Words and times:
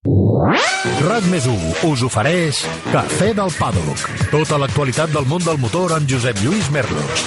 RAC 0.00 1.26
més 1.28 1.44
us 1.44 2.02
ofereix 2.06 2.62
Cafè 2.88 3.34
del 3.36 3.52
Pàdoc. 3.52 4.06
Tota 4.32 4.56
l'actualitat 4.56 5.12
del 5.12 5.28
món 5.28 5.44
del 5.44 5.60
motor 5.60 5.92
amb 5.92 6.08
Josep 6.08 6.40
Lluís 6.40 6.70
Merlos. 6.72 7.26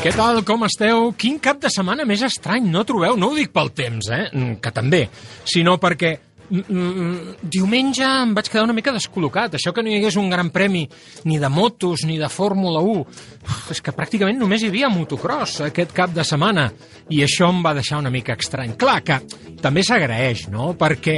Què 0.00 0.14
tal, 0.14 0.44
com 0.46 0.62
esteu? 0.70 1.10
Quin 1.18 1.42
cap 1.42 1.58
de 1.58 1.68
setmana 1.68 2.06
més 2.06 2.22
estrany, 2.22 2.70
no 2.70 2.86
trobeu? 2.86 3.18
No 3.18 3.34
ho 3.34 3.36
dic 3.36 3.50
pel 3.50 3.74
temps, 3.74 4.06
eh? 4.14 4.26
Que 4.62 4.70
també, 4.70 5.08
sinó 5.42 5.80
perquè 5.82 6.29
diumenge 6.50 8.04
em 8.04 8.32
vaig 8.34 8.48
quedar 8.50 8.64
una 8.66 8.74
mica 8.76 8.94
descol·locat. 8.94 9.54
Això 9.56 9.72
que 9.74 9.84
no 9.84 9.90
hi 9.90 9.98
hagués 10.00 10.18
un 10.20 10.30
gran 10.32 10.50
premi 10.50 10.86
ni 11.24 11.38
de 11.38 11.50
motos 11.52 12.04
ni 12.08 12.18
de 12.18 12.28
Fórmula 12.28 12.82
1. 12.82 13.04
Uf, 13.46 13.70
és 13.74 13.82
que 13.84 13.94
pràcticament 13.94 14.38
només 14.40 14.62
hi 14.62 14.70
havia 14.72 14.90
motocross 14.92 15.60
aquest 15.68 15.94
cap 15.96 16.14
de 16.14 16.26
setmana 16.26 16.70
i 17.10 17.22
això 17.26 17.50
em 17.54 17.62
va 17.64 17.76
deixar 17.78 18.02
una 18.02 18.10
mica 18.10 18.34
estrany. 18.38 18.74
Clar 18.80 18.98
que 19.06 19.20
també 19.62 19.84
s'agraeix, 19.86 20.48
no? 20.50 20.72
Perquè 20.78 21.16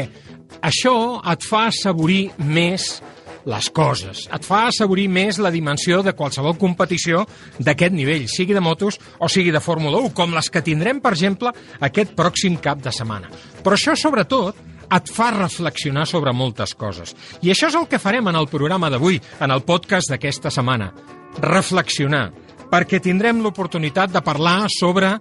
això 0.61 0.95
et 1.33 1.49
fa 1.49 1.67
assaborir 1.71 2.27
més 2.39 3.01
les 3.49 3.69
coses. 3.75 4.27
Et 4.31 4.45
fa 4.47 4.67
assaborir 4.69 5.09
més 5.11 5.41
la 5.43 5.51
dimensió 5.51 6.03
de 6.07 6.15
qualsevol 6.15 6.55
competició 6.61 7.25
d'aquest 7.59 7.95
nivell, 7.95 8.29
sigui 8.31 8.55
de 8.55 8.63
motos 8.63 9.01
o 9.19 9.29
sigui 9.33 9.51
de 9.51 9.63
Fórmula 9.65 9.99
1, 9.99 10.13
com 10.15 10.37
les 10.37 10.51
que 10.53 10.63
tindrem, 10.63 11.01
per 11.03 11.15
exemple, 11.17 11.51
aquest 11.81 12.15
pròxim 12.19 12.61
cap 12.63 12.83
de 12.85 12.93
setmana. 12.95 13.33
Però 13.65 13.75
això, 13.75 13.97
sobretot, 13.99 14.72
et 14.93 15.11
fa 15.13 15.31
reflexionar 15.35 16.07
sobre 16.09 16.35
moltes 16.37 16.75
coses. 16.79 17.15
I 17.43 17.53
això 17.53 17.71
és 17.71 17.77
el 17.79 17.89
que 17.89 18.01
farem 18.03 18.29
en 18.29 18.39
el 18.39 18.49
programa 18.51 18.91
d'avui, 18.93 19.21
en 19.41 19.51
el 19.51 19.65
podcast 19.67 20.13
d'aquesta 20.13 20.53
setmana. 20.53 20.91
Reflexionar, 21.41 22.27
perquè 22.73 23.01
tindrem 23.01 23.41
l'oportunitat 23.45 24.13
de 24.13 24.23
parlar 24.25 24.67
sobre 24.73 25.15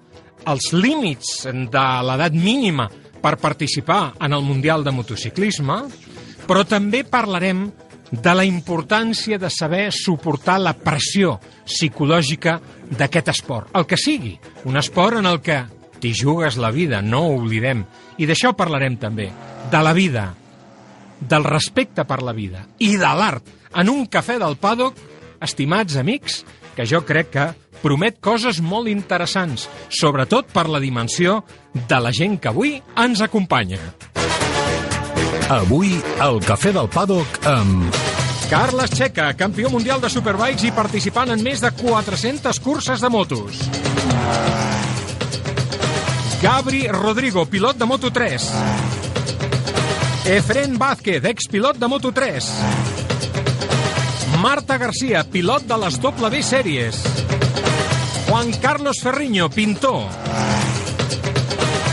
els 0.49 0.71
límits 0.73 1.45
de 1.45 1.85
l'edat 2.07 2.35
mínima 2.35 2.89
per 3.21 3.37
participar 3.37 4.15
en 4.19 4.33
el 4.33 4.43
Mundial 4.43 4.83
de 4.83 4.91
Motociclisme, 4.95 5.77
però 6.47 6.65
també 6.65 7.03
parlarem 7.05 7.67
de 8.11 8.33
la 8.35 8.43
importància 8.43 9.37
de 9.39 9.49
saber 9.49 9.85
suportar 9.95 10.57
la 10.59 10.73
pressió 10.75 11.37
psicològica 11.63 12.57
d'aquest 12.91 13.29
esport. 13.31 13.69
El 13.77 13.85
que 13.87 13.95
sigui, 13.95 14.33
un 14.67 14.75
esport 14.81 15.21
en 15.21 15.29
el 15.29 15.39
que 15.39 15.61
t'hi 16.01 16.13
jugues 16.17 16.57
la 16.57 16.71
vida, 16.73 17.01
no 17.01 17.23
ho 17.27 17.35
oblidem. 17.39 17.85
I 18.17 18.27
d'això 18.29 18.55
parlarem 18.57 18.97
també, 18.99 19.29
de 19.71 19.81
la 19.85 19.93
vida, 19.93 20.31
del 21.21 21.45
respecte 21.45 22.05
per 22.09 22.21
la 22.25 22.33
vida 22.33 22.65
i 22.81 22.95
de 22.97 23.11
l'art 23.17 23.45
en 23.77 23.89
un 23.89 24.07
cafè 24.09 24.39
del 24.41 24.57
Paddock, 24.59 24.97
estimats 25.41 25.95
amics, 26.01 26.41
que 26.75 26.87
jo 26.87 27.03
crec 27.05 27.29
que 27.31 27.45
promet 27.81 28.19
coses 28.21 28.59
molt 28.61 28.89
interessants, 28.91 29.67
sobretot 29.89 30.51
per 30.53 30.67
la 30.69 30.81
dimensió 30.81 31.41
de 31.73 31.99
la 32.01 32.11
gent 32.13 32.37
que 32.41 32.51
avui 32.51 32.75
ens 32.99 33.21
acompanya. 33.21 33.79
Avui, 35.51 35.97
al 36.23 36.39
Cafè 36.45 36.71
del 36.71 36.87
Pàdoc 36.91 37.41
amb... 37.49 37.99
Carles 38.51 38.91
Checa, 38.91 39.29
campió 39.39 39.69
mundial 39.71 39.99
de 40.03 40.11
Superbikes 40.11 40.65
i 40.67 40.73
participant 40.75 41.31
en 41.31 41.43
més 41.43 41.63
de 41.63 41.71
400 41.75 42.59
curses 42.63 43.03
de 43.03 43.11
motos. 43.11 43.61
Gabri 46.41 46.87
Rodrigo, 46.87 47.45
pilot 47.45 47.77
de 47.77 47.85
Moto3. 47.85 48.41
Efren 50.25 50.79
Vázquez, 50.79 51.23
expilot 51.23 51.77
de 51.77 51.85
Moto3. 51.85 52.43
Marta 54.41 54.79
García, 54.79 55.23
pilot 55.23 55.67
de 55.69 55.77
les 55.77 55.99
W 56.01 56.41
Sèries. 56.41 56.97
Juan 58.27 58.51
Carlos 58.53 58.97
Ferriño, 59.03 59.51
pintor. 59.51 60.09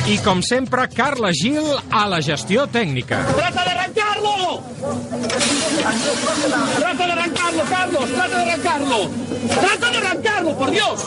I, 0.09 0.17
com 0.25 0.41
sempre, 0.41 0.89
Carla 0.89 1.28
Gil 1.37 1.69
a 1.91 2.06
la 2.09 2.22
gestió 2.22 2.65
tècnica. 2.72 3.21
¡Trata 3.37 3.65
de 3.65 3.71
arrancarlo! 3.77 4.62
¡Trata 6.78 7.06
de 7.06 7.12
arrancarlo, 7.12 7.62
Carlos! 7.69 8.11
¡Trata 8.15 8.39
de 8.39 8.51
arrancarlo! 8.51 9.11
¡Trata 9.61 9.91
de 9.91 9.97
arrancarlo, 9.99 10.56
por 10.56 10.71
Dios! 10.71 11.05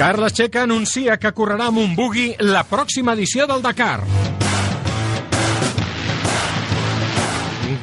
Carles 0.00 0.32
Checa 0.32 0.62
anuncia 0.64 1.18
que 1.20 1.28
correrà 1.36 1.66
amb 1.68 1.76
un 1.82 1.90
bugui 1.92 2.30
la 2.48 2.62
pròxima 2.64 3.12
edició 3.12 3.44
del 3.44 3.60
Dakar. 3.60 3.98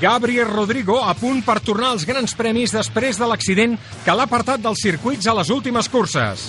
Gabriel 0.02 0.50
Rodrigo 0.50 0.96
a 1.06 1.14
punt 1.14 1.44
per 1.46 1.60
tornar 1.62 1.92
als 1.94 2.08
grans 2.10 2.34
premis 2.34 2.74
després 2.74 3.22
de 3.22 3.28
l'accident 3.30 3.78
que 4.02 4.16
l'ha 4.18 4.26
apartat 4.26 4.64
dels 4.66 4.82
circuits 4.82 5.30
a 5.30 5.36
les 5.38 5.52
últimes 5.54 5.92
curses. 5.94 6.48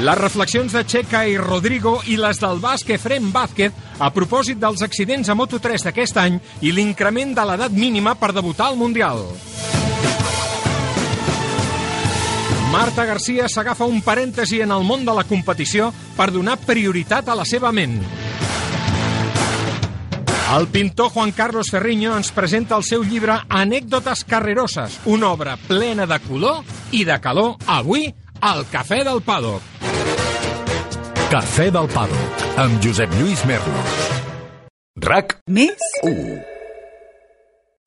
Les 0.00 0.20
reflexions 0.22 0.72
de 0.72 0.86
Checa 0.88 1.26
i 1.28 1.36
Rodrigo 1.36 1.98
i 2.08 2.16
les 2.16 2.40
del 2.40 2.56
basc 2.64 2.88
Efrem 2.96 3.28
Vázquez 3.36 4.00
a 4.00 4.08
propòsit 4.16 4.64
dels 4.64 4.80
accidents 4.80 5.28
a 5.28 5.36
Moto3 5.36 5.90
d'aquest 5.90 6.24
any 6.24 6.40
i 6.64 6.72
l'increment 6.72 7.36
de 7.36 7.48
l'edat 7.52 7.76
mínima 7.84 8.16
per 8.16 8.32
debutar 8.32 8.72
al 8.72 8.80
Mundial. 8.80 9.26
Marta 12.72 13.06
Garcia 13.08 13.46
s'agafa 13.48 13.86
un 13.88 14.02
parèntesi 14.04 14.58
en 14.60 14.72
el 14.74 14.82
món 14.84 15.06
de 15.06 15.12
la 15.16 15.24
competició 15.24 15.88
per 16.16 16.28
donar 16.34 16.58
prioritat 16.60 17.28
a 17.28 17.36
la 17.38 17.46
seva 17.48 17.70
ment. 17.72 17.96
El 20.52 20.66
pintor 20.72 21.10
Juan 21.14 21.32
Carlos 21.32 21.70
Ferriño 21.72 22.14
ens 22.16 22.30
presenta 22.32 22.76
el 22.76 22.84
seu 22.84 23.04
llibre 23.04 23.38
Anècdotes 23.48 24.24
carreroses, 24.28 24.98
una 25.04 25.32
obra 25.32 25.56
plena 25.68 26.06
de 26.08 26.20
color 26.24 26.60
i 26.92 27.04
de 27.08 27.18
calor, 27.24 27.56
avui 27.66 28.08
al 28.40 28.64
Cafè 28.72 29.02
del 29.04 29.24
Pàdoc. 29.24 29.64
Cafè 31.32 31.70
del 31.72 31.88
Pàdoc, 31.92 32.46
amb 32.64 32.84
Josep 32.84 33.12
Lluís 33.20 33.44
Merlos. 33.48 33.98
RAC 35.04 35.38
Més? 35.48 35.92
1. 36.04 36.57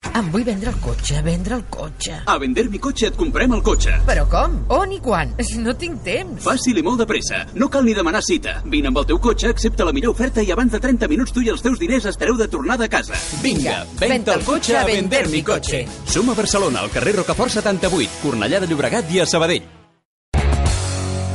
Em 0.09 0.27
vull 0.33 0.43
vendre 0.43 0.71
el 0.73 0.77
cotxe, 0.81 1.21
vendre 1.23 1.55
el 1.55 1.61
cotxe. 1.71 2.15
A 2.25 2.33
vender 2.41 2.63
mi 2.73 2.79
cotxe 2.83 3.07
et 3.11 3.15
comprem 3.15 3.53
el 3.55 3.61
cotxe. 3.63 3.93
Però 4.07 4.23
com? 4.27 4.57
On 4.73 4.91
i 4.91 4.99
quan? 4.99 5.31
No 5.61 5.75
tinc 5.77 6.01
temps. 6.03 6.41
Fàcil 6.43 6.79
i 6.81 6.83
molt 6.83 6.99
de 7.03 7.05
pressa. 7.07 7.43
No 7.53 7.69
cal 7.71 7.85
ni 7.85 7.93
demanar 7.93 8.23
cita. 8.25 8.57
Vine 8.73 8.89
amb 8.89 8.97
el 8.97 9.05
teu 9.11 9.19
cotxe, 9.23 9.51
accepta 9.53 9.85
la 9.87 9.93
millor 9.95 10.15
oferta 10.15 10.41
i 10.41 10.49
abans 10.51 10.73
de 10.73 10.81
30 10.83 11.07
minuts 11.11 11.35
tu 11.35 11.43
i 11.45 11.51
els 11.53 11.61
teus 11.63 11.79
diners 11.79 12.07
estareu 12.09 12.35
de 12.39 12.49
tornada 12.51 12.87
a 12.89 12.91
casa. 12.91 13.19
Vinga, 13.45 13.83
venta 14.01 14.33
el 14.39 14.43
cotxe 14.47 14.79
a 14.79 14.87
vender 14.89 15.27
mi 15.29 15.43
cotxe. 15.45 15.83
Som 16.09 16.33
a 16.33 16.37
Barcelona, 16.39 16.81
al 16.81 16.91
carrer 16.91 17.15
Rocafort 17.21 17.53
78, 17.61 18.23
Cornellà 18.25 18.59
de 18.63 18.71
Llobregat 18.73 19.13
i 19.13 19.21
a 19.21 19.29
Sabadell. 19.29 19.69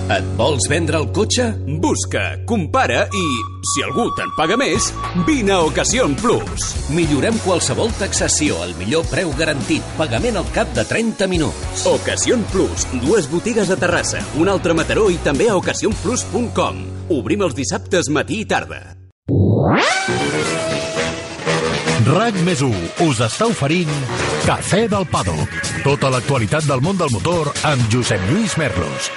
Et 0.07 0.27
vols 0.39 0.69
vendre 0.71 1.01
el 1.03 1.09
cotxe? 1.11 1.49
Busca, 1.83 2.21
compara 2.47 3.01
i, 3.11 3.25
si 3.73 3.83
algú 3.83 4.05
te'n 4.15 4.31
paga 4.37 4.55
més, 4.61 4.93
vine 5.27 5.51
a 5.57 5.65
Ocasión 5.67 6.15
Plus. 6.21 6.69
Millorem 6.95 7.35
qualsevol 7.43 7.91
taxació 7.99 8.61
al 8.63 8.77
millor 8.79 9.09
preu 9.11 9.33
garantit, 9.35 9.83
pagament 9.99 10.39
al 10.39 10.47
cap 10.55 10.71
de 10.79 10.87
30 10.87 11.27
minuts. 11.33 11.83
Ocasión 11.91 12.47
Plus, 12.55 12.87
dues 13.03 13.27
botigues 13.33 13.75
a 13.75 13.81
Terrassa, 13.83 14.23
un 14.39 14.53
altre 14.53 14.77
a 14.77 14.79
Mataró 14.79 15.09
i 15.11 15.19
també 15.27 15.51
a 15.51 15.59
ocasionplus.com. 15.59 16.81
Obrim 17.19 17.43
els 17.43 17.59
dissabtes 17.59 18.07
matí 18.07 18.45
i 18.45 18.47
tarda. 18.47 18.85
RAC 22.07 22.43
més 22.47 22.63
1 22.63 23.03
us 23.11 23.27
està 23.27 23.51
oferint 23.51 23.91
Cafè 24.47 24.87
del 24.87 25.11
Pàdoc. 25.11 25.63
Tota 25.83 26.15
l'actualitat 26.15 26.71
del 26.71 26.79
món 26.79 26.95
del 26.95 27.11
motor 27.11 27.51
amb 27.67 27.91
Josep 27.91 28.31
Lluís 28.31 28.55
Merlos. 28.63 29.11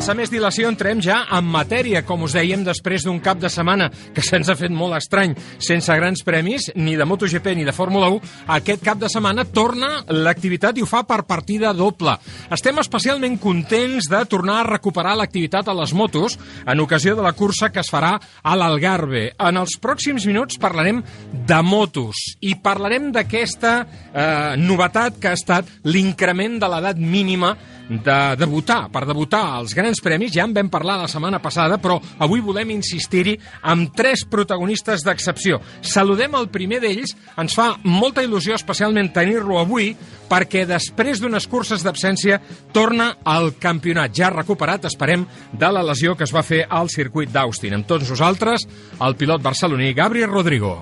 Sense 0.00 0.14
més 0.16 0.30
dilació 0.32 0.70
entrem 0.70 1.02
ja 1.04 1.18
en 1.36 1.44
matèria, 1.52 2.00
com 2.08 2.22
us 2.24 2.32
dèiem, 2.32 2.62
després 2.64 3.02
d'un 3.04 3.18
cap 3.20 3.36
de 3.36 3.50
setmana 3.52 3.90
que 4.16 4.22
se'ns 4.24 4.48
ha 4.48 4.54
fet 4.56 4.72
molt 4.72 4.96
estrany, 4.96 5.34
sense 5.60 5.92
grans 5.92 6.22
premis, 6.24 6.70
ni 6.72 6.94
de 6.96 7.04
MotoGP 7.04 7.50
ni 7.58 7.66
de 7.68 7.74
Fórmula 7.76 8.08
1, 8.14 8.30
aquest 8.56 8.80
cap 8.86 8.96
de 8.96 9.10
setmana 9.12 9.44
torna 9.44 9.90
l'activitat 10.08 10.78
i 10.80 10.84
ho 10.86 10.88
fa 10.88 11.02
per 11.04 11.26
partida 11.28 11.74
doble. 11.76 12.14
Estem 12.48 12.80
especialment 12.80 13.36
contents 13.42 14.08
de 14.08 14.22
tornar 14.24 14.62
a 14.62 14.68
recuperar 14.70 15.12
l'activitat 15.20 15.68
a 15.68 15.74
les 15.76 15.92
motos 15.92 16.38
en 16.64 16.80
ocasió 16.80 17.12
de 17.18 17.26
la 17.26 17.34
cursa 17.36 17.68
que 17.68 17.82
es 17.84 17.92
farà 17.92 18.14
a 18.16 18.56
l'Algarve. 18.56 19.34
En 19.36 19.60
els 19.60 19.76
pròxims 19.84 20.24
minuts 20.30 20.56
parlarem 20.62 21.02
de 21.44 21.60
motos 21.60 22.22
i 22.40 22.54
parlarem 22.56 23.12
d'aquesta 23.12 23.74
eh, 23.84 24.56
novetat 24.64 25.20
que 25.20 25.28
ha 25.28 25.36
estat 25.36 25.68
l'increment 25.84 26.56
de 26.56 26.72
l'edat 26.72 26.96
mínima 26.96 27.52
de 27.90 28.36
debutar, 28.38 28.84
per 28.92 29.02
debutar 29.08 29.42
als 29.58 29.74
grans 29.74 30.00
premis. 30.00 30.32
Ja 30.32 30.46
en 30.46 30.54
vam 30.54 30.70
parlar 30.70 31.00
la 31.02 31.08
setmana 31.10 31.40
passada, 31.42 31.80
però 31.82 31.98
avui 32.22 32.40
volem 32.40 32.70
insistir-hi 32.76 33.34
amb 33.66 33.90
tres 33.96 34.22
protagonistes 34.30 35.02
d'excepció. 35.04 35.58
Saludem 35.82 36.36
el 36.38 36.48
primer 36.54 36.80
d'ells. 36.84 37.16
Ens 37.40 37.56
fa 37.58 37.72
molta 37.84 38.22
il·lusió 38.22 38.54
especialment 38.54 39.10
tenir-lo 39.12 39.58
avui 39.58 39.90
perquè 40.30 40.64
després 40.68 41.18
d'unes 41.20 41.48
curses 41.50 41.82
d'absència 41.82 42.38
torna 42.72 43.16
al 43.24 43.56
campionat 43.58 44.14
ja 44.14 44.30
recuperat, 44.30 44.86
esperem, 44.86 45.26
de 45.52 45.72
la 45.74 45.82
lesió 45.82 46.14
que 46.14 46.24
es 46.28 46.34
va 46.34 46.46
fer 46.46 46.62
al 46.68 46.88
circuit 46.88 47.32
d'Austin. 47.34 47.74
Amb 47.74 47.90
tots 47.90 48.08
nosaltres, 48.08 48.68
el 49.00 49.18
pilot 49.18 49.42
barceloní 49.42 49.92
Gabriel 49.98 50.30
Rodrigo. 50.30 50.78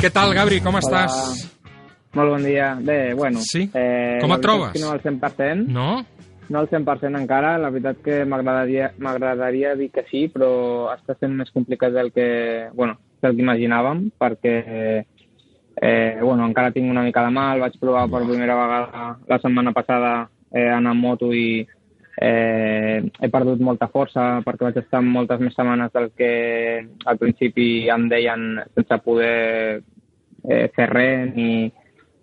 Què 0.00 0.08
tal, 0.14 0.32
Gabri, 0.32 0.62
com 0.64 0.78
Hola. 0.78 0.86
estàs? 0.86 1.59
Molt 2.14 2.32
bon 2.34 2.42
dia. 2.42 2.72
Bé, 2.80 3.14
bueno... 3.14 3.38
Sí? 3.44 3.68
Eh, 3.74 4.18
Com 4.22 4.34
et 4.34 4.42
trobes? 4.42 4.80
no 4.82 4.90
al 4.90 5.02
100%. 5.02 5.68
No? 5.70 6.04
No 6.50 6.58
al 6.58 6.68
100% 6.68 7.20
encara. 7.20 7.56
La 7.62 7.70
veritat 7.70 8.00
que 8.02 8.24
m'agradaria 8.26 8.90
m'agradaria 8.98 9.76
dir 9.78 9.90
que 9.94 10.04
sí, 10.10 10.26
però 10.32 10.90
està 10.96 11.14
sent 11.20 11.36
més 11.38 11.52
complicat 11.54 11.94
del 11.94 12.10
que, 12.10 12.68
bueno, 12.74 12.98
del 13.22 13.36
que 13.36 13.44
imaginàvem, 13.44 14.08
perquè 14.18 14.56
eh, 15.80 16.18
bueno, 16.20 16.46
encara 16.48 16.72
tinc 16.74 16.90
una 16.90 17.04
mica 17.06 17.22
de 17.24 17.30
mal. 17.36 17.62
Vaig 17.62 17.78
provar 17.78 18.08
per 18.10 18.24
primera 18.26 18.58
vegada 18.58 19.10
la 19.30 19.38
setmana 19.38 19.72
passada 19.76 20.14
eh, 20.50 20.66
anar 20.66 20.96
amb 20.96 21.06
moto 21.06 21.30
i 21.32 21.62
eh, 22.20 22.96
he 23.06 23.28
perdut 23.30 23.62
molta 23.62 23.86
força 23.88 24.40
perquè 24.44 24.66
vaig 24.66 24.80
estar 24.82 25.00
moltes 25.06 25.40
més 25.40 25.54
setmanes 25.54 25.92
del 25.94 26.10
que 26.18 26.32
al 27.06 27.20
principi 27.22 27.88
em 27.88 28.08
deien 28.10 28.58
sense 28.74 28.98
poder 29.06 29.80
eh, 30.50 30.66
fer 30.74 30.88
res 30.90 31.30
ni, 31.36 31.70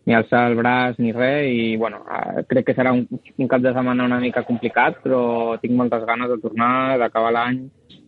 ni 0.07 0.15
alçar 0.15 0.45
el 0.47 0.55
braç 0.55 1.01
ni 1.03 1.11
res 1.11 1.49
i 1.51 1.75
bueno, 1.77 1.99
eh, 2.07 2.45
crec 2.47 2.69
que 2.69 2.75
serà 2.77 2.93
un, 2.95 3.03
un 3.11 3.49
cap 3.51 3.61
de 3.63 3.73
setmana 3.75 4.07
una 4.07 4.21
mica 4.23 4.45
complicat 4.47 5.01
però 5.03 5.57
tinc 5.59 5.75
moltes 5.75 6.05
ganes 6.07 6.31
de 6.31 6.39
tornar, 6.43 6.95
d'acabar 7.01 7.33
l'any 7.35 7.59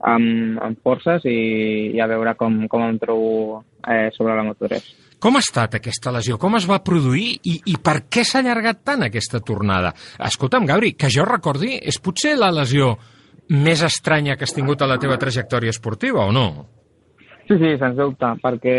amb, 0.07 0.61
amb 0.63 0.79
forces 0.83 1.27
i, 1.27 1.91
i 1.91 1.99
a 1.99 2.07
veure 2.07 2.37
com, 2.39 2.61
com 2.71 2.87
em 2.87 2.97
trobo 3.01 3.59
eh, 3.83 4.07
sobre 4.15 4.37
la 4.37 4.47
Moto3. 4.47 4.89
Com 5.19 5.35
ha 5.35 5.43
estat 5.43 5.75
aquesta 5.75 6.13
lesió? 6.15 6.37
Com 6.39 6.55
es 6.55 6.65
va 6.69 6.79
produir 6.79 7.33
i, 7.43 7.57
i 7.67 7.75
per 7.83 8.05
què 8.07 8.23
s'ha 8.23 8.39
allargat 8.39 8.85
tant 8.87 9.03
aquesta 9.03 9.43
tornada? 9.43 9.91
Escolta'm, 10.29 10.67
Gabri, 10.69 10.93
que 10.95 11.11
jo 11.11 11.27
recordi, 11.27 11.75
és 11.83 11.99
potser 11.99 12.37
la 12.39 12.53
lesió 12.55 12.93
més 13.51 13.83
estranya 13.83 14.37
que 14.37 14.47
has 14.47 14.55
tingut 14.55 14.79
a 14.81 14.87
la 14.87 14.99
teva 15.01 15.19
trajectòria 15.19 15.75
esportiva, 15.75 16.23
o 16.23 16.31
no? 16.31 16.47
Sí, 17.49 17.57
sí, 17.57 17.69
sens 17.81 17.95
dubte, 17.97 18.27
perquè 18.43 18.73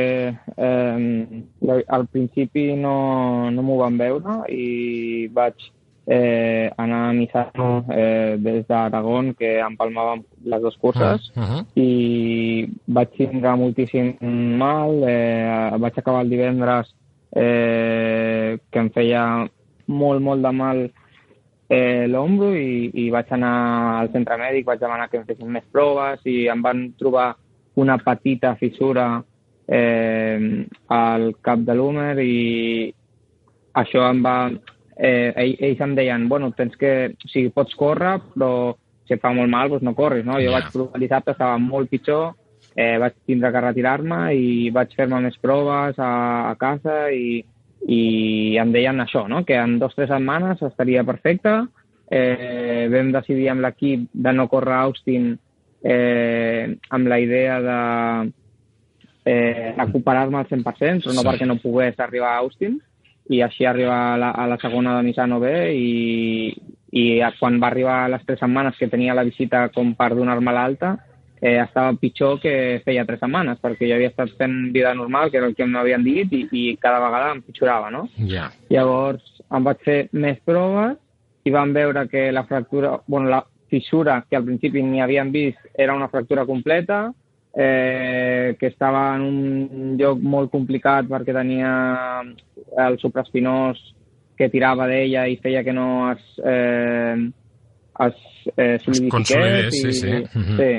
eh, 0.57 1.83
al 1.89 2.05
principi 2.07 2.69
no, 2.79 3.51
no 3.51 3.65
m'ho 3.67 3.79
van 3.81 3.97
veure 3.99 4.37
i 4.55 5.27
vaig 5.35 5.57
eh, 6.07 6.71
anar 6.79 7.01
a 7.09 7.13
Misano 7.13 7.85
eh, 7.91 8.37
des 8.39 8.63
d'Aragón, 8.69 9.33
que 9.35 9.57
empalmàvem 9.59 10.23
les 10.55 10.63
dues 10.63 10.79
curses, 10.79 11.33
Uh 11.35 11.43
-huh. 11.43 11.65
i 11.75 12.69
vaig 12.87 13.11
tindre 13.17 13.57
moltíssim 13.57 14.15
mal. 14.63 15.03
Eh, 15.03 15.71
vaig 15.79 15.99
acabar 15.99 16.23
el 16.23 16.31
divendres 16.31 16.95
eh, 17.35 18.59
que 18.71 18.79
em 18.79 18.91
feia 18.91 19.51
molt, 19.87 20.21
molt 20.23 20.43
de 20.43 20.53
mal 20.53 20.91
eh, 21.69 22.07
l'ombro 22.07 22.55
i, 22.55 22.91
i 22.95 23.11
vaig 23.11 23.27
anar 23.31 24.01
al 24.01 24.13
centre 24.13 24.37
mèdic, 24.37 24.65
vaig 24.67 24.79
demanar 24.79 25.09
que 25.11 25.19
em 25.19 25.25
fessin 25.27 25.51
més 25.51 25.65
proves 25.73 26.21
i 26.25 26.47
em 26.47 26.63
van 26.63 26.93
trobar 26.99 27.35
una 27.77 27.99
petita 27.99 28.55
fissura 28.57 29.23
eh, 29.69 30.67
al 30.89 31.37
cap 31.41 31.59
de 31.67 31.75
l'húmer 31.75 32.19
i 32.25 32.93
això 33.75 34.09
em 34.11 34.23
va... 34.25 34.37
Eh, 35.01 35.33
ell, 35.33 35.55
ells 35.65 35.81
em 35.81 35.95
deien, 35.97 36.27
bueno, 36.29 36.51
tens 36.53 36.75
que... 36.77 37.15
O 37.15 37.29
sigui, 37.31 37.53
pots 37.55 37.75
córrer, 37.79 38.19
però 38.35 38.75
si 39.09 39.15
et 39.17 39.23
fa 39.23 39.31
molt 39.33 39.49
mal, 39.51 39.71
doncs 39.73 39.87
no 39.87 39.95
corris, 39.97 40.27
no? 40.27 40.37
Jo 40.43 40.51
Ja. 40.51 40.59
vaig 40.59 40.73
provar 40.75 40.99
el 40.99 41.07
dissabte, 41.07 41.33
estava 41.33 41.57
molt 41.59 41.89
pitjor, 41.91 42.35
eh, 42.77 42.99
vaig 43.01 43.15
tindre 43.27 43.51
que 43.53 43.63
retirar-me 43.65 44.19
i 44.37 44.71
vaig 44.71 44.93
fer-me 44.95 45.21
més 45.25 45.39
proves 45.41 45.99
a, 45.99 46.11
a 46.51 46.55
casa 46.61 47.09
i, 47.11 47.41
i 47.89 48.57
em 48.61 48.73
deien 48.73 49.01
això, 49.01 49.27
no? 49.29 49.45
que 49.45 49.57
en 49.57 49.79
dues 49.81 49.95
o 49.97 50.03
tres 50.03 50.11
setmanes 50.13 50.61
estaria 50.63 51.05
perfecte. 51.05 51.63
Eh, 52.11 52.89
vam 52.91 53.13
decidir 53.15 53.49
amb 53.51 53.63
l'equip 53.63 54.09
de 54.13 54.33
no 54.35 54.49
córrer 54.51 54.75
a 54.75 54.83
Austin 54.91 55.33
eh, 55.83 56.77
amb 56.91 57.09
la 57.09 57.19
idea 57.21 57.61
de 57.61 58.33
eh, 59.25 59.75
recuperar-me 59.77 60.39
al 60.39 60.49
100%, 60.49 61.05
però 61.05 61.13
no 61.15 61.21
Sí. 61.23 61.27
perquè 61.29 61.47
no 61.47 61.59
pogués 61.61 61.99
arribar 62.01 62.35
a 62.35 62.39
Austin, 62.39 62.81
i 63.29 63.43
així 63.43 63.65
arribar 63.65 64.15
a 64.15 64.17
la, 64.19 64.31
a 64.31 64.47
la 64.47 64.57
segona 64.59 64.97
de 64.97 65.05
Misano 65.07 65.39
B 65.39 65.51
i, 65.77 66.57
i 66.93 67.21
quan 67.39 67.61
va 67.63 67.69
arribar 67.69 68.05
a 68.05 68.09
les 68.09 68.25
tres 68.27 68.41
setmanes 68.41 68.77
que 68.77 68.89
tenia 68.89 69.15
la 69.15 69.23
visita 69.23 69.69
com 69.69 69.95
per 69.95 70.15
donar-me 70.17 70.53
l'alta, 70.53 70.97
eh, 71.41 71.61
estava 71.63 71.93
pitjor 71.95 72.41
que 72.41 72.83
feia 72.85 73.05
tres 73.07 73.21
setmanes, 73.21 73.61
perquè 73.63 73.87
jo 73.89 73.95
havia 73.95 74.11
estat 74.11 74.33
fent 74.37 74.73
vida 74.73 74.93
normal, 74.95 75.31
que 75.31 75.39
era 75.39 75.47
el 75.47 75.55
que 75.55 75.67
m'havien 75.67 76.03
dit, 76.05 76.33
i, 76.33 76.49
i 76.51 76.77
cada 76.77 76.99
vegada 76.99 77.31
empitjorava, 77.37 77.91
no? 77.91 78.09
Ja. 78.27 78.51
Llavors 78.69 79.23
em 79.51 79.65
vaig 79.65 79.79
fer 79.85 80.01
més 80.13 80.41
proves 80.45 80.97
i 81.45 81.51
vam 81.55 81.73
veure 81.73 82.09
que 82.09 82.33
la 82.33 82.45
fractura, 82.45 82.99
bueno, 83.07 83.31
la 83.31 83.45
fissura 83.71 84.25
que 84.29 84.37
al 84.37 84.45
principi 84.45 84.83
ni 84.83 85.01
havien 85.01 85.31
vist 85.33 85.59
era 85.79 85.95
una 85.95 86.09
fractura 86.09 86.45
completa, 86.47 87.13
eh, 87.55 88.57
que 88.59 88.67
estava 88.69 89.15
en 89.17 89.23
un 89.23 89.97
lloc 89.99 90.21
molt 90.23 90.51
complicat 90.53 91.07
perquè 91.11 91.33
tenia 91.35 91.73
el 92.79 92.99
supraespinós 93.03 93.79
que 94.39 94.49
tirava 94.49 94.87
d'ella 94.89 95.27
i 95.29 95.37
feia 95.43 95.63
que 95.65 95.73
no 95.75 96.11
es, 96.13 96.23
eh, 96.45 97.17
es 98.07 98.15
eh, 98.57 98.79
solidifiqués. 98.85 99.75
sí, 99.75 99.89
i- 99.89 99.93
sí. 99.93 100.13
Mhm. 100.35 100.57
sí. 100.57 100.73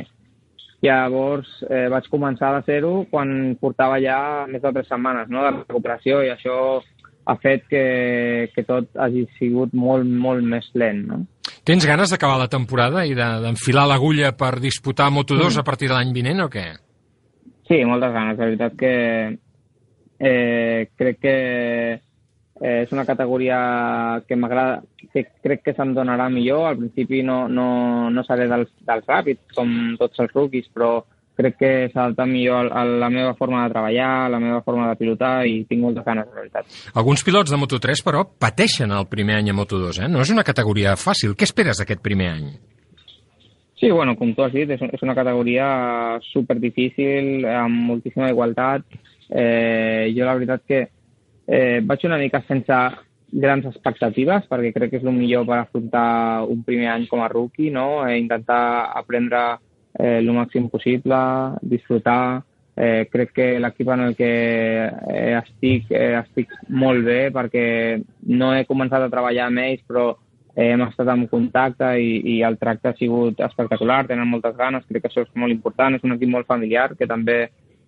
Llavors 0.82 1.50
eh, 1.70 1.88
vaig 1.94 2.08
començar 2.10 2.56
de 2.56 2.64
zero 2.66 3.06
quan 3.12 3.56
portava 3.62 4.00
ja 4.02 4.48
més 4.50 4.64
de 4.64 4.72
tres 4.74 4.88
setmanes 4.90 5.30
no, 5.30 5.44
de 5.46 5.52
recuperació 5.60 6.24
i 6.26 6.32
això 6.34 6.82
ha 7.30 7.36
fet 7.38 7.68
que, 7.70 8.50
que 8.56 8.64
tot 8.66 8.88
hagi 8.98 9.28
sigut 9.38 9.76
molt, 9.78 10.08
molt 10.10 10.42
més 10.42 10.72
lent. 10.74 11.04
No? 11.06 11.20
Tens 11.64 11.86
ganes 11.86 12.10
d'acabar 12.10 12.40
la 12.42 12.48
temporada 12.50 13.04
i 13.06 13.14
de- 13.14 13.40
d'enfilar 13.44 13.88
l'agulla 13.88 14.32
per 14.36 14.60
disputar 14.60 15.12
Moto2 15.12 15.56
Mm. 15.56 15.60
a 15.60 15.64
partir 15.64 15.88
de 15.90 15.94
l'any 15.94 16.12
vinent 16.14 16.42
o 16.42 16.50
què? 16.50 16.66
Sí, 17.68 17.84
moltes 17.86 18.12
ganes. 18.12 18.38
La 18.38 18.46
veritat 18.46 18.74
que 18.76 19.38
eh, 20.20 20.90
crec 20.98 21.20
que 21.20 21.94
eh, 22.64 22.82
és 22.84 22.92
una 22.92 23.06
categoria 23.06 24.22
que 24.28 24.36
m'agrada, 24.36 24.84
que 25.14 25.26
crec 25.42 25.64
que 25.64 25.74
se'm 25.74 25.94
donarà 25.96 26.30
millor. 26.30 26.68
Al 26.68 26.78
principi 26.78 27.24
no, 27.24 27.48
no, 27.48 28.10
no 28.12 28.24
seré 28.24 28.48
dels, 28.48 28.70
dels 28.86 29.06
ràpids, 29.08 29.40
com 29.56 29.96
tots 29.98 30.20
els 30.20 30.32
rookies, 30.34 30.68
però 30.74 31.04
crec 31.42 31.58
que 31.60 31.72
s'adapta 31.92 32.26
millor 32.30 32.72
a, 32.72 32.86
la 32.86 33.10
meva 33.14 33.36
forma 33.38 33.66
de 33.66 33.74
treballar, 33.74 34.10
a 34.26 34.32
la 34.32 34.40
meva 34.40 34.62
forma 34.66 34.88
de 34.90 34.98
pilotar 35.00 35.34
i 35.50 35.64
tinc 35.70 35.84
moltes 35.84 36.06
ganes, 36.08 36.30
la 36.32 36.44
veritat. 36.44 36.82
Alguns 37.02 37.26
pilots 37.28 37.54
de 37.54 37.60
Moto3, 37.60 38.04
però, 38.06 38.24
pateixen 38.46 38.94
el 38.96 39.10
primer 39.12 39.42
any 39.42 39.52
a 39.52 39.58
Moto2, 39.58 40.04
eh? 40.06 40.12
No 40.12 40.24
és 40.24 40.34
una 40.34 40.46
categoria 40.48 40.96
fàcil. 41.00 41.36
Què 41.36 41.50
esperes 41.50 41.82
d'aquest 41.82 42.04
primer 42.06 42.32
any? 42.38 42.48
Sí, 43.82 43.90
bueno, 43.90 44.14
com 44.16 44.36
tu 44.38 44.46
has 44.46 44.54
dit, 44.54 44.70
és, 44.70 44.82
és 44.94 45.02
una 45.02 45.18
categoria 45.18 45.68
super 46.30 46.60
difícil, 46.62 47.48
amb 47.50 47.88
moltíssima 47.90 48.30
igualtat. 48.30 48.86
Eh, 49.32 50.12
jo 50.14 50.28
la 50.28 50.36
veritat 50.38 50.68
que 50.70 50.84
eh, 50.86 51.80
vaig 51.82 52.06
una 52.06 52.20
mica 52.22 52.44
sense 52.46 52.78
grans 53.32 53.66
expectatives, 53.66 54.46
perquè 54.52 54.74
crec 54.76 54.92
que 54.92 55.00
és 55.00 55.08
el 55.08 55.16
millor 55.16 55.48
per 55.48 55.62
afrontar 55.62 56.44
un 56.52 56.62
primer 56.68 56.92
any 56.94 57.08
com 57.10 57.24
a 57.24 57.30
rookie, 57.32 57.72
no? 57.74 58.04
Eh, 58.06 58.20
intentar 58.20 58.92
aprendre 59.00 59.42
eh, 59.98 60.18
el 60.20 60.32
màxim 60.36 60.70
possible, 60.70 61.20
disfrutar. 61.62 62.44
Eh, 62.76 63.08
crec 63.12 63.34
que 63.36 63.48
l'equip 63.60 63.90
en 63.92 64.06
el 64.08 64.16
que 64.16 64.32
eh, 64.32 65.38
estic, 65.42 65.92
eh, 65.92 66.16
estic 66.22 66.54
molt 66.70 67.04
bé, 67.06 67.22
perquè 67.36 67.66
no 68.32 68.54
he 68.56 68.66
començat 68.66 69.04
a 69.04 69.12
treballar 69.12 69.50
amb 69.50 69.64
ells, 69.66 69.82
però 69.88 70.06
eh, 70.56 70.72
hem 70.72 70.86
estat 70.88 71.12
en 71.12 71.28
contacte 71.32 71.92
i, 72.00 72.14
i 72.38 72.40
el 72.48 72.58
tracte 72.62 72.90
ha 72.90 72.98
sigut 72.98 73.44
espectacular, 73.44 74.06
tenen 74.08 74.30
moltes 74.32 74.56
ganes, 74.58 74.88
crec 74.88 75.04
que 75.04 75.12
això 75.12 75.26
és 75.28 75.36
molt 75.36 75.54
important, 75.54 75.96
és 75.96 76.08
un 76.08 76.16
equip 76.16 76.32
molt 76.32 76.48
familiar, 76.48 76.94
que 76.98 77.10
també 77.10 77.42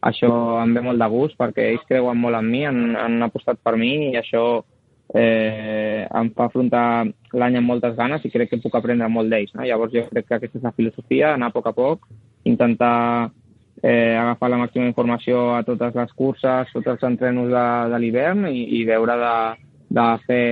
això 0.04 0.30
em 0.62 0.74
ve 0.76 0.84
molt 0.84 1.00
de 1.00 1.08
gust 1.10 1.40
perquè 1.40 1.70
ells 1.72 1.88
creuen 1.88 2.20
molt 2.20 2.36
en 2.36 2.50
mi, 2.52 2.66
han, 2.68 2.96
han 3.00 3.22
apostat 3.24 3.62
per 3.64 3.78
mi 3.80 3.94
i 4.12 4.18
això 4.20 4.64
eh, 5.14 6.08
em 6.08 6.30
fa 6.38 6.48
afrontar 6.48 7.06
l'any 7.34 7.60
amb 7.60 7.70
moltes 7.70 7.96
ganes 7.98 8.24
i 8.26 8.32
crec 8.34 8.54
que 8.54 8.62
puc 8.64 8.76
aprendre 8.78 9.10
molt 9.12 9.32
d'ells. 9.32 9.54
No? 9.56 9.66
Llavors 9.68 9.94
jo 9.94 10.06
crec 10.10 10.28
que 10.28 10.38
aquesta 10.38 10.60
és 10.60 10.68
la 10.68 10.76
filosofia, 10.78 11.34
anar 11.34 11.52
a 11.52 11.56
poc 11.56 11.70
a 11.70 11.76
poc, 11.78 12.08
intentar 12.50 13.30
eh, 13.82 14.16
agafar 14.18 14.52
la 14.52 14.62
màxima 14.64 14.88
informació 14.90 15.50
a 15.58 15.64
totes 15.68 15.96
les 15.96 16.14
curses, 16.18 16.72
tots 16.74 16.94
els 16.96 17.08
entrenos 17.10 17.52
de, 17.52 17.66
de 17.94 18.00
l'hivern 18.00 18.48
i, 18.50 18.64
i 18.80 18.84
veure 18.88 19.18
de, 19.20 19.36
de 20.00 20.08
fer 20.28 20.46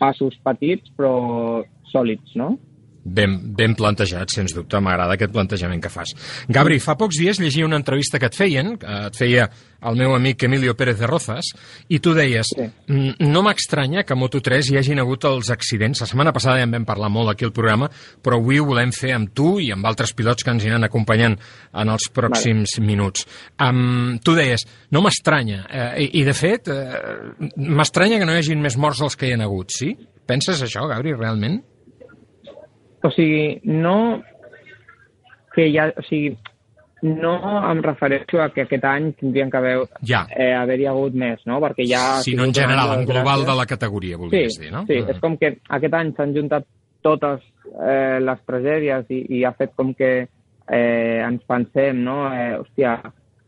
passos 0.00 0.36
petits 0.44 0.92
però 0.96 1.62
sòlids, 1.90 2.34
no? 2.38 2.54
Ben, 3.02 3.38
ben 3.56 3.74
plantejat, 3.74 4.28
sens 4.28 4.52
dubte. 4.52 4.76
M'agrada 4.80 5.14
aquest 5.16 5.32
plantejament 5.32 5.80
que 5.82 5.88
fas. 5.88 6.12
Gabri, 6.52 6.76
fa 6.84 6.98
pocs 7.00 7.16
dies 7.16 7.38
llegia 7.40 7.64
una 7.64 7.78
entrevista 7.80 8.18
que 8.20 8.26
et 8.28 8.36
feien, 8.36 8.74
que 8.76 8.86
et 9.06 9.16
feia 9.16 9.46
el 9.88 9.96
meu 9.96 10.12
amic 10.14 10.42
Emilio 10.44 10.74
Pérez 10.76 10.98
de 11.00 11.06
Rozas, 11.08 11.46
i 11.88 11.98
tu 12.04 12.12
deies, 12.12 12.46
Sí. 12.54 12.66
"Mm, 12.88 13.14
no 13.32 13.42
m'estranya 13.42 14.04
que 14.04 14.12
a 14.12 14.16
Moto3 14.16 14.70
hi 14.70 14.76
hagin 14.76 14.98
hagut 14.98 15.24
els 15.24 15.48
accidents. 15.48 16.00
La 16.02 16.06
setmana 16.06 16.32
passada 16.34 16.58
ja 16.58 16.64
en 16.64 16.70
vam 16.70 16.84
parlar 16.84 17.08
molt 17.08 17.30
aquí 17.30 17.46
al 17.46 17.52
programa, 17.52 17.90
però 18.22 18.36
avui 18.36 18.58
ho 18.60 18.66
volem 18.66 18.92
fer 18.92 19.12
amb 19.14 19.32
tu 19.32 19.58
i 19.58 19.70
amb 19.72 19.86
altres 19.86 20.12
pilots 20.12 20.44
que 20.44 20.50
ens 20.50 20.62
aniran 20.64 20.84
acompanyant 20.84 21.38
en 21.72 21.88
els 21.88 22.02
pròxims 22.12 22.76
vale. 22.76 22.86
minuts. 22.86 23.26
Um, 23.58 24.18
tu 24.22 24.34
deies, 24.34 24.60
no 24.90 25.00
m'estranya, 25.00 25.66
eh, 25.70 26.02
i, 26.04 26.20
i 26.20 26.24
de 26.24 26.34
fet, 26.34 26.68
eh, 26.68 26.94
m'estranya 27.56 28.18
que 28.18 28.26
no 28.26 28.32
hi 28.34 28.38
hagin 28.40 28.60
més 28.60 28.76
morts 28.76 28.98
dels 28.98 29.16
que 29.16 29.26
hi 29.28 29.32
ha 29.32 29.42
hagut, 29.42 29.70
sí? 29.70 29.96
Penses 30.26 30.62
això, 30.62 30.86
Gabri, 30.86 31.14
realment? 31.14 31.62
O 33.02 33.10
sigui, 33.10 33.60
no 33.64 34.22
que 35.54 35.70
ja, 35.72 35.88
o 35.96 36.02
sigui, 36.06 36.36
no 37.02 37.32
em 37.70 37.80
refereixo 37.82 38.42
a 38.42 38.50
que 38.52 38.66
aquest 38.66 38.84
any 38.84 39.12
tindrien 39.18 39.50
que 39.50 39.56
haver, 39.56 39.78
Ja. 40.06 40.26
eh, 40.36 40.52
haver-hi 40.54 40.86
hagut 40.86 41.14
més, 41.14 41.40
no? 41.48 41.60
Perquè 41.60 41.86
ja... 41.88 42.18
ha 42.18 42.22
Sinó 42.22 42.44
en 42.44 42.52
general, 42.54 42.98
en 42.98 43.06
global 43.08 43.46
de 43.46 43.54
la 43.56 43.64
categoria, 43.66 44.18
voldries 44.20 44.58
dir, 44.60 44.70
no? 44.72 44.84
Sí, 44.86 45.00
Mm. 45.00 45.10
és 45.10 45.18
com 45.20 45.36
que 45.38 45.58
aquest 45.68 45.94
any 45.94 46.12
s'han 46.14 46.34
juntat 46.36 46.66
totes 47.02 47.40
eh, 47.80 48.18
les 48.20 48.38
tragèdies 48.46 49.06
i, 49.08 49.24
i 49.38 49.44
ha 49.44 49.52
fet 49.56 49.72
com 49.74 49.94
que 49.94 50.28
eh, 50.68 51.22
ens 51.24 51.42
pensem, 51.48 52.04
no? 52.04 52.26
Eh, 52.34 52.58
hòstia, 52.60 52.98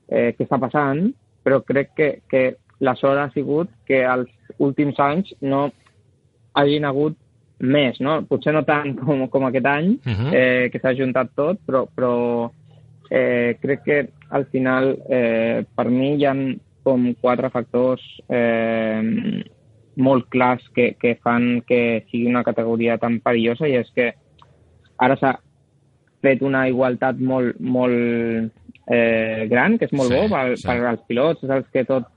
eh, 0.08 0.32
què 0.38 0.46
està 0.46 0.58
passant? 0.58 1.12
Però 1.44 1.60
crec 1.62 1.90
que, 1.94 2.08
que 2.30 2.56
la 2.80 2.94
sort 2.96 3.18
ha 3.18 3.28
sigut 3.34 3.68
que 3.86 4.00
els 4.02 4.30
últims 4.58 4.98
anys 4.98 5.34
no 5.42 5.70
hagin 6.54 6.84
hagut 6.84 7.16
més, 7.62 7.98
no? 8.02 8.20
Potser 8.28 8.52
no 8.54 8.64
tant 8.66 8.94
com, 9.00 9.26
com 9.30 9.46
aquest 9.48 9.66
any, 9.70 9.94
Mhm. 10.04 10.32
eh, 10.34 10.68
que 10.72 10.80
s'ha 10.82 10.94
juntat 10.98 11.30
tot, 11.38 11.60
però, 11.66 11.86
però 11.94 12.50
eh, 13.10 13.56
crec 13.62 13.82
que 13.84 13.98
al 14.30 14.46
final, 14.46 14.96
eh, 15.08 15.64
per 15.76 15.88
mi, 15.90 16.14
hi 16.16 16.24
ha 16.26 16.34
com 16.82 17.12
quatre 17.20 17.50
factors 17.54 18.02
eh, 18.28 19.42
molt 19.96 20.26
clars 20.32 20.64
que, 20.74 20.94
que 20.98 21.14
fan 21.22 21.60
que 21.68 22.04
sigui 22.10 22.26
una 22.30 22.42
categoria 22.42 22.96
tan 22.98 23.20
perillosa 23.20 23.68
i 23.68 23.76
és 23.76 23.90
que 23.94 24.08
ara 24.98 25.16
s'ha 25.20 25.34
fet 26.22 26.40
una 26.42 26.64
igualtat 26.70 27.18
molt, 27.20 27.58
molt 27.60 28.50
eh, 28.88 29.46
gran, 29.50 29.76
que 29.78 29.84
és 29.90 29.92
molt 29.92 30.10
Sí, 30.10 30.16
bo 30.16 30.28
per, 30.32 30.56
sí. 30.56 30.66
per 30.66 30.78
als 30.86 31.04
pilots, 31.08 31.44
saps 31.46 31.68
que 31.74 31.84
tot, 31.84 32.08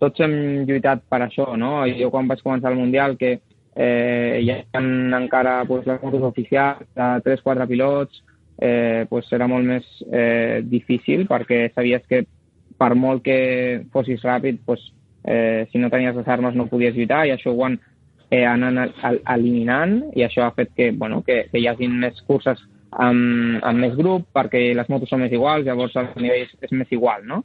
tots 0.00 0.20
hem 0.24 0.64
lluitat 0.68 1.02
per 1.08 1.20
això, 1.26 1.46
no? 1.56 1.84
Jo 1.96 2.10
quan 2.10 2.28
vaig 2.28 2.42
començar 2.42 2.72
el 2.72 2.78
Mundial 2.80 3.16
que 3.20 3.38
eh, 3.80 4.40
hi 4.44 4.50
ha 4.52 4.58
encara 5.16 5.62
pues, 5.64 5.86
les 5.88 6.02
motos 6.02 6.22
oficials 6.28 6.82
de 6.94 7.08
3-4 7.24 7.66
pilots, 7.70 8.22
eh, 8.60 9.06
pues, 9.08 9.30
era 9.32 9.46
molt 9.48 9.64
més 9.64 9.86
eh, 10.12 10.60
difícil 10.68 11.24
perquè 11.30 11.70
sabies 11.74 12.04
que 12.10 12.24
per 12.80 12.94
molt 12.96 13.22
que 13.24 13.86
fossis 13.92 14.20
ràpid, 14.24 14.58
pues, 14.66 14.80
eh, 15.24 15.66
si 15.72 15.78
no 15.78 15.88
tenies 15.92 16.16
les 16.16 16.28
armes 16.28 16.54
no 16.56 16.66
podies 16.68 16.94
lluitar 16.96 17.22
i 17.28 17.32
això 17.34 17.52
ho 17.54 17.64
han 17.66 17.78
eh, 18.30 18.44
anat 18.46 18.92
el- 19.08 19.22
eliminant 19.34 19.96
i 20.16 20.22
això 20.24 20.44
ha 20.46 20.52
fet 20.56 20.70
que, 20.76 20.90
bueno, 20.92 21.22
que, 21.26 21.46
que 21.52 21.58
hi 21.60 21.66
hagin 21.68 21.96
més 22.04 22.20
curses 22.28 22.60
amb, 22.90 23.60
amb 23.62 23.78
més 23.84 23.96
grup 23.98 24.28
perquè 24.34 24.70
les 24.74 24.88
motos 24.92 25.08
són 25.12 25.20
més 25.24 25.32
iguals, 25.32 25.64
llavors 25.66 25.96
el 26.00 26.08
nivell 26.16 26.44
és, 26.46 26.52
és 26.62 26.72
més 26.72 26.90
igual, 26.92 27.24
no? 27.26 27.42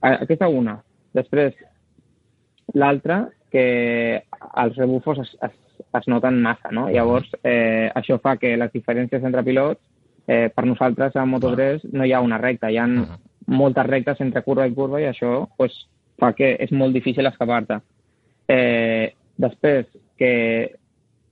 A- 0.00 0.18
Aquesta 0.24 0.48
una. 0.48 0.78
Després, 1.16 1.54
l'altra, 2.74 3.28
que 3.52 4.22
els 4.60 4.76
rebufos 4.76 5.18
es, 5.22 5.30
es, 5.42 5.54
es 5.94 6.08
noten 6.08 6.40
massa, 6.42 6.70
no? 6.72 6.88
Llavors, 6.92 7.30
eh, 7.42 7.90
això 7.94 8.18
fa 8.20 8.36
que 8.36 8.56
les 8.56 8.72
diferències 8.72 9.24
entre 9.24 9.44
pilots, 9.44 9.80
eh, 10.26 10.50
per 10.54 10.66
nosaltres 10.66 11.16
a 11.16 11.24
Moto3 11.24 11.88
no 11.92 12.04
hi 12.04 12.12
ha 12.12 12.20
una 12.20 12.38
recta, 12.38 12.70
hi 12.70 12.76
ha 12.76 12.86
moltes 13.48 13.86
rectes 13.86 14.20
entre 14.20 14.42
curva 14.42 14.66
i 14.66 14.74
curva 14.74 15.00
i 15.00 15.08
això 15.08 15.48
pues, 15.56 15.86
fa 16.20 16.34
que 16.36 16.56
és 16.60 16.72
molt 16.72 16.92
difícil 16.92 17.26
escapar-te. 17.26 17.80
Eh, 18.48 19.14
després, 19.36 19.86
que 20.18 20.74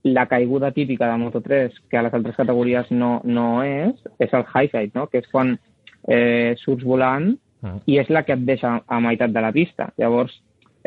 la 0.07 0.27
caiguda 0.31 0.71
típica 0.73 1.11
de 1.11 1.19
Moto3, 1.19 1.81
que 1.91 1.99
a 1.99 2.03
les 2.03 2.15
altres 2.15 2.37
categories 2.37 2.91
no, 2.91 3.21
no 3.25 3.63
és, 3.65 3.99
és 4.23 4.33
el 4.33 4.45
high 4.47 4.71
side, 4.71 4.93
no? 4.95 5.09
que 5.11 5.19
és 5.19 5.29
quan 5.33 5.57
eh, 6.09 6.55
surts 6.63 6.87
volant 6.87 7.35
i 7.91 7.97
és 7.99 8.11
la 8.15 8.23
que 8.23 8.37
et 8.37 8.45
deixa 8.47 8.77
a 8.87 8.99
meitat 9.03 9.33
de 9.35 9.43
la 9.43 9.51
pista. 9.53 9.89
Llavors, 9.99 10.37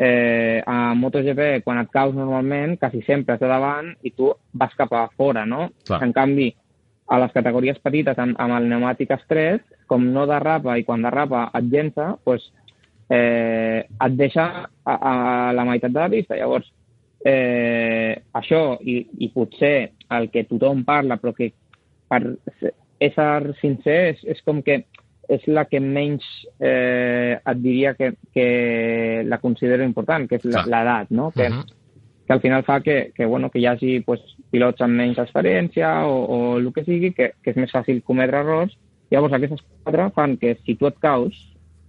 eh, 0.00 0.62
a 0.66 0.94
MotoGP, 0.96 1.60
quan 1.64 1.82
et 1.82 1.90
caus 1.92 2.14
normalment, 2.16 2.78
quasi 2.80 3.02
sempre 3.04 3.36
és 3.36 3.42
de 3.42 3.50
davant 3.50 3.90
i 4.00 4.14
tu 4.16 4.30
vas 4.56 4.72
cap 4.78 4.94
a 4.96 5.04
fora, 5.12 5.44
no? 5.44 5.68
Clar. 5.84 6.00
En 6.06 6.14
canvi, 6.16 6.48
a 7.10 7.18
les 7.20 7.34
categories 7.34 7.78
petites, 7.84 8.16
amb, 8.22 8.38
amb 8.40 8.56
el 8.56 8.68
pneumàtic 8.70 9.12
estret, 9.12 9.66
com 9.90 10.06
no 10.14 10.24
derrapa 10.30 10.78
i 10.78 10.86
quan 10.88 11.04
derrapa 11.04 11.48
et 11.58 11.68
llença, 11.68 12.14
pues, 12.24 12.46
eh, 13.12 13.84
et 13.84 14.16
deixa 14.16 14.46
a, 14.64 14.94
a 14.94 15.14
la 15.52 15.66
meitat 15.68 15.92
de 15.92 16.00
la 16.00 16.08
pista. 16.14 16.38
Llavors, 16.38 16.70
eh, 17.26 18.14
això 18.40 18.78
i, 18.80 19.02
i 19.26 19.28
potser 19.34 19.90
el 20.16 20.30
que 20.32 20.46
tothom 20.48 20.86
parla, 20.88 21.20
però 21.20 21.34
que 21.36 21.52
per 22.08 22.22
ser 22.56 22.72
sincer 23.60 24.00
és, 24.14 24.24
és 24.24 24.40
com 24.46 24.62
que 24.64 24.84
és 25.30 25.44
la 25.46 25.64
que 25.70 25.78
menys 25.80 26.24
eh, 26.58 27.38
et 27.38 27.60
diria 27.62 27.94
que, 27.94 28.14
que 28.34 29.22
la 29.26 29.38
considero 29.38 29.86
important, 29.86 30.26
que 30.28 30.40
és 30.40 30.44
l'edat, 30.44 31.10
no? 31.10 31.30
Que, 31.30 31.48
Mhm. 31.48 31.62
que 32.26 32.32
al 32.34 32.40
final 32.40 32.64
fa 32.64 32.80
que, 32.80 33.12
que, 33.14 33.26
bueno, 33.26 33.50
que 33.50 33.58
hi 33.58 33.66
hagi 33.66 34.00
pues, 34.06 34.20
pilots 34.50 34.82
amb 34.82 34.94
menys 34.94 35.18
experiència 35.18 36.06
o, 36.06 36.24
o 36.24 36.58
el 36.58 36.72
que 36.72 36.84
sigui, 36.84 37.12
que, 37.14 37.32
que 37.42 37.50
és 37.50 37.56
més 37.56 37.72
fàcil 37.74 38.02
cometre 38.06 38.42
errors. 38.42 38.76
Llavors, 39.10 39.34
aquestes 39.34 39.62
quatre 39.82 40.10
fan 40.14 40.36
que 40.38 40.56
si 40.64 40.76
tu 40.78 40.86
et 40.86 40.98
caus 41.02 41.34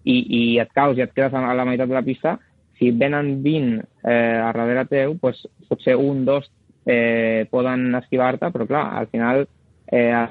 i, 0.04 0.16
i 0.18 0.42
et 0.62 0.72
caus 0.74 0.98
i 0.98 1.04
et 1.06 1.14
quedes 1.14 1.34
a 1.34 1.54
la 1.54 1.66
meitat 1.66 1.90
de 1.90 1.94
la 1.94 2.02
pista, 2.02 2.40
si 2.80 2.90
venen 2.90 3.44
20 3.44 3.84
eh, 4.04 4.42
a 4.42 4.50
darrere 4.52 4.86
teu, 4.90 5.18
pues, 5.22 5.44
potser 5.70 5.96
un, 5.96 6.26
dos 6.26 6.50
eh, 6.86 7.46
poden 7.52 7.94
esquivar-te, 7.96 8.50
però 8.50 8.66
clar, 8.66 8.88
al 8.98 9.08
final 9.14 9.46
eh, 9.92 10.28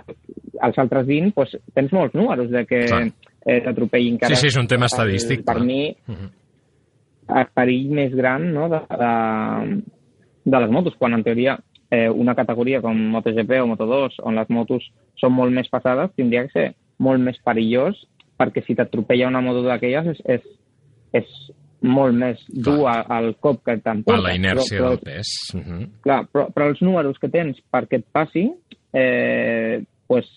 els 0.62 0.78
altres 0.78 1.06
20 1.06 1.32
pues, 1.34 1.56
tens 1.74 1.92
molts 1.92 2.14
números 2.14 2.50
de 2.50 2.64
que 2.66 2.86
Clar. 2.86 3.06
eh, 3.44 3.60
t'atropellin. 3.64 4.18
Sí, 4.26 4.36
sí, 4.36 4.46
és 4.48 4.56
un 4.56 4.66
tema 4.66 4.84
el- 4.86 4.92
estadístic, 4.92 5.44
Per 5.44 5.54
clar. 5.56 5.66
mi, 5.66 5.96
Mhm. 6.06 6.30
el 7.38 7.46
perill 7.54 7.90
més 7.94 8.14
gran 8.14 8.52
no, 8.52 8.68
de, 8.68 8.80
de, 8.90 9.82
de 10.44 10.60
les 10.60 10.70
motos, 10.70 10.94
quan 10.98 11.14
en 11.14 11.22
teoria 11.22 11.58
eh, 11.90 12.08
una 12.08 12.34
categoria 12.34 12.80
com 12.80 12.94
MotoGP 12.96 13.60
o 13.62 13.66
Moto2, 13.66 14.20
on 14.22 14.36
les 14.36 14.48
motos 14.50 14.84
són 15.18 15.32
molt 15.34 15.52
més 15.52 15.68
passades, 15.68 16.12
tindria 16.14 16.44
que 16.46 16.52
ser 16.52 16.74
molt 16.98 17.20
més 17.20 17.38
perillós, 17.42 17.96
perquè 18.38 18.62
si 18.64 18.74
t'atropella 18.78 19.26
una 19.28 19.40
moto 19.42 19.62
d'aquelles 19.62 20.06
és, 20.14 20.20
és, 20.24 20.44
és 21.12 21.26
molt 21.82 22.14
més 22.14 22.38
dur 22.48 22.86
a- 22.88 23.06
al 23.08 23.34
cop 23.40 23.62
que 23.64 23.72
Per 23.76 23.82
t'emporta. 23.82 24.22
la 24.22 24.34
inèrcia 24.36 24.78
però, 24.78 24.88
del 24.90 24.98
pes. 25.00 25.26
Mhm. 25.54 25.88
Clar, 26.02 26.26
però, 26.30 26.46
però 26.52 26.68
els 26.68 26.80
números 26.82 27.18
que 27.18 27.28
tens 27.28 27.58
perquè 27.72 27.98
et 27.98 28.06
passi, 28.12 28.52
eh, 28.92 29.80
pues, 30.06 30.28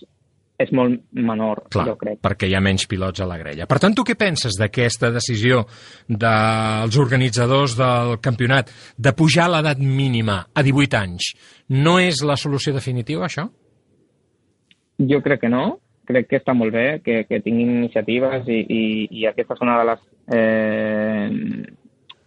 és 0.64 0.72
molt 0.76 1.02
menor, 1.18 1.64
Clar, 1.74 1.88
jo 1.90 1.96
crec. 2.00 2.20
perquè 2.24 2.48
hi 2.48 2.56
ha 2.56 2.62
menys 2.64 2.86
pilots 2.88 3.24
a 3.24 3.28
la 3.28 3.38
grella. 3.42 3.66
Per 3.70 3.80
tant, 3.82 3.96
tu 3.96 4.06
què 4.06 4.16
penses 4.20 4.58
d'aquesta 4.60 5.10
decisió 5.12 5.64
dels 6.08 6.98
organitzadors 7.02 7.76
del 7.80 8.18
campionat 8.24 8.70
de 8.98 9.14
pujar 9.18 9.50
l'edat 9.52 9.82
mínima 9.82 10.44
a 10.54 10.64
18 10.64 11.00
anys? 11.00 11.34
No 11.74 11.98
és 12.00 12.22
la 12.24 12.38
solució 12.38 12.74
definitiva, 12.74 13.26
això? 13.26 13.48
Jo 15.00 15.22
crec 15.26 15.42
que 15.46 15.50
no. 15.50 15.80
Crec 16.06 16.28
que 16.30 16.40
està 16.42 16.54
molt 16.54 16.74
bé 16.76 17.00
que, 17.04 17.22
que 17.30 17.40
tinguin 17.40 17.78
iniciatives 17.78 18.50
i, 18.52 18.60
i, 18.60 18.84
i 19.22 19.26
aquesta 19.30 19.56
és 19.56 19.62
una 19.64 19.78
de 19.80 19.86
les 19.88 20.02
eh, 20.36 21.30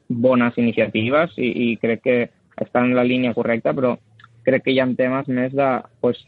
bones 0.09 0.57
iniciatives 0.57 1.37
i, 1.37 1.51
i 1.67 1.67
crec 1.81 2.03
que 2.03 2.17
està 2.57 2.81
en 2.81 2.95
la 2.97 3.05
línia 3.05 3.35
correcta, 3.37 3.75
però 3.77 3.93
crec 4.47 4.65
que 4.65 4.73
hi 4.73 4.81
ha 4.81 4.87
temes 4.97 5.29
més 5.29 5.53
de... 5.53 5.69
Pues, 6.01 6.23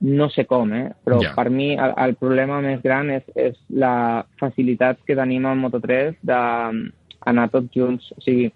no 0.00 0.28
sé 0.30 0.44
com, 0.46 0.70
eh? 0.76 0.92
però 1.02 1.16
Ja. 1.24 1.32
per 1.34 1.48
mi 1.50 1.72
el, 1.74 1.92
el 1.98 2.12
problema 2.20 2.60
més 2.62 2.78
gran 2.84 3.08
és, 3.10 3.24
és 3.34 3.56
la 3.68 4.24
facilitat 4.38 5.00
que 5.06 5.16
tenim 5.18 5.46
en 5.50 5.58
Moto3 5.58 6.20
d'anar 6.22 7.48
tots 7.50 7.72
junts. 7.74 8.06
O 8.14 8.20
sigui, 8.22 8.52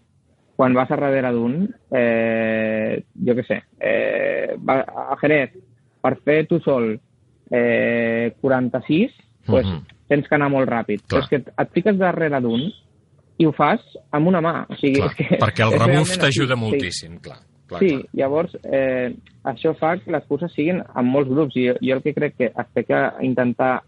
quan 0.55 0.75
vas 0.77 0.91
a 0.93 0.97
darrere 1.01 1.33
d'un, 1.35 1.57
eh, 1.91 3.03
jo 3.27 3.35
què 3.35 3.45
sé, 3.49 3.59
eh, 3.81 4.55
va, 4.63 4.85
a 4.87 5.17
Jerez, 5.21 5.51
per 6.01 6.15
fer 6.23 6.45
tu 6.47 6.61
sol 6.63 6.93
eh, 7.51 8.33
46, 8.41 9.11
pues, 9.47 9.67
Mhm. 9.67 9.83
tens 10.09 10.29
que 10.29 10.35
anar 10.37 10.49
molt 10.51 10.69
ràpid. 10.71 11.03
Clar. 11.09 11.23
Però 11.23 11.25
és 11.25 11.29
que 11.29 11.53
et 11.63 11.71
fiques 11.75 11.99
darrere 11.99 12.41
d'un 12.41 12.71
i 13.39 13.47
ho 13.47 13.53
fas 13.53 13.81
amb 14.13 14.29
una 14.29 14.41
mà. 14.41 14.67
O 14.71 14.77
sigui, 14.77 15.01
Clar, 15.01 15.11
és 15.11 15.17
que, 15.17 15.39
perquè 15.43 15.65
el 15.67 15.73
realment 15.79 16.07
t'ajuda 16.21 16.55
moltíssim, 16.57 17.19
clar. 17.21 17.39
Clar, 17.69 17.81
Sí, 17.81 17.89
clar. 17.89 18.09
llavors 18.13 18.57
eh, 18.65 19.15
això 19.45 19.75
fa 19.79 19.97
que 19.99 20.11
les 20.13 20.25
curses 20.25 20.53
siguin 20.53 20.83
en 20.83 21.07
molts 21.07 21.31
grups 21.31 21.57
i 21.57 21.69
jo, 21.69 21.75
jo 21.81 21.95
el 21.97 22.03
que 22.03 22.15
crec 22.15 22.37
que 22.37 22.53
es 22.55 22.67
té 22.75 22.85
que 22.85 23.01
intentar 23.23 23.83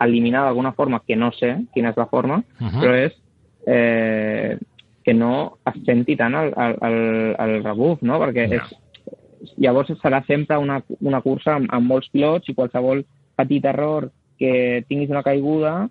eliminar 0.00 0.44
d'alguna 0.44 0.72
forma, 0.72 1.00
que 1.06 1.16
no 1.16 1.32
sé 1.32 1.56
quina 1.74 1.90
és 1.90 1.96
la 1.96 2.06
forma, 2.06 2.42
Mhm. 2.60 2.80
però 2.80 2.94
és 3.06 3.12
eh, 3.66 4.56
que 5.04 5.14
no 5.14 5.58
es 5.66 5.82
senti 5.84 6.16
tant 6.16 6.34
el, 6.34 6.52
el, 6.56 6.76
el, 6.82 7.36
el 7.38 7.64
rebuf, 7.64 8.00
no? 8.02 8.18
Perquè 8.20 8.48
Ja. 8.48 8.56
és, 8.62 8.74
llavors 9.56 9.90
serà 10.02 10.24
sempre 10.26 10.58
una, 10.58 10.82
una 11.00 11.20
cursa 11.20 11.54
amb, 11.56 11.68
amb 11.72 11.86
molts 11.86 12.08
pilots 12.10 12.48
i 12.48 12.54
qualsevol 12.54 13.04
petit 13.36 13.64
error 13.64 14.10
que 14.38 14.84
tinguis 14.88 15.10
una 15.10 15.22
caiguda 15.22 15.88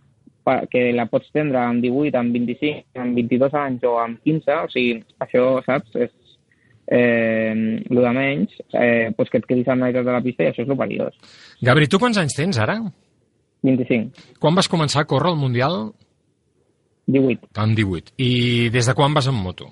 que 0.71 0.93
la 0.93 1.05
pots 1.11 1.29
tindre 1.33 1.57
amb 1.59 1.81
18, 1.83 2.15
amb 2.15 2.31
25, 2.33 2.85
amb 2.95 3.15
22 3.15 3.53
anys 3.53 3.83
o 3.83 3.97
amb 3.99 4.21
15, 4.23 4.53
o 4.63 4.69
sigui, 4.71 5.03
això, 5.19 5.61
saps, 5.65 5.95
és 5.95 6.11
eh, 6.87 7.53
el 7.89 8.01
de 8.01 8.13
menys, 8.15 8.55
eh, 8.73 9.11
pues 9.15 9.29
que 9.29 9.41
et 9.41 9.47
quedis 9.47 9.67
a 9.67 9.75
la 9.75 9.85
meitat 9.85 10.05
de 10.07 10.15
la 10.15 10.23
pista 10.23 10.45
i 10.45 10.51
això 10.51 10.63
és 10.63 10.71
el 10.71 10.79
perillós. 10.79 11.15
Gabri, 11.61 11.89
tu 11.91 11.99
quants 11.99 12.19
anys 12.21 12.37
tens 12.37 12.59
ara? 12.63 12.79
25. 13.67 14.37
Quan 14.39 14.55
vas 14.55 14.69
començar 14.71 15.03
a 15.03 15.09
córrer 15.09 15.33
al 15.33 15.41
Mundial? 15.41 15.79
18. 17.07 17.51
Amb 17.55 17.75
18. 17.77 18.13
I 18.19 18.69
des 18.73 18.87
de 18.87 18.95
quan 18.95 19.15
vas 19.15 19.27
en 19.27 19.35
moto? 19.39 19.71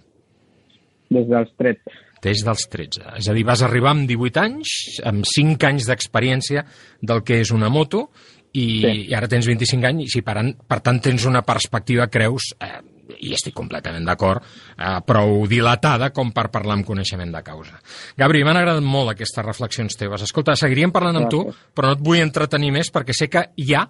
Des 1.12 1.28
dels 1.30 1.52
13. 1.60 2.02
Des 2.26 2.42
dels 2.46 2.64
13. 2.72 3.04
És 3.20 3.28
a 3.30 3.36
dir, 3.38 3.44
vas 3.46 3.62
arribar 3.62 3.92
amb 3.94 4.08
18 4.10 4.42
anys, 4.42 4.72
amb 5.06 5.28
5 5.30 5.68
anys 5.68 5.90
d'experiència 5.90 6.66
del 7.02 7.22
que 7.28 7.42
és 7.44 7.52
una 7.54 7.70
moto, 7.70 8.08
i, 8.56 8.66
sí. 8.82 8.94
i 9.12 9.16
ara 9.16 9.30
tens 9.32 9.48
25 9.52 9.88
anys 9.92 10.16
i 10.18 10.24
per, 10.26 10.40
per 10.66 10.80
tant 10.84 11.02
tens 11.04 11.28
una 11.28 11.44
perspectiva, 11.46 12.08
creus, 12.12 12.54
eh, 12.64 12.80
i 13.20 13.34
estic 13.36 13.56
completament 13.56 14.06
d'acord, 14.08 14.44
eh, 14.78 14.98
prou 15.06 15.46
dilatada 15.48 16.12
com 16.16 16.32
per 16.36 16.50
parlar 16.54 16.80
amb 16.80 16.88
coneixement 16.88 17.32
de 17.32 17.44
causa. 17.46 17.80
Gabri, 18.18 18.44
m'han 18.44 18.58
agradat 18.58 18.84
molt 18.84 19.14
aquestes 19.14 19.46
reflexions 19.46 19.96
teves. 19.96 20.26
Escolta, 20.26 20.56
seguiríem 20.56 20.92
parlant 20.92 21.22
amb 21.22 21.32
tu, 21.32 21.44
però 21.74 21.92
no 21.92 22.00
et 22.00 22.04
vull 22.04 22.22
entretenir 22.24 22.72
més 22.76 22.92
perquè 22.92 23.16
sé 23.16 23.30
que 23.32 23.48
ja 23.58 23.86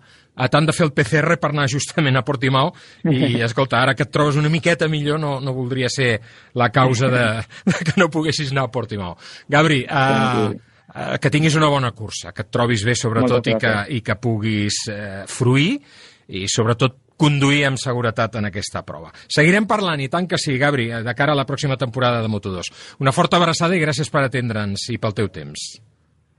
t'han 0.51 0.67
de 0.67 0.75
fer 0.75 0.86
el 0.89 0.94
PCR 0.96 1.38
per 1.39 1.51
anar 1.53 1.67
justament 1.72 2.17
a 2.17 2.24
Portimao 2.27 2.74
i, 3.08 3.39
escolta, 3.48 3.79
ara 3.82 3.96
que 3.96 4.03
et 4.03 4.12
trobes 4.12 4.39
una 4.41 4.51
miqueta 4.51 4.89
millor 4.91 5.20
no, 5.22 5.38
no 5.39 5.55
voldria 5.55 5.89
ser 5.89 6.20
la 6.60 6.70
causa 6.75 7.10
de, 7.12 7.25
de 7.72 7.82
que 7.86 7.96
no 8.00 8.12
poguessis 8.12 8.51
anar 8.51 8.67
a 8.67 8.74
Portimao. 8.74 9.15
Gabri, 9.48 9.84
eh, 9.88 10.50
eh, 10.96 11.17
que 11.22 11.32
tinguis 11.32 11.55
una 11.55 11.72
bona 11.72 11.94
cursa, 11.96 12.34
que 12.36 12.46
et 12.46 12.51
trobis 12.51 12.84
bé 12.86 12.98
sobretot 13.00 13.48
i 13.48 13.55
que, 13.62 13.74
i 13.96 14.01
que 14.05 14.20
puguis 14.20 14.84
eh, 14.91 15.24
fruir 15.32 15.79
i 16.27 16.48
sobretot 16.51 17.04
conduir 17.17 17.63
amb 17.69 17.79
seguretat 17.81 18.36
en 18.39 18.50
aquesta 18.50 18.84
prova. 18.88 19.12
Seguirem 19.31 19.67
parlant, 19.67 20.01
i 20.03 20.10
tant 20.12 20.27
que 20.27 20.39
sí, 20.41 20.57
Gabri, 20.62 20.89
de 20.89 21.15
cara 21.15 21.34
a 21.34 21.39
la 21.39 21.48
pròxima 21.48 21.77
temporada 21.79 22.22
de 22.22 22.31
Moto2. 22.31 22.72
Una 23.00 23.15
forta 23.15 23.39
abraçada 23.39 23.75
i 23.75 23.84
gràcies 23.84 24.12
per 24.12 24.25
atendre'ns 24.25 24.89
i 24.91 25.00
pel 25.00 25.15
teu 25.17 25.31
temps. 25.31 25.65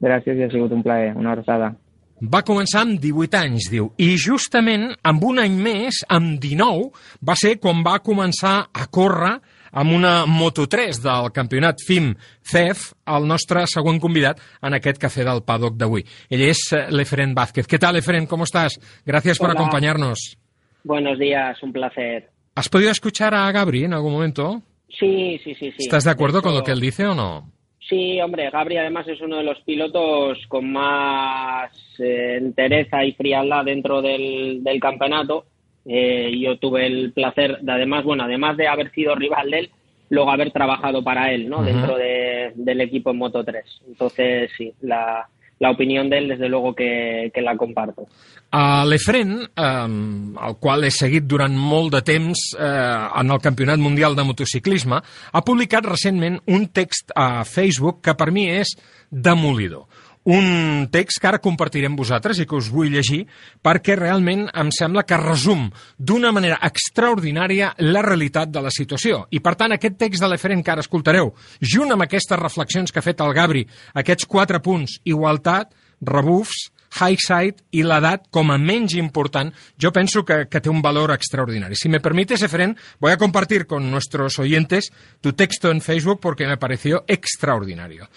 Gràcies 0.02 0.36
i 0.36 0.44
ha 0.44 0.52
sigut 0.52 0.72
un 0.76 0.84
plaer. 0.84 1.14
Una 1.16 1.32
abraçada. 1.32 1.72
Va 2.16 2.40
començar 2.48 2.80
amb 2.86 2.96
18 3.00 3.36
anys, 3.36 3.66
diu, 3.68 3.90
i 4.00 4.14
justament 4.16 4.88
amb 5.04 5.24
un 5.28 5.40
any 5.42 5.58
més, 5.60 5.98
amb 6.08 6.38
19, 6.40 6.88
va 7.20 7.36
ser 7.36 7.58
quan 7.60 7.82
va 7.84 7.98
començar 8.00 8.54
a 8.72 8.86
córrer 8.88 9.34
amb 9.76 9.92
una 9.92 10.24
Moto3 10.24 11.02
del 11.04 11.28
campionat 11.36 11.84
FIM 11.84 12.14
CEF, 12.40 12.94
el 13.12 13.28
nostre 13.28 13.66
següent 13.68 14.00
convidat 14.00 14.40
en 14.64 14.78
aquest 14.78 15.02
cafè 15.02 15.26
del 15.28 15.44
paddock 15.44 15.76
d'avui. 15.76 16.06
Ell 16.32 16.46
és 16.48 16.64
eh, 16.72 16.86
Leferen 16.88 17.36
Vázquez. 17.36 17.66
¿Qué 17.66 17.78
tal, 17.78 17.98
Leferen? 18.00 18.26
¿Cómo 18.26 18.44
estás? 18.44 18.80
Gracias 19.04 19.38
Hola. 19.38 19.52
por 19.52 19.56
acompañarnos. 19.58 20.38
Buenos 20.86 21.18
días, 21.18 21.60
un 21.64 21.72
placer. 21.72 22.28
¿Has 22.54 22.68
podido 22.68 22.92
escuchar 22.92 23.34
a 23.34 23.50
Gabri 23.50 23.82
en 23.82 23.92
algún 23.92 24.12
momento? 24.12 24.62
Sí, 24.88 25.36
sí, 25.42 25.52
sí. 25.56 25.72
sí. 25.72 25.76
¿Estás 25.80 26.04
de 26.04 26.12
acuerdo 26.12 26.42
con 26.42 26.54
lo 26.54 26.62
que 26.62 26.70
él 26.70 26.78
dice 26.80 27.04
o 27.06 27.14
no? 27.14 27.50
Sí, 27.88 28.20
hombre, 28.20 28.48
Gabri 28.50 28.76
además 28.76 29.08
es 29.08 29.20
uno 29.20 29.38
de 29.38 29.42
los 29.42 29.58
pilotos 29.62 30.38
con 30.46 30.70
más 30.70 31.72
eh, 31.98 32.36
entereza 32.36 33.04
y 33.04 33.14
frialdad 33.14 33.64
dentro 33.64 34.00
del, 34.00 34.62
del 34.62 34.78
campeonato. 34.78 35.46
Eh, 35.84 36.30
yo 36.38 36.56
tuve 36.58 36.86
el 36.86 37.12
placer 37.12 37.58
de, 37.62 37.72
además, 37.72 38.04
bueno, 38.04 38.22
además 38.22 38.56
de 38.56 38.68
haber 38.68 38.92
sido 38.92 39.16
rival 39.16 39.50
de 39.50 39.58
él, 39.58 39.70
luego 40.10 40.30
haber 40.30 40.52
trabajado 40.52 41.02
para 41.02 41.32
él, 41.32 41.48
¿no? 41.48 41.58
Uh 41.58 41.62
-huh. 41.62 41.64
Dentro 41.64 41.96
de, 41.96 42.52
del 42.54 42.80
equipo 42.80 43.10
en 43.10 43.18
Moto 43.18 43.42
3. 43.42 43.64
Entonces, 43.88 44.52
sí, 44.56 44.72
la, 44.82 45.26
la 45.58 45.70
opinió 45.70 46.04
d'ell, 46.04 46.28
des 46.28 46.38
de 46.38 46.48
luego, 46.48 46.74
que, 46.74 47.30
que 47.34 47.40
la 47.42 47.56
comparto. 47.56 48.06
Uh, 48.46 48.86
L'Efren, 48.86 49.32
um, 49.58 50.36
el 50.38 50.54
qual 50.62 50.86
he 50.86 50.92
seguit 50.94 51.26
durant 51.26 51.52
molt 51.52 51.92
de 51.96 52.00
temps 52.06 52.46
uh, 52.54 53.10
en 53.18 53.34
el 53.34 53.42
Campionat 53.42 53.82
Mundial 53.82 54.14
de 54.16 54.24
Motociclisme, 54.24 55.00
ha 55.02 55.44
publicat 55.44 55.84
recentment 55.84 56.38
un 56.54 56.68
text 56.72 57.10
a 57.16 57.44
Facebook 57.44 58.00
que 58.06 58.14
per 58.16 58.30
mi 58.32 58.46
és 58.54 58.76
demolidor 59.10 59.86
un 60.26 60.88
text 60.90 61.20
que 61.22 61.28
ara 61.30 61.38
compartirem 61.38 61.94
vosaltres 61.94 62.40
i 62.42 62.46
que 62.50 62.56
us 62.58 62.66
vull 62.74 62.90
llegir 62.90 63.20
perquè 63.62 63.94
realment 63.94 64.48
em 64.58 64.72
sembla 64.74 65.04
que 65.06 65.18
resum 65.20 65.68
d'una 65.98 66.32
manera 66.34 66.58
extraordinària 66.66 67.70
la 67.86 68.02
realitat 68.02 68.50
de 68.50 68.62
la 68.64 68.72
situació. 68.74 69.22
I 69.30 69.38
per 69.40 69.54
tant 69.54 69.76
aquest 69.76 69.98
text 70.00 70.22
de 70.22 70.30
l'Eferen 70.30 70.64
que 70.66 70.74
ara 70.74 70.82
escoltareu, 70.82 71.30
junt 71.62 71.94
amb 71.94 72.02
aquestes 72.02 72.42
reflexions 72.42 72.90
que 72.90 72.98
ha 72.98 73.06
fet 73.06 73.22
el 73.22 73.34
Gabri, 73.38 73.62
aquests 73.94 74.26
quatre 74.26 74.58
punts, 74.64 74.98
igualtat, 75.06 75.70
rebufs, 76.02 76.72
high 76.98 77.18
side 77.20 77.64
i 77.72 77.82
l'edat 77.86 78.26
com 78.30 78.50
a 78.50 78.58
menys 78.58 78.96
important, 78.98 79.52
yo 79.78 79.92
penso 79.92 80.24
que, 80.24 80.46
que 80.50 80.60
té 80.60 80.70
un 80.72 80.82
valor 80.82 81.12
extraordinari. 81.14 81.76
Si 81.76 81.88
me 81.88 82.00
permites, 82.00 82.42
Efren, 82.42 82.76
voy 83.00 83.12
a 83.12 83.18
compartir 83.18 83.66
con 83.66 83.90
nuestros 83.90 84.38
oyentes 84.38 84.92
tu 85.20 85.32
texto 85.32 85.70
en 85.70 85.80
Facebook 85.80 86.20
porque 86.20 86.46
me 86.46 86.56
pareció 86.56 87.04
extraordinario. 87.06 88.08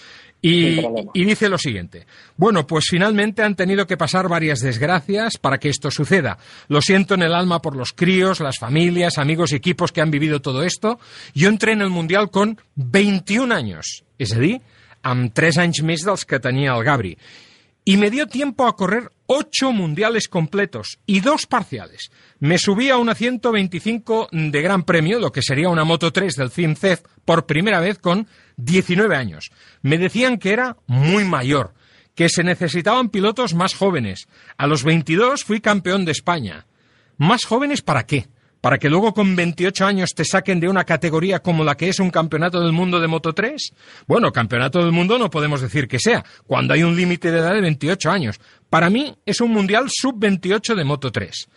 Y, 0.42 0.80
y, 1.14 1.26
dice 1.26 1.50
lo 1.50 1.58
siguiente. 1.58 2.08
Bueno, 2.38 2.66
pues 2.66 2.86
finalmente 2.90 3.44
han 3.44 3.56
tenido 3.56 3.86
que 3.86 3.98
pasar 3.98 4.30
varias 4.30 4.62
desgracias 4.62 5.38
para 5.38 5.58
que 5.58 5.68
esto 5.68 5.92
suceda. 5.92 6.38
Lo 6.70 6.82
siento 6.82 7.16
en 7.16 7.24
el 7.24 7.34
alma 7.34 7.62
por 7.62 7.76
los 7.76 7.92
críos, 7.92 8.40
las 8.40 8.58
familias, 8.58 9.18
amigos 9.18 9.52
y 9.52 9.56
equipos 9.56 9.92
que 9.92 10.00
han 10.00 10.12
vivido 10.12 10.42
todo 10.42 10.64
esto. 10.64 10.98
Yo 11.34 11.50
entré 11.50 11.74
en 11.74 11.82
el 11.82 11.90
Mundial 11.90 12.30
con 12.32 12.58
21 12.76 13.54
años, 13.54 14.06
és 14.20 14.32
a 14.32 14.40
dir, 14.40 14.62
amb 15.04 15.34
3 15.36 15.60
anys 15.60 15.84
més 15.84 16.08
dels 16.08 16.24
que 16.24 16.40
tenia 16.40 16.72
el 16.72 16.88
Gabri. 16.88 17.18
Y 17.86 17.98
me 17.98 18.12
dio 18.12 18.28
tiempo 18.28 18.68
a 18.68 18.76
correr 18.76 19.12
ocho 19.26 19.72
mundiales 19.72 20.28
completos 20.28 21.00
y 21.06 21.22
dos 21.22 21.46
parciales. 21.46 22.12
Me 22.40 22.58
subí 22.58 22.90
a 22.90 22.98
una 22.98 23.16
125 23.16 24.30
de 24.32 24.62
Gran 24.62 24.84
Premio, 24.84 25.20
lo 25.20 25.32
que 25.32 25.42
sería 25.42 25.70
una 25.70 25.84
Moto 25.84 26.12
3 26.12 26.36
del 26.36 26.52
CIMCEF, 26.52 27.02
por 27.26 27.46
primera 27.46 27.80
vez 27.80 28.00
con 28.00 28.28
19 28.58 29.16
años. 29.16 29.52
Me 29.82 29.98
decían 29.98 30.38
que 30.38 30.52
era 30.52 30.78
muy 30.88 31.24
mayor, 31.24 31.74
que 32.16 32.30
se 32.30 32.44
necesitaban 32.44 33.10
pilotos 33.10 33.54
más 33.54 33.76
jóvenes. 33.76 34.28
A 34.58 34.68
los 34.68 34.84
22 34.84 35.44
fui 35.44 35.62
campeón 35.62 36.06
de 36.06 36.12
España. 36.12 36.66
¿Más 37.18 37.46
jóvenes 37.46 37.82
para 37.82 38.06
qué? 38.06 38.28
Para 38.62 38.78
que 38.78 38.90
luego 38.90 39.14
con 39.14 39.36
28 39.36 39.86
años 39.86 40.12
te 40.16 40.26
saquen 40.26 40.60
de 40.60 40.68
una 40.68 40.84
categoría 40.84 41.40
como 41.40 41.64
la 41.64 41.76
que 41.76 41.90
es 41.90 42.00
un 42.00 42.10
campeonato 42.10 42.62
del 42.62 42.72
mundo 42.72 43.00
de 43.00 43.08
Moto 43.08 43.34
3? 43.34 43.74
Bueno, 44.08 44.32
campeonato 44.32 44.80
del 44.80 44.92
mundo 44.92 45.18
no 45.18 45.30
podemos 45.30 45.62
decir 45.62 45.88
que 45.88 46.00
sea, 46.00 46.24
cuando 46.46 46.74
hay 46.74 46.84
un 46.84 46.96
límite 46.96 47.32
de 47.32 47.40
edad 47.40 47.54
de 47.54 47.62
28 47.62 48.10
años. 48.12 48.40
Para 48.70 48.90
mí 48.90 49.16
es 49.26 49.42
un 49.42 49.52
mundial 49.52 49.86
sub-28 49.90 50.76
de 50.76 50.84
Moto 50.84 51.12
3. 51.12 51.48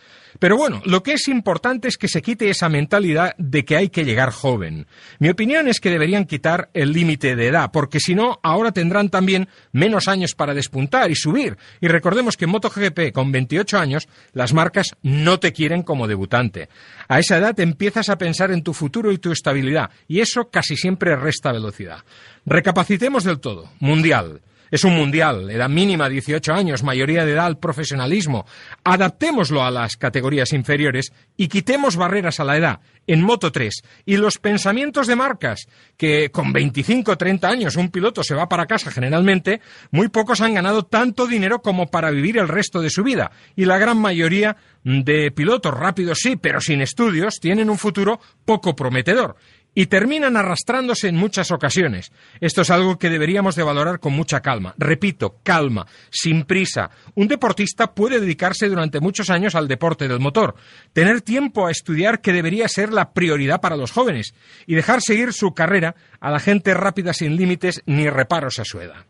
Pero 0.42 0.56
bueno, 0.56 0.82
lo 0.86 1.04
que 1.04 1.12
es 1.12 1.28
importante 1.28 1.86
es 1.86 1.96
que 1.96 2.08
se 2.08 2.20
quite 2.20 2.50
esa 2.50 2.68
mentalidad 2.68 3.36
de 3.38 3.64
que 3.64 3.76
hay 3.76 3.90
que 3.90 4.04
llegar 4.04 4.32
joven. 4.32 4.88
Mi 5.20 5.30
opinión 5.30 5.68
es 5.68 5.78
que 5.78 5.88
deberían 5.88 6.24
quitar 6.24 6.68
el 6.74 6.90
límite 6.90 7.36
de 7.36 7.46
edad, 7.46 7.70
porque 7.72 8.00
si 8.00 8.16
no, 8.16 8.40
ahora 8.42 8.72
tendrán 8.72 9.08
también 9.08 9.48
menos 9.70 10.08
años 10.08 10.34
para 10.34 10.52
despuntar 10.52 11.12
y 11.12 11.14
subir. 11.14 11.56
Y 11.80 11.86
recordemos 11.86 12.36
que 12.36 12.46
en 12.46 12.50
MotoGP, 12.50 13.12
con 13.12 13.30
28 13.30 13.78
años, 13.78 14.08
las 14.32 14.52
marcas 14.52 14.96
no 15.00 15.38
te 15.38 15.52
quieren 15.52 15.84
como 15.84 16.08
debutante. 16.08 16.68
A 17.06 17.20
esa 17.20 17.38
edad 17.38 17.60
empiezas 17.60 18.08
a 18.08 18.18
pensar 18.18 18.50
en 18.50 18.64
tu 18.64 18.74
futuro 18.74 19.12
y 19.12 19.18
tu 19.18 19.30
estabilidad, 19.30 19.90
y 20.08 20.18
eso 20.18 20.50
casi 20.50 20.74
siempre 20.74 21.14
resta 21.14 21.52
velocidad. 21.52 22.00
Recapacitemos 22.46 23.22
del 23.22 23.38
todo. 23.38 23.70
Mundial. 23.78 24.40
Es 24.72 24.84
un 24.84 24.96
mundial, 24.96 25.50
edad 25.50 25.68
mínima 25.68 26.08
18 26.08 26.50
años, 26.50 26.82
mayoría 26.82 27.26
de 27.26 27.32
edad 27.32 27.44
al 27.44 27.58
profesionalismo. 27.58 28.46
Adaptémoslo 28.82 29.62
a 29.62 29.70
las 29.70 29.98
categorías 29.98 30.54
inferiores 30.54 31.12
y 31.36 31.48
quitemos 31.48 31.96
barreras 31.96 32.40
a 32.40 32.44
la 32.44 32.56
edad 32.56 32.80
en 33.06 33.20
Moto 33.20 33.52
3 33.52 33.82
y 34.06 34.16
los 34.16 34.38
pensamientos 34.38 35.06
de 35.08 35.14
marcas, 35.14 35.66
que 35.98 36.30
con 36.30 36.54
25 36.54 37.12
o 37.12 37.18
30 37.18 37.48
años 37.48 37.76
un 37.76 37.90
piloto 37.90 38.24
se 38.24 38.34
va 38.34 38.48
para 38.48 38.64
casa 38.64 38.90
generalmente, 38.90 39.60
muy 39.90 40.08
pocos 40.08 40.40
han 40.40 40.54
ganado 40.54 40.84
tanto 40.84 41.26
dinero 41.26 41.60
como 41.60 41.88
para 41.88 42.10
vivir 42.10 42.38
el 42.38 42.48
resto 42.48 42.80
de 42.80 42.88
su 42.88 43.02
vida. 43.02 43.30
Y 43.54 43.66
la 43.66 43.76
gran 43.76 43.98
mayoría 43.98 44.56
de 44.84 45.30
pilotos 45.32 45.74
rápidos 45.74 46.20
sí, 46.22 46.36
pero 46.36 46.62
sin 46.62 46.80
estudios, 46.80 47.40
tienen 47.40 47.68
un 47.68 47.76
futuro 47.76 48.20
poco 48.46 48.74
prometedor 48.74 49.36
y 49.74 49.86
terminan 49.86 50.36
arrastrándose 50.36 51.08
en 51.08 51.16
muchas 51.16 51.50
ocasiones. 51.50 52.12
Esto 52.40 52.62
es 52.62 52.70
algo 52.70 52.98
que 52.98 53.10
deberíamos 53.10 53.56
de 53.56 53.62
valorar 53.62 54.00
con 54.00 54.12
mucha 54.12 54.40
calma. 54.40 54.74
Repito, 54.78 55.38
calma, 55.42 55.86
sin 56.10 56.44
prisa. 56.44 56.90
Un 57.14 57.28
deportista 57.28 57.94
puede 57.94 58.20
dedicarse 58.20 58.68
durante 58.68 59.00
muchos 59.00 59.30
años 59.30 59.54
al 59.54 59.68
deporte 59.68 60.08
del 60.08 60.20
motor, 60.20 60.54
tener 60.92 61.22
tiempo 61.22 61.66
a 61.66 61.70
estudiar 61.70 62.20
que 62.20 62.32
debería 62.32 62.68
ser 62.68 62.92
la 62.92 63.12
prioridad 63.12 63.60
para 63.60 63.76
los 63.76 63.92
jóvenes 63.92 64.34
y 64.66 64.74
dejar 64.74 65.00
seguir 65.00 65.32
su 65.32 65.54
carrera 65.54 65.94
a 66.20 66.30
la 66.30 66.40
gente 66.40 66.74
rápida 66.74 67.12
sin 67.12 67.36
límites 67.36 67.82
ni 67.86 68.08
reparos 68.08 68.58
a 68.58 68.64
su 68.64 68.80
edad. 68.80 69.06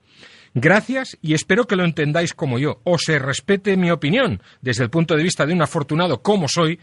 Gracias 0.54 1.16
y 1.22 1.32
espero 1.32 1.66
que 1.66 1.76
lo 1.76 1.84
entendáis 1.84 2.34
como 2.34 2.58
yo, 2.58 2.82
o 2.84 2.98
se 2.98 3.18
respete 3.18 3.76
mi 3.78 3.90
opinión 3.90 4.42
desde 4.60 4.84
el 4.84 4.90
punto 4.90 5.16
de 5.16 5.22
vista 5.22 5.46
de 5.46 5.54
un 5.54 5.62
afortunado 5.62 6.20
como 6.22 6.46
soy, 6.46 6.78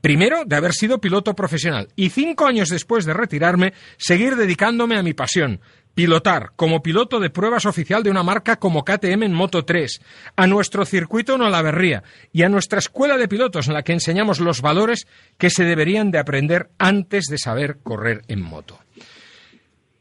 primero 0.00 0.44
de 0.44 0.56
haber 0.56 0.72
sido 0.72 1.00
piloto 1.00 1.34
profesional 1.34 1.88
y 1.94 2.10
cinco 2.10 2.46
años 2.46 2.68
después 2.68 3.04
de 3.04 3.14
retirarme, 3.14 3.74
seguir 3.96 4.34
dedicándome 4.34 4.96
a 4.96 5.04
mi 5.04 5.14
pasión, 5.14 5.60
pilotar 5.94 6.50
como 6.56 6.82
piloto 6.82 7.20
de 7.20 7.30
pruebas 7.30 7.64
oficial 7.64 8.02
de 8.02 8.10
una 8.10 8.24
marca 8.24 8.56
como 8.56 8.84
KTM 8.84 9.22
en 9.22 9.34
Moto 9.34 9.64
3, 9.64 10.00
a 10.34 10.46
nuestro 10.48 10.84
circuito 10.84 11.36
en 11.36 11.42
Olaverría 11.42 12.02
y 12.32 12.42
a 12.42 12.48
nuestra 12.48 12.80
escuela 12.80 13.16
de 13.16 13.28
pilotos 13.28 13.68
en 13.68 13.74
la 13.74 13.84
que 13.84 13.92
enseñamos 13.92 14.40
los 14.40 14.62
valores 14.62 15.06
que 15.38 15.50
se 15.50 15.64
deberían 15.64 16.10
de 16.10 16.18
aprender 16.18 16.70
antes 16.78 17.26
de 17.26 17.38
saber 17.38 17.78
correr 17.84 18.22
en 18.26 18.42
moto. 18.42 18.80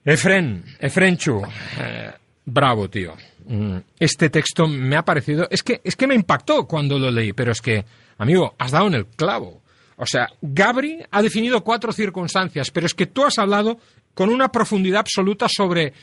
Efren, 0.03 0.63
Efrenchu, 0.79 1.43
eh, 1.79 2.11
bravo, 2.53 2.89
tío. 2.89 3.13
Mm, 3.45 3.77
Este 3.99 4.29
texto 4.29 4.67
me 4.67 4.95
ha 4.95 5.03
parecido, 5.05 5.47
es 5.49 5.63
que, 5.63 5.81
es 5.83 5.95
que 5.95 6.07
me 6.07 6.15
impactó 6.15 6.67
cuando 6.67 6.97
lo 6.99 7.09
leí, 7.11 7.33
pero 7.33 7.51
es 7.51 7.61
que, 7.61 7.85
amigo, 8.17 8.55
has 8.57 8.71
dado 8.71 8.87
en 8.87 8.95
el 8.95 9.05
clavo. 9.07 9.61
O 9.97 10.05
sea, 10.05 10.27
Gabri 10.41 10.99
ha 11.11 11.21
definido 11.21 11.63
cuatro 11.63 11.91
circunstancias, 11.91 12.71
pero 12.71 12.85
es 12.85 12.93
que 12.93 13.05
tú 13.07 13.23
has 13.23 13.37
hablado 13.39 13.79
con 14.13 14.29
una 14.29 14.49
profundidad 14.51 15.01
absoluta 15.01 15.47
sobre 15.49 15.93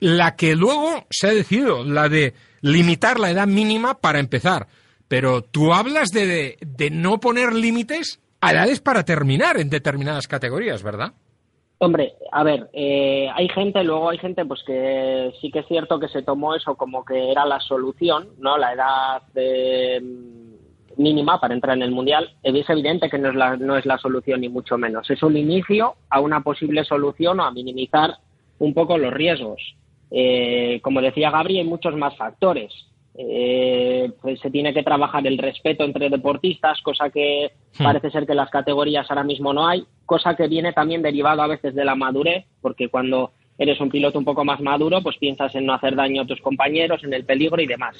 la 0.00 0.34
que 0.36 0.56
luego 0.56 1.06
se 1.10 1.28
ha 1.28 1.32
decidido, 1.32 1.84
la 1.84 2.08
de 2.08 2.34
limitar 2.62 3.20
la 3.20 3.30
edad 3.30 3.46
mínima 3.46 3.98
para 3.98 4.20
empezar. 4.20 4.66
Pero 5.08 5.42
tú 5.42 5.74
hablas 5.74 6.08
de, 6.10 6.26
de, 6.26 6.58
de 6.60 6.90
no 6.90 7.20
poner 7.20 7.52
límites 7.52 8.18
a 8.40 8.52
edades 8.52 8.80
para 8.80 9.04
terminar 9.04 9.60
en 9.60 9.68
determinadas 9.70 10.26
categorías, 10.26 10.82
¿verdad? 10.82 11.12
Hombre, 11.84 12.14
a 12.30 12.44
ver, 12.44 12.70
eh, 12.74 13.28
hay 13.34 13.48
gente, 13.48 13.82
luego 13.82 14.10
hay 14.10 14.18
gente 14.18 14.44
pues 14.44 14.62
que 14.62 15.32
sí 15.40 15.50
que 15.50 15.58
es 15.58 15.66
cierto 15.66 15.98
que 15.98 16.06
se 16.06 16.22
tomó 16.22 16.54
eso 16.54 16.76
como 16.76 17.04
que 17.04 17.32
era 17.32 17.44
la 17.44 17.58
solución, 17.58 18.28
¿no? 18.38 18.56
La 18.56 18.72
edad 18.72 19.22
de, 19.34 20.00
mm, 20.00 21.00
mínima 21.02 21.40
para 21.40 21.54
entrar 21.54 21.76
en 21.76 21.82
el 21.82 21.90
Mundial. 21.90 22.36
Es 22.44 22.70
evidente 22.70 23.10
que 23.10 23.18
no 23.18 23.30
es, 23.30 23.34
la, 23.34 23.56
no 23.56 23.76
es 23.76 23.84
la 23.84 23.98
solución 23.98 24.42
ni 24.42 24.48
mucho 24.48 24.78
menos. 24.78 25.10
Es 25.10 25.24
un 25.24 25.36
inicio 25.36 25.96
a 26.08 26.20
una 26.20 26.44
posible 26.44 26.84
solución 26.84 27.40
o 27.40 27.42
a 27.42 27.50
minimizar 27.50 28.16
un 28.60 28.74
poco 28.74 28.96
los 28.96 29.12
riesgos. 29.12 29.60
Eh, 30.12 30.78
como 30.84 31.00
decía 31.00 31.32
Gabri, 31.32 31.58
hay 31.58 31.64
muchos 31.64 31.96
más 31.96 32.16
factores. 32.16 32.72
Eh, 33.14 34.10
pues 34.22 34.40
se 34.40 34.50
tiene 34.50 34.72
que 34.72 34.82
trabajar 34.82 35.26
el 35.26 35.36
respeto 35.36 35.84
entre 35.84 36.08
deportistas, 36.08 36.80
cosa 36.80 37.10
que 37.10 37.52
Hmm. 37.78 37.84
parece 37.84 38.10
ser 38.10 38.26
que 38.26 38.32
en 38.32 38.38
las 38.38 38.50
categorías 38.50 39.10
ahora 39.10 39.24
mismo 39.24 39.52
no 39.52 39.66
hay, 39.66 39.84
cosa 40.04 40.36
que 40.36 40.46
viene 40.46 40.72
también 40.72 41.02
derivado 41.02 41.42
a 41.42 41.46
veces 41.46 41.74
de 41.74 41.84
la 41.84 41.94
madurez, 41.94 42.44
porque 42.60 42.88
cuando 42.88 43.32
eres 43.56 43.80
un 43.80 43.90
piloto 43.90 44.18
un 44.18 44.24
poco 44.24 44.44
más 44.44 44.60
maduro, 44.60 45.02
pues 45.02 45.16
piensas 45.16 45.54
en 45.54 45.66
no 45.66 45.74
hacer 45.74 45.94
daño 45.94 46.22
a 46.22 46.26
tus 46.26 46.40
compañeros, 46.40 47.02
en 47.04 47.14
el 47.14 47.24
peligro 47.24 47.62
y 47.62 47.66
demás. 47.66 47.96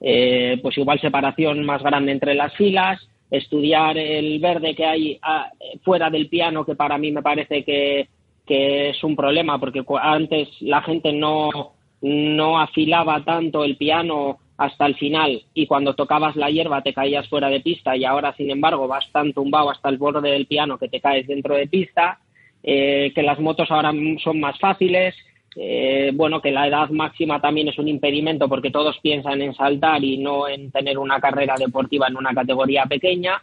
Eh, 0.00 0.58
pues 0.62 0.78
igual 0.78 1.00
separación 1.00 1.64
más 1.64 1.82
grande 1.82 2.12
entre 2.12 2.34
las 2.34 2.54
filas, 2.54 3.08
estudiar 3.30 3.98
el 3.98 4.38
verde 4.38 4.74
que 4.74 4.86
hay 4.86 5.18
ah, 5.22 5.50
fuera 5.82 6.10
del 6.10 6.28
piano, 6.28 6.64
que 6.64 6.76
para 6.76 6.98
mí 6.98 7.10
me 7.10 7.22
parece 7.22 7.64
que, 7.64 8.08
que 8.46 8.90
es 8.90 9.02
un 9.02 9.16
problema, 9.16 9.58
porque 9.58 9.82
antes 10.00 10.48
la 10.60 10.82
gente 10.82 11.12
no, 11.12 11.72
no 12.02 12.60
afilaba 12.60 13.24
tanto 13.24 13.64
el 13.64 13.76
piano 13.76 14.38
hasta 14.58 14.86
el 14.86 14.96
final 14.96 15.40
y 15.54 15.66
cuando 15.66 15.94
tocabas 15.94 16.34
la 16.34 16.50
hierba 16.50 16.82
te 16.82 16.92
caías 16.92 17.28
fuera 17.28 17.48
de 17.48 17.60
pista 17.60 17.96
y 17.96 18.04
ahora, 18.04 18.34
sin 18.34 18.50
embargo, 18.50 18.88
vas 18.88 19.10
tan 19.12 19.32
tumbado 19.32 19.70
hasta 19.70 19.88
el 19.88 19.98
borde 19.98 20.30
del 20.30 20.46
piano 20.46 20.78
que 20.78 20.88
te 20.88 21.00
caes 21.00 21.28
dentro 21.28 21.54
de 21.54 21.68
pista, 21.68 22.18
eh, 22.64 23.12
que 23.14 23.22
las 23.22 23.38
motos 23.38 23.70
ahora 23.70 23.92
son 24.22 24.40
más 24.40 24.58
fáciles, 24.58 25.14
eh, 25.54 26.10
bueno, 26.12 26.42
que 26.42 26.50
la 26.50 26.66
edad 26.66 26.90
máxima 26.90 27.40
también 27.40 27.68
es 27.68 27.78
un 27.78 27.86
impedimento 27.86 28.48
porque 28.48 28.72
todos 28.72 28.98
piensan 29.00 29.40
en 29.42 29.54
saltar 29.54 30.02
y 30.02 30.18
no 30.18 30.48
en 30.48 30.72
tener 30.72 30.98
una 30.98 31.20
carrera 31.20 31.54
deportiva 31.56 32.08
en 32.08 32.16
una 32.16 32.34
categoría 32.34 32.84
pequeña. 32.86 33.40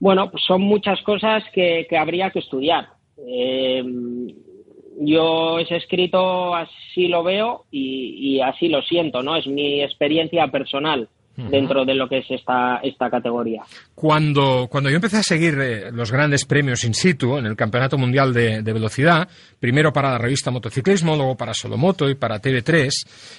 Bueno, 0.00 0.30
pues 0.30 0.44
son 0.44 0.60
muchas 0.60 1.00
cosas 1.00 1.42
que, 1.54 1.86
que 1.88 1.96
habría 1.96 2.30
que 2.30 2.40
estudiar. 2.40 2.88
Eh, 3.26 3.82
yo 5.00 5.58
ese 5.58 5.76
escrito 5.76 6.54
así 6.54 7.08
lo 7.08 7.22
veo 7.22 7.64
y, 7.70 8.36
y 8.36 8.40
así 8.40 8.68
lo 8.68 8.82
siento, 8.82 9.22
¿no? 9.22 9.36
Es 9.36 9.46
mi 9.46 9.82
experiencia 9.82 10.46
personal 10.48 11.08
dentro 11.36 11.84
de 11.84 11.94
lo 11.94 12.08
que 12.08 12.18
es 12.18 12.30
esta, 12.30 12.78
esta 12.82 13.08
categoría. 13.08 13.62
Cuando, 13.94 14.68
cuando 14.70 14.90
yo 14.90 14.96
empecé 14.96 15.18
a 15.18 15.22
seguir 15.22 15.58
eh, 15.60 15.90
los 15.90 16.12
grandes 16.12 16.44
premios 16.44 16.84
in 16.84 16.94
situ 16.94 17.38
en 17.38 17.46
el 17.46 17.56
Campeonato 17.56 17.96
Mundial 17.96 18.32
de, 18.34 18.62
de 18.62 18.72
Velocidad, 18.72 19.28
primero 19.58 19.92
para 19.92 20.10
la 20.10 20.18
revista 20.18 20.50
Motociclismo, 20.50 21.16
luego 21.16 21.36
para 21.36 21.54
Solomoto 21.54 22.08
y 22.08 22.14
para 22.14 22.40
TV3, 22.40 22.90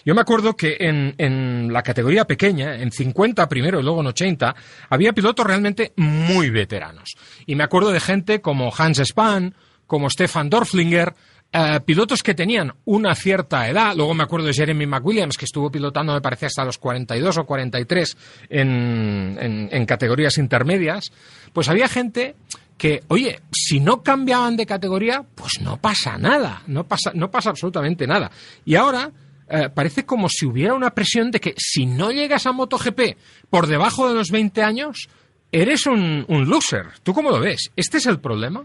yo 0.05 0.15
me 0.15 0.21
acuerdo 0.21 0.55
que 0.55 0.77
en, 0.79 1.13
en 1.17 1.71
la 1.71 1.83
categoría 1.83 2.25
pequeña, 2.25 2.75
en 2.75 2.91
50 2.91 3.47
primero 3.47 3.79
y 3.79 3.83
luego 3.83 4.01
en 4.01 4.07
80, 4.07 4.55
había 4.89 5.13
pilotos 5.13 5.45
realmente 5.45 5.93
muy 5.97 6.49
veteranos. 6.49 7.13
Y 7.45 7.55
me 7.55 7.63
acuerdo 7.63 7.91
de 7.91 7.99
gente 7.99 8.41
como 8.41 8.71
Hans 8.75 9.01
Spahn, 9.03 9.53
como 9.85 10.09
Stefan 10.09 10.49
Dorflinger, 10.49 11.13
eh, 11.53 11.79
pilotos 11.85 12.23
que 12.23 12.33
tenían 12.33 12.73
una 12.85 13.13
cierta 13.13 13.69
edad, 13.69 13.95
luego 13.95 14.15
me 14.15 14.23
acuerdo 14.23 14.47
de 14.47 14.53
Jeremy 14.53 14.87
McWilliams, 14.87 15.37
que 15.37 15.45
estuvo 15.45 15.69
pilotando, 15.69 16.13
me 16.13 16.21
parece, 16.21 16.47
hasta 16.47 16.65
los 16.65 16.79
42 16.79 17.37
o 17.37 17.45
43 17.45 18.17
en, 18.49 19.37
en, 19.39 19.69
en 19.71 19.85
categorías 19.85 20.39
intermedias, 20.39 21.11
pues 21.53 21.69
había 21.69 21.87
gente 21.87 22.35
que, 22.77 23.03
oye, 23.07 23.39
si 23.51 23.79
no 23.79 24.01
cambiaban 24.01 24.57
de 24.57 24.65
categoría, 24.65 25.23
pues 25.35 25.61
no 25.61 25.77
pasa 25.77 26.17
nada, 26.17 26.63
no 26.67 26.85
pasa, 26.85 27.11
no 27.13 27.29
pasa 27.29 27.51
absolutamente 27.51 28.07
nada. 28.07 28.31
Y 28.65 28.75
ahora 28.75 29.11
eh, 29.47 29.69
parece 29.73 30.05
como 30.05 30.29
si 30.29 30.45
hubiera 30.45 30.73
una 30.73 30.89
presión 30.89 31.29
de 31.29 31.39
que 31.39 31.53
si 31.57 31.85
no 31.85 32.11
llegas 32.11 32.47
a 32.47 32.51
MotoGP 32.51 33.17
por 33.49 33.67
debajo 33.67 34.07
de 34.07 34.15
los 34.15 34.31
20 34.31 34.63
años, 34.63 35.07
eres 35.51 35.85
un, 35.85 36.25
un 36.27 36.49
loser. 36.49 36.87
¿Tú 37.03 37.13
cómo 37.13 37.29
lo 37.29 37.39
ves? 37.39 37.71
¿Este 37.75 37.97
es 37.99 38.07
el 38.07 38.19
problema? 38.19 38.63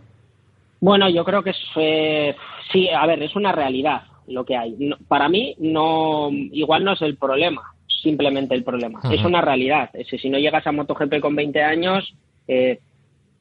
Bueno, 0.80 1.08
yo 1.08 1.24
creo 1.24 1.42
que 1.42 1.50
es, 1.50 1.60
eh, 1.76 2.36
sí, 2.72 2.88
a 2.88 3.04
ver, 3.06 3.22
es 3.22 3.34
una 3.34 3.52
realidad 3.52 4.02
lo 4.26 4.44
que 4.44 4.56
hay. 4.56 4.74
No- 4.78 4.96
para 5.08 5.28
mí, 5.28 5.54
no, 5.58 6.28
igual 6.30 6.84
no 6.84 6.92
es 6.92 7.02
el 7.02 7.16
problema, 7.16 7.62
simplemente 8.02 8.54
el 8.54 8.62
problema. 8.64 9.00
Ajá. 9.02 9.14
Es 9.14 9.24
una 9.24 9.40
realidad. 9.40 9.90
Es 9.94 10.08
que 10.08 10.18
si 10.18 10.28
no 10.30 10.38
llegas 10.38 10.66
a 10.66 10.72
MotoGP 10.72 11.20
con 11.20 11.34
20 11.34 11.62
años, 11.62 12.14
eh, 12.46 12.78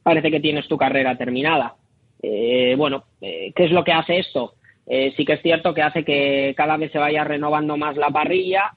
parece 0.03 0.31
que 0.31 0.39
tienes 0.39 0.67
tu 0.67 0.77
carrera 0.77 1.17
terminada. 1.17 1.75
Eh, 2.23 2.75
bueno, 2.77 3.03
eh, 3.21 3.51
¿qué 3.55 3.65
es 3.65 3.71
lo 3.71 3.83
que 3.83 3.91
hace 3.91 4.19
esto? 4.19 4.53
Eh, 4.87 5.13
sí 5.17 5.25
que 5.25 5.33
es 5.33 5.41
cierto 5.41 5.73
que 5.73 5.81
hace 5.81 6.03
que 6.05 6.53
cada 6.55 6.77
vez 6.77 6.91
se 6.91 6.97
vaya 6.97 7.23
renovando 7.25 7.75
más 7.77 7.97
la 7.97 8.09
parrilla, 8.09 8.71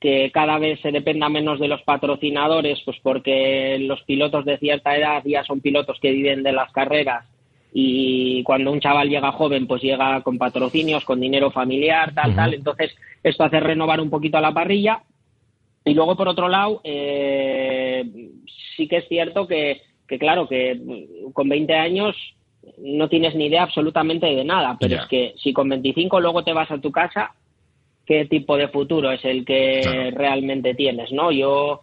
que 0.00 0.30
cada 0.32 0.58
vez 0.58 0.80
se 0.80 0.92
dependa 0.92 1.28
menos 1.28 1.58
de 1.58 1.68
los 1.68 1.82
patrocinadores, 1.82 2.80
pues 2.84 2.98
porque 3.02 3.76
los 3.80 4.02
pilotos 4.02 4.44
de 4.44 4.58
cierta 4.58 4.96
edad 4.96 5.22
ya 5.24 5.42
son 5.42 5.60
pilotos 5.60 5.98
que 6.00 6.12
viven 6.12 6.42
de 6.44 6.52
las 6.52 6.70
carreras 6.72 7.26
y 7.78 8.42
cuando 8.42 8.72
un 8.72 8.80
chaval 8.80 9.10
llega 9.10 9.32
joven, 9.32 9.66
pues 9.66 9.82
llega 9.82 10.22
con 10.22 10.38
patrocinios, 10.38 11.04
con 11.04 11.20
dinero 11.20 11.50
familiar, 11.50 12.14
tal, 12.14 12.34
tal. 12.34 12.54
Entonces, 12.54 12.96
esto 13.22 13.44
hace 13.44 13.60
renovar 13.60 14.00
un 14.00 14.08
poquito 14.08 14.38
a 14.38 14.40
la 14.40 14.54
parrilla. 14.54 15.02
Y 15.84 15.92
luego, 15.92 16.16
por 16.16 16.26
otro 16.26 16.48
lado, 16.48 16.80
eh, 16.84 18.02
sí 18.74 18.88
que 18.88 18.96
es 18.96 19.08
cierto 19.08 19.46
que, 19.46 19.82
que, 20.08 20.18
claro, 20.18 20.48
que 20.48 20.80
con 21.34 21.50
20 21.50 21.74
años 21.74 22.16
no 22.78 23.10
tienes 23.10 23.34
ni 23.34 23.44
idea 23.44 23.64
absolutamente 23.64 24.24
de 24.24 24.42
nada, 24.42 24.78
pero 24.80 24.96
es 24.96 25.06
que 25.08 25.34
si 25.36 25.52
con 25.52 25.68
25 25.68 26.18
luego 26.18 26.42
te 26.42 26.54
vas 26.54 26.70
a 26.70 26.80
tu 26.80 26.90
casa, 26.90 27.34
¿qué 28.06 28.24
tipo 28.24 28.56
de 28.56 28.68
futuro 28.68 29.10
es 29.12 29.22
el 29.22 29.44
que 29.44 29.80
Claro. 29.82 30.10
realmente 30.16 30.72
tienes, 30.72 31.12
no? 31.12 31.30
Yo, 31.30 31.82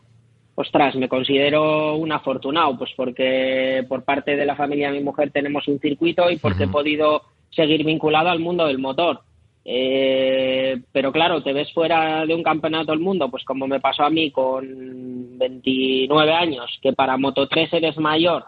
ostras, 0.55 0.95
me 0.95 1.09
considero 1.09 1.95
un 1.95 2.11
afortunado, 2.11 2.77
pues 2.77 2.91
porque 2.95 3.85
por 3.87 4.03
parte 4.03 4.35
de 4.35 4.45
la 4.45 4.55
familia 4.55 4.91
de 4.91 4.99
mi 4.99 5.03
mujer 5.03 5.31
tenemos 5.31 5.67
un 5.67 5.79
circuito 5.79 6.29
y 6.29 6.37
porque 6.37 6.65
he 6.65 6.67
podido 6.67 7.23
seguir 7.49 7.83
vinculado 7.83 8.29
al 8.29 8.39
mundo 8.39 8.65
del 8.67 8.79
motor. 8.79 9.21
Eh, 9.65 10.81
pero 10.91 11.11
claro, 11.11 11.41
te 11.41 11.53
ves 11.53 11.71
fuera 11.71 12.25
de 12.25 12.35
un 12.35 12.43
campeonato 12.43 12.91
del 12.91 12.99
mundo, 12.99 13.29
pues 13.29 13.45
como 13.45 13.67
me 13.67 13.79
pasó 13.79 14.03
a 14.03 14.09
mí 14.09 14.29
con 14.31 15.37
29 15.37 16.33
años, 16.33 16.79
que 16.81 16.93
para 16.93 17.17
Moto 17.17 17.47
3 17.47 17.73
eres 17.73 17.97
mayor, 17.97 18.43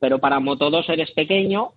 pero 0.00 0.18
para 0.18 0.40
Moto 0.40 0.70
2 0.70 0.88
eres 0.88 1.10
pequeño, 1.10 1.72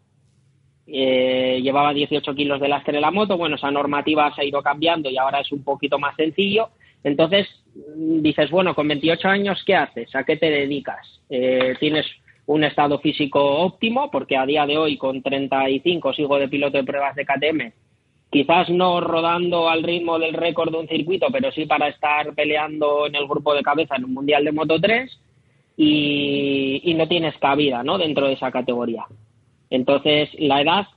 eh, 0.87 1.59
llevaba 1.61 1.93
18 1.93 2.33
kilos 2.33 2.61
de 2.61 2.69
lastre 2.69 3.01
la 3.01 3.11
moto, 3.11 3.37
bueno, 3.37 3.57
esa 3.57 3.69
normativa 3.69 4.33
se 4.33 4.41
ha 4.41 4.45
ido 4.45 4.63
cambiando 4.63 5.09
y 5.09 5.17
ahora 5.17 5.41
es 5.41 5.51
un 5.51 5.63
poquito 5.63 5.99
más 5.99 6.15
sencillo. 6.15 6.69
Entonces 7.03 7.47
dices, 7.95 8.49
bueno, 8.49 8.75
con 8.75 8.87
28 8.87 9.27
años, 9.27 9.63
¿qué 9.65 9.75
haces? 9.75 10.13
¿A 10.15 10.23
qué 10.23 10.37
te 10.37 10.49
dedicas? 10.49 11.21
Eh, 11.29 11.75
¿Tienes 11.79 12.05
un 12.45 12.63
estado 12.63 12.99
físico 12.99 13.39
óptimo? 13.39 14.09
Porque 14.11 14.37
a 14.37 14.45
día 14.45 14.65
de 14.65 14.77
hoy, 14.77 14.97
con 14.97 15.21
35, 15.21 16.13
sigo 16.13 16.39
de 16.39 16.47
piloto 16.47 16.77
de 16.77 16.83
pruebas 16.83 17.15
de 17.15 17.25
KTM. 17.25 17.71
Quizás 18.29 18.69
no 18.69 18.99
rodando 18.99 19.69
al 19.69 19.83
ritmo 19.83 20.19
del 20.19 20.33
récord 20.33 20.71
de 20.71 20.79
un 20.79 20.87
circuito, 20.87 21.27
pero 21.31 21.51
sí 21.51 21.65
para 21.65 21.87
estar 21.87 22.33
peleando 22.35 23.07
en 23.07 23.15
el 23.15 23.27
grupo 23.27 23.53
de 23.53 23.63
cabeza 23.63 23.95
en 23.95 24.05
un 24.05 24.13
Mundial 24.13 24.43
de 24.43 24.51
Moto 24.51 24.79
3 24.81 25.19
y, 25.77 26.93
no 26.97 27.07
tienes 27.07 27.37
cabida 27.37 27.83
¿no? 27.83 27.97
dentro 27.97 28.27
de 28.27 28.33
esa 28.33 28.51
categoría. 28.51 29.05
Entonces, 29.69 30.29
la 30.39 30.61
edad 30.61 30.87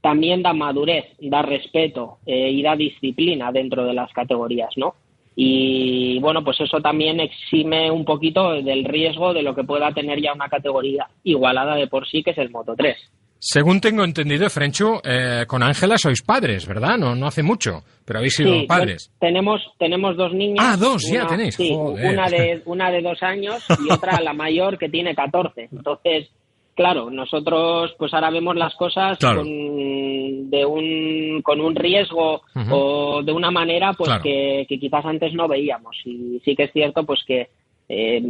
también 0.00 0.42
da 0.42 0.52
madurez, 0.52 1.04
da 1.20 1.42
respeto 1.42 2.18
eh, 2.26 2.50
y 2.50 2.62
da 2.62 2.76
disciplina 2.76 3.50
dentro 3.50 3.84
de 3.84 3.92
las 3.92 4.12
categorías, 4.12 4.70
¿no? 4.76 4.94
Y 5.38 6.18
bueno, 6.20 6.42
pues 6.42 6.58
eso 6.60 6.80
también 6.80 7.20
exime 7.20 7.90
un 7.90 8.06
poquito 8.06 8.52
del 8.54 8.84
riesgo 8.84 9.34
de 9.34 9.42
lo 9.42 9.54
que 9.54 9.64
pueda 9.64 9.92
tener 9.92 10.20
ya 10.20 10.32
una 10.32 10.48
categoría 10.48 11.06
igualada 11.24 11.76
de 11.76 11.86
por 11.88 12.08
sí, 12.08 12.22
que 12.22 12.30
es 12.30 12.38
el 12.38 12.50
Moto 12.50 12.74
3. 12.74 12.96
Según 13.38 13.82
tengo 13.82 14.02
entendido, 14.02 14.48
Frencho, 14.48 15.02
eh, 15.04 15.44
con 15.46 15.62
Ángela 15.62 15.98
sois 15.98 16.22
padres, 16.22 16.66
¿verdad? 16.66 16.96
No, 16.96 17.14
no 17.14 17.26
hace 17.26 17.42
mucho, 17.42 17.82
pero 18.06 18.18
habéis 18.20 18.34
sido 18.34 18.50
Sí, 18.60 18.66
padres. 18.66 19.12
tenemos, 19.20 19.60
tenemos 19.78 20.16
dos 20.16 20.32
niñas. 20.32 20.64
Ah, 20.66 20.76
dos, 20.78 21.02
ya 21.12 21.26
tenéis, 21.26 21.54
Sí, 21.54 21.70
joder. 21.72 22.14
una 22.14 22.30
de, 22.30 22.62
una 22.64 22.90
de 22.90 23.02
dos 23.02 23.22
años 23.22 23.62
y 23.86 23.92
otra, 23.92 24.18
la 24.22 24.32
mayor, 24.32 24.78
que 24.78 24.88
tiene 24.88 25.14
14. 25.14 25.68
Entonces, 25.70 26.30
claro, 26.76 27.10
nosotros 27.10 27.92
pues 27.98 28.14
ahora 28.14 28.30
vemos 28.30 28.54
las 28.54 28.74
cosas 28.76 29.18
Claro. 29.18 29.40
con, 29.42 30.50
de 30.50 30.64
un, 30.64 31.40
con 31.42 31.60
un 31.60 31.74
riesgo 31.74 32.42
o 32.70 33.22
de 33.24 33.32
una 33.32 33.50
manera 33.50 33.92
pues 33.94 34.08
Claro. 34.08 34.22
que, 34.22 34.66
que 34.68 34.78
quizás 34.78 35.04
antes 35.04 35.34
no 35.34 35.48
veíamos. 35.48 35.96
Y 36.04 36.40
sí 36.44 36.54
que 36.54 36.64
es 36.64 36.72
cierto 36.72 37.04
pues 37.04 37.20
que 37.26 37.48
eh, 37.88 38.22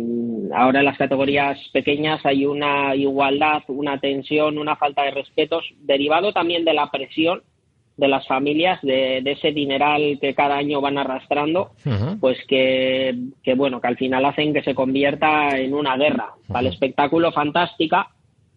ahora 0.54 0.78
en 0.80 0.84
las 0.86 0.98
categorías 0.98 1.58
pequeñas 1.72 2.24
hay 2.24 2.46
una 2.46 2.94
igualdad, 2.94 3.62
una 3.68 3.98
tensión, 3.98 4.58
una 4.58 4.76
falta 4.76 5.02
de 5.02 5.10
respetos, 5.10 5.64
derivado 5.80 6.32
también 6.32 6.64
de 6.64 6.72
la 6.74 6.90
presión 6.90 7.42
de 7.96 8.08
las 8.08 8.26
familias, 8.26 8.78
de, 8.82 9.22
de 9.22 9.32
ese 9.32 9.52
dineral 9.52 10.18
que 10.20 10.34
cada 10.34 10.58
año 10.58 10.82
van 10.82 10.98
arrastrando, 10.98 11.70
pues 12.20 12.36
que, 12.46 13.14
que, 13.42 13.54
bueno, 13.54 13.80
que 13.80 13.86
al 13.88 13.96
final 13.96 14.22
hacen 14.26 14.52
que 14.52 14.62
se 14.62 14.74
convierta 14.74 15.58
en 15.58 15.72
una 15.72 15.96
guerra. 15.96 16.34
Para 16.46 16.60
el 16.60 16.66
espectáculo 16.74 17.32
fantástica, 17.32 18.08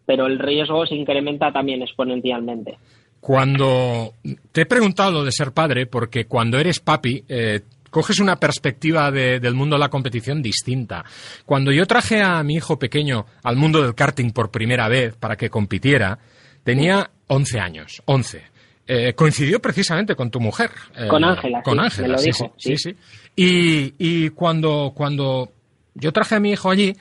pero 0.10 0.26
el 0.26 0.40
riesgo 0.40 0.88
se 0.88 0.96
incrementa 0.96 1.52
también 1.52 1.84
exponencialmente. 1.84 2.80
Cuando 3.20 4.16
te 4.52 4.62
he 4.62 4.66
preguntado 4.66 5.12
lo 5.12 5.24
de 5.24 5.32
ser 5.32 5.52
padre, 5.52 5.86
porque 5.86 6.26
cuando 6.26 6.58
eres 6.58 6.80
papi, 6.80 7.24
eh, 7.30 7.62
coges 7.92 8.20
una 8.20 8.38
perspectiva 8.40 9.12
de- 9.12 9.40
del 9.40 9.54
mundo 9.54 9.76
de 9.76 9.82
la 9.82 9.90
competición 9.90 10.42
distinta. 10.42 11.06
Cuando 11.46 11.72
yo 11.72 11.86
traje 11.86 12.24
a 12.24 12.42
mi 12.42 12.56
hijo 12.56 12.80
pequeño 12.80 13.28
al 13.44 13.56
mundo 13.56 13.84
del 13.84 13.94
karting 13.94 14.32
por 14.32 14.50
primera 14.50 14.88
vez 14.88 15.16
para 15.16 15.36
que 15.36 15.52
compitiera, 15.52 16.18
tenía 16.64 17.12
11 17.28 17.60
años, 17.60 18.02
11. 18.06 18.42
Eh, 18.88 19.14
coincidió 19.14 19.60
precisamente 19.62 20.16
con 20.16 20.32
tu 20.32 20.40
mujer. 20.40 20.72
eh, 20.98 21.08
Con 21.08 21.24
Ángela, 21.24 21.62
Con 21.62 21.76
sí, 21.76 21.80
Ángela, 21.84 22.08
me 22.08 22.14
lo 22.14 22.18
sí, 22.18 22.26
dijo, 22.32 22.54
sí, 22.58 22.76
sí. 22.76 22.78
sí, 22.78 22.94
sí. 22.96 22.98
Y, 23.36 23.94
y 24.26 24.30
cuando, 24.32 24.92
cuando 24.96 25.52
yo 25.94 26.12
traje 26.12 26.34
a 26.36 26.40
mi 26.40 26.52
hijo 26.52 26.72
allí, 26.72 26.96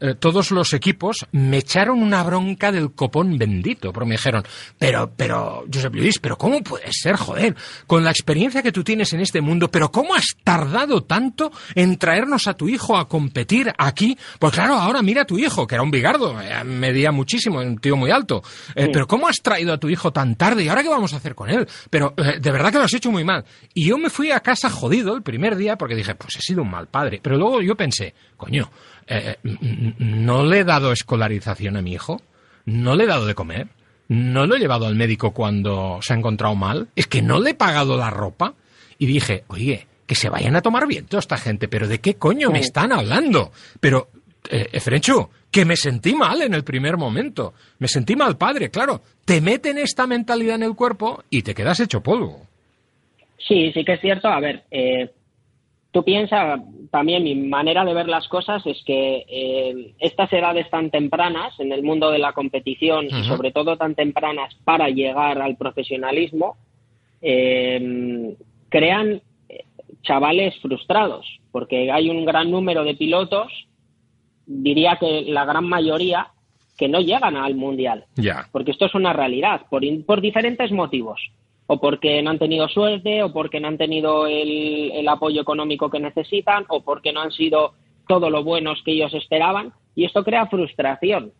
eh, 0.00 0.14
todos 0.18 0.50
los 0.50 0.72
equipos 0.72 1.26
me 1.32 1.58
echaron 1.58 2.02
una 2.02 2.22
bronca 2.22 2.72
del 2.72 2.92
copón 2.92 3.38
bendito, 3.38 3.92
porque 3.92 4.08
me 4.08 4.14
dijeron, 4.16 4.44
pero, 4.78 5.12
pero, 5.16 5.64
Josep 5.72 5.94
Luis, 5.94 6.18
pero 6.18 6.36
¿cómo 6.36 6.62
puede 6.62 6.92
ser, 6.92 7.16
joder? 7.16 7.54
Con 7.86 8.04
la 8.04 8.10
experiencia 8.10 8.62
que 8.62 8.72
tú 8.72 8.82
tienes 8.82 9.12
en 9.12 9.20
este 9.20 9.40
mundo, 9.40 9.70
pero 9.70 9.90
¿cómo 9.90 10.14
has 10.14 10.26
tardado 10.44 11.02
tanto 11.02 11.52
en 11.74 11.96
traernos 11.98 12.46
a 12.46 12.54
tu 12.54 12.68
hijo 12.68 12.96
a 12.96 13.08
competir 13.08 13.72
aquí? 13.78 14.16
Pues 14.38 14.52
claro, 14.52 14.74
ahora 14.74 15.02
mira 15.02 15.22
a 15.22 15.26
tu 15.26 15.38
hijo, 15.38 15.66
que 15.66 15.74
era 15.74 15.82
un 15.82 15.90
bigardo, 15.90 16.40
eh, 16.40 16.64
medía 16.64 17.12
muchísimo, 17.12 17.60
un 17.60 17.78
tío 17.78 17.96
muy 17.96 18.10
alto. 18.10 18.42
Eh, 18.74 18.88
Pero 18.92 19.06
¿cómo 19.06 19.28
has 19.28 19.40
traído 19.42 19.72
a 19.72 19.78
tu 19.78 19.88
hijo 19.88 20.12
tan 20.12 20.36
tarde? 20.36 20.64
¿Y 20.64 20.68
ahora 20.68 20.82
qué 20.82 20.88
vamos 20.88 21.12
a 21.12 21.16
hacer 21.16 21.34
con 21.34 21.50
él? 21.50 21.66
Pero 21.90 22.14
eh, 22.16 22.38
de 22.40 22.50
verdad 22.50 22.72
que 22.72 22.78
lo 22.78 22.84
has 22.84 22.94
hecho 22.94 23.10
muy 23.10 23.24
mal. 23.24 23.44
Y 23.74 23.86
yo 23.86 23.98
me 23.98 24.10
fui 24.10 24.30
a 24.30 24.40
casa 24.40 24.70
jodido 24.70 25.14
el 25.14 25.22
primer 25.22 25.56
día 25.56 25.76
porque 25.76 25.94
dije, 25.94 26.14
pues 26.14 26.36
he 26.36 26.40
sido 26.40 26.62
un 26.62 26.70
mal 26.70 26.88
padre. 26.88 27.20
Pero 27.22 27.36
luego 27.36 27.60
yo 27.62 27.76
pensé, 27.76 28.14
coño, 28.36 28.70
eh, 29.06 29.36
mm, 29.42 30.24
¿no 30.24 30.44
le 30.44 30.60
he 30.60 30.64
dado 30.64 30.92
escolarización 30.92 31.76
a 31.76 31.82
mi 31.82 31.92
hijo? 31.92 32.20
¿No 32.64 32.94
le 32.96 33.04
he 33.04 33.06
dado 33.06 33.26
de 33.26 33.34
comer? 33.34 33.68
¿No 34.08 34.46
lo 34.46 34.56
he 34.56 34.58
llevado 34.58 34.86
al 34.86 34.94
médico 34.94 35.32
cuando 35.32 35.98
se 36.02 36.12
ha 36.12 36.16
encontrado 36.16 36.54
mal? 36.54 36.88
¿Es 36.96 37.06
que 37.06 37.22
no 37.22 37.40
le 37.40 37.50
he 37.50 37.54
pagado 37.54 37.96
la 37.96 38.10
ropa? 38.10 38.54
Y 38.98 39.06
dije, 39.06 39.44
oye, 39.48 39.86
que 40.06 40.14
se 40.14 40.28
vayan 40.28 40.56
a 40.56 40.62
tomar 40.62 40.86
viento 40.86 41.18
esta 41.18 41.36
gente, 41.36 41.68
pero 41.68 41.88
¿de 41.88 42.00
qué 42.00 42.14
coño 42.14 42.50
me 42.50 42.60
están 42.60 42.92
hablando? 42.92 43.52
Pero, 43.80 44.08
eh, 44.50 44.78
Frencho, 44.80 45.30
que 45.50 45.64
me 45.64 45.76
sentí 45.76 46.14
mal 46.14 46.42
en 46.42 46.54
el 46.54 46.64
primer 46.64 46.96
momento. 46.96 47.54
Me 47.78 47.86
sentí 47.86 48.16
mal 48.16 48.36
padre, 48.36 48.70
claro. 48.70 49.02
Te 49.24 49.40
meten 49.40 49.78
esta 49.78 50.06
mentalidad 50.06 50.56
en 50.56 50.64
el 50.64 50.74
cuerpo 50.74 51.22
y 51.30 51.42
te 51.42 51.54
quedas 51.54 51.78
hecho 51.80 52.02
polvo. 52.02 52.46
Sí, 53.46 53.70
sí 53.72 53.84
que 53.84 53.92
es 53.94 54.00
cierto. 54.00 54.28
A 54.28 54.40
ver, 54.40 54.64
eh, 54.70 55.10
tú 55.92 56.02
piensas, 56.04 56.60
también 56.90 57.22
mi 57.22 57.34
manera 57.34 57.84
de 57.84 57.94
ver 57.94 58.08
las 58.08 58.26
cosas 58.28 58.66
es 58.66 58.82
que 58.84 59.24
eh, 59.28 59.94
estas 60.00 60.32
edades 60.32 60.68
tan 60.70 60.90
tempranas 60.90 61.58
en 61.60 61.70
el 61.70 61.82
mundo 61.82 62.10
de 62.10 62.18
la 62.18 62.32
competición 62.32 63.06
y 63.06 63.22
sobre 63.24 63.52
todo 63.52 63.76
tan 63.76 63.94
tempranas 63.94 64.54
para 64.64 64.88
llegar 64.88 65.40
al 65.40 65.56
profesionalismo, 65.56 66.56
eh, 67.20 68.34
crean 68.70 69.20
eh, 69.48 69.64
chavales 70.02 70.58
frustrados, 70.60 71.26
porque 71.52 71.92
hay 71.92 72.08
un 72.08 72.24
gran 72.24 72.50
número 72.50 72.84
de 72.84 72.94
pilotos, 72.94 73.52
diría 74.46 74.96
que 74.98 75.22
la 75.28 75.44
gran 75.44 75.64
mayoría, 75.64 76.28
que 76.76 76.88
no 76.88 77.00
llegan 77.00 77.36
al 77.36 77.54
mundial. 77.54 78.06
Porque 78.50 78.72
esto 78.72 78.86
es 78.86 78.94
una 78.94 79.12
realidad, 79.12 79.66
por, 79.68 79.82
por 80.04 80.20
diferentes 80.22 80.72
motivos. 80.72 81.20
O 81.72 81.80
porque 81.80 82.20
no 82.22 82.30
han 82.30 82.38
tenido 82.38 82.68
suerte, 82.68 83.22
o 83.22 83.32
porque 83.32 83.58
no 83.58 83.68
han 83.68 83.78
tenido 83.78 84.26
el, 84.26 84.90
el 84.92 85.08
apoyo 85.08 85.40
económico 85.40 85.88
que 85.88 86.00
necesitan, 86.00 86.66
o 86.68 86.82
porque 86.82 87.12
no 87.12 87.20
han 87.20 87.32
sido 87.32 87.72
todo 88.06 88.28
lo 88.28 88.44
buenos 88.44 88.82
que 88.84 88.92
ellos 88.92 89.14
esperaban. 89.14 89.72
Y 89.94 90.04
esto 90.04 90.22
crea 90.22 90.46
frustración. 90.46 91.32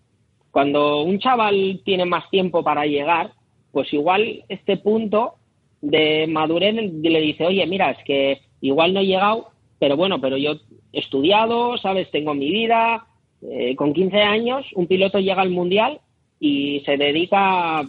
Cuando 0.50 1.02
un 1.02 1.18
chaval 1.18 1.82
tiene 1.84 2.06
más 2.06 2.30
tiempo 2.30 2.62
para 2.62 2.86
llegar, 2.86 3.32
pues 3.72 3.92
igual 3.92 4.44
este 4.48 4.76
punto 4.76 5.34
de 5.82 6.26
madurez 6.28 6.74
le 6.74 7.20
dice, 7.20 7.44
oye, 7.44 7.66
mira, 7.66 7.90
es 7.90 8.04
que 8.04 8.40
igual 8.60 8.94
no 8.94 9.00
he 9.00 9.06
llegado, 9.06 9.48
pero 9.78 9.96
bueno, 9.96 10.20
pero 10.20 10.36
yo 10.36 10.52
he 10.92 11.00
estudiado, 11.00 11.76
¿sabes? 11.76 12.10
Tengo 12.10 12.34
mi 12.34 12.50
vida. 12.50 13.06
Eh, 13.42 13.74
con 13.74 13.92
15 13.92 14.16
años, 14.22 14.64
un 14.76 14.86
piloto 14.86 15.18
llega 15.18 15.42
al 15.42 15.50
mundial 15.50 16.00
y 16.38 16.80
se 16.86 16.96
dedica 16.96 17.82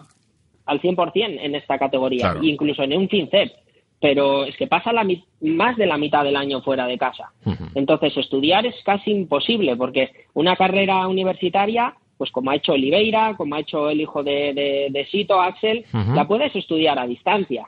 al 0.65 0.81
100% 0.81 1.39
en 1.41 1.55
esta 1.55 1.77
categoría, 1.77 2.31
Claro. 2.31 2.43
incluso 2.43 2.83
en 2.83 2.97
un 2.97 3.09
FinCEP. 3.09 3.51
Pero 3.99 4.43
es 4.43 4.57
que 4.57 4.67
pasa 4.67 4.91
la, 4.91 5.07
más 5.41 5.77
de 5.77 5.85
la 5.85 5.97
mitad 5.97 6.23
del 6.25 6.35
año 6.35 6.61
fuera 6.61 6.87
de 6.87 6.97
casa. 6.97 7.31
Entonces, 7.73 8.17
estudiar 8.17 8.65
es 8.65 8.75
casi 8.83 9.11
imposible, 9.11 9.77
porque 9.77 10.11
una 10.33 10.57
carrera 10.57 11.07
universitaria, 11.07 11.93
pues 12.17 12.29
como 12.31 12.51
ha 12.51 12.55
hecho 12.55 12.73
Oliveira, 12.73 13.33
como 13.37 13.55
ha 13.55 13.61
hecho 13.61 13.89
el 13.89 14.01
hijo 14.01 14.21
de, 14.21 14.53
de, 14.53 14.87
de 14.91 15.05
Sito, 15.05 15.39
Axel, 15.41 15.85
la 16.13 16.27
puedes 16.27 16.53
estudiar 16.53 16.99
a 16.99 17.07
distancia. 17.07 17.67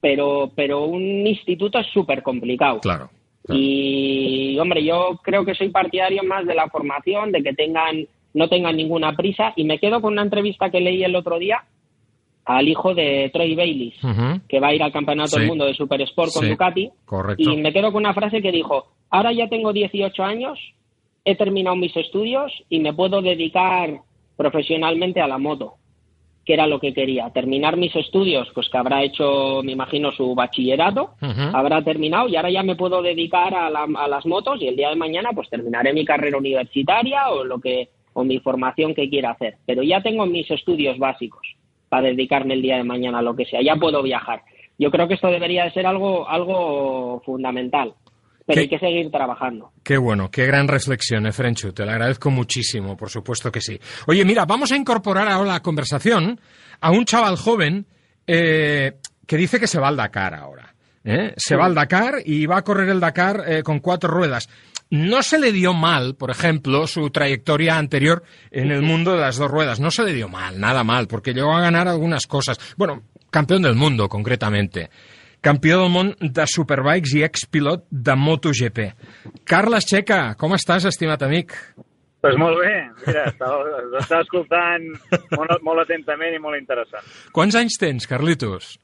Pero, 0.00 0.50
pero 0.56 0.84
un 0.84 1.24
instituto 1.28 1.78
es 1.78 1.86
súper 1.92 2.24
complicado. 2.24 2.80
Claro. 2.80 3.10
Y, 3.48 4.58
hombre, 4.58 4.84
yo 4.84 5.20
creo 5.22 5.44
que 5.44 5.54
soy 5.54 5.68
partidario 5.70 6.22
más 6.24 6.44
de 6.46 6.54
la 6.54 6.68
formación, 6.68 7.30
de 7.32 7.42
que 7.42 7.52
tengan, 7.54 8.06
no 8.34 8.48
tengan 8.48 8.76
ninguna 8.76 9.14
prisa. 9.14 9.52
Y 9.56 9.62
me 9.64 9.78
quedo 9.78 10.00
con 10.00 10.12
una 10.14 10.22
entrevista 10.22 10.70
que 10.70 10.80
leí 10.80 11.04
el 11.04 11.14
otro 11.14 11.38
día 11.38 11.62
al 12.44 12.68
hijo 12.68 12.94
de 12.94 13.30
Troy 13.32 13.54
Bayliss, 13.54 13.94
que 14.48 14.58
va 14.60 14.68
a 14.68 14.74
ir 14.74 14.82
al 14.82 14.92
Campeonato 14.92 15.30
Sí. 15.30 15.38
del 15.38 15.48
Mundo 15.48 15.64
de 15.66 15.74
Super 15.74 16.00
Sport 16.02 16.32
con 16.32 16.42
Sí, 16.44 16.50
Ducati. 16.50 16.90
correcto. 17.04 17.42
Y 17.50 17.56
me 17.58 17.72
quedo 17.72 17.92
con 17.92 18.02
una 18.02 18.14
frase 18.14 18.42
que 18.42 18.50
dijo, 18.50 18.86
ahora 19.10 19.32
ya 19.32 19.48
tengo 19.48 19.72
18 19.72 20.24
años, 20.24 20.58
he 21.24 21.36
terminado 21.36 21.76
mis 21.76 21.96
estudios 21.96 22.52
y 22.68 22.80
me 22.80 22.92
puedo 22.92 23.22
dedicar 23.22 24.00
profesionalmente 24.36 25.20
a 25.20 25.28
la 25.28 25.38
moto, 25.38 25.74
que 26.44 26.54
era 26.54 26.66
lo 26.66 26.80
que 26.80 26.92
quería. 26.92 27.30
Terminar 27.30 27.76
mis 27.76 27.94
estudios, 27.94 28.48
pues 28.54 28.68
que 28.68 28.76
habrá 28.78 29.04
hecho, 29.04 29.60
me 29.62 29.70
imagino, 29.72 30.10
su 30.10 30.34
bachillerato, 30.34 31.10
habrá 31.54 31.82
terminado 31.82 32.28
y 32.28 32.34
ahora 32.34 32.50
ya 32.50 32.64
me 32.64 32.74
puedo 32.74 33.02
dedicar 33.02 33.54
a, 33.54 33.70
la- 33.70 33.86
a 33.96 34.08
las 34.08 34.26
motos 34.26 34.60
y 34.60 34.66
el 34.66 34.74
día 34.76 34.88
de 34.90 34.96
mañana 34.96 35.30
pues 35.32 35.48
terminaré 35.48 35.92
mi 35.92 36.04
carrera 36.04 36.38
universitaria 36.38 37.30
o 37.30 37.44
lo 37.44 37.60
que 37.60 37.90
o 38.14 38.24
mi 38.24 38.40
formación 38.40 38.94
que 38.94 39.08
quiera 39.08 39.30
hacer. 39.30 39.54
Pero 39.64 39.82
ya 39.84 40.02
tengo 40.02 40.26
mis 40.26 40.50
estudios 40.50 40.98
básicos 40.98 41.46
para 41.92 42.08
dedicarme 42.08 42.54
el 42.54 42.62
día 42.62 42.78
de 42.78 42.84
mañana 42.84 43.18
a 43.18 43.22
lo 43.22 43.36
que 43.36 43.44
sea. 43.44 43.60
Ya 43.62 43.76
puedo 43.76 44.02
viajar. 44.02 44.40
Yo 44.78 44.90
creo 44.90 45.06
que 45.06 45.12
esto 45.12 45.28
debería 45.28 45.64
de 45.64 45.72
ser 45.72 45.84
algo, 45.84 46.26
algo 46.26 47.20
fundamental. 47.20 47.92
Pero 48.46 48.54
¿Qué? 48.54 48.60
hay 48.60 48.68
que 48.70 48.78
seguir 48.78 49.10
trabajando. 49.10 49.72
Qué 49.84 49.98
bueno, 49.98 50.30
qué 50.30 50.46
gran 50.46 50.68
reflexión, 50.68 51.26
Efrenchu. 51.26 51.74
Te 51.74 51.84
lo 51.84 51.90
agradezco 51.90 52.30
muchísimo, 52.30 52.96
por 52.96 53.10
supuesto 53.10 53.52
que 53.52 53.60
sí. 53.60 53.78
Oye, 54.06 54.24
mira, 54.24 54.46
vamos 54.46 54.72
a 54.72 54.76
incorporar 54.76 55.28
ahora 55.28 55.50
a 55.50 55.54
la 55.56 55.60
conversación 55.60 56.40
a 56.80 56.90
un 56.90 57.04
chaval 57.04 57.36
joven 57.36 57.84
eh, 58.26 58.92
que 59.26 59.36
dice 59.36 59.60
que 59.60 59.66
se 59.66 59.78
va 59.78 59.88
al 59.88 59.96
Dakar 59.96 60.32
ahora. 60.32 60.74
¿eh? 61.04 61.34
Se 61.36 61.56
va 61.56 61.66
al 61.66 61.74
Dakar 61.74 62.22
y 62.24 62.46
va 62.46 62.56
a 62.56 62.64
correr 62.64 62.88
el 62.88 63.00
Dakar 63.00 63.44
eh, 63.46 63.62
con 63.62 63.80
cuatro 63.80 64.08
ruedas. 64.08 64.48
No 64.92 65.22
se 65.22 65.38
le 65.38 65.52
dio 65.52 65.72
mal, 65.72 66.16
por 66.16 66.30
ejemplo, 66.30 66.86
su 66.86 67.08
trayectoria 67.08 67.78
anterior 67.78 68.24
en 68.50 68.70
el 68.70 68.82
mundo 68.82 69.14
de 69.14 69.20
las 69.22 69.38
dos 69.38 69.50
ruedas. 69.50 69.80
No 69.80 69.90
se 69.90 70.04
le 70.04 70.12
dio 70.12 70.28
mal, 70.28 70.60
nada 70.60 70.84
mal, 70.84 71.08
porque 71.08 71.32
llegó 71.32 71.56
a 71.56 71.62
ganar 71.62 71.88
algunas 71.88 72.26
cosas. 72.26 72.58
Bueno, 72.76 73.04
campeón 73.30 73.62
del 73.62 73.74
mundo, 73.74 74.10
concretamente. 74.10 74.90
Campió 75.40 75.80
del 75.80 75.88
món 75.90 76.12
de 76.20 76.44
Superbikes 76.46 77.16
i 77.16 77.24
expilot 77.24 77.86
de 77.88 78.14
MotoGP. 78.20 78.84
Carles 79.48 79.88
Checa, 79.88 80.36
com 80.36 80.52
estàs, 80.52 80.84
estimat 80.92 81.24
amic? 81.24 81.56
Pues 82.20 82.36
molt 82.36 82.60
bé, 82.60 82.76
mira, 83.06 83.24
estava 83.32 84.20
escoltant 84.20 84.90
molt, 85.32 85.56
molt 85.64 85.86
atentament 85.86 86.36
i 86.36 86.38
molt 86.38 86.60
interessant. 86.60 87.08
Quants 87.32 87.56
anys 87.56 87.80
tens, 87.80 88.04
Carlitos? 88.06 88.74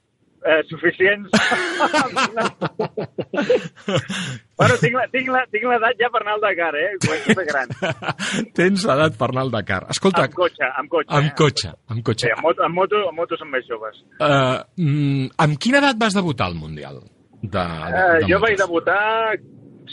Eh, 0.49 0.63
suficients. 0.71 1.29
bueno, 4.59 4.75
tinc 4.81 4.95
la- 4.97 5.09
tinc 5.13 5.29
la- 5.35 5.47
tinc 5.53 5.65
l'edat 5.71 5.99
ja 6.01 6.09
per 6.15 6.23
anar 6.23 6.35
al 6.37 6.41
Dakar, 6.45 6.75
eh? 6.77 6.91
A 6.99 7.03
ser 7.35 7.45
gran. 7.51 7.69
Tens 8.59 8.85
l'edat 8.89 9.19
per 9.21 9.29
anar 9.31 9.43
al 9.47 9.53
Dakar. 9.55 9.83
Escolta, 9.95 10.25
Amb 10.27 10.35
cotxe, 10.35 10.65
amb 10.81 10.89
cotxe. 10.91 11.15
amb 11.19 11.27
eh? 11.31 11.35
cotxe, 11.43 11.69
amb 11.93 12.03
cotxe. 12.07 12.27
Sí, 12.27 12.33
amb 12.35 12.43
moto, 12.49 12.65
amb 12.67 12.75
moto, 12.81 12.97
amb 13.11 13.19
moto 13.23 13.39
són 13.41 13.51
més 13.53 13.65
joves. 13.69 14.01
Uh, 14.19 14.59
mm, 14.81 15.31
amb 15.47 15.59
quina 15.63 15.79
edat 15.83 16.01
vas 16.01 16.17
debutar 16.19 16.47
al 16.51 16.59
Mundial? 16.59 17.01
De, 17.43 17.49
de, 17.53 17.63
Eh, 17.63 18.19
de 18.25 18.33
jo 18.33 18.41
vaig 18.43 18.57
debutar, 18.59 19.37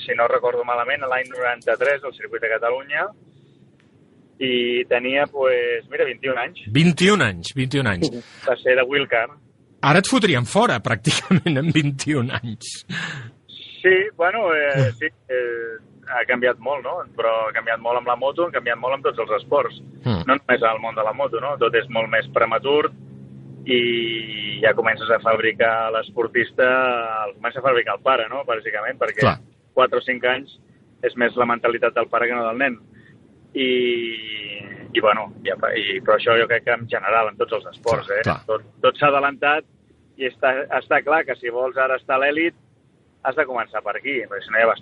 si 0.05 0.15
no 0.17 0.25
recordo 0.31 0.63
malament, 0.65 1.03
l'any 1.05 1.29
93 1.29 2.03
al 2.03 2.13
circuit 2.17 2.41
de 2.41 2.49
Catalunya 2.55 3.05
i 4.41 4.83
tenia, 4.89 5.23
pues, 5.31 5.85
mira, 5.91 6.03
21 6.09 6.35
anys. 6.41 6.65
21 6.73 7.21
anys, 7.23 7.53
21 7.55 7.87
anys. 7.87 8.09
Va 8.47 8.55
ser 8.59 8.75
de 8.75 8.83
Wilcar. 8.83 9.27
Ara 9.85 10.01
et 10.01 10.09
fotrien 10.09 10.47
fora, 10.49 10.79
pràcticament, 10.81 11.59
en 11.61 11.71
21 11.73 12.33
anys. 12.41 12.71
Sí, 13.85 13.97
bueno, 14.17 14.47
eh, 14.55 14.89
sí, 14.97 15.11
eh, 15.29 15.75
ha 16.09 16.23
canviat 16.25 16.57
molt, 16.63 16.83
no? 16.85 16.95
Però 17.17 17.33
ha 17.45 17.53
canviat 17.53 17.81
molt 17.83 18.01
amb 18.01 18.09
la 18.09 18.15
moto, 18.17 18.47
ha 18.47 18.55
canviat 18.55 18.79
molt 18.81 18.97
amb 18.97 19.05
tots 19.05 19.21
els 19.21 19.33
esports. 19.39 19.77
Mm. 20.03 20.23
No 20.25 20.37
només 20.39 20.65
al 20.65 20.81
món 20.81 20.97
de 20.97 21.05
la 21.05 21.13
moto, 21.13 21.41
no? 21.43 21.53
Tot 21.61 21.75
és 21.77 21.85
molt 21.93 22.09
més 22.09 22.29
prematur 22.33 22.89
i 23.65 23.79
ja 24.61 24.73
comences 24.77 25.09
a 25.09 25.21
fabricar 25.21 25.91
l'esportista, 25.93 26.65
el 27.27 27.35
comença 27.37 27.61
a 27.61 27.65
fabricar 27.65 27.97
el 27.97 28.03
pare, 28.05 28.25
no? 28.31 28.41
Bàsicament, 28.47 28.97
perquè 29.01 29.21
Clar. 29.21 29.37
4 29.77 30.01
o 30.01 30.05
5 30.07 30.31
anys 30.33 30.57
és 31.05 31.13
més 31.21 31.37
la 31.37 31.45
mentalitat 31.49 31.93
del 31.93 32.09
pare 32.09 32.29
que 32.29 32.37
no 32.37 32.45
del 32.47 32.61
nen. 32.61 32.79
I, 33.53 33.69
i 34.97 35.01
bueno, 35.01 35.29
ja, 35.45 35.55
i, 35.77 35.99
però 36.01 36.17
això 36.17 36.33
jo 36.41 36.49
crec 36.49 36.65
que 36.65 36.73
en 36.73 36.89
general, 36.91 37.29
en 37.29 37.37
tots 37.39 37.53
els 37.59 37.69
esports, 37.75 38.09
Clar, 38.09 38.19
eh? 38.19 38.25
clar. 38.25 38.39
Tot, 38.49 38.65
tot 38.83 38.97
s'ha 38.99 39.13
adelantat 39.13 39.69
i 40.17 40.27
està, 40.29 40.53
està 40.79 41.01
clar 41.03 41.23
que 41.25 41.35
si 41.39 41.49
vols 41.49 41.77
ara 41.77 41.97
estar 41.97 42.15
a 42.15 42.19
l'èlit 42.23 42.55
has 43.25 43.35
de 43.35 43.45
començar 43.45 43.81
per 43.81 43.95
aquí, 43.97 44.19
perquè 44.29 44.43
si 44.45 44.51
no 44.53 44.59
ja 44.61 44.67
vas 44.69 44.81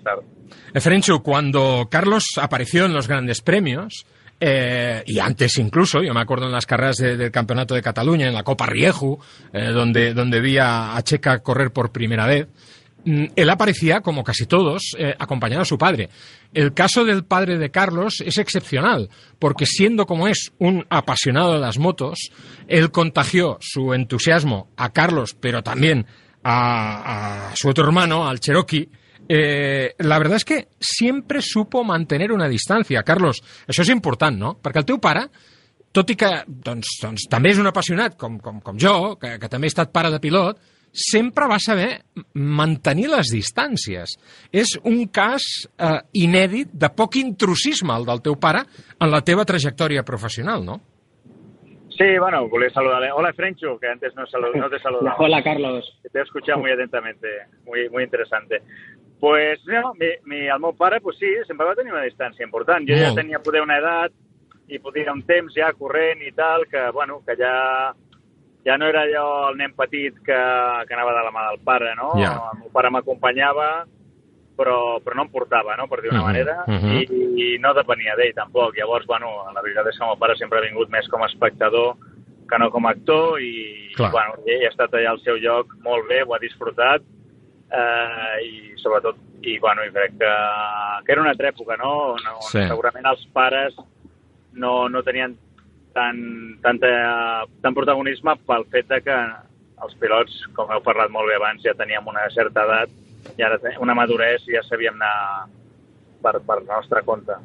cuando 1.22 1.88
Carlos 1.90 2.24
apareció 2.40 2.84
en 2.84 2.92
los 2.92 3.08
grandes 3.08 3.40
premios, 3.40 4.04
eh, 4.40 5.02
y 5.06 5.18
antes 5.18 5.56
incluso, 5.58 6.02
yo 6.02 6.12
me 6.12 6.20
acuerdo 6.20 6.46
en 6.46 6.52
las 6.52 6.66
carreras 6.66 6.96
de- 6.96 7.16
del 7.16 7.30
Campeonato 7.30 7.74
de 7.74 7.80
Cataluña, 7.82 8.28
en 8.28 8.34
la 8.34 8.42
Copa 8.42 8.66
Rieju, 8.66 9.18
eh, 9.52 9.68
donde, 9.68 10.12
donde 10.12 10.40
vi 10.40 10.58
a, 10.58 10.94
Checa 11.02 11.38
correr 11.38 11.70
por 11.70 11.90
primera 11.90 12.26
vez, 12.26 12.46
él 13.04 13.50
aparecía, 13.50 14.00
como 14.00 14.24
casi 14.24 14.46
todos, 14.46 14.94
eh, 14.98 15.14
acompañado 15.18 15.62
a 15.62 15.66
su 15.66 15.78
padre. 15.78 16.08
El 16.52 16.72
caso 16.72 17.04
del 17.04 17.24
padre 17.24 17.58
de 17.58 17.70
Carlos 17.70 18.22
es 18.24 18.38
excepcional, 18.38 19.10
porque 19.38 19.66
siendo 19.66 20.06
como 20.06 20.28
es 20.28 20.52
un 20.58 20.86
apasionado 20.88 21.52
de 21.54 21.60
las 21.60 21.78
motos, 21.78 22.30
él 22.68 22.90
contagió 22.90 23.58
su 23.60 23.92
entusiasmo 23.92 24.68
a 24.76 24.90
Carlos, 24.92 25.36
pero 25.38 25.62
también 25.62 26.06
a, 26.44 27.52
su 27.54 27.68
otro 27.68 27.84
hermano, 27.84 28.28
al 28.28 28.40
Cherokee, 28.40 28.88
eh, 29.28 29.94
la 29.98 30.18
verdad 30.18 30.36
és 30.36 30.44
que 30.44 30.68
sempre 30.78 31.40
supo 31.40 31.82
mantenir 31.84 32.30
una 32.32 32.48
distància. 32.48 33.02
Carlos, 33.02 33.40
això 33.66 33.80
és 33.80 33.92
important, 33.94 34.36
no? 34.36 34.50
Perquè 34.60 34.82
el 34.82 34.88
teu 34.88 35.00
pare, 35.00 35.24
tot 35.94 36.10
i 36.10 36.16
que 36.18 36.28
doncs, 36.46 36.98
doncs, 37.00 37.24
un 37.58 37.66
apassionat, 37.66 38.18
com, 38.18 38.38
com, 38.38 38.60
com 38.60 38.76
jo, 38.76 39.16
que, 39.16 39.38
que 39.38 39.48
també 39.48 39.66
he 39.66 39.72
estat 39.72 39.92
pare 39.92 40.10
de 40.10 40.20
pilot, 40.20 40.60
sempre 40.94 41.48
va 41.50 41.58
saber 41.58 41.88
mantenir 42.38 43.08
les 43.10 43.32
distàncies. 43.34 44.14
És 44.54 44.76
un 44.86 45.04
cas 45.10 45.42
eh, 45.74 45.98
inèdit 46.22 46.70
de 46.72 46.88
poc 46.94 47.18
intrusisme, 47.18 47.92
el 47.98 48.06
del 48.06 48.22
teu 48.22 48.36
pare, 48.38 48.62
en 49.00 49.10
la 49.10 49.20
teva 49.26 49.44
trajectòria 49.44 50.04
professional, 50.06 50.64
no? 50.64 50.80
Sí, 51.94 52.06
bueno, 52.18 52.48
volia 52.48 52.70
saludar. 52.70 53.02
Hola, 53.14 53.32
Frencho, 53.34 53.78
que 53.78 53.86
antes 53.86 54.14
no, 54.16 54.24
salu- 54.26 54.54
no 54.54 54.68
te 54.70 54.78
saludaba. 54.80 55.16
Hola, 55.22 55.42
Carlos. 55.44 55.84
Te 56.12 56.18
he 56.18 56.22
escuchado 56.22 56.58
muy 56.60 56.70
atentamente, 56.72 57.28
muy, 57.66 57.88
muy 57.90 58.02
interesante. 58.04 58.62
Pues, 59.20 59.60
no, 59.66 59.94
mi, 59.94 60.06
mi, 60.24 60.46
el 60.48 60.58
meu 60.60 60.74
pare, 60.76 61.00
pues 61.00 61.16
sí, 61.18 61.26
sempre 61.46 61.66
va 61.66 61.74
tenir 61.78 61.92
una 61.94 62.02
distància 62.02 62.44
important. 62.44 62.84
Jo 62.88 62.98
ja 62.98 63.12
tenia 63.14 63.38
poder 63.40 63.62
una 63.62 63.78
edat 63.78 64.12
i 64.68 64.78
podia 64.82 65.12
un 65.14 65.22
temps 65.22 65.54
ja 65.54 65.70
corrent 65.78 66.20
i 66.26 66.32
tal, 66.34 66.66
que, 66.68 66.82
bueno, 66.92 67.20
que 67.24 67.36
ja, 67.38 67.94
ja 68.64 68.76
no 68.78 68.86
era 68.88 69.02
allò 69.04 69.50
el 69.50 69.56
nen 69.60 69.74
petit 69.76 70.14
que, 70.24 70.36
que 70.88 70.94
anava 70.96 71.12
de 71.18 71.24
la 71.26 71.32
mà 71.34 71.48
del 71.50 71.60
pare, 71.64 71.94
no? 71.98 72.12
Ja. 72.20 72.32
El 72.52 72.62
meu 72.62 72.70
pare 72.72 72.90
m'acompanyava, 72.90 73.68
però, 74.56 75.00
però 75.04 75.16
no 75.18 75.26
em 75.26 75.32
portava, 75.34 75.74
no?, 75.76 75.88
per 75.90 76.00
dir 76.00 76.10
una 76.12 76.20
Mhm, 76.22 76.26
manera, 76.30 76.56
mhm. 76.66 76.96
i, 76.96 77.30
i 77.44 77.58
no 77.58 77.74
depenia 77.74 78.14
d'ell 78.16 78.34
tampoc. 78.34 78.76
Llavors, 78.78 79.06
bueno, 79.06 79.32
la 79.52 79.60
veritat 79.62 79.86
és 79.90 79.98
que 79.98 80.04
el 80.04 80.10
meu 80.12 80.18
pare 80.18 80.36
sempre 80.38 80.58
ha 80.58 80.66
vingut 80.68 80.88
més 80.90 81.08
com 81.08 81.22
a 81.22 81.26
espectador 81.26 81.96
que 82.48 82.58
no 82.60 82.70
com 82.70 82.86
a 82.86 82.90
actor 82.92 83.40
i, 83.40 83.90
Clar. 83.96 84.10
bueno, 84.12 84.34
ell 84.46 84.66
ha 84.66 84.70
estat 84.70 84.92
allà 84.94 85.10
al 85.14 85.20
seu 85.24 85.36
lloc 85.40 85.72
molt 85.82 86.06
bé, 86.08 86.22
ho 86.22 86.34
ha 86.34 86.38
disfrutat 86.38 87.00
eh, 87.72 88.36
i 88.44 88.74
sobretot 88.82 89.16
i, 89.42 89.58
bueno, 89.58 89.82
i 89.84 89.90
crec 89.92 90.12
que, 90.20 90.32
que 91.04 91.12
era 91.12 91.20
una 91.22 91.30
altra 91.32 91.48
època, 91.48 91.76
no? 91.76 92.14
no 92.24 92.36
Sí. 92.48 92.62
Segurament 92.68 93.06
els 93.06 93.24
pares 93.32 93.74
no, 94.52 94.88
no 94.88 95.02
tenien 95.02 95.34
tant, 95.94 96.20
tanta, 96.64 96.90
tant 97.62 97.76
protagonisme 97.76 98.36
pel 98.48 98.66
fet 98.74 98.90
de 98.90 99.00
que 99.06 99.18
els 99.84 99.96
pilots, 100.00 100.36
com 100.56 100.70
heu 100.72 100.82
parlat 100.84 101.12
molt 101.12 101.30
bé 101.30 101.38
abans, 101.38 101.64
ja 101.64 101.74
teníem 101.78 102.06
una 102.10 102.26
certa 102.34 102.64
edat 102.66 103.38
i 103.38 103.44
ara 103.44 103.58
una 103.82 103.96
madurez 103.96 104.44
i 104.48 104.56
ja 104.56 104.62
sabíem 104.66 104.98
anar 105.00 105.46
per, 106.22 106.38
per 106.46 106.60
nostre 106.68 107.02
compte. 107.06 107.36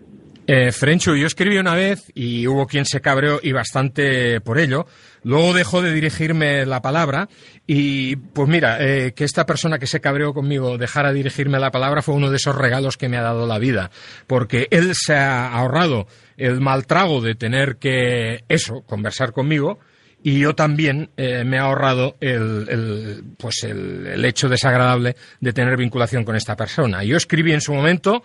Eh, 0.51 0.71
Frenchu, 0.71 1.15
yo 1.15 1.27
escribí 1.27 1.59
una 1.59 1.75
vez 1.75 2.12
y 2.15 2.47
hubo 2.47 2.65
quien 2.65 2.83
se 2.83 3.01
cabreó 3.01 3.39
y 3.43 3.51
bastante 3.51 4.41
por 4.41 4.57
ello. 4.57 4.88
Luego 5.21 5.53
dejó 5.53 5.83
de 5.83 5.93
dirigirme 5.93 6.65
la 6.65 6.81
palabra 6.81 7.29
y 7.67 8.15
pues 8.15 8.49
mira, 8.49 8.77
eh, 8.79 9.13
que 9.13 9.25
esta 9.25 9.45
persona 9.45 9.77
que 9.77 9.85
se 9.85 10.01
cabreó 10.01 10.33
conmigo 10.33 10.79
dejara 10.79 11.13
dirigirme 11.13 11.59
la 11.59 11.69
palabra 11.69 12.01
fue 12.01 12.15
uno 12.15 12.31
de 12.31 12.38
esos 12.38 12.55
regalos 12.55 12.97
que 12.97 13.09
me 13.09 13.17
ha 13.17 13.21
dado 13.21 13.45
la 13.45 13.59
vida, 13.59 13.91
porque 14.25 14.67
él 14.71 14.93
se 14.95 15.13
ha 15.13 15.53
ahorrado 15.53 16.07
el 16.35 16.62
mal 16.62 16.88
trago 16.88 17.21
de 17.21 17.35
tener 17.35 17.75
que, 17.75 18.43
eso, 18.49 18.81
conversar 18.88 19.33
conmigo 19.33 19.77
y 20.23 20.39
yo 20.39 20.55
también 20.55 21.12
eh, 21.15 21.43
me 21.43 21.57
he 21.57 21.59
ahorrado 21.59 22.17
el, 22.21 22.67
el, 22.69 23.23
pues 23.38 23.65
el, 23.65 24.07
el 24.07 24.25
hecho 24.25 24.49
desagradable 24.49 25.15
de 25.41 25.53
tener 25.53 25.77
vinculación 25.77 26.23
con 26.23 26.35
esta 26.35 26.55
persona. 26.55 27.03
Yo 27.03 27.17
escribí 27.17 27.53
en 27.53 27.62
su 27.62 27.71
momento 27.71 28.23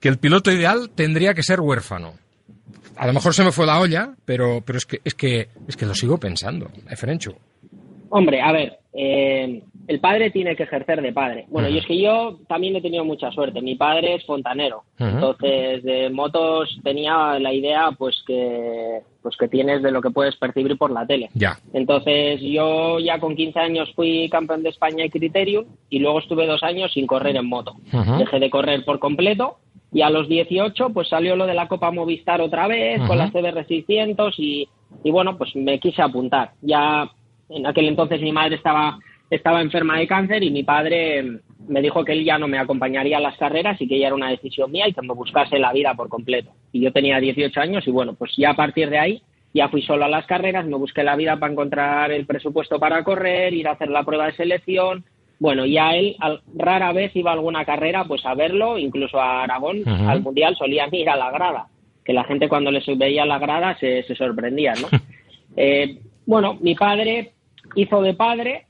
que 0.00 0.08
el 0.08 0.18
piloto 0.18 0.50
ideal 0.50 0.90
tendría 0.94 1.34
que 1.34 1.42
ser 1.42 1.60
huérfano. 1.60 2.14
A 2.96 3.06
lo 3.06 3.12
mejor 3.12 3.32
se 3.34 3.44
me 3.44 3.52
fue 3.52 3.66
la 3.66 3.80
olla, 3.80 4.14
pero, 4.24 4.60
pero 4.64 4.78
es, 4.78 4.86
que, 4.86 5.00
es, 5.04 5.14
que, 5.14 5.48
es 5.68 5.76
que 5.76 5.86
lo 5.86 5.94
sigo 5.94 6.18
pensando, 6.18 6.68
Efrenchu. 6.90 7.32
Hombre, 8.10 8.40
a 8.40 8.52
ver, 8.52 8.78
eh, 8.92 9.62
el 9.86 10.00
padre 10.00 10.30
tiene 10.30 10.56
que 10.56 10.64
ejercer 10.64 11.00
de 11.00 11.12
padre. 11.12 11.46
Bueno, 11.48 11.68
Ujú. 11.68 11.76
y 11.76 11.78
es 11.80 11.86
que 11.86 12.00
yo 12.00 12.38
también 12.48 12.74
he 12.76 12.80
tenido 12.82 13.04
mucha 13.04 13.30
suerte. 13.30 13.60
Mi 13.62 13.76
padre 13.76 14.16
es 14.16 14.24
fontanero. 14.26 14.82
Entonces, 14.98 15.82
de 15.82 16.10
motos 16.10 16.78
tenía 16.82 17.38
la 17.38 17.52
idea 17.52 17.90
pues 17.96 18.16
que 18.26 19.00
pues 19.22 19.36
que 19.36 19.48
tienes 19.48 19.82
de 19.82 19.90
lo 19.90 20.00
que 20.00 20.10
puedes 20.10 20.36
percibir 20.36 20.76
por 20.76 20.90
la 20.90 21.06
tele. 21.06 21.28
Ya. 21.34 21.58
Entonces, 21.72 22.40
yo 22.40 22.98
ya 22.98 23.18
con 23.18 23.34
15 23.36 23.58
años 23.58 23.92
fui 23.94 24.28
campeón 24.30 24.62
de 24.62 24.70
España 24.70 25.04
y 25.04 25.10
Criterium 25.10 25.66
y 25.90 25.98
luego 25.98 26.18
estuve 26.20 26.46
dos 26.46 26.62
años 26.62 26.92
sin 26.92 27.06
correr 27.06 27.36
en 27.36 27.46
moto. 27.46 27.74
Dejé 28.18 28.38
de 28.40 28.50
correr 28.50 28.84
por 28.84 28.98
completo 28.98 29.58
y 29.92 30.02
a 30.02 30.10
los 30.10 30.28
18 30.28 30.90
pues 30.90 31.08
salió 31.08 31.36
lo 31.36 31.46
de 31.46 31.54
la 31.54 31.68
Copa 31.68 31.90
Movistar 31.90 32.40
otra 32.40 32.66
vez 32.66 32.98
Ujú. 33.00 33.08
con 33.08 33.18
la 33.18 33.30
CBR 33.30 33.66
600 33.66 34.34
y, 34.38 34.68
y 35.04 35.10
bueno, 35.10 35.36
pues 35.38 35.54
me 35.56 35.78
quise 35.78 36.02
apuntar. 36.02 36.52
Ya 36.60 37.10
en 37.48 37.66
aquel 37.66 37.88
entonces 37.88 38.20
mi 38.20 38.32
madre 38.32 38.56
estaba, 38.56 38.98
estaba 39.30 39.62
enferma 39.62 39.98
de 39.98 40.06
cáncer 40.06 40.42
y 40.42 40.50
mi 40.50 40.62
padre 40.62 41.40
me 41.66 41.82
dijo 41.82 42.04
que 42.04 42.12
él 42.12 42.24
ya 42.24 42.38
no 42.38 42.48
me 42.48 42.58
acompañaría 42.58 43.18
a 43.18 43.20
las 43.20 43.36
carreras 43.36 43.80
y 43.80 43.88
que 43.88 43.98
ya 43.98 44.06
era 44.06 44.16
una 44.16 44.30
decisión 44.30 44.70
mía 44.70 44.88
y 44.88 44.92
que 44.92 45.02
me 45.02 45.14
buscase 45.14 45.58
la 45.58 45.72
vida 45.72 45.94
por 45.94 46.08
completo. 46.08 46.50
Y 46.72 46.80
yo 46.80 46.92
tenía 46.92 47.20
18 47.20 47.60
años 47.60 47.86
y 47.86 47.90
bueno, 47.90 48.14
pues 48.14 48.32
ya 48.36 48.50
a 48.50 48.56
partir 48.56 48.90
de 48.90 48.98
ahí 48.98 49.22
ya 49.54 49.68
fui 49.68 49.82
solo 49.82 50.04
a 50.04 50.08
las 50.08 50.26
carreras, 50.26 50.66
me 50.66 50.76
busqué 50.76 51.02
la 51.02 51.16
vida 51.16 51.36
para 51.38 51.52
encontrar 51.52 52.12
el 52.12 52.26
presupuesto 52.26 52.78
para 52.78 53.02
correr, 53.02 53.54
ir 53.54 53.66
a 53.68 53.72
hacer 53.72 53.88
la 53.88 54.04
prueba 54.04 54.26
de 54.26 54.32
selección. 54.32 55.04
Bueno, 55.40 55.64
ya 55.66 55.94
él 55.94 56.16
al- 56.18 56.40
rara 56.56 56.92
vez 56.92 57.14
iba 57.14 57.30
a 57.30 57.34
alguna 57.34 57.64
carrera 57.64 58.04
pues 58.04 58.24
a 58.26 58.34
verlo, 58.34 58.76
incluso 58.78 59.20
a 59.20 59.44
Aragón, 59.44 59.82
al 59.86 60.20
Mundial 60.22 60.56
solían 60.56 60.88
ir 60.94 61.08
a 61.08 61.16
la 61.16 61.30
grada, 61.30 61.68
que 62.04 62.12
la 62.12 62.24
gente 62.24 62.48
cuando 62.48 62.70
les 62.70 62.84
veía 62.98 63.24
la 63.24 63.38
grada 63.38 63.76
se, 63.78 64.02
se 64.04 64.14
sorprendía, 64.14 64.74
¿no? 64.74 64.88
Eh, 65.56 65.98
bueno, 66.26 66.56
mi 66.60 66.74
padre 66.76 67.32
hizo 67.74 68.00
de 68.02 68.14
padre. 68.14 68.66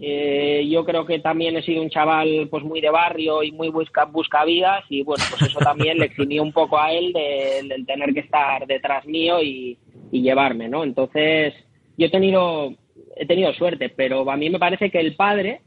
eh, 0.00 0.66
yo 0.70 0.84
creo 0.84 1.06
que 1.06 1.20
también 1.20 1.56
he 1.56 1.62
sido 1.62 1.80
un 1.80 1.88
chaval 1.88 2.48
pues 2.50 2.62
muy 2.64 2.80
de 2.82 2.90
barrio 2.90 3.42
y 3.42 3.52
muy 3.52 3.70
busca 3.70 4.04
buscavidas 4.04 4.84
y 4.90 5.02
bueno 5.02 5.24
pues 5.30 5.42
eso 5.50 5.58
también 5.60 5.98
le 5.98 6.06
eximió 6.06 6.42
un 6.42 6.52
poco 6.52 6.78
a 6.78 6.92
él 6.92 7.12
de- 7.14 7.66
del 7.66 7.86
tener 7.86 8.12
que 8.12 8.20
estar 8.20 8.66
detrás 8.66 9.06
mío 9.06 9.42
y, 9.42 9.78
y 10.12 10.20
llevarme, 10.20 10.68
¿no? 10.68 10.84
Entonces 10.84 11.54
yo 11.96 12.06
he 12.06 12.10
tenido 12.10 12.74
he 13.16 13.24
tenido 13.26 13.52
suerte, 13.54 13.88
pero 13.88 14.30
a 14.30 14.36
mí 14.36 14.50
me 14.50 14.58
parece 14.58 14.90
que 14.90 15.00
el 15.00 15.16
padre 15.16 15.60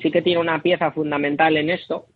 sí 0.00 0.10
que 0.10 0.22
tiene 0.22 0.40
una 0.40 0.62
pieza 0.62 0.90
fundamental 0.92 1.56
en 1.56 1.70
esto, 1.70 2.06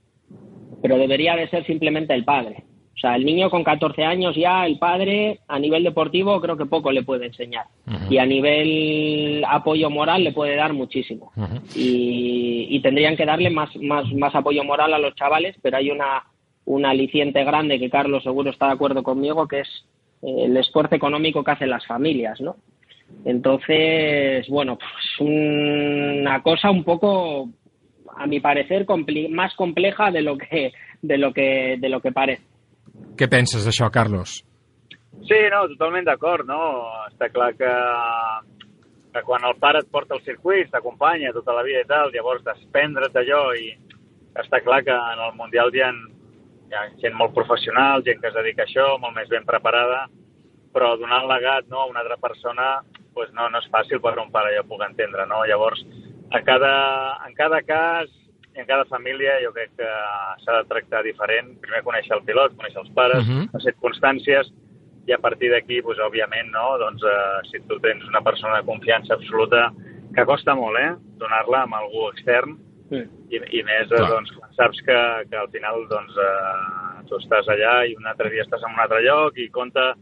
pero 0.80 0.99
debería 0.99 1.36
de 1.36 1.49
ser 1.49 1.64
simplemente 1.64 2.14
el 2.14 2.24
padre. 2.24 2.64
O 2.94 2.99
sea, 3.03 3.16
el 3.16 3.24
niño 3.24 3.51
con 3.51 3.64
14 3.64 4.05
años 4.05 4.36
ya, 4.36 4.64
el 4.64 4.78
padre, 4.78 5.40
a 5.49 5.59
nivel 5.59 5.82
deportivo, 5.82 6.40
creo 6.40 6.57
que 6.57 6.66
poco 6.66 6.92
le 6.92 7.03
puede 7.03 7.26
enseñar. 7.26 7.66
Y 8.09 8.18
a 8.18 8.26
nivel 8.26 9.42
apoyo 9.49 9.90
moral 9.90 10.22
le 10.22 10.32
puede 10.32 10.55
dar 10.57 10.72
muchísimo. 10.72 11.32
y, 11.74 12.66
y 12.70 12.80
tendrían 12.80 13.16
que 13.16 13.26
darle 13.26 13.51
más, 13.51 13.74
más, 13.76 14.12
más 14.12 14.34
apoyo 14.34 14.62
moral 14.62 14.94
a 14.94 14.99
los 14.99 15.14
chavales, 15.16 15.57
pero 15.62 15.78
hay 15.78 15.90
una, 15.90 16.24
una 16.64 16.90
aliciente 16.90 17.42
grande 17.44 17.78
que 17.78 17.90
Carlos 17.90 18.22
seguro 18.22 18.51
está 18.51 18.66
de 18.66 18.72
acuerdo 18.72 19.03
conmigo, 19.03 19.49
que 19.49 19.61
es 19.61 19.68
eh, 20.22 20.44
el 20.44 20.57
esfuerzo 20.57 20.94
económico 20.94 21.42
que 21.42 21.51
hacen 21.51 21.70
las 21.70 21.86
familias, 21.86 22.40
¿no? 22.40 22.57
Entonces, 23.24 24.49
bueno, 24.49 24.78
pues 24.78 25.28
una 25.28 26.42
cosa 26.42 26.70
un 26.70 26.84
poco, 26.84 27.49
a 28.16 28.26
mi 28.26 28.40
parecer, 28.40 28.84
compli 28.86 29.28
más 29.28 29.54
compleja 29.54 30.10
de 30.10 30.22
lo 30.22 30.36
que 30.38 30.72
de 31.00 31.18
lo 31.18 31.32
que 31.32 31.76
de 31.78 31.88
lo 31.88 32.00
que 32.00 32.12
parece. 32.12 32.42
Què 33.16 33.28
penses 33.28 33.64
d'això, 33.66 33.90
Carlos? 33.90 34.42
Sí, 35.28 35.38
no, 35.52 35.66
totalment 35.70 36.06
d'acord, 36.08 36.46
no? 36.48 36.60
Està 37.10 37.28
clar 37.32 37.52
que, 37.58 37.72
que 39.14 39.22
quan 39.26 39.44
el 39.48 39.58
pare 39.60 39.82
et 39.82 39.90
porta 39.92 40.16
al 40.16 40.24
circuit, 40.26 40.70
t'acompanya 40.72 41.34
tota 41.36 41.54
la 41.56 41.64
vida 41.66 41.82
i 41.84 41.88
tal, 41.88 42.10
llavors 42.14 42.44
desprendre't 42.46 43.12
d'allò 43.14 43.42
i 43.58 43.70
està 44.40 44.62
clar 44.64 44.80
que 44.86 44.96
en 44.96 45.22
el 45.28 45.36
Mundial 45.38 45.70
hi 45.74 45.84
ha, 45.84 45.92
hi 45.92 46.74
ha 46.74 46.86
gent 47.04 47.14
molt 47.18 47.34
professional, 47.36 48.02
gent 48.06 48.20
que 48.20 48.32
es 48.32 48.38
dedica 48.38 48.64
a 48.64 48.68
això, 48.68 48.88
molt 48.98 49.14
més 49.16 49.30
ben 49.30 49.46
preparada, 49.48 50.06
però 50.72 50.94
donar 50.96 51.22
el 51.22 51.30
legat 51.30 51.68
no, 51.68 51.82
a 51.82 51.90
una 51.90 52.00
altra 52.00 52.16
persona 52.16 52.80
pues 53.12 53.32
no, 53.36 53.48
no 53.52 53.60
és 53.60 53.68
fàcil 53.68 54.00
per 54.00 54.14
un 54.18 54.30
pare, 54.32 54.54
ja 54.54 54.62
ho 54.62 54.68
puc 54.68 54.80
entendre, 54.86 55.26
no? 55.28 55.42
Llavors, 55.44 55.82
a 56.33 56.43
cada, 56.43 56.74
en 57.26 57.35
cada 57.35 57.62
cas 57.62 58.11
i 58.57 58.61
en 58.61 58.66
cada 58.66 58.85
família 58.85 59.39
jo 59.45 59.53
crec 59.53 59.70
que 59.78 59.93
s'ha 60.45 60.59
de 60.59 60.68
tractar 60.68 61.03
diferent. 61.07 61.55
Primer 61.62 61.83
conèixer 61.87 62.16
el 62.16 62.24
pilot, 62.26 62.57
conèixer 62.59 62.83
els 62.83 62.91
pares, 62.97 63.24
uh 63.24 63.30
-huh. 63.30 63.49
les 63.55 63.64
circumstàncies, 63.64 64.53
i 65.07 65.12
a 65.12 65.18
partir 65.18 65.51
d'aquí, 65.51 65.83
pues, 65.83 65.99
òbviament, 65.99 66.51
no? 66.53 66.78
doncs, 66.78 67.03
eh, 67.03 67.41
si 67.51 67.61
tu 67.66 67.78
tens 67.80 68.05
una 68.05 68.20
persona 68.20 68.59
de 68.59 68.66
confiança 68.66 69.14
absoluta, 69.14 69.72
que 70.14 70.24
costa 70.24 70.55
molt, 70.55 70.78
eh?, 70.78 70.95
donar-la 71.18 71.62
amb 71.62 71.74
algú 71.74 72.09
extern, 72.11 72.59
Sí. 72.93 73.01
i, 73.33 73.39
i 73.59 73.62
més 73.64 73.89
eh, 73.89 74.05
doncs, 74.11 74.30
quan 74.37 74.51
saps 74.53 74.83
que, 74.85 74.99
que 75.30 75.39
al 75.41 75.49
final 75.49 75.87
doncs, 75.89 76.12
eh, 76.12 77.05
tu 77.09 77.16
estàs 77.16 77.49
allà 77.49 77.87
i 77.89 77.95
un 77.97 78.09
altre 78.11 78.28
dia 78.28 78.45
estàs 78.45 78.61
en 78.66 78.74
un 78.74 78.83
altre 78.85 79.01
lloc 79.07 79.39
i 79.41 79.49
compta 79.55 79.95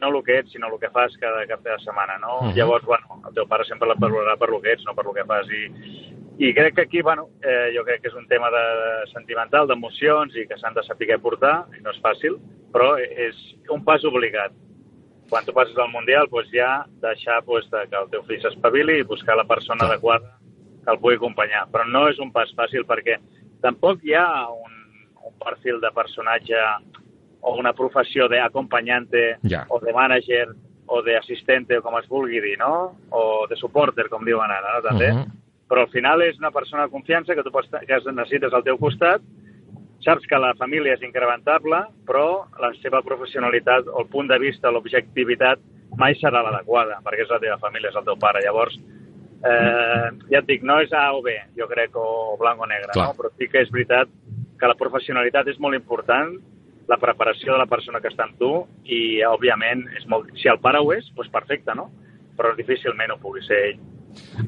no 0.00 0.08
el 0.16 0.22
que 0.24 0.38
ets, 0.38 0.52
sinó 0.52 0.68
el 0.72 0.78
que 0.80 0.90
fas 0.90 1.16
cada 1.18 1.46
cap 1.46 1.60
de 1.62 1.78
setmana, 1.84 2.18
no? 2.18 2.38
Uh 2.38 2.42
Mhm. 2.44 2.50
-huh. 2.50 2.56
Llavors, 2.56 2.84
bueno, 2.84 3.06
el 3.28 3.34
teu 3.34 3.46
pare 3.46 3.64
sempre 3.64 3.88
la 3.88 3.94
valorarà 3.94 4.36
per 4.38 4.48
el 4.54 4.60
que 4.62 4.72
ets, 4.72 4.84
no 4.84 4.94
per 4.94 5.06
el 5.06 5.14
que 5.14 5.24
fas. 5.24 5.46
I, 5.50 6.48
i 6.48 6.54
crec 6.54 6.74
que 6.74 6.82
aquí, 6.82 7.02
bueno, 7.02 7.28
eh, 7.42 7.72
jo 7.76 7.84
crec 7.84 8.00
que 8.02 8.08
és 8.08 8.14
un 8.14 8.26
tema 8.28 8.48
de 8.50 9.06
sentimental, 9.12 9.66
d'emocions 9.66 10.34
i 10.36 10.46
que 10.46 10.56
s'han 10.56 10.74
de 10.74 10.82
saber 10.84 11.18
portar, 11.20 11.66
i 11.78 11.82
no 11.82 11.90
és 11.90 12.00
fàcil, 12.00 12.38
però 12.72 12.96
és 12.98 13.34
un 13.70 13.84
pas 13.84 14.02
obligat. 14.04 14.52
Quan 15.30 15.44
tu 15.44 15.52
passes 15.52 15.76
al 15.76 15.90
Mundial, 15.90 16.26
doncs 16.30 16.48
ja 16.50 16.86
deixar 17.02 17.42
doncs, 17.44 17.68
de 17.70 17.86
que 17.90 17.96
el 17.96 18.08
teu 18.10 18.22
fill 18.22 18.40
s'espavili 18.40 18.98
i 19.00 19.02
buscar 19.02 19.36
la 19.36 19.44
persona 19.44 19.80
Clar. 19.80 19.90
adequada 19.92 20.38
que 20.84 20.90
el 20.90 20.98
pugui 20.98 21.16
acompanyar. 21.16 21.66
Però 21.70 21.84
no 21.86 22.08
és 22.08 22.18
un 22.18 22.32
pas 22.32 22.48
fàcil 22.56 22.84
perquè 22.86 23.18
tampoc 23.60 23.98
hi 24.04 24.14
ha 24.14 24.48
un, 24.48 24.72
un 25.26 25.34
perfil 25.38 25.80
de 25.80 25.90
personatge 25.90 26.54
o 27.48 27.56
una 27.56 27.72
professió 27.72 28.28
d'acompanyante 28.28 29.38
Ja. 29.42 29.64
o 29.68 29.80
de 29.80 29.92
manager 29.92 30.48
o 30.88 31.02
d'assistente, 31.02 31.78
o 31.78 31.82
com 31.82 31.98
es 31.98 32.08
vulgui 32.08 32.40
dir, 32.40 32.56
no? 32.58 32.96
O 33.10 33.46
de 33.48 33.56
supporter, 33.56 34.08
com 34.08 34.24
diuen 34.24 34.50
ara, 34.50 34.76
no? 34.76 34.82
També. 34.88 35.10
Uh 35.12 35.18
-huh. 35.18 35.26
Però 35.68 35.80
al 35.82 35.90
final 35.90 36.22
és 36.22 36.38
una 36.38 36.50
persona 36.50 36.84
de 36.84 36.90
confiança 36.90 37.34
que 37.34 37.42
tu 37.42 37.50
pots, 37.50 37.68
que 37.68 38.12
necessites 38.12 38.52
al 38.52 38.64
teu 38.64 38.78
costat, 38.78 39.20
saps 40.00 40.26
que 40.26 40.38
la 40.38 40.54
família 40.54 40.94
és 40.94 41.02
incrementable, 41.02 41.82
però 42.06 42.46
la 42.58 42.72
seva 42.82 43.02
professionalitat 43.02 43.86
o 43.86 44.00
el 44.00 44.08
punt 44.08 44.28
de 44.28 44.38
vista, 44.38 44.70
l'objectivitat, 44.70 45.58
mai 45.96 46.14
serà 46.14 46.42
l'adequada, 46.42 47.00
perquè 47.04 47.22
és 47.22 47.30
la 47.30 47.40
teva 47.42 47.58
família, 47.58 47.90
és 47.90 47.96
el 47.96 48.04
teu 48.04 48.16
pare. 48.16 48.40
Llavors, 48.44 48.78
eh, 49.44 50.10
ja 50.30 50.38
et 50.38 50.46
dic, 50.46 50.62
no 50.62 50.80
és 50.80 50.92
A 50.92 51.12
o 51.12 51.22
B, 51.22 51.34
jo 51.56 51.66
crec, 51.66 51.96
o 51.96 52.36
blanc 52.38 52.60
o 52.60 52.66
negre, 52.66 52.92
Clar. 52.92 53.08
no? 53.08 53.14
però 53.18 53.30
sí 53.36 53.48
que 53.48 53.60
és 53.60 53.70
veritat 53.70 54.08
que 54.58 54.66
la 54.66 54.78
professionalitat 54.78 55.48
és 55.48 55.58
molt 55.58 55.74
important, 55.78 56.38
la 56.88 56.96
preparació 56.96 57.52
de 57.52 57.60
la 57.60 57.68
persona 57.68 58.00
que 58.00 58.08
està 58.10 58.24
amb 58.24 58.38
tu 58.40 58.50
i, 58.84 59.20
òbviament, 59.28 59.84
és 59.98 60.06
molt... 60.08 60.32
si 60.40 60.48
el 60.48 60.60
pare 60.64 60.80
ho 60.80 60.92
és, 60.96 61.06
doncs 61.16 61.30
perfecte, 61.34 61.76
no? 61.76 61.90
Però 62.38 62.54
difícilment 62.56 63.12
ho 63.12 63.20
pugui 63.20 63.44
ser 63.44 63.60
ell. 63.70 63.80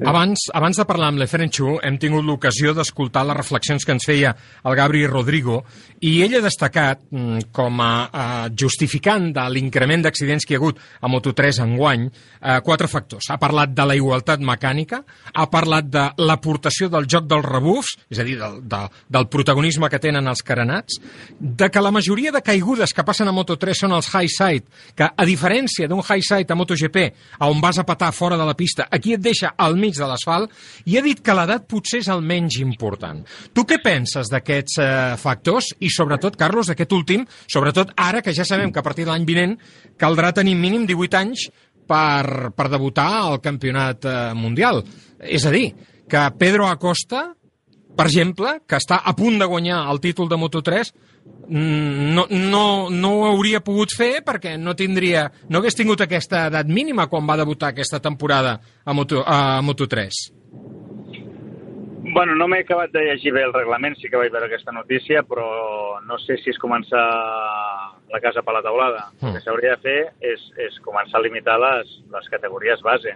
Abans, 0.07 0.47
abans 0.55 0.77
de 0.79 0.85
parlar 0.87 1.09
amb 1.11 1.19
l'Eferenxu, 1.19 1.75
hem 1.83 1.97
tingut 1.99 2.23
l'ocasió 2.23 2.71
d'escoltar 2.73 3.25
les 3.27 3.35
reflexions 3.35 3.83
que 3.83 3.91
ens 3.91 4.05
feia 4.07 4.31
el 4.63 4.75
Gabri 4.79 5.03
Rodrigo 5.09 5.61
i 6.07 6.21
ell 6.23 6.37
ha 6.39 6.43
destacat 6.45 7.01
mm, 7.09 7.51
com 7.53 7.81
a, 7.83 7.91
a 8.07 8.25
justificant 8.55 9.29
de 9.35 9.43
l'increment 9.51 10.05
d'accidents 10.05 10.47
que 10.47 10.55
hi 10.55 10.57
ha 10.57 10.61
hagut 10.61 10.79
a 10.79 11.11
Moto3 11.11 11.59
enguany 11.65 12.07
eh, 12.07 12.59
quatre 12.63 12.87
factors. 12.87 13.27
Ha 13.29 13.37
parlat 13.41 13.75
de 13.75 13.85
la 13.85 13.97
igualtat 13.99 14.41
mecànica, 14.41 15.01
ha 15.33 15.47
parlat 15.51 15.91
de 15.91 16.05
l'aportació 16.23 16.89
del 16.91 17.09
joc 17.11 17.27
dels 17.29 17.45
rebufs, 17.45 17.97
és 18.09 18.23
a 18.23 18.27
dir, 18.27 18.37
del, 18.39 18.61
de, 18.71 18.81
del 19.11 19.27
protagonisme 19.33 19.91
que 19.91 19.99
tenen 20.01 20.31
els 20.31 20.43
carenats, 20.47 21.01
de 21.39 21.69
que 21.69 21.83
la 21.83 21.91
majoria 21.91 22.31
de 22.31 22.43
caigudes 22.45 22.95
que 22.95 23.05
passen 23.05 23.29
a 23.29 23.35
Moto3 23.35 23.83
són 23.83 23.95
els 23.99 24.09
high 24.15 24.31
side, 24.31 24.65
que 24.95 25.11
a 25.11 25.27
diferència 25.27 25.91
d'un 25.91 26.01
high 26.01 26.23
side 26.23 26.49
a 26.49 26.57
MotoGP, 26.57 27.05
on 27.51 27.61
vas 27.61 27.77
a 27.81 27.85
patar 27.85 28.13
fora 28.15 28.39
de 28.39 28.47
la 28.47 28.55
pista, 28.57 28.87
aquí 28.89 29.13
et 29.17 29.21
deixa 29.21 29.53
al 29.61 29.77
mig 29.79 29.97
de 29.97 30.07
l'asfalt, 30.07 30.51
i 30.89 30.97
ha 30.97 31.03
dit 31.05 31.21
que 31.23 31.35
l'edat 31.37 31.67
potser 31.69 32.01
és 32.01 32.09
el 32.11 32.23
menys 32.25 32.59
important. 32.61 33.21
Tu 33.53 33.65
què 33.67 33.79
penses 33.83 34.31
d'aquests 34.31 34.79
eh, 34.81 34.91
factors 35.21 35.71
i 35.79 35.91
sobretot, 35.93 36.37
Carlos, 36.39 36.71
d'aquest 36.71 36.95
últim, 36.97 37.25
sobretot 37.47 37.93
ara 37.97 38.23
que 38.25 38.35
ja 38.35 38.47
sabem 38.47 38.71
que 38.71 38.81
a 38.81 38.85
partir 38.85 39.05
de 39.05 39.13
l'any 39.13 39.27
vinent 39.27 39.57
caldrà 40.01 40.33
tenir 40.35 40.57
mínim 40.59 40.87
18 40.89 41.21
anys 41.21 41.47
per, 41.87 42.51
per 42.55 42.69
debutar 42.71 43.09
al 43.21 43.39
campionat 43.43 44.07
eh, 44.07 44.17
mundial. 44.37 44.83
És 45.21 45.45
a 45.45 45.53
dir, 45.53 45.69
que 46.11 46.25
Pedro 46.39 46.67
Acosta, 46.67 47.29
per 47.95 48.07
exemple, 48.09 48.57
que 48.67 48.79
està 48.79 49.01
a 49.05 49.15
punt 49.15 49.39
de 49.39 49.47
guanyar 49.47 49.85
el 49.91 50.01
títol 50.03 50.29
de 50.31 50.39
Moto3, 50.39 50.91
mm, 50.91 51.10
no, 51.51 52.25
no, 52.29 52.89
no 52.89 53.09
ho 53.17 53.25
hauria 53.27 53.59
pogut 53.63 53.91
fer 53.97 54.21
perquè 54.25 54.55
no 54.57 54.75
tindria, 54.77 55.25
no 55.49 55.59
hagués 55.59 55.75
tingut 55.75 56.01
aquesta 56.01 56.47
edat 56.47 56.69
mínima 56.71 57.07
quan 57.11 57.27
va 57.27 57.37
debutar 57.39 57.73
aquesta 57.73 57.99
temporada 57.99 58.59
a, 58.85 58.93
Moto, 58.93 59.23
a 59.25 59.59
Moto3. 59.61 60.09
Bueno, 62.13 62.35
no 62.35 62.47
m'he 62.47 62.63
acabat 62.65 62.91
de 62.91 63.03
llegir 63.05 63.31
bé 63.31 63.43
el 63.45 63.53
reglament, 63.53 63.95
sí 63.95 64.09
que 64.09 64.19
vaig 64.19 64.31
veure 64.33 64.49
aquesta 64.49 64.73
notícia, 64.75 65.21
però 65.23 65.99
no 66.03 66.17
sé 66.19 66.35
si 66.41 66.49
és 66.51 66.59
començar 66.59 67.03
la 68.11 68.19
casa 68.19 68.41
per 68.43 68.55
la 68.57 68.63
taulada. 68.65 69.05
Mm. 69.21 69.27
El 69.27 69.35
que 69.37 69.43
s'hauria 69.45 69.75
de 69.77 69.83
fer 69.85 69.99
és, 70.33 70.47
és 70.59 70.79
començar 70.83 71.21
a 71.21 71.23
limitar 71.23 71.59
les, 71.61 71.93
les 72.11 72.27
categories 72.33 72.81
base, 72.83 73.15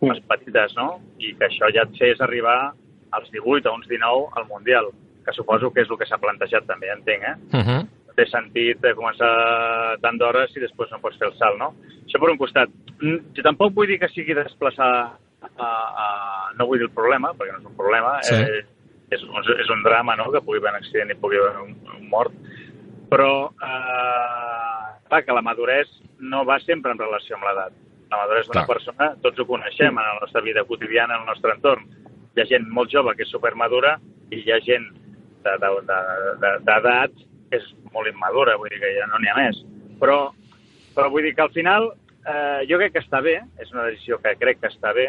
Mm. 0.00 0.12
les 0.12 0.20
petites, 0.30 0.74
no? 0.76 1.00
I 1.18 1.32
que 1.34 1.48
això 1.48 1.66
ja 1.74 1.82
et 1.82 1.96
fes 1.98 2.20
arribar 2.22 2.72
als 3.10 3.30
18 3.32 3.66
o 3.66 3.74
uns 3.74 3.88
19 3.90 4.28
al 4.36 4.46
Mundial, 4.46 4.92
que 5.28 5.36
suposo 5.36 5.70
que 5.74 5.82
és 5.84 5.90
el 5.92 5.98
que 6.00 6.06
s'ha 6.08 6.18
plantejat 6.18 6.64
també, 6.66 6.88
entenc, 6.94 7.22
eh? 7.22 7.36
Uh 7.52 7.60
-huh. 7.60 7.80
No 8.08 8.14
té 8.16 8.24
sentit 8.26 8.80
de 8.80 8.94
començar 8.96 10.00
tant 10.00 10.16
d'hores 10.18 10.50
si 10.52 10.60
després 10.60 10.90
no 10.90 10.98
pots 11.00 11.18
fer 11.18 11.28
el 11.28 11.36
salt, 11.38 11.58
no? 11.58 11.74
Això 12.06 12.18
per 12.18 12.30
un 12.30 12.38
costat. 12.38 12.68
Mm, 13.00 13.18
Jo 13.36 13.42
tampoc 13.42 13.74
vull 13.74 13.86
dir 13.86 13.98
que 14.00 14.08
sigui 14.08 14.34
desplaçar 14.34 15.12
a, 15.58 15.68
a, 15.68 16.52
no 16.56 16.66
vull 16.66 16.78
dir 16.78 16.88
el 16.88 16.94
problema, 16.94 17.32
perquè 17.34 17.52
no 17.52 17.58
és 17.58 17.66
un 17.66 17.76
problema, 17.76 18.22
Sí. 18.22 18.34
eh, 18.34 18.64
és, 19.10 19.22
un- 19.22 19.60
és 19.60 19.70
un 19.70 19.82
drama, 19.82 20.16
no?, 20.16 20.30
que 20.32 20.40
pugui 20.40 20.58
haver 20.58 20.70
un 20.70 20.76
accident 20.76 21.10
i 21.10 21.14
pugui 21.14 21.36
haver 21.36 21.56
un, 21.62 21.76
un 21.96 22.08
mort, 22.08 22.32
però, 23.10 23.50
eh, 23.62 24.98
clar, 25.08 25.24
que 25.24 25.32
la 25.32 25.42
maduresa 25.42 25.92
no 26.20 26.44
va 26.44 26.58
sempre 26.60 26.92
en 26.92 26.98
relació 26.98 27.36
amb 27.36 27.44
l'edat. 27.44 27.72
La 28.10 28.16
maduresa 28.16 28.52
d'una 28.52 28.66
persona, 28.66 29.14
tots 29.22 29.38
ho 29.38 29.46
coneixem 29.46 29.88
en 29.98 30.04
la 30.04 30.18
nostra 30.20 30.40
vida 30.40 30.64
quotidiana, 30.64 31.14
en 31.14 31.20
el 31.20 31.26
nostre 31.26 31.52
entorn. 31.52 31.84
Hi 32.36 32.40
ha 32.40 32.46
gent 32.46 32.66
molt 32.68 32.90
jove 32.90 33.14
que 33.16 33.22
és 33.22 33.30
supermadura 33.30 33.98
i 34.30 34.36
hi 34.42 34.52
ha 34.52 34.60
gent 34.60 34.86
d'edat 36.66 37.24
és 37.54 37.64
molt 37.94 38.10
immadura, 38.10 38.58
vull 38.60 38.70
dir 38.72 38.80
que 38.82 38.92
ja 38.96 39.06
no 39.08 39.20
n'hi 39.20 39.30
ha 39.32 39.38
més. 39.38 39.62
Però, 40.00 40.18
però 40.96 41.08
vull 41.12 41.24
dir 41.24 41.34
que 41.36 41.46
al 41.46 41.54
final 41.54 41.90
eh, 41.92 42.60
jo 42.68 42.78
crec 42.80 42.94
que 42.96 43.04
està 43.04 43.22
bé, 43.24 43.38
és 43.62 43.72
una 43.72 43.88
decisió 43.88 44.20
que 44.22 44.36
crec 44.40 44.60
que 44.60 44.70
està 44.72 44.92
bé, 44.96 45.08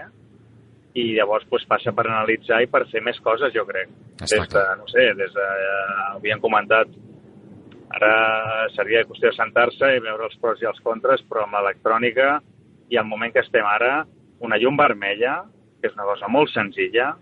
i 0.98 1.12
llavors 1.14 1.46
pues, 1.50 1.66
passa 1.70 1.94
per 1.96 2.08
analitzar 2.08 2.64
i 2.64 2.70
per 2.72 2.86
fer 2.92 3.04
més 3.06 3.20
coses, 3.26 3.54
jo 3.54 3.66
crec. 3.68 3.92
Està 4.24 4.42
des 4.42 4.54
de, 4.56 4.66
no 4.80 4.88
sé, 4.92 5.06
des 5.20 5.36
de, 5.36 5.48
eh, 5.68 6.00
havíem 6.16 6.42
comentat, 6.44 6.92
ara 7.98 8.14
seria 8.76 9.06
qüestió 9.08 9.32
de 9.32 9.38
sentar-se 9.38 9.94
i 9.96 10.02
veure 10.04 10.28
els 10.28 10.38
pros 10.42 10.62
i 10.62 10.68
els 10.70 10.82
contres, 10.86 11.24
però 11.30 11.46
amb 11.46 11.58
l'electrònica 11.58 12.38
i 12.90 12.98
al 12.98 13.08
moment 13.10 13.34
que 13.34 13.44
estem 13.44 13.66
ara, 13.66 14.04
una 14.46 14.58
llum 14.62 14.78
vermella, 14.78 15.42
que 15.80 15.90
és 15.90 15.98
una 15.98 16.08
cosa 16.10 16.30
molt 16.32 16.52
senzilla, 16.54 17.14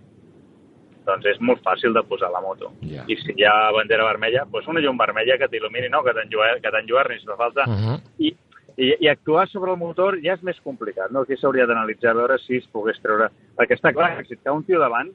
doncs 1.08 1.26
és 1.32 1.40
molt 1.40 1.64
fàcil 1.66 1.94
de 1.96 2.04
posar 2.04 2.30
la 2.34 2.42
moto. 2.44 2.74
Ja. 2.84 3.06
I 3.08 3.16
si 3.22 3.34
hi 3.38 3.46
ha 3.48 3.72
bandera 3.76 4.06
vermella, 4.08 4.44
doncs 4.52 4.68
una 4.68 4.84
llum 4.84 5.00
vermella 5.00 5.38
que 5.40 5.48
t'il·lumini, 5.52 5.90
no? 5.90 6.04
que 6.04 6.14
t'enlluerni, 6.14 7.16
que 7.16 7.22
si 7.24 7.30
fa 7.32 7.38
falta. 7.40 7.66
Uh 7.68 7.80
-huh. 7.80 7.98
I, 8.20 8.36
i, 8.78 8.94
I 9.06 9.08
actuar 9.10 9.48
sobre 9.50 9.72
el 9.72 9.78
motor 9.78 10.20
ja 10.22 10.34
és 10.34 10.44
més 10.44 10.60
complicat, 10.62 11.12
no? 11.12 11.22
Aquí 11.22 11.36
s'hauria 11.38 11.66
d'analitzar, 11.66 12.12
a 12.12 12.20
veure 12.20 12.38
si 12.40 12.58
es 12.58 12.68
pogués 12.68 13.00
treure... 13.02 13.30
Perquè 13.58 13.74
està 13.76 13.94
clar 13.94 14.18
que 14.18 14.26
si 14.26 14.34
et 14.34 14.44
cau 14.44 14.56
un 14.56 14.64
tio 14.64 14.80
davant 14.80 15.10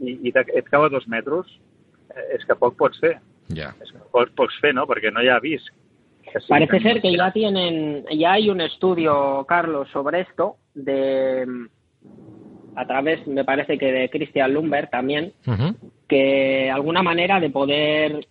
i, 0.00 0.18
i 0.28 0.32
te- 0.32 0.52
et 0.54 0.68
cau 0.68 0.84
a 0.84 0.88
dos 0.88 1.06
metres, 1.08 1.46
eh, 2.14 2.34
és 2.36 2.44
que 2.44 2.54
poc 2.54 2.76
pots 2.76 2.98
fer. 3.00 3.18
Ja. 3.48 3.72
És 3.80 3.92
que 3.92 3.98
poc 4.12 4.28
pots 4.36 4.60
fer, 4.60 4.74
no? 4.74 4.86
Perquè 4.86 5.12
no 5.12 5.22
hi 5.22 5.28
ha 5.28 5.36
avís 5.36 5.62
que 6.32 6.40
sí, 6.40 6.46
Parece 6.48 6.78
ser 6.80 7.00
que 7.00 7.16
ya 7.16 7.32
tienen, 7.32 8.04
ya 8.10 8.32
hay 8.32 8.50
un 8.50 8.60
estudio, 8.60 9.44
Carlos, 9.48 9.88
sobre 9.90 10.20
esto, 10.20 10.56
de 10.74 11.46
a 12.76 12.86
través, 12.86 13.26
me 13.26 13.44
parece 13.44 13.76
que 13.78 13.86
de 13.92 14.08
Christian 14.10 14.52
Lumber 14.54 14.88
también, 14.88 15.32
que 16.08 16.70
alguna 16.70 17.02
manera 17.02 17.40
de 17.40 17.50
poder 17.50 18.26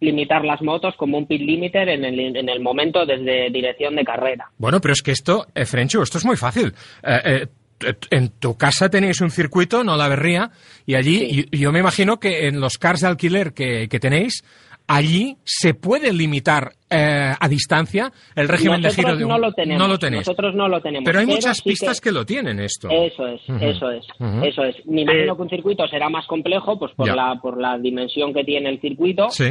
limitar 0.00 0.44
las 0.44 0.60
motos 0.62 0.94
como 0.96 1.16
un 1.16 1.26
pit 1.26 1.40
limiter 1.42 1.88
en 1.88 2.04
el, 2.04 2.36
en 2.36 2.48
el 2.48 2.60
momento 2.60 3.06
desde 3.06 3.50
dirección 3.50 3.94
de 3.94 4.04
carrera. 4.04 4.50
Bueno, 4.58 4.80
pero 4.80 4.92
es 4.92 5.02
que 5.02 5.12
esto, 5.12 5.46
eh, 5.54 5.64
Frenchu, 5.64 6.02
esto 6.02 6.18
es 6.18 6.24
muy 6.24 6.36
fácil. 6.36 6.72
Eh, 7.04 7.46
eh, 7.84 7.94
en 8.10 8.28
tu 8.40 8.56
casa 8.56 8.88
tenéis 8.88 9.20
un 9.20 9.30
circuito, 9.30 9.84
no 9.84 9.96
la 9.96 10.08
berría, 10.08 10.50
y 10.86 10.94
allí 10.96 11.46
y- 11.52 11.58
yo 11.58 11.70
me 11.72 11.78
imagino 11.80 12.18
que 12.18 12.46
en 12.48 12.60
los 12.60 12.78
cars 12.78 13.00
de 13.00 13.08
alquiler 13.08 13.52
que, 13.52 13.88
que 13.88 14.00
tenéis, 14.00 14.44
allí 14.86 15.36
se 15.44 15.74
puede 15.74 16.12
limitar 16.12 16.72
eh, 16.90 17.32
a 17.38 17.48
distancia 17.48 18.12
el 18.36 18.48
régimen 18.48 18.82
Nosotros 18.82 18.96
de 18.96 19.02
giro 19.02 19.16
de 19.18 19.24
un... 19.24 19.30
no 19.30 19.38
lo 19.38 19.52
tenemos. 19.52 19.82
No 19.82 19.88
lo 19.88 19.98
tenéis. 19.98 20.26
Nosotros 20.26 20.54
no 20.54 20.68
lo 20.68 20.80
tenemos. 20.80 21.04
Pero 21.06 21.18
hay 21.20 21.26
muchas 21.26 21.62
pistas 21.62 22.00
que... 22.00 22.12
lo 22.12 22.24
tienen 22.26 22.60
esto. 22.60 22.88
Eso 22.90 23.26
es, 23.26 23.40
eso 23.60 23.90
es, 23.90 24.04
eso 24.44 24.64
es. 24.64 24.76
Me 24.86 25.02
imagino 25.02 25.36
que 25.36 25.42
un 25.42 25.48
circuito 25.50 25.86
será 25.88 26.08
más 26.08 26.26
complejo, 26.26 26.78
pues 26.78 26.92
por 26.94 27.06
Ya. 27.06 27.14
la 27.14 27.40
por 27.40 27.60
la 27.60 27.78
dimensión 27.78 28.32
que 28.34 28.44
tiene 28.44 28.68
el 28.70 28.80
circuito, 28.80 29.30
Sí. 29.30 29.50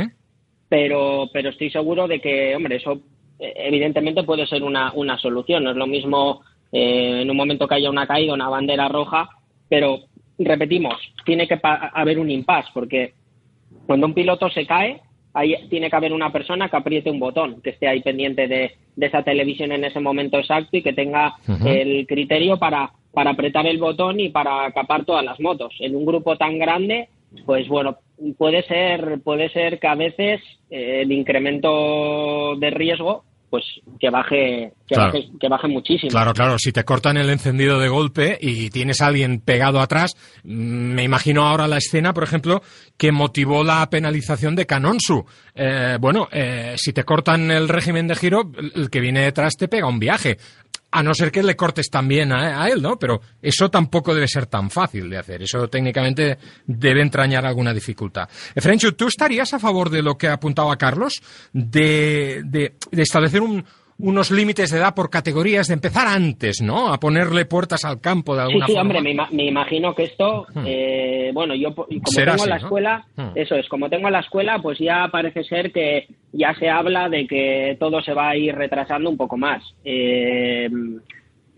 pero 0.70 1.30
pero 1.34 1.50
estoy 1.50 1.70
seguro 1.72 2.08
de 2.08 2.20
que, 2.20 2.56
hombre, 2.56 2.76
eso 2.78 3.02
eh, 3.40 3.54
evidentemente 3.58 4.24
puede 4.24 4.46
ser 4.48 4.64
una, 4.64 4.92
una 4.94 5.18
solución. 5.18 5.64
No 5.64 5.72
es 5.72 5.78
lo 5.78 5.88
mismo 5.88 6.42
eh, 6.72 7.22
en 7.22 7.30
un 7.30 7.38
momento 7.38 7.68
que 7.68 7.76
haya 7.76 7.90
una 7.90 8.06
caída, 8.08 8.34
una 8.34 8.50
bandera 8.50 8.88
roja, 8.88 9.30
pero 9.68 10.00
repetimos, 10.38 10.96
tiene 11.26 11.48
que 11.48 11.60
haber 11.64 12.18
un 12.20 12.30
impasse, 12.32 12.70
porque 12.74 13.14
cuando 13.86 14.08
un 14.08 14.14
piloto 14.14 14.50
se 14.50 14.66
cae, 14.66 15.02
ahí 15.34 15.56
tiene 15.70 15.90
que 15.90 15.96
haber 15.96 16.14
una 16.14 16.32
persona 16.32 16.70
que 16.70 16.78
apriete 16.78 17.10
un 17.10 17.20
botón, 17.20 17.62
que 17.62 17.72
esté 17.72 17.88
ahí 17.88 18.02
pendiente 18.02 18.48
de, 18.48 18.72
de 18.96 19.06
esa 19.06 19.24
televisión 19.24 19.72
en 19.72 19.84
ese 19.84 20.00
momento 20.00 20.38
exacto 20.38 20.78
y 20.78 20.82
que 20.82 20.94
tenga 20.94 21.36
el 21.66 22.06
criterio 22.08 22.58
para, 22.58 22.92
para 23.14 23.32
apretar 23.32 23.66
el 23.68 23.78
botón 23.78 24.20
y 24.20 24.30
para 24.30 24.72
capar 24.72 25.06
todas 25.06 25.24
las 25.24 25.40
motos. 25.40 25.74
En 25.80 25.96
un 25.96 26.06
grupo 26.06 26.38
tan 26.38 26.60
grande, 26.60 27.10
pues 27.46 27.68
bueno, 27.68 27.98
puede 28.38 28.64
ser, 28.64 29.20
puede 29.24 29.50
ser 29.50 29.80
que 29.80 29.88
a 29.88 29.96
veces 29.96 30.42
eh, 30.70 31.02
el 31.02 31.12
incremento 31.12 32.56
de 32.58 32.70
riesgo 32.70 33.24
pues 33.52 33.64
que 34.00 34.10
baje, 34.10 34.72
que, 34.88 34.96
Claro. 34.96 35.12
baje, 35.14 35.30
que 35.40 35.48
baje 35.50 35.68
muchísimo. 35.68 36.10
Claro, 36.10 36.34
claro, 36.34 36.58
si 36.58 36.72
te 36.72 36.86
cortan 36.86 37.18
el 37.18 37.30
encendido 37.30 37.80
de 37.80 37.90
golpe 37.90 38.38
y 38.42 38.70
tienes 38.70 39.02
a 39.02 39.08
alguien 39.08 39.42
pegado 39.42 39.82
atrás, 39.82 40.14
mm, 40.46 40.50
me 40.94 41.04
imagino 41.04 41.46
ahora 41.46 41.68
la 41.68 41.78
escena, 41.78 42.14
por 42.14 42.24
ejemplo, 42.24 42.64
que 42.98 43.12
motivó 43.12 43.64
la 43.64 43.88
penalización 43.90 44.56
de 44.56 44.66
Canonsu. 44.66 45.26
Eh, 45.54 45.98
bueno, 46.00 46.30
eh, 46.32 46.76
si 46.78 46.94
te 46.94 47.04
cortan 47.04 47.52
el 47.52 47.68
régimen 47.68 48.08
de 48.08 48.16
giro, 48.16 48.50
el 48.76 48.90
que 48.90 49.02
viene 49.02 49.22
detrás 49.22 49.58
te 49.58 49.68
pega 49.68 49.88
un 49.88 50.00
viaje. 50.00 50.38
A 50.94 51.02
no 51.02 51.14
ser 51.14 51.32
que 51.32 51.42
le 51.42 51.56
cortes 51.56 51.90
también 51.90 52.34
a, 52.34 52.64
a 52.64 52.68
él, 52.68 52.82
¿no? 52.82 53.00
Pero 53.00 53.22
eso 53.42 53.70
tampoco 53.70 54.14
debe 54.14 54.28
ser 54.28 54.46
tan 54.48 54.70
fácil 54.70 55.10
de 55.10 55.18
hacer. 55.18 55.42
Eso 55.42 55.68
técnicamente 55.70 56.38
debe 56.66 57.02
entrañar 57.02 57.46
alguna 57.46 57.74
dificultad. 57.74 58.28
Frenchu, 58.58 58.92
¿tú 58.92 59.08
estarías 59.08 59.54
a 59.54 59.60
favor 59.60 59.90
de 59.90 60.02
lo 60.02 60.18
que 60.18 60.28
apuntaba 60.28 60.78
Carlos? 60.78 61.22
De, 61.54 62.42
de- 62.46 62.76
de 62.92 63.02
establecer 63.02 63.42
un, 63.42 63.64
unos 64.02 64.32
límites 64.32 64.72
de 64.72 64.78
edad 64.80 64.94
por 64.96 65.10
categorías, 65.10 65.68
de 65.68 65.76
empezar 65.76 66.08
antes, 66.08 66.62
¿no? 66.62 66.92
A 66.94 67.00
ponerle 67.00 67.46
puertas 67.46 67.86
al 67.86 68.02
campo 68.02 68.36
de 68.36 68.42
Sí, 68.42 68.48
alguna 68.48 68.66
sí, 68.68 68.74
forma. 68.74 68.82
hombre, 68.82 69.02
me, 69.16 69.28
me 69.32 69.46
imagino 69.46 69.94
que 69.96 70.04
esto, 70.06 70.46
eh, 70.66 71.32
bueno, 71.34 71.54
yo 71.56 71.74
como 71.76 71.88
Será 72.08 72.32
tengo 72.34 72.44
así, 72.44 72.50
la 72.50 72.58
¿no? 72.60 72.64
escuela, 72.66 73.06
Hmm. 73.16 73.30
eso 73.36 73.56
es, 73.56 73.68
como 73.70 73.90
tengo 73.90 74.10
la 74.10 74.20
escuela, 74.22 74.60
pues 74.62 74.80
ya 74.80 75.08
parece 75.12 75.44
ser 75.44 75.72
que 75.72 76.08
ya 76.34 76.54
se 76.56 76.70
habla 76.70 77.10
de 77.10 77.28
que 77.28 77.78
todo 77.80 78.02
se 78.02 78.14
va 78.14 78.30
a 78.30 78.38
ir 78.38 78.56
retrasando 78.56 79.10
un 79.10 79.18
poco 79.18 79.38
más. 79.38 79.64
Eh, 79.86 80.70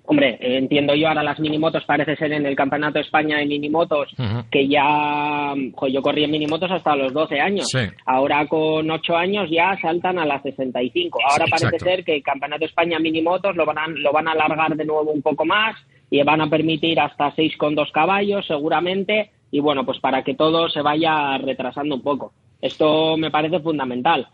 hombre, 0.06 0.38
eh, 0.42 0.58
entiendo 0.58 0.94
yo 0.96 1.08
ahora 1.08 1.24
las 1.24 1.40
minimotos, 1.40 1.84
parece 1.86 2.16
ser 2.18 2.34
en 2.34 2.46
el 2.46 2.56
Campeonato 2.56 2.96
de 2.96 3.02
España 3.06 3.38
de 3.38 3.46
minimotos, 3.46 4.12
Ujú. 4.20 4.44
que 4.52 4.68
ya, 4.68 5.54
jo, 5.76 5.88
yo 5.88 6.02
corrí 6.02 6.24
en 6.26 6.32
minimotos 6.32 6.70
hasta 6.72 6.96
los 6.96 7.14
12 7.14 7.40
años. 7.40 7.68
Sí. 7.72 7.80
Ahora 8.06 8.46
con 8.48 8.90
8 8.92 9.16
años 9.16 9.50
ya 9.50 9.78
saltan 9.82 10.20
a 10.20 10.26
las 10.26 10.42
65. 10.44 11.20
Ahora 11.22 11.46
Sí, 11.46 11.52
parece 11.52 11.66
exacto. 11.68 11.86
ser 11.86 12.04
que 12.04 12.16
el 12.16 12.24
Campeonato 12.24 12.60
de 12.60 12.66
España 12.66 13.00
minimotos 13.00 13.56
lo 13.56 13.66
van 13.66 13.78
a, 13.78 13.88
lo 13.88 14.12
van 14.12 14.28
a 14.28 14.32
alargar 14.34 14.76
de 14.76 14.86
nuevo 14.86 15.12
un 15.12 15.22
poco 15.22 15.46
más 15.46 15.76
y 16.10 16.22
van 16.24 16.42
a 16.42 16.50
permitir 16.50 17.00
hasta 17.00 17.32
6,2 17.36 17.92
caballos 17.92 18.46
seguramente 18.46 19.32
y 19.52 19.60
bueno, 19.60 19.86
pues 19.86 20.00
para 20.00 20.24
que 20.24 20.34
todo 20.36 20.68
se 20.70 20.82
vaya 20.82 21.38
retrasando 21.38 21.96
un 21.96 22.02
poco. 22.02 22.34
Esto 22.62 23.18
me 23.18 23.32
parece 23.32 23.60
fundamental. 23.60 24.28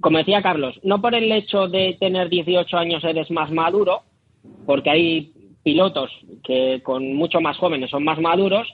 Como 0.00 0.18
decía 0.18 0.42
Carlos, 0.42 0.78
no 0.84 1.00
por 1.00 1.14
el 1.14 1.30
hecho 1.32 1.66
de 1.68 1.96
tener 1.98 2.28
18 2.28 2.76
años 2.76 3.02
eres 3.04 3.30
más 3.30 3.50
maduro, 3.50 4.02
porque 4.66 4.90
hay 4.90 5.32
pilotos 5.62 6.10
que 6.44 6.80
con 6.82 7.14
mucho 7.14 7.40
más 7.40 7.56
jóvenes 7.58 7.90
son 7.90 8.04
más 8.04 8.18
maduros 8.20 8.68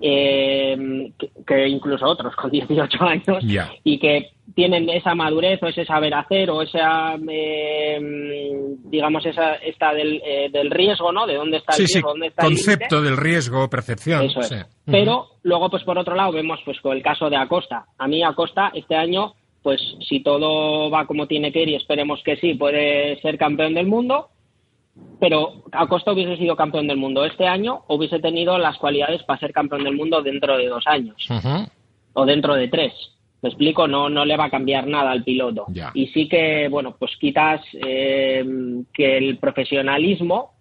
eh, 0.00 1.12
que, 1.16 1.30
que 1.46 1.68
incluso 1.68 2.04
otros 2.06 2.34
con 2.36 2.50
18 2.50 3.02
años 3.04 3.44
y 3.84 3.98
que 3.98 4.30
tienen 4.54 4.88
esa 4.90 5.14
madurez 5.14 5.62
o 5.62 5.68
ese 5.68 5.84
saber 5.84 6.12
hacer 6.14 6.50
o 6.50 6.60
esa 6.62 7.16
eh, 7.30 8.00
digamos 8.84 9.24
esa 9.24 9.54
esta 9.54 9.94
del, 9.94 10.20
eh, 10.24 10.50
del 10.52 10.70
riesgo 10.70 11.12
no 11.12 11.26
de 11.26 11.36
dónde 11.36 11.58
está 11.58 11.76
el 11.76 11.76
Sí, 11.76 11.86
sí, 11.86 11.92
riesgo 11.94 12.10
dónde 12.10 12.26
está 12.26 12.46
el 12.46 12.48
concepto 12.48 13.00
del 13.00 13.16
riesgo, 13.16 13.70
percepción. 13.70 14.22
Eso 14.22 14.40
es. 14.40 14.48
sí. 14.48 14.56
Pero 14.86 15.28
luego, 15.42 15.70
pues 15.70 15.84
por 15.84 15.98
otro 15.98 16.14
lado, 16.14 16.32
vemos 16.32 16.60
pues 16.64 16.80
con 16.80 16.96
el 16.96 17.02
caso 17.02 17.30
de 17.30 17.36
Acosta. 17.36 17.86
A 17.98 18.08
mí 18.08 18.22
Acosta 18.22 18.70
este 18.74 18.96
año, 18.96 19.34
pues 19.62 19.80
si 20.08 20.20
todo 20.20 20.90
va 20.90 21.06
como 21.06 21.26
tiene 21.26 21.52
que 21.52 21.62
ir 21.62 21.68
y 21.68 21.76
esperemos 21.76 22.20
que 22.24 22.36
sí, 22.36 22.54
puede 22.54 23.20
ser 23.20 23.38
campeón 23.38 23.74
del 23.74 23.86
mundo. 23.86 24.28
Pero 25.18 25.62
Acosta 25.72 26.12
hubiese 26.12 26.36
sido 26.36 26.56
campeón 26.56 26.86
del 26.86 26.96
mundo 26.98 27.24
este 27.24 27.46
año, 27.46 27.82
hubiese 27.88 28.18
tenido 28.18 28.58
las 28.58 28.76
cualidades 28.78 29.22
para 29.22 29.38
ser 29.40 29.52
campeón 29.52 29.84
del 29.84 29.96
mundo 29.96 30.20
dentro 30.22 30.56
de 30.58 30.66
dos 30.68 30.84
años 30.86 31.16
o 32.12 32.26
dentro 32.26 32.54
de 32.54 32.68
tres. 32.68 32.92
Me 33.40 33.48
explico, 33.48 33.88
no, 33.88 34.08
no 34.08 34.24
le 34.24 34.36
va 34.36 34.44
a 34.44 34.50
cambiar 34.50 34.86
nada 34.86 35.10
al 35.10 35.24
piloto. 35.24 35.66
Ya. 35.68 35.90
Y 35.94 36.08
sí 36.08 36.28
que, 36.28 36.68
bueno, 36.68 36.94
pues 36.98 37.16
quitas 37.16 37.60
eh, 37.74 38.44
que 38.92 39.16
el 39.18 39.38
profesionalismo 39.38 40.52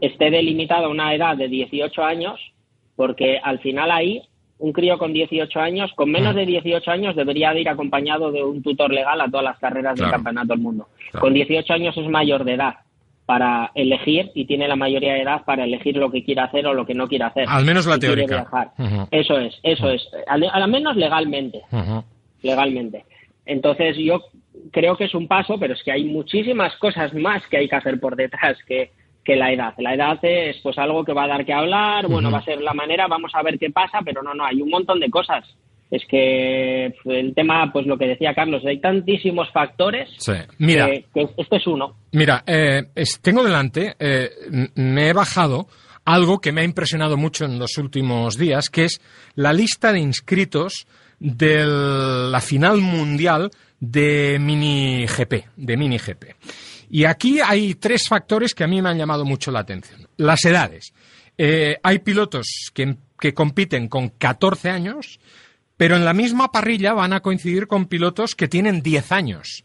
esté 0.00 0.30
delimitado 0.30 0.86
a 0.86 0.90
una 0.90 1.14
edad 1.14 1.36
de 1.36 1.48
18 1.48 2.02
años, 2.04 2.40
porque 2.96 3.38
al 3.42 3.60
final 3.60 3.90
ahí 3.90 4.22
un 4.58 4.72
crío 4.72 4.98
con 4.98 5.12
18 5.12 5.60
años, 5.60 5.92
con 5.94 6.10
menos 6.10 6.34
de 6.34 6.46
18 6.46 6.90
años, 6.90 7.16
debería 7.16 7.52
de 7.52 7.60
ir 7.62 7.68
acompañado 7.68 8.30
de 8.32 8.42
un 8.42 8.62
tutor 8.62 8.92
legal 8.92 9.20
a 9.20 9.28
todas 9.28 9.44
las 9.44 9.58
carreras 9.58 9.94
Claro. 9.94 10.10
del 10.10 10.12
Campeonato 10.16 10.48
del 10.48 10.58
Mundo. 10.62 10.88
Claro. 11.10 11.22
Con 11.24 11.34
18 11.34 11.72
años 11.72 11.96
es 11.96 12.08
mayor 12.08 12.44
de 12.44 12.54
edad 12.54 12.74
para 13.26 13.70
elegir 13.74 14.30
y 14.34 14.44
tiene 14.44 14.68
la 14.68 14.76
mayoría 14.76 15.14
de 15.14 15.22
edad 15.22 15.44
para 15.44 15.64
elegir 15.64 15.96
lo 15.96 16.10
que 16.10 16.22
quiere 16.22 16.42
hacer 16.42 16.66
o 16.66 16.74
lo 16.74 16.84
que 16.84 16.94
no 16.94 17.08
quiere 17.08 17.24
hacer. 17.24 17.46
Al 17.48 17.64
menos 17.64 17.86
la 17.86 17.94
Si 17.94 18.00
teórica. 18.00 18.36
viajar. 18.36 18.70
Eso 19.10 19.38
es, 19.38 19.58
eso 19.62 19.88
es. 19.90 20.06
Al, 20.26 20.44
al 20.52 20.70
menos 20.70 20.96
legalmente, 20.96 21.62
legalmente. 22.42 23.04
Entonces 23.46 23.96
yo 23.96 24.22
creo 24.72 24.96
que 24.96 25.04
es 25.04 25.14
un 25.14 25.26
paso, 25.28 25.58
pero 25.58 25.74
es 25.74 25.82
que 25.82 25.92
hay 25.92 26.04
muchísimas 26.04 26.76
cosas 26.76 27.12
más 27.14 27.46
que 27.48 27.58
hay 27.58 27.68
que 27.68 27.76
hacer 27.76 27.98
por 28.00 28.16
detrás 28.16 28.56
que, 28.66 28.90
que 29.24 29.36
la 29.36 29.52
edad. 29.52 29.74
La 29.78 29.94
edad 29.94 30.18
es 30.22 30.58
pues 30.62 30.78
algo 30.78 31.04
que 31.04 31.12
va 31.12 31.24
a 31.24 31.28
dar 31.28 31.44
que 31.44 31.52
hablar, 31.52 32.06
bueno, 32.08 32.30
va 32.30 32.38
a 32.38 32.44
ser 32.44 32.60
la 32.60 32.74
manera, 32.74 33.06
vamos 33.06 33.32
a 33.34 33.42
ver 33.42 33.58
qué 33.58 33.70
pasa, 33.70 34.00
pero 34.04 34.22
no, 34.22 34.34
no, 34.34 34.44
hay 34.44 34.60
un 34.62 34.70
montón 34.70 35.00
de 35.00 35.10
cosas. 35.10 35.44
Es 35.94 36.02
que 36.08 36.86
el 37.04 37.34
tema, 37.34 37.70
pues 37.72 37.86
lo 37.86 37.96
que 37.96 38.06
decía 38.06 38.34
Carlos, 38.34 38.62
hay 38.66 38.80
tantísimos 38.80 39.48
factores 39.52 40.08
Sí. 40.18 40.32
Mira, 40.58 40.86
que, 40.90 41.04
que 41.14 41.28
este 41.36 41.56
es 41.56 41.66
uno. 41.66 41.96
Mira, 42.12 42.42
eh, 42.46 42.82
es- 42.94 43.20
tengo 43.20 43.44
delante, 43.44 43.94
eh, 43.98 44.28
me 44.74 45.08
he 45.08 45.12
bajado 45.12 45.68
algo 46.04 46.40
que 46.40 46.52
me 46.52 46.62
ha 46.62 46.64
impresionado 46.64 47.16
mucho 47.16 47.44
en 47.44 47.58
los 47.58 47.78
últimos 47.78 48.36
días, 48.36 48.70
que 48.70 48.84
es 48.86 49.00
la 49.36 49.52
lista 49.52 49.92
de 49.92 50.00
inscritos 50.00 50.86
de 51.20 51.64
la 51.64 52.40
final 52.40 52.80
mundial 52.80 53.50
de 53.78 54.38
mini 54.40 55.06
GP, 55.06 55.44
de 55.56 55.76
mini 55.76 55.98
GP. 55.98 56.34
Y 56.90 57.04
aquí 57.04 57.38
hay 57.40 57.74
tres 57.76 58.08
factores 58.08 58.54
que 58.54 58.64
a 58.64 58.66
mí 58.66 58.82
me 58.82 58.88
han 58.88 58.98
llamado 58.98 59.24
mucho 59.24 59.50
la 59.50 59.60
atención. 59.60 60.06
Las 60.16 60.44
edades. 60.44 60.92
Eh, 61.38 61.76
hay 61.82 61.98
pilotos 62.00 62.46
que, 62.74 62.96
que 63.18 63.32
compiten 63.32 63.88
con 63.88 64.10
14 64.10 64.70
años, 64.70 65.18
pero 65.76 65.96
en 65.96 66.04
la 66.04 66.14
misma 66.14 66.50
parrilla 66.52 66.92
van 66.92 67.12
a 67.12 67.20
coincidir 67.20 67.66
con 67.66 67.86
pilotos 67.86 68.34
que 68.34 68.48
tienen 68.48 68.82
10 68.82 69.12
años. 69.12 69.64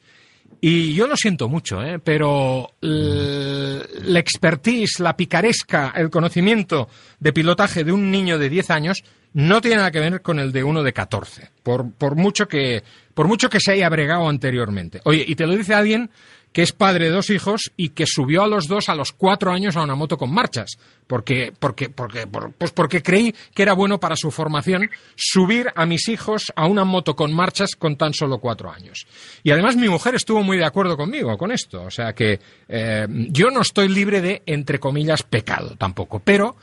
Y 0.62 0.94
yo 0.94 1.08
lo 1.08 1.16
siento 1.16 1.48
mucho, 1.48 1.82
¿eh? 1.82 2.00
pero 2.00 2.72
la 2.82 4.20
expertise, 4.20 5.00
la 5.00 5.16
picaresca, 5.16 5.94
el 5.96 6.10
conocimiento 6.10 6.90
de 7.20 7.32
pilotaje 7.32 7.84
de 7.84 7.94
un 7.94 8.12
niño 8.12 8.38
de 8.38 8.50
10 8.50 8.70
años 8.72 9.04
no 9.34 9.62
tiene 9.62 9.78
nada 9.78 9.92
que 9.92 10.00
ver 10.00 10.22
con 10.22 10.40
el 10.40 10.52
de 10.52 10.64
uno 10.64 10.84
de 10.84 10.92
14, 10.92 11.52
por, 11.64 11.92
por, 11.94 12.16
mucho, 12.16 12.48
que, 12.48 12.84
por 13.14 13.28
mucho 13.28 13.50
que 13.50 13.60
se 13.60 13.74
haya 13.74 13.88
bregado 13.88 14.28
anteriormente. 14.28 15.00
Oye, 15.06 15.24
y 15.26 15.36
te 15.36 15.46
lo 15.46 15.56
dice 15.56 15.76
alguien 15.76 16.10
que 16.52 16.64
es 16.64 16.72
padre 16.72 17.06
de 17.06 17.12
dos 17.12 17.30
hijos 17.30 17.72
y 17.78 17.90
que 17.90 18.06
subió 18.08 18.42
a 18.44 18.48
los 18.48 18.68
dos 18.68 18.90
a 18.90 18.96
los 18.96 19.12
cuatro 19.12 19.52
años 19.52 19.76
a 19.76 19.84
una 19.84 19.94
moto 19.96 20.18
con 20.18 20.34
marchas, 20.34 20.72
porque, 21.06 21.54
porque, 21.58 21.90
porque, 21.90 22.26
por- 22.26 22.52
pues 22.54 22.72
porque 22.72 23.04
creí 23.04 23.36
que 23.54 23.62
era 23.62 23.74
bueno 23.74 24.00
para 24.00 24.16
su 24.16 24.32
formación 24.32 24.90
subir 25.16 25.68
a 25.76 25.86
mis 25.86 26.08
hijos 26.10 26.52
a 26.56 26.66
una 26.66 26.86
moto 26.86 27.16
con 27.16 27.32
marchas 27.34 27.76
con 27.76 27.96
tan 27.98 28.14
solo 28.14 28.40
cuatro 28.40 28.72
años. 28.72 29.06
Y 29.44 29.52
además 29.52 29.76
mi 29.76 29.90
mujer 29.90 30.16
estuvo 30.16 30.42
muy 30.44 30.58
de 30.58 30.66
acuerdo 30.66 30.98
conmigo 30.98 31.38
con 31.38 31.52
esto, 31.52 31.84
o 31.84 31.92
sea 31.92 32.14
que 32.14 32.40
eh, 32.68 33.08
yo 33.30 33.52
no 33.52 33.62
estoy 33.62 33.88
libre 33.88 34.22
de, 34.22 34.42
entre 34.48 34.80
comillas, 34.80 35.22
pecado 35.24 35.76
tampoco, 35.78 36.20
pero 36.20 36.56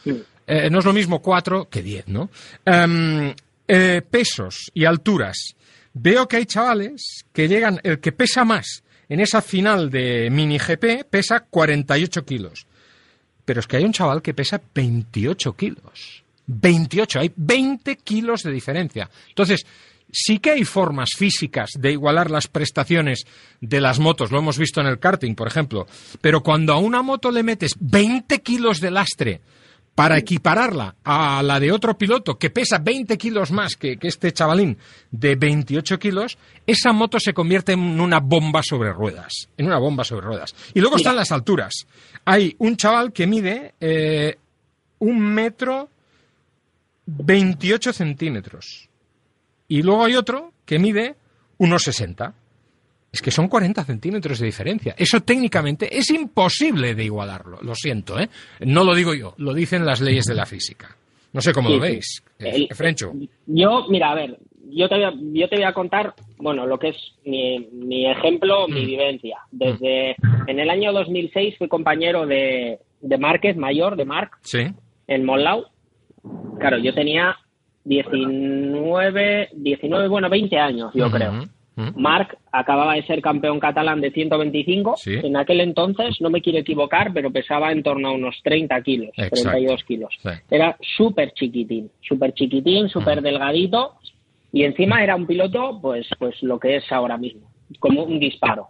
eh, 0.49 0.69
no 0.71 0.81
es 0.81 0.85
lo 0.85 0.93
mismo 0.93 1.21
cuatro 1.23 1.69
que 1.71 1.83
diez, 1.83 2.09
¿no? 2.09 2.29
Em, 2.65 3.35
eh, 3.69 4.03
pesos 4.09 4.71
y 4.75 4.85
alturas. 4.85 5.55
Veo 5.95 6.29
que 6.29 6.37
hay 6.37 6.47
chavales 6.47 7.25
que 7.33 7.49
llegan, 7.49 7.81
el 7.83 8.01
que 8.01 8.13
pesa 8.13 8.45
más 8.45 8.83
en 9.09 9.21
esa 9.21 9.43
final 9.43 9.91
de 9.91 10.29
mini 10.31 10.59
GP 10.59 11.05
pesa 11.09 11.41
48 11.41 12.25
kilos. 12.25 12.67
Pero 13.45 13.61
es 13.61 13.67
que 13.67 13.77
hay 13.77 13.85
un 13.85 13.93
chaval 13.93 14.23
que 14.23 14.35
pesa 14.35 14.61
28 14.75 15.55
kilos. 15.55 16.25
28, 16.47 17.21
hay 17.21 17.33
20 17.35 17.97
kilos 17.97 18.43
de 18.43 18.53
diferencia. 18.53 19.11
Entonces, 19.29 19.67
sí 20.11 20.39
que 20.39 20.53
hay 20.53 20.65
formas 20.65 21.11
físicas 21.17 21.71
de 21.79 21.93
igualar 21.93 22.31
las 22.31 22.49
prestaciones 22.49 23.27
de 23.61 23.81
las 23.81 23.99
motos, 23.99 24.31
lo 24.31 24.39
hemos 24.39 24.59
visto 24.59 24.81
en 24.81 24.87
el 24.87 24.99
karting, 24.99 25.35
por 25.35 25.49
ejemplo, 25.49 25.87
pero 26.21 26.43
cuando 26.43 26.73
a 26.73 26.79
una 26.79 27.03
moto 27.03 27.31
le 27.31 27.43
metes 27.43 27.75
20 27.81 28.41
kilos 28.41 28.81
de 28.81 28.91
lastre 28.91 29.41
para 29.97 30.19
equipararla 30.19 30.95
a 31.03 31.43
la 31.43 31.59
de 31.59 31.73
otro 31.73 31.97
piloto 31.97 32.39
que 32.39 32.51
pesa 32.51 32.79
20 32.79 33.17
kilos 33.17 33.51
más 33.51 33.77
que, 33.77 33.97
que 33.97 34.09
este 34.09 34.31
chavalín 34.31 34.77
de 35.11 35.37
28 35.37 35.99
kilos, 35.99 36.37
esa 36.67 36.93
moto 36.93 37.19
se 37.19 37.33
convierte 37.33 37.73
en 37.73 37.99
una 37.99 38.21
bomba 38.21 38.63
sobre 38.63 38.93
ruedas. 38.93 39.49
En 39.57 39.67
una 39.67 39.79
bomba 39.79 40.05
sobre 40.05 40.27
ruedas. 40.27 40.55
Y 40.75 40.81
luego 40.81 40.97
están 40.97 41.17
las 41.17 41.33
alturas. 41.33 41.87
Hay 42.27 42.55
un 42.59 42.77
chaval 42.77 43.11
que 43.11 43.27
mide 43.27 43.73
eh, 43.81 44.37
un 44.99 45.19
metro 45.19 45.89
28 47.07 47.95
centímetros. 47.95 48.91
Y 49.67 49.83
luego 49.83 50.05
hay 50.05 50.15
otro 50.15 50.53
que 50.67 50.79
mide 50.79 51.17
unos 51.57 51.85
60. 51.85 52.35
Es 53.13 53.23
que 53.23 53.31
son 53.31 53.49
40 53.49 53.83
centímetros 53.85 54.39
de 54.41 54.47
diferencia. 54.47 54.95
Eso 54.99 55.21
técnicamente 55.21 55.97
es 55.97 56.11
imposible 56.11 56.95
de 56.95 57.05
igualarlo. 57.05 57.59
Lo 57.63 57.75
siento, 57.75 58.19
¿eh? 58.21 58.29
No 58.61 58.85
lo 58.85 58.95
digo 58.95 59.15
yo, 59.15 59.35
lo 59.39 59.55
dicen 59.55 59.87
las 59.87 60.01
leyes 60.01 60.25
de 60.27 60.35
la 60.35 60.45
física. 60.45 60.95
No 61.33 61.41
sé 61.41 61.53
cómo 61.53 61.69
Sí, 61.69 61.75
lo 61.77 61.81
veis. 61.81 62.23
El- 62.39 62.63
Eh, 62.65 62.69
Frencho. 62.75 63.13
Yo, 63.47 63.87
mira, 63.89 64.11
a 64.11 64.15
ver, 64.15 64.39
yo 64.71 64.89
te 64.89 64.97
voy 64.97 65.05
a, 65.05 65.13
yo 65.15 65.49
te 65.49 65.57
voy 65.57 65.65
a 65.65 65.73
contar, 65.73 66.15
bueno, 66.39 66.67
lo 66.67 66.79
que 66.79 66.89
es 66.89 66.97
mi, 67.25 67.59
mi 67.73 68.11
ejemplo, 68.11 68.67
mi 68.69 68.85
vivencia. 68.85 69.39
Desde 69.51 70.17
en 70.47 70.59
el 70.61 70.69
año 70.69 70.93
2006 70.93 71.57
fui 71.59 71.69
compañero 71.69 72.27
de, 72.27 72.79
de 73.01 73.19
Márquez, 73.19 73.57
mayor 73.57 73.97
de 73.97 74.05
Marc, 74.05 74.37
Sí. 74.43 74.67
en 75.07 75.25
Monlau. 75.25 75.65
Claro, 76.59 76.79
yo 76.79 76.93
tenía 76.95 77.37
19, 77.85 79.49
19, 79.55 80.09
bueno, 80.09 80.29
20 80.29 80.59
años, 80.59 80.91
yo 80.95 81.11
creo. 81.11 81.45
Ujú. 81.77 82.01
Marc 82.01 82.37
acababa 82.53 82.95
de 82.95 83.07
ser 83.07 83.21
campeón 83.21 83.61
catalán 83.61 84.01
de 84.01 84.11
125. 84.11 84.97
Sí. 84.97 85.15
En 85.15 85.37
aquel 85.37 85.61
entonces, 85.61 86.21
no 86.21 86.31
me 86.31 86.41
quiero 86.41 86.59
equivocar, 86.59 87.13
pero 87.13 87.31
pesaba 87.31 87.73
en 87.73 87.83
torno 87.83 88.09
a 88.09 88.13
unos 88.13 88.41
30 88.43 88.81
kilos, 88.83 89.11
Exacto. 89.17 89.43
32 89.43 89.85
kilos. 89.85 90.15
Sí. 90.23 90.31
Era 90.51 90.77
súper 90.97 91.33
chiquitín, 91.33 91.91
súper 92.01 92.33
chiquitín, 92.35 92.89
súper 92.89 93.21
delgadito. 93.23 93.95
Y 94.53 94.65
encima 94.65 95.03
era 95.03 95.17
un 95.17 95.27
piloto, 95.27 95.79
pues, 95.83 96.07
pues 96.19 96.43
lo 96.43 96.59
que 96.59 96.77
es 96.77 96.91
ahora 96.91 97.19
mismo, 97.19 97.51
como 97.79 98.05
un 98.05 98.19
disparo. 98.19 98.69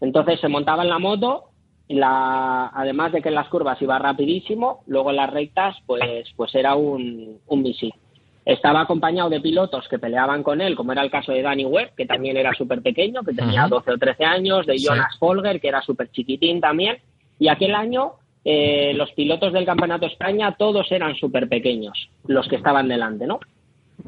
Entonces 0.00 0.40
se 0.40 0.48
montaba 0.48 0.82
en 0.82 0.90
la 0.90 0.98
moto, 0.98 1.44
la, 1.88 2.70
además 2.74 3.12
de 3.12 3.22
que 3.22 3.28
en 3.28 3.34
las 3.36 3.48
curvas 3.48 3.80
iba 3.80 3.98
rapidísimo, 3.98 4.82
luego 4.86 5.10
en 5.10 5.16
las 5.16 5.32
rectas, 5.32 5.76
pues, 5.86 6.28
pues 6.36 6.54
era 6.54 6.74
un, 6.74 7.38
un 7.46 7.62
misil. 7.62 7.94
Estaba 8.46 8.80
acompañado 8.82 9.28
de 9.28 9.40
pilotos 9.40 9.86
que 9.88 9.98
peleaban 9.98 10.42
con 10.42 10.60
él, 10.62 10.74
como 10.76 10.92
era 10.92 11.02
el 11.02 11.10
caso 11.10 11.32
de 11.32 11.42
Danny 11.42 11.64
Webb, 11.66 11.94
que 11.96 12.06
también 12.06 12.36
era 12.38 12.54
súper 12.54 12.80
pequeño, 12.80 13.22
que 13.24 13.34
tenía 13.34 13.62
Ujú. 13.66 13.74
12 13.74 13.90
o 13.90 13.98
13 13.98 14.24
años, 14.24 14.64
de 14.66 14.78
Sí. 14.78 14.86
Jonas 14.86 15.18
Folger, 15.18 15.60
que 15.60 15.66
era 15.68 15.82
súper 15.82 16.10
chiquitín 16.12 16.60
también. 16.60 16.96
Y 17.38 17.48
aquel 17.48 17.74
año 17.74 18.12
eh, 18.48 18.92
los 18.94 19.10
pilotos 19.10 19.52
del 19.52 19.64
Campeonato 19.66 20.06
España 20.06 20.54
todos 20.56 20.92
eran 20.92 21.16
súper 21.16 21.48
pequeños, 21.48 22.08
los 22.28 22.46
que 22.46 22.54
estaban 22.54 22.86
delante, 22.86 23.26
¿no? 23.26 23.40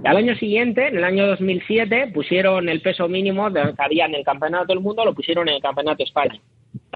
Y 0.01 0.07
al 0.07 0.17
año 0.17 0.37
siguiente, 0.37 0.87
en 0.87 0.99
el 0.99 1.03
año 1.03 1.27
2007, 1.27 2.13
pusieron 2.15 2.69
el 2.69 2.81
peso 2.81 3.09
mínimo 3.09 3.51
de- 3.51 3.75
que 3.75 3.83
había 3.83 4.05
en 4.07 4.15
el 4.15 4.23
Campeonato 4.25 4.67
del 4.69 4.79
Mundo, 4.79 5.05
lo 5.05 5.13
pusieron 5.13 5.49
en 5.49 5.57
el 5.57 5.61
Campeonato 5.61 6.05
España. 6.05 6.39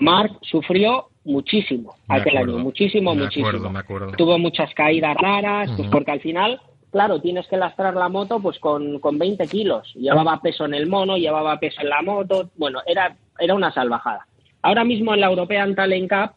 Marc 0.01 0.30
sufrió 0.43 1.07
muchísimo 1.24 1.97
Me 2.09 2.18
aquel 2.20 2.36
acuerdo, 2.36 2.55
año, 2.59 2.62
muchísimo, 2.64 3.12
me 3.12 3.22
muchísimo. 3.24 3.49
acuerdo, 3.49 3.70
me 3.70 3.78
acuerdo. 3.80 4.12
Tuvo 4.12 4.38
muchas 4.38 4.72
caídas 4.74 5.16
raras, 5.16 5.66
pues 5.70 5.80
Ujú. 5.80 5.90
porque 5.90 6.12
al 6.12 6.20
final, 6.20 6.61
claro, 6.93 7.20
tienes 7.20 7.47
que 7.49 7.57
lastrar 7.57 7.95
la 7.95 8.09
moto 8.09 8.38
pues 8.38 8.59
con, 8.61 9.01
con 9.01 9.18
20 9.18 9.47
kilos. 9.49 9.93
Llevaba 9.95 10.40
peso 10.40 10.66
en 10.66 10.74
el 10.74 10.86
mono, 10.86 11.16
llevaba 11.16 11.59
peso 11.59 11.80
en 11.80 11.88
la 11.88 12.03
moto, 12.03 12.51
bueno, 12.57 12.80
era, 12.86 13.16
era 13.38 13.55
una 13.55 13.72
salvajada. 13.72 14.26
Ahora 14.62 14.84
mismo 14.84 15.12
en 15.14 15.20
la 15.20 15.26
European 15.28 15.74
Talent 15.74 16.09
Cup 16.11 16.32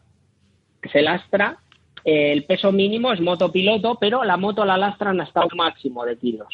se 0.90 1.02
lastra, 1.02 1.58
eh, 2.04 2.32
el 2.32 2.44
peso 2.44 2.72
mínimo 2.72 3.12
es 3.12 3.20
motopiloto, 3.20 3.96
pero 4.00 4.24
la 4.24 4.36
moto 4.36 4.64
la 4.64 4.76
lastran 4.76 5.20
hasta 5.20 5.42
un 5.44 5.56
máximo 5.56 6.04
de 6.04 6.16
kilos. 6.16 6.48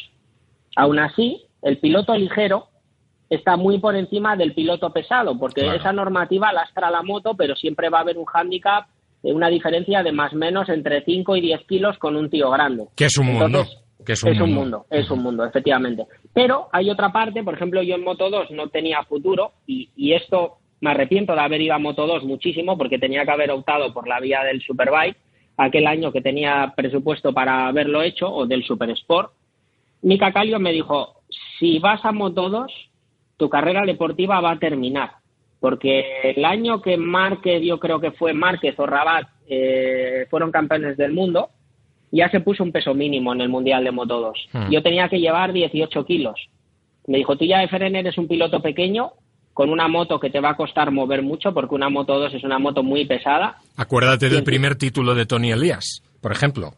Aún 0.75 0.99
así, 0.99 1.41
el 1.61 1.77
piloto 1.77 2.15
ligero 2.15 2.67
está 3.29 3.55
muy 3.57 3.79
por 3.79 3.95
encima 3.95 4.35
del 4.35 4.53
piloto 4.53 4.91
pesado, 4.91 5.37
porque 5.39 5.61
Claro. 5.61 5.79
esa 5.79 5.93
normativa 5.93 6.51
lastra 6.51 6.91
la 6.91 7.01
moto, 7.03 7.35
pero 7.35 7.55
siempre 7.55 7.89
va 7.89 7.99
a 7.99 8.01
haber 8.01 8.17
un 8.17 8.25
hándicap, 8.25 8.85
eh, 9.23 9.31
una 9.33 9.47
diferencia 9.49 10.03
de 10.03 10.11
más 10.11 10.33
o 10.33 10.35
menos 10.35 10.69
entre 10.69 11.03
5 11.03 11.35
y 11.37 11.41
10 11.41 11.61
kilos 11.65 11.97
con 11.97 12.15
un 12.15 12.29
tío 12.29 12.49
grande. 12.51 12.85
Que 12.95 13.05
es 13.05 13.17
un 13.17 13.27
mundo. 13.27 13.45
Entonces, 13.45 13.77
Que 14.05 14.13
es 14.13 14.23
un 14.23 14.37
mundo. 14.37 14.47
mundo, 14.47 14.85
es 14.89 15.09
un 15.09 15.23
mundo, 15.23 15.45
efectivamente. 15.45 16.05
Pero 16.33 16.67
hay 16.71 16.89
otra 16.89 17.11
parte, 17.11 17.43
por 17.43 17.53
ejemplo, 17.53 17.81
yo 17.81 17.95
en 17.95 18.03
Moto 18.03 18.29
2 18.29 18.51
no 18.51 18.69
tenía 18.69 19.03
futuro 19.03 19.53
y, 19.65 19.89
y 19.95 20.13
esto 20.13 20.57
me 20.81 20.91
arrepiento 20.91 21.33
de 21.33 21.39
haber 21.39 21.61
ido 21.61 21.73
a 21.73 21.79
Moto 21.79 22.05
2 22.05 22.25
muchísimo 22.25 22.77
porque 22.77 22.99
tenía 22.99 23.23
que 23.23 23.31
haber 23.31 23.51
optado 23.51 23.93
por 23.93 24.07
la 24.07 24.19
vía 24.19 24.43
del 24.43 24.61
Superbike 24.61 25.17
aquel 25.57 25.87
año 25.87 26.11
que 26.11 26.21
tenía 26.21 26.73
presupuesto 26.75 27.33
para 27.33 27.67
haberlo 27.67 28.01
hecho 28.01 28.29
o 28.29 28.45
del 28.45 28.63
Super 28.63 28.89
Sport. 28.91 29.31
Mika 30.01 30.33
Kallio 30.33 30.59
me 30.59 30.73
dijo, 30.73 31.21
si 31.59 31.79
vas 31.79 32.03
a 32.03 32.11
Moto 32.11 32.49
2, 32.49 32.71
tu 33.37 33.49
carrera 33.49 33.85
deportiva 33.85 34.41
va 34.41 34.51
a 34.51 34.59
terminar. 34.59 35.11
Porque 35.59 36.33
el 36.35 36.43
año 36.43 36.81
que 36.81 36.97
Márquez, 36.97 37.61
yo 37.63 37.79
creo 37.79 38.01
que 38.01 38.11
fue 38.11 38.33
Márquez 38.33 38.77
o 38.77 38.85
Rabat, 38.85 39.27
eh, 39.47 40.27
fueron 40.29 40.51
campeones 40.51 40.97
del 40.97 41.13
mundo, 41.13 41.49
ya 42.13 42.29
se 42.29 42.41
puso 42.41 42.63
un 42.63 42.71
peso 42.71 42.93
mínimo 42.93 43.33
en 43.33 43.41
el 43.41 43.49
Mundial 43.49 43.83
de 43.83 43.91
Moto 43.91 44.21
2. 44.21 44.49
Hmm. 44.53 44.71
Yo 44.71 44.83
tenía 44.83 45.09
que 45.09 45.19
llevar 45.19 45.51
18 45.51 46.05
kilos. 46.05 46.39
Me 47.07 47.17
dijo, 47.17 47.35
tú 47.35 47.43
ya, 47.45 47.63
Efren, 47.63 47.95
eres 47.95 48.17
un 48.17 48.27
piloto 48.27 48.61
pequeño, 48.61 49.13
con 49.53 49.71
una 49.71 49.87
moto 49.87 50.19
que 50.19 50.29
te 50.29 50.39
va 50.39 50.51
a 50.51 50.55
costar 50.55 50.91
mover 50.91 51.23
mucho, 51.23 51.53
porque 51.53 51.75
una 51.75 51.89
Moto 51.89 52.17
2 52.19 52.35
es 52.35 52.43
una 52.43 52.59
moto 52.59 52.83
muy 52.83 53.05
pesada. 53.05 53.57
Acuérdate 53.77 54.29
del 54.29 54.43
primer 54.43 54.75
título 54.75 55.15
de 55.15 55.25
Tony 55.25 55.51
Elías, 55.51 56.03
por 56.21 56.31
ejemplo. 56.31 56.73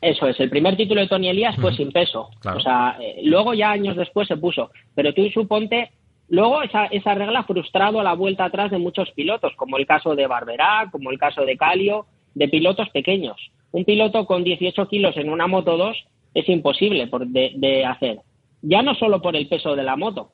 Eso 0.00 0.26
es, 0.26 0.38
el 0.40 0.50
primer 0.50 0.76
título 0.76 1.00
de 1.00 1.08
Tony 1.08 1.28
Elías 1.28 1.56
fue 1.56 1.74
sin 1.74 1.90
peso. 1.90 2.28
Claro. 2.40 2.58
O 2.58 2.60
sea, 2.60 2.96
eh, 3.00 3.20
luego 3.22 3.54
ya 3.54 3.70
años 3.70 3.96
después 3.96 4.28
se 4.28 4.36
puso. 4.36 4.70
Pero 4.94 5.14
tú 5.14 5.22
suponte, 5.30 5.92
luego 6.28 6.62
esa, 6.62 6.86
esa 6.86 7.14
regla 7.14 7.40
ha 7.40 7.44
frustrado 7.44 8.02
la 8.02 8.12
vuelta 8.14 8.44
atrás 8.44 8.70
de 8.70 8.78
muchos 8.78 9.10
pilotos, 9.12 9.52
como 9.56 9.78
el 9.78 9.86
caso 9.86 10.14
de 10.14 10.26
Barberá, 10.26 10.88
como 10.90 11.10
el 11.10 11.18
caso 11.18 11.44
de 11.44 11.56
Calio, 11.56 12.06
de 12.34 12.48
pilotos 12.48 12.90
pequeños. 12.90 13.36
Un 13.74 13.84
piloto 13.84 14.24
con 14.24 14.44
18 14.44 14.86
kilos 14.86 15.16
en 15.16 15.28
una 15.30 15.48
moto 15.48 15.76
2 15.76 15.96
es 16.32 16.48
imposible 16.48 17.08
por- 17.08 17.26
de, 17.26 17.54
de 17.56 17.84
hacer. 17.84 18.20
Ya 18.62 18.82
no 18.82 18.94
solo 18.94 19.20
por 19.20 19.34
el 19.34 19.48
peso 19.48 19.74
de 19.74 19.82
la 19.82 19.96
moto, 19.96 20.30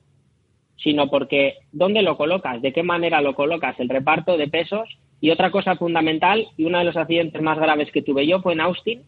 sino 0.76 1.08
porque 1.08 1.54
dónde 1.72 2.02
lo 2.02 2.18
colocas, 2.18 2.60
de 2.60 2.74
qué 2.74 2.82
manera 2.82 3.22
lo 3.22 3.34
colocas, 3.34 3.80
el 3.80 3.88
reparto 3.88 4.36
de 4.36 4.48
pesos. 4.48 4.86
Y 5.22 5.30
otra 5.30 5.50
cosa 5.50 5.76
fundamental, 5.76 6.48
y 6.58 6.64
uno 6.64 6.78
de 6.78 6.84
los 6.84 6.96
accidentes 6.98 7.40
más 7.40 7.58
graves 7.58 7.90
que 7.92 8.02
tuve 8.02 8.26
yo 8.26 8.40
fue 8.42 8.52
en 8.52 8.60
Austin. 8.60 9.00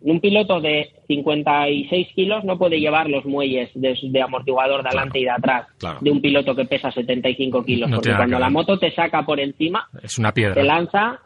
Un 0.00 0.20
piloto 0.20 0.60
de 0.60 0.92
56 1.08 2.08
kilos 2.14 2.44
no 2.44 2.56
puede 2.56 2.78
llevar 2.78 3.08
los 3.08 3.24
muelles 3.24 3.70
de, 3.74 3.98
de 4.00 4.22
amortiguador 4.22 4.82
de 4.82 4.88
adelante 4.88 5.18
y 5.18 5.24
de 5.24 5.30
atrás 5.30 5.66
claro. 5.78 5.98
de 6.00 6.10
un 6.10 6.20
piloto 6.20 6.54
que 6.54 6.64
pesa 6.66 6.90
75 6.92 7.64
kilos. 7.64 7.90
No 7.90 7.96
porque 7.96 8.14
cuando 8.14 8.36
que 8.36 8.40
la 8.40 8.50
moto 8.50 8.78
te 8.78 8.92
saca 8.92 9.24
por 9.24 9.40
encima, 9.40 9.88
Es 10.02 10.18
una 10.18 10.32
piedra. 10.32 10.54
te 10.54 10.62
lanza 10.62 11.20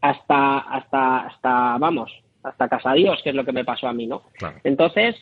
hasta, 0.00 0.58
hasta, 0.58 1.26
hasta, 1.26 1.78
vamos, 1.78 2.10
hasta 2.42 2.68
casa 2.68 2.92
Dios, 2.94 3.20
que 3.22 3.30
es 3.30 3.36
lo 3.36 3.44
que 3.44 3.52
me 3.52 3.64
pasó 3.64 3.88
a 3.88 3.92
mí, 3.92 4.06
¿no? 4.06 4.22
Claro. 4.38 4.56
Entonces, 4.64 5.16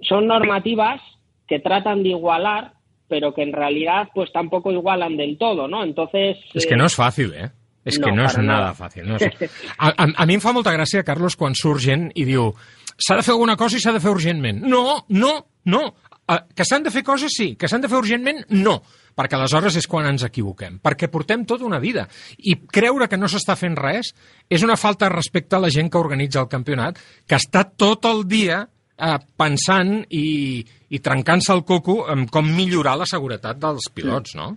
son 0.00 0.26
normativas 0.26 1.00
que 1.46 1.60
tratan 1.60 2.02
de 2.02 2.10
igualar, 2.10 2.72
pero 3.08 3.34
que 3.34 3.42
en 3.42 3.52
realidad, 3.52 4.08
pues 4.14 4.32
tampoco 4.32 4.72
igualan 4.72 5.16
del 5.16 5.36
todo, 5.36 5.68
¿no? 5.68 5.84
Entonces. 5.84 6.38
Eh, 6.54 6.66
que 6.66 6.76
no 6.76 6.86
és 6.88 6.96
fàcil, 6.96 7.34
eh? 7.36 7.50
És 7.84 7.98
No, 7.98 8.06
que 8.06 8.12
no 8.14 8.24
és 8.28 8.36
nada 8.38 8.46
nada. 8.46 8.74
fàcil. 8.78 9.06
No 9.08 9.16
és... 9.18 9.50
a, 9.78 9.88
a, 9.90 10.06
a 10.06 10.26
mi 10.26 10.36
em 10.38 10.40
fa 10.44 10.52
molta 10.54 10.72
gràcia, 10.74 11.02
Carlos, 11.04 11.36
quan 11.36 11.54
surt 11.58 11.82
gent 11.82 12.10
i 12.14 12.24
diu 12.28 12.52
s'ha 12.96 13.16
de 13.18 13.22
fer 13.26 13.32
alguna 13.34 13.56
cosa 13.56 13.76
i 13.76 13.82
s'ha 13.82 13.92
de 13.96 14.00
fer 14.00 14.10
urgentment. 14.12 14.60
No, 14.62 15.04
no, 15.08 15.32
no. 15.66 15.84
Que 16.54 16.64
s'han 16.64 16.84
de 16.86 16.90
fer 16.94 17.02
coses, 17.04 17.32
sí. 17.34 17.54
Que 17.58 17.68
s'han 17.68 17.82
de 17.82 17.88
fer 17.90 17.98
urgentment, 17.98 18.44
no. 18.54 18.78
perquè 19.12 19.36
aleshores 19.36 19.74
és 19.76 19.84
quan 19.90 20.06
ens 20.08 20.22
equivoquem, 20.24 20.78
perquè 20.80 21.10
portem 21.12 21.42
tota 21.44 21.66
una 21.68 21.76
vida. 21.82 22.06
I 22.38 22.54
creure 22.72 23.08
que 23.10 23.18
no 23.20 23.28
s'està 23.28 23.56
fent 23.60 23.74
res 23.76 24.14
és 24.48 24.62
una 24.64 24.78
falta 24.80 25.04
de 25.08 25.12
respecte 25.12 25.58
a 25.58 25.60
la 25.60 25.68
gent 25.68 25.90
que 25.92 26.00
organitza 26.00 26.40
el 26.40 26.48
campionat, 26.48 26.96
que 27.28 27.36
està 27.36 27.66
tot 27.76 28.06
el 28.08 28.22
dia 28.30 28.62
eh, 28.96 29.18
pensant 29.36 29.98
i, 30.08 30.64
i 30.88 31.00
trencant-se 31.04 31.52
el 31.52 31.60
coco 31.68 32.06
en 32.08 32.24
com 32.32 32.48
millorar 32.56 32.96
la 33.02 33.08
seguretat 33.10 33.60
dels 33.60 33.90
pilots, 33.92 34.32
no? 34.38 34.54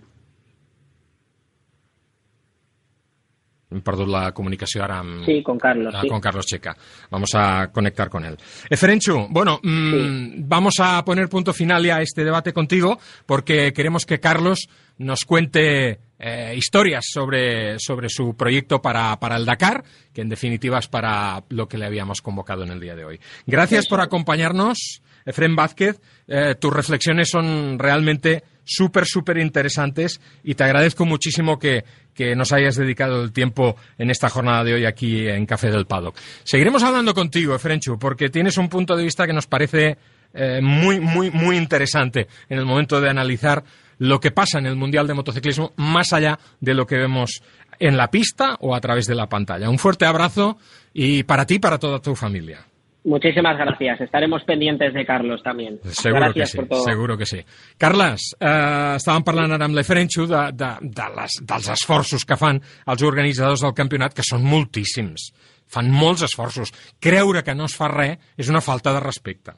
Hem 3.66 3.80
perdut 3.82 4.06
la 4.06 4.30
comunicació 4.30 4.84
ara 4.84 5.00
amb... 5.02 5.24
Sí, 5.26 5.40
con 5.42 5.58
Carlos, 5.58 5.92
ah, 5.94 6.02
sí. 6.02 6.08
Con 6.08 6.20
Carlos 6.20 6.46
Checa. 6.46 6.76
Vamos 7.10 7.30
a 7.34 7.72
conectar 7.72 8.08
con 8.08 8.24
él. 8.24 8.36
Eferenchu, 8.70 9.26
bueno, 9.28 9.58
mm, 9.60 10.46
vamos 10.46 10.74
a 10.78 11.04
poner 11.04 11.28
punto 11.28 11.52
final 11.52 11.84
ya 11.84 11.96
a 11.96 12.02
este 12.02 12.24
debate 12.24 12.52
contigo 12.52 12.98
porque 13.26 13.72
queremos 13.72 14.06
que 14.06 14.20
Carlos 14.20 14.68
nos 14.98 15.24
cuente 15.24 15.98
eh, 16.18 16.54
historias 16.56 17.06
sobre, 17.12 17.78
sobre 17.80 18.08
su 18.08 18.36
proyecto 18.36 18.80
para, 18.80 19.18
para 19.18 19.36
el 19.36 19.44
Dakar, 19.44 19.82
que 20.14 20.22
en 20.22 20.28
definitiva 20.28 20.78
es 20.78 20.86
para 20.86 21.42
lo 21.48 21.66
que 21.68 21.76
le 21.76 21.86
habíamos 21.86 22.22
convocado 22.22 22.62
en 22.62 22.70
el 22.70 22.80
día 22.80 22.94
de 22.94 23.04
hoy. 23.04 23.20
Gracias 23.46 23.88
por 23.88 24.00
acompañarnos, 24.00 25.02
Efren 25.24 25.56
Vázquez. 25.56 26.00
Eh, 26.28 26.54
tus 26.54 26.72
reflexiones 26.72 27.28
son 27.30 27.78
realmente 27.78 28.44
súper, 28.66 29.06
súper 29.06 29.38
interesantes 29.38 30.20
y 30.44 30.54
te 30.54 30.64
agradezco 30.64 31.06
muchísimo 31.06 31.58
que, 31.58 31.84
que 32.12 32.34
nos 32.34 32.52
hayas 32.52 32.76
dedicado 32.76 33.22
el 33.22 33.32
tiempo 33.32 33.76
en 33.96 34.10
esta 34.10 34.28
jornada 34.28 34.64
de 34.64 34.74
hoy 34.74 34.84
aquí 34.84 35.26
en 35.28 35.46
Café 35.46 35.70
del 35.70 35.86
Paddock. 35.86 36.18
Seguiremos 36.44 36.82
hablando 36.82 37.14
contigo, 37.14 37.54
Efrenchu, 37.54 37.98
porque 37.98 38.28
tienes 38.28 38.58
un 38.58 38.68
punto 38.68 38.96
de 38.96 39.04
vista 39.04 39.26
que 39.26 39.32
nos 39.32 39.46
parece 39.46 39.96
eh, 40.34 40.60
muy, 40.60 41.00
muy, 41.00 41.30
muy 41.30 41.56
interesante 41.56 42.26
en 42.48 42.58
el 42.58 42.66
momento 42.66 43.00
de 43.00 43.08
analizar 43.08 43.64
lo 43.98 44.20
que 44.20 44.30
pasa 44.30 44.58
en 44.58 44.66
el 44.66 44.76
Mundial 44.76 45.06
de 45.06 45.14
Motociclismo 45.14 45.72
más 45.76 46.12
allá 46.12 46.38
de 46.60 46.74
lo 46.74 46.86
que 46.86 46.96
vemos 46.96 47.42
en 47.78 47.96
la 47.96 48.10
pista 48.10 48.56
o 48.60 48.74
a 48.74 48.80
través 48.80 49.06
de 49.06 49.14
la 49.14 49.28
pantalla. 49.28 49.70
Un 49.70 49.78
fuerte 49.78 50.04
abrazo 50.04 50.58
y 50.92 51.22
para 51.22 51.46
ti 51.46 51.58
para 51.58 51.78
toda 51.78 52.00
tu 52.00 52.14
familia. 52.14 52.66
Muchísimas 53.06 53.56
gracias. 53.56 54.00
Estaremos 54.00 54.42
pendientes 54.42 54.92
de 54.92 55.06
Carlos 55.06 55.40
también. 55.40 55.78
Segur 55.94 56.18
gràcies 56.18 56.34
que 56.34 56.46
sí, 56.50 56.56
per 56.58 56.68
tot. 56.72 56.84
seguro 56.84 57.16
que 57.16 57.26
sí. 57.30 57.38
Carles, 57.78 58.32
eh, 58.40 58.96
estàvem 58.98 59.22
parlant 59.22 59.54
ara 59.54 59.68
amb 59.68 59.78
l'Efrenxo 59.78 60.26
de, 60.26 60.40
de, 60.58 60.70
de 60.82 61.06
les, 61.14 61.36
dels 61.46 61.68
esforços 61.76 62.26
que 62.26 62.34
fan 62.40 62.58
els 62.58 63.04
organitzadors 63.06 63.62
del 63.62 63.76
campionat, 63.78 64.16
que 64.16 64.26
són 64.26 64.42
moltíssims. 64.42 65.28
Fan 65.70 65.86
molts 65.94 66.26
esforços. 66.26 66.74
Creure 66.98 67.44
que 67.46 67.54
no 67.54 67.70
es 67.70 67.78
fa 67.78 67.92
res 67.94 68.18
és 68.36 68.50
una 68.50 68.60
falta 68.60 68.90
de 68.96 69.04
respecte. 69.06 69.54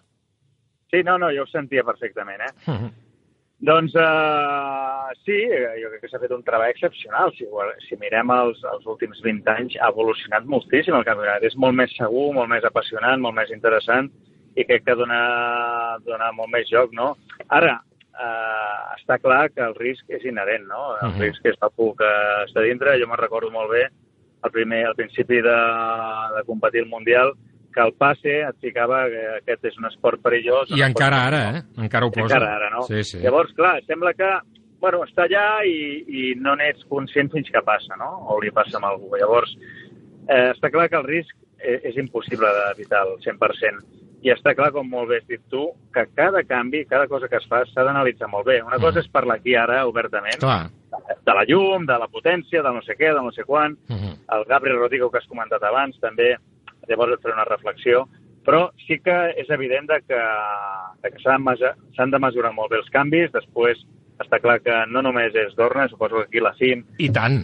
Sí, 0.92 1.00
no, 1.04 1.16
no, 1.16 1.32
jo 1.32 1.48
ho 1.48 1.48
sentia 1.48 1.84
perfectament, 1.88 2.44
eh? 2.44 2.52
Uh 2.66 2.74
-huh. 2.74 2.92
Doncs 3.58 3.94
uh, 3.98 5.08
sí, 5.26 5.34
jo 5.82 5.88
crec 5.90 6.04
que 6.04 6.08
s'ha 6.12 6.20
fet 6.22 6.30
un 6.30 6.44
treball 6.46 6.70
excepcional. 6.70 7.32
Si, 7.34 7.46
si 7.88 7.98
mirem 7.98 8.30
els, 8.30 8.60
els 8.70 8.86
últims 8.86 9.18
20 9.24 9.50
anys, 9.50 9.74
ha 9.82 9.90
evolucionat 9.90 10.46
moltíssim 10.46 10.94
el 10.94 11.06
campionat. 11.08 11.42
És 11.42 11.56
molt 11.58 11.74
més 11.74 11.90
segur, 11.98 12.28
molt 12.36 12.52
més 12.52 12.66
apassionant, 12.68 13.18
molt 13.20 13.34
més 13.34 13.50
interessant 13.54 14.10
i 14.58 14.64
crec 14.66 14.84
que 14.86 14.94
dona, 14.98 15.18
dona 16.06 16.30
molt 16.34 16.50
més 16.54 16.70
joc, 16.70 16.94
no? 16.94 17.12
Ara, 17.54 17.76
uh, 18.14 18.94
està 18.94 19.18
clar 19.22 19.48
que 19.50 19.62
el 19.66 19.74
risc 19.78 20.06
és 20.10 20.24
inherent, 20.26 20.66
no? 20.70 20.94
El 21.02 21.08
uh 21.08 21.10
Mhm. 21.10 21.18
-huh. 21.18 21.22
risc 21.26 21.46
és 21.46 21.58
algú 21.60 21.94
que 21.96 22.10
està 22.46 22.62
dintre. 22.62 22.98
Jo 23.00 23.06
me'n 23.06 23.18
recordo 23.18 23.50
molt 23.50 23.70
bé 23.70 23.88
al, 24.42 24.50
primer, 24.50 24.86
al 24.86 24.94
principi 24.94 25.42
de, 25.42 25.58
de 26.36 26.44
competir 26.46 26.80
el 26.80 26.88
Mundial 26.88 27.34
que 27.78 27.86
el 27.86 27.94
passe 27.94 28.36
et 28.42 28.56
ficava 28.64 29.04
que 29.12 29.24
aquest 29.38 29.68
és 29.70 29.76
un 29.78 29.86
esport 29.86 30.22
perillós. 30.24 30.70
I 30.74 30.82
encara 30.82 31.22
ara, 31.30 31.42
eh? 31.54 31.64
Encara 31.84 32.08
ho 32.08 32.10
posa. 32.14 32.26
encara 32.26 32.54
ara, 32.56 32.70
no? 32.74 32.82
Sí, 32.88 33.04
sí. 33.06 33.20
Llavors, 33.22 33.52
clar, 33.54 33.76
sembla 33.86 34.14
que 34.18 34.30
bueno, 34.80 35.02
està 35.06 35.26
allà 35.26 35.62
i, 35.66 36.02
i 36.06 36.24
no 36.38 36.54
n'ets 36.58 36.86
conscient 36.90 37.30
fins 37.32 37.50
que 37.54 37.62
passa, 37.66 37.98
no? 37.98 38.10
O 38.30 38.38
li 38.42 38.50
passa 38.54 38.78
amb 38.78 38.88
algú. 38.90 39.10
Llavors, 39.18 39.54
eh, 40.26 40.50
està 40.54 40.70
clar 40.74 40.88
que 40.90 40.98
el 40.98 41.06
risc 41.06 41.34
és, 41.58 41.80
és 41.92 42.02
impossible 42.02 42.50
d'evitar 42.58 43.04
al 43.04 43.16
100%. 43.24 43.86
I 44.26 44.32
està 44.34 44.54
clar, 44.58 44.72
com 44.74 44.86
molt 44.90 45.10
bé 45.12 45.20
has 45.20 45.26
dit 45.30 45.42
tu, 45.50 45.68
que 45.94 46.02
cada 46.18 46.42
canvi, 46.46 46.82
cada 46.90 47.06
cosa 47.10 47.28
que 47.30 47.38
es 47.38 47.46
fa, 47.50 47.62
s'ha 47.70 47.86
d'analitzar 47.86 48.30
molt 48.30 48.48
bé. 48.50 48.58
Una 48.66 48.80
cosa 48.82 49.02
és 49.02 49.10
parlar 49.14 49.38
aquí 49.38 49.54
ara, 49.54 49.84
obertament, 49.86 50.40
Clar. 50.42 50.64
de 51.26 51.36
la 51.38 51.44
llum, 51.46 51.86
de 51.86 51.98
la 52.02 52.10
potència, 52.10 52.62
de 52.66 52.74
no 52.74 52.82
sé 52.82 52.98
què, 52.98 53.12
de 53.14 53.22
no 53.22 53.30
sé 53.34 53.46
quan. 53.46 53.78
Uh 53.86 53.94
-huh. 53.94 54.14
El 54.38 54.44
Gabriel 54.50 54.78
Rodrigo, 54.78 55.10
que 55.10 55.18
has 55.18 55.30
comentat 55.30 55.62
abans, 55.62 55.98
també, 56.00 56.34
llavors 56.88 57.14
et 57.16 57.22
faré 57.24 57.36
una 57.36 57.48
reflexió. 57.48 58.06
Però 58.48 58.70
sí 58.86 58.96
que 59.04 59.14
és 59.36 59.50
evident 59.52 59.88
de 59.90 59.98
que, 60.06 60.18
de 61.04 61.10
que 61.12 61.20
s'han 61.20 61.44
de 61.44 62.10
de 62.14 62.20
mesurar 62.22 62.54
molt 62.56 62.72
bé 62.72 62.78
els 62.80 62.88
canvis. 62.94 63.32
Després, 63.34 63.82
està 64.18 64.40
clar 64.42 64.58
que 64.62 64.74
no 64.90 65.02
només 65.04 65.34
és 65.38 65.54
Dorna, 65.58 65.86
suposo 65.90 66.18
que 66.18 66.26
aquí 66.26 66.40
la 66.42 66.52
CIM 66.58 66.82
I 66.98 67.08
tant. 67.14 67.38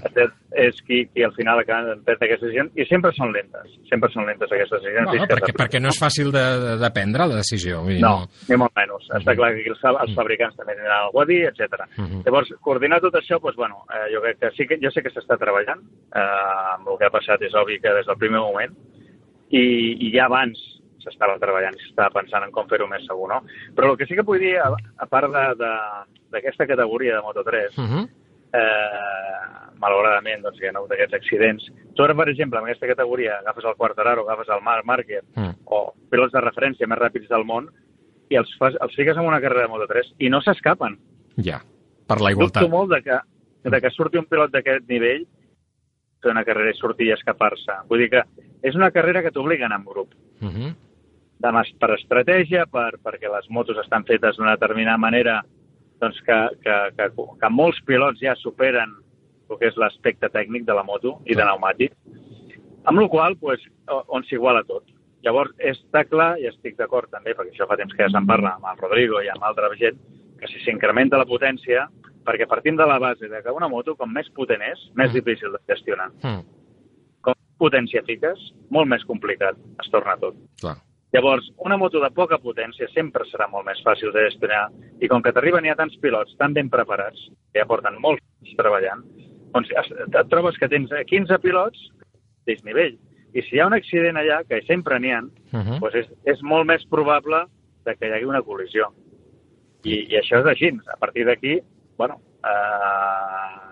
és 0.55 0.80
qui, 0.86 1.05
qui 1.11 1.24
al 1.26 1.34
final 1.34 1.61
acaba 1.62 1.95
pren 2.07 2.18
aquestes 2.26 2.49
decisions, 2.49 2.72
i 2.78 2.86
sempre 2.86 3.11
són 3.16 3.32
lentes, 3.34 3.72
sempre 3.90 4.11
són 4.14 4.26
lentes 4.28 4.51
aquestes 4.51 4.82
decisions. 4.82 5.14
I 5.14 5.22
que 5.22 5.28
perquè, 5.34 5.55
perquè 5.59 5.82
no 5.82 5.90
és 5.90 5.99
fàcil 5.99 6.30
de, 6.34 6.45
de 6.82 6.90
prendre 6.95 7.28
la 7.30 7.40
decisió. 7.40 7.82
Vull 7.86 7.97
dir, 7.97 8.03
no, 8.03 8.28
ni 8.51 8.59
molt 8.61 8.74
menys. 8.78 9.09
Està 9.20 9.36
clar 9.38 9.53
que 9.55 9.62
aquí 9.62 9.74
els, 9.74 9.84
els 9.92 10.16
fabricants 10.18 10.59
també 10.59 10.76
tindran 10.78 10.97
alguna 10.99 11.26
a 11.26 11.30
dir, 11.30 11.40
etc. 11.51 11.86
Mhm. 11.99 12.24
Llavors, 12.26 12.55
coordinar 12.66 13.01
tot 13.05 13.18
això, 13.20 13.38
doncs, 13.42 13.59
bueno, 13.59 13.84
eh, 13.90 14.07
jo 14.14 14.22
crec 14.26 14.42
que 14.42 14.53
sí 14.59 14.68
que, 14.70 14.80
jo 14.82 14.90
sé 14.95 15.03
que 15.03 15.14
s'està 15.14 15.38
treballant, 15.40 15.82
eh, 16.11 16.26
amb 16.74 16.90
el 16.90 16.99
que 16.99 17.11
ha 17.11 17.14
passat 17.14 17.42
és 17.47 17.55
obvi 17.59 17.80
que 17.82 17.95
des 17.99 18.07
del 18.11 18.18
primer 18.20 18.42
moment, 18.42 18.74
i, 19.55 19.64
i 20.09 20.12
ja 20.16 20.26
abans 20.26 20.59
s'estava 21.05 21.36
treballant 21.38 21.76
i 21.76 21.82
s'estava 21.84 22.11
pensant 22.16 22.46
en 22.46 22.52
com 22.55 22.66
fer-ho 22.70 22.86
més 22.90 23.05
segur, 23.07 23.28
no? 23.28 23.42
Però 23.76 23.90
el 23.92 23.98
que 24.00 24.07
sí 24.09 24.16
que 24.16 24.24
vull 24.26 24.40
dir, 24.40 24.55
a, 24.59 24.70
a 24.72 25.07
part 25.07 25.28
d'aquesta 25.30 26.66
categoria 26.66 27.18
de 27.18 27.22
Moto3, 27.26 27.76
Uh 27.76 27.84
-huh. 27.90 28.05
eh, 28.55 29.70
malauradament, 29.78 30.42
doncs, 30.42 30.61
hi 30.62 30.66
ha 30.68 30.72
hagut 30.74 30.92
aquests 30.94 31.14
accidents. 31.18 31.64
Tu 31.94 32.02
ara, 32.05 32.14
per 32.14 32.28
exemple, 32.30 32.59
en 32.59 32.64
aquesta 32.64 32.86
categoria 32.86 33.38
agafes 33.38 33.64
el 33.64 33.74
Quartararo, 33.76 34.22
agafes 34.24 34.48
el 34.48 34.62
Marc 34.62 34.84
Márquez, 34.84 35.24
Mm. 35.36 35.55
o 35.66 35.92
pilots 36.11 36.32
de 36.32 36.40
referència 36.40 36.86
més 36.86 36.98
ràpids 36.98 37.28
del 37.28 37.44
món, 37.44 37.68
i 38.30 38.36
els, 38.36 38.48
fas, 38.59 38.74
els 38.80 38.94
fiques 38.94 39.16
en 39.16 39.26
una 39.26 39.40
carrera 39.40 39.66
de 39.66 39.72
Moto3 39.74 40.14
i 40.18 40.30
no 40.30 40.40
s'escapen. 40.40 40.98
Ja, 41.36 41.61
per 42.09 42.20
la 42.20 42.30
igualtat. 42.30 42.62
Dubto 42.62 42.76
molt 42.76 42.90
de 42.94 43.02
que, 43.02 43.18
de 43.70 43.80
que 43.80 43.90
surti 43.90 44.18
un 44.18 44.24
pilot 44.26 44.50
d'aquest 44.52 44.88
nivell 44.88 45.26
fer 46.25 46.33
una 46.33 46.45
carrera 46.47 46.72
i 46.72 46.79
sortir 46.79 47.11
i 47.11 47.14
escapar-se. 47.14 47.77
Vull 47.91 48.05
dir 48.05 48.11
que 48.16 48.25
és 48.64 48.75
una 48.79 48.91
carrera 48.95 49.22
que 49.22 49.33
t'obliga 49.35 49.68
a 49.68 49.70
anar 49.70 49.83
en 49.83 49.87
grup. 49.93 50.16
Uh 50.41 50.49
-huh. 50.49 50.75
de, 51.39 51.51
mas- 51.53 51.75
per 51.79 51.91
estratègia, 51.91 52.64
per, 52.70 52.97
perquè 53.05 53.29
les 53.31 53.51
motos 53.51 53.77
estan 53.79 54.05
fetes 54.05 54.37
d'una 54.37 54.57
determinada 54.57 54.97
manera 54.97 55.43
doncs 56.01 56.20
que, 56.22 56.39
que, 56.62 56.77
que, 56.97 57.11
que 57.41 57.51
molts 57.51 57.81
pilots 57.87 58.20
ja 58.20 58.35
superen 58.37 58.95
el 59.51 59.59
que 59.59 59.68
és 59.68 59.77
l'aspecte 59.77 60.31
tècnic 60.33 60.64
de 60.64 60.75
la 60.75 60.83
moto 60.83 61.18
i 61.27 61.35
de 61.35 61.43
pneumàtic, 61.43 61.93
amb 62.85 63.01
la 63.01 63.09
qual 63.09 63.37
pues, 63.37 63.61
on 64.09 64.25
s'iguala 64.25 64.64
tot. 64.64 64.85
Llavors, 65.25 65.55
està 65.59 66.05
clar, 66.05 66.35
i 66.41 66.49
estic 66.51 66.77
d'acord 66.77 67.09
també, 67.12 67.33
perquè 67.37 67.55
això 67.55 67.68
fa 67.68 67.79
temps 67.81 67.95
que 67.95 68.05
ja 68.05 68.11
se'n 68.12 68.27
parla 68.29 68.57
amb 68.59 68.66
el 68.68 68.81
Rodrigo 68.83 69.22
i 69.25 69.31
amb 69.33 69.45
altra 69.49 69.70
gent, 69.81 70.01
que 70.41 70.51
si 70.51 70.61
s'incrementa 70.64 71.20
la 71.20 71.29
potència, 71.29 71.87
perquè 72.25 72.47
partim 72.49 72.77
de 72.77 72.87
la 72.87 72.99
base 72.99 73.29
de 73.29 73.43
que 73.43 73.51
una 73.53 73.68
moto, 73.68 73.95
com 73.97 74.11
més 74.12 74.29
potent 74.31 74.62
és, 74.62 74.79
més 74.95 75.11
Mm. 75.11 75.14
difícil 75.14 75.53
de 75.53 75.59
gestionar. 75.75 76.11
Mm. 76.22 76.43
Com 77.20 77.35
més 77.37 77.59
potència 77.59 78.03
fiques, 78.05 78.39
molt 78.70 78.89
més 78.89 79.05
complicat 79.05 79.57
es 79.83 79.91
torna 79.91 80.16
tot. 80.16 80.35
Clar. 80.61 80.77
Llavors, 81.12 81.47
una 81.59 81.77
moto 81.77 82.01
de 82.01 82.11
poca 82.11 82.39
potència 82.39 82.89
sempre 82.93 83.25
serà 83.31 83.47
molt 83.49 83.64
més 83.66 83.81
fàcil 83.85 84.11
de 84.12 84.25
gestionar 84.31 84.68
i 85.01 85.07
com 85.07 85.22
que 85.22 85.33
t'arriben 85.33 85.64
ja 85.64 85.77
tants 85.77 85.95
pilots 86.03 86.35
tan 86.37 86.53
ben 86.53 86.68
preparats, 86.68 87.29
que 87.53 87.61
ja 87.61 87.66
porten 87.66 88.01
molts 88.01 88.20
anys 88.43 88.57
treballant, 88.57 89.05
doncs 89.55 89.70
et 89.70 90.29
trobes 90.29 90.59
que 90.59 90.68
tens 90.68 90.91
15 91.07 91.39
pilots 91.39 91.79
de 92.47 92.57
nivell. 92.64 92.99
I 93.33 93.43
si 93.43 93.55
hi 93.57 93.61
ha 93.61 93.66
un 93.66 93.75
accident 93.75 94.16
allà, 94.16 94.43
que 94.49 94.61
sempre 94.66 94.99
n'hi 94.99 95.12
ha, 95.12 95.22
Uh 95.22 95.61
-huh. 95.61 95.79
doncs 95.81 95.95
és, 95.95 96.07
és 96.25 96.43
molt 96.43 96.66
més 96.66 96.85
probable 96.87 97.47
de 97.85 97.95
que 97.95 98.07
hi 98.09 98.12
hagi 98.12 98.25
una 98.25 98.43
col·lisió. 98.43 98.91
I, 99.85 99.95
i 100.11 100.16
això 100.18 100.41
és 100.41 100.47
així. 100.47 100.72
A 100.93 100.97
partir 100.97 101.25
d'aquí, 101.27 101.61
bueno, 101.99 102.20
eh, 102.45 103.64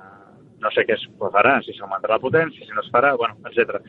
no 0.63 0.71
sé 0.75 0.87
què 0.87 0.97
es 0.97 1.09
farà, 1.19 1.59
si 1.65 1.75
s'augmentarà 1.77 2.19
la 2.19 2.23
potència, 2.23 2.67
si 2.67 2.77
no 2.77 2.85
es 2.85 2.91
farà, 2.95 3.17
bueno, 3.19 3.39
etc. 3.51 3.83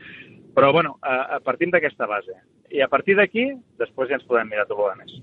Però, 0.54 0.72
bueno, 0.74 0.98
eh, 1.02 1.40
partim 1.46 1.72
d'aquesta 1.74 2.10
base. 2.10 2.36
I 2.74 2.82
a 2.82 2.90
partir 2.90 3.16
d'aquí, 3.18 3.48
després 3.82 4.10
ja 4.10 4.20
ens 4.20 4.28
podem 4.30 4.50
mirar 4.50 4.66
tot 4.70 4.82
el 4.88 5.00
més. 5.02 5.16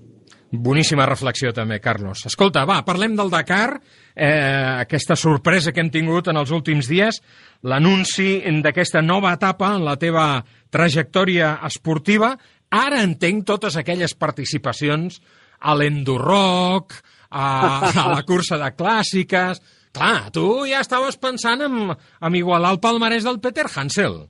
Boníssima 0.51 1.05
reflexió 1.07 1.53
també, 1.55 1.79
Carlos. 1.79 2.25
Escolta, 2.27 2.65
va, 2.67 2.81
parlem 2.83 3.15
del 3.15 3.31
Dakar, 3.31 3.79
eh, 4.13 4.83
aquesta 4.83 5.15
sorpresa 5.15 5.71
que 5.71 5.79
hem 5.79 5.91
tingut 5.91 6.27
en 6.27 6.39
els 6.39 6.51
últims 6.51 6.89
dies, 6.91 7.21
l'anunci 7.63 8.41
d'aquesta 8.63 9.01
nova 9.01 9.31
etapa 9.37 9.71
en 9.77 9.85
la 9.87 9.95
teva 9.95 10.43
trajectòria 10.69 11.57
esportiva. 11.67 12.33
Ara 12.71 12.99
entenc 13.03 13.45
totes 13.47 13.77
aquelles 13.79 14.13
participacions 14.15 15.21
a 15.59 15.75
l'Endurrock, 15.75 16.99
a, 17.31 17.45
a 17.91 18.09
la 18.15 18.25
cursa 18.27 18.59
de 18.61 18.73
clàssiques... 18.77 19.63
Clar, 19.91 20.29
tu 20.31 20.63
ja 20.69 20.79
estaves 20.79 21.17
pensant 21.19 21.65
en, 21.65 21.73
en 21.91 22.35
igualar 22.39 22.69
el 22.71 22.77
palmarès 22.79 23.25
del 23.27 23.41
Peter 23.43 23.65
Hansel. 23.67 24.21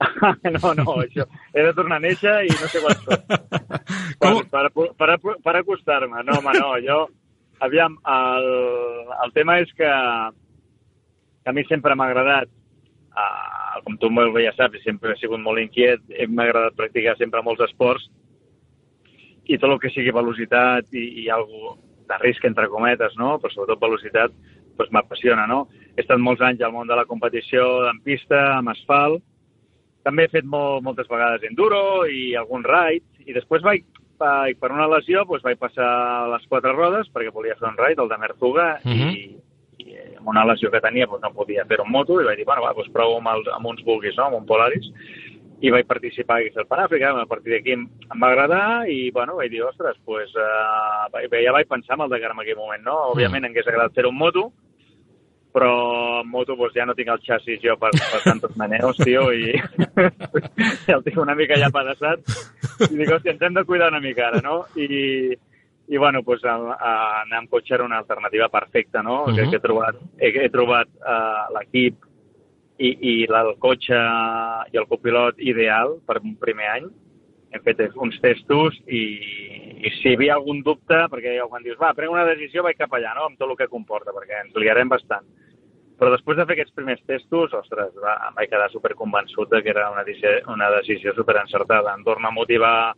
no, 0.56 0.72
no, 0.74 0.96
això. 1.04 1.28
He 1.54 1.62
de 1.62 1.74
tornar 1.76 2.00
a 2.00 2.02
néixer 2.02 2.32
i 2.48 2.50
no 2.56 2.70
sé 2.72 2.82
quan 2.82 2.96
són. 3.04 3.20
Per, 3.30 4.32
Com? 4.32 4.40
per, 4.50 4.64
per, 4.98 5.36
per 5.44 5.54
acostar-me. 5.60 6.24
No, 6.26 6.40
home, 6.40 6.56
no, 6.58 6.72
jo... 6.82 6.96
aviam, 7.60 7.94
el, 8.08 8.48
el 9.26 9.32
tema 9.36 9.58
és 9.60 9.70
que, 9.76 9.90
que 11.44 11.52
a 11.52 11.54
mi 11.54 11.62
sempre 11.68 11.94
m'ha 11.94 12.08
agradat, 12.08 12.50
uh, 13.12 13.82
com 13.84 13.98
tu 14.00 14.10
molt 14.10 14.32
bé 14.34 14.46
ja 14.46 14.54
saps, 14.56 14.80
sempre 14.82 15.12
he 15.12 15.20
sigut 15.20 15.42
molt 15.44 15.60
inquiet, 15.60 16.02
m'ha 16.26 16.48
agradat 16.48 16.78
practicar 16.78 17.14
sempre 17.20 17.44
molts 17.44 17.62
esports, 17.68 18.08
i 19.44 19.58
tot 19.58 19.70
el 19.70 19.78
que 19.82 19.92
sigui 19.92 20.14
velocitat 20.14 20.88
i, 20.96 21.04
i 21.24 21.28
algo 21.30 21.76
de 22.10 22.18
risc, 22.20 22.44
entre 22.44 22.68
cometes, 22.72 23.14
no? 23.20 23.36
però 23.38 23.52
sobretot 23.52 23.80
velocitat, 23.82 24.34
doncs 24.78 24.92
m'apassiona, 24.94 25.46
no? 25.50 25.64
He 25.94 26.02
estat 26.04 26.20
molts 26.22 26.42
anys 26.44 26.62
al 26.64 26.72
món 26.74 26.88
de 26.88 26.96
la 26.96 27.06
competició 27.08 27.66
en 27.90 28.00
pista, 28.04 28.40
amb 28.58 28.72
asfalt, 28.72 29.22
també 30.06 30.24
he 30.24 30.32
fet 30.32 30.46
molt, 30.48 30.84
moltes 30.86 31.08
vegades 31.10 31.44
enduro 31.48 32.06
i 32.08 32.32
algun 32.38 32.64
ride, 32.64 33.04
i 33.26 33.36
després 33.36 33.64
vaig, 33.66 33.84
vaig 34.20 34.56
per 34.60 34.72
una 34.72 34.88
lesió 34.88 35.26
doncs 35.28 35.44
vaig 35.44 35.60
passar 35.60 35.88
a 35.90 36.26
les 36.34 36.46
quatre 36.48 36.72
rodes 36.76 37.10
perquè 37.12 37.32
volia 37.34 37.56
fer 37.60 37.68
un 37.68 37.78
ride, 37.80 38.00
el 38.02 38.08
de 38.08 38.18
Merzuga, 38.18 38.68
uh 38.80 38.90
-huh. 38.90 39.10
i, 39.12 39.36
i 39.84 39.96
amb 40.18 40.28
una 40.32 40.46
lesió 40.46 40.70
que 40.70 40.80
tenia 40.80 41.06
doncs 41.06 41.22
no 41.22 41.32
podia 41.34 41.66
fer 41.66 41.80
un 41.80 41.90
moto, 41.90 42.20
i 42.20 42.24
vaig 42.24 42.36
dir, 42.36 42.46
bueno, 42.46 42.62
va, 42.62 42.72
doncs 42.72 42.92
provo 42.92 43.18
amb, 43.18 43.28
els, 43.34 43.48
amb 43.48 43.66
uns 43.66 43.84
buguis, 43.84 44.16
no?, 44.16 44.26
amb 44.26 44.36
un 44.36 44.46
Polaris, 44.46 44.86
i 45.60 45.70
vaig 45.70 45.86
participar 45.86 46.40
aquí 46.40 46.56
al 46.56 46.68
Panàfrica, 46.68 47.12
a 47.20 47.28
partir 47.28 47.52
d'aquí 47.52 47.74
em 47.76 47.84
va 48.16 48.30
agradar 48.30 48.88
i, 48.88 49.10
bueno, 49.12 49.36
vaig 49.36 49.52
dir, 49.52 49.62
ostres, 49.66 49.98
pues, 50.08 50.32
uh, 50.32 51.10
ja 51.12 51.52
vaig 51.52 51.68
pensar 51.68 51.98
en 51.98 52.06
el 52.06 52.10
Dakar 52.10 52.32
en 52.32 52.40
aquell 52.40 52.56
moment, 52.56 52.82
no? 52.86 52.96
Òbviament, 53.12 53.42
mm. 53.42 53.50
em 53.50 53.52
hagués 53.52 53.68
agradat 53.68 53.98
fer 53.98 54.06
un 54.08 54.16
moto, 54.16 54.46
però 55.52 56.22
en 56.22 56.30
moto 56.30 56.56
pues, 56.56 56.72
ja 56.72 56.86
no 56.86 56.94
tinc 56.96 57.12
el 57.12 57.20
xassis 57.26 57.60
jo 57.60 57.76
per, 57.76 57.92
per 57.92 58.22
tantos 58.24 58.56
maneos, 58.56 58.96
tio, 59.04 59.28
i 59.32 59.52
ja 60.86 60.96
el 60.96 61.04
tinc 61.04 61.20
una 61.20 61.36
mica 61.36 61.58
ja 61.60 61.72
pedaçat. 61.74 62.24
I 62.88 62.94
dic, 62.96 63.12
hòstia, 63.12 63.36
ens 63.36 63.44
hem 63.44 63.60
de 63.60 63.66
cuidar 63.68 63.92
una 63.92 64.00
mica 64.00 64.30
ara, 64.30 64.40
no? 64.44 64.62
I, 64.80 65.36
i 65.90 65.98
bueno, 65.98 66.22
pues, 66.24 66.44
a, 66.44 66.56
a 66.56 66.92
anar 67.26 67.42
amb 67.42 67.52
cotxe 67.52 67.76
era 67.76 67.84
una 67.84 68.00
alternativa 68.00 68.48
perfecta, 68.48 69.02
no? 69.02 69.24
Uh 69.24 69.28
-huh. 69.28 69.36
que, 69.36 69.50
que 69.50 69.56
he 69.56 69.66
trobat, 69.66 69.96
he, 70.18 70.32
he 70.46 70.48
trobat 70.48 70.88
uh, 71.04 71.50
l'equip 71.52 72.08
i, 72.80 72.90
i 73.00 73.12
el 73.28 73.52
cotxe 73.60 73.98
i 74.72 74.78
el 74.80 74.88
copilot 74.88 75.40
ideal 75.44 75.98
per 76.08 76.20
un 76.22 76.36
primer 76.40 76.68
any. 76.78 76.88
Hem 77.50 77.62
fet 77.66 77.80
uns 77.98 78.16
testos 78.22 78.76
i, 78.86 79.02
i 79.82 79.90
si 79.98 80.08
hi 80.08 80.14
havia 80.14 80.36
algun 80.38 80.62
dubte, 80.62 81.00
perquè 81.10 81.34
quan 81.50 81.64
dius, 81.66 81.78
va, 81.80 81.90
prenc 81.98 82.12
una 82.14 82.24
decisió, 82.28 82.62
vaig 82.62 82.78
cap 82.78 82.92
allà, 82.94 83.12
no?, 83.16 83.26
amb 83.26 83.38
tot 83.40 83.50
el 83.50 83.58
que 83.58 83.66
comporta, 83.72 84.14
perquè 84.14 84.44
ens 84.44 84.54
liarem 84.54 84.88
bastant. 84.88 85.26
Però 86.00 86.12
després 86.14 86.38
de 86.38 86.46
fer 86.46 86.54
aquests 86.56 86.76
primers 86.78 87.02
testos, 87.10 87.52
ostres, 87.58 87.90
va, 88.00 88.14
em 88.28 88.38
vaig 88.38 88.48
quedar 88.48 88.70
superconvençut 88.72 89.50
que 89.50 89.68
era 89.74 89.90
una 89.90 90.04
decisió, 90.06 90.30
una 90.48 90.70
decisió 90.78 91.12
superencertada. 91.18 91.92
Em 91.98 92.04
torna 92.06 92.30
a 92.30 92.36
motivar 92.38 92.94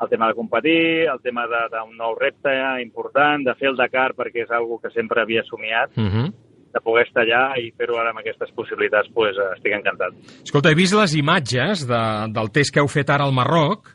el 0.00 0.08
tema 0.08 0.26
de 0.28 0.34
competir, 0.34 1.06
el 1.12 1.20
tema 1.22 1.46
d'un 1.46 1.94
nou 1.96 2.16
repte 2.18 2.50
important, 2.82 3.44
de 3.46 3.54
fer 3.60 3.70
el 3.70 3.78
Dakar 3.78 4.10
perquè 4.16 4.42
és 4.42 4.50
algo 4.50 4.80
que 4.82 4.90
sempre 4.90 5.22
havia 5.22 5.44
somiat, 5.44 5.92
uh 5.96 6.00
Mhm. 6.00 6.10
-huh. 6.24 6.32
De 6.74 6.80
poder 6.84 7.06
estar 7.06 7.22
allà 7.24 7.42
i 7.62 7.70
fer-ho 7.76 7.98
ara 8.00 8.10
amb 8.12 8.20
aquestes 8.22 8.50
possibilitats, 8.56 9.08
pues, 9.14 9.36
estic 9.56 9.72
encantat. 9.78 10.16
Escolta, 10.44 10.70
he 10.72 10.78
vist 10.78 10.94
les 10.96 11.14
imatges 11.18 11.86
de, 11.88 12.00
del 12.36 12.50
test 12.54 12.74
que 12.74 12.82
heu 12.82 12.88
fet 12.90 13.10
ara 13.10 13.24
al 13.28 13.32
Marroc 13.36 13.92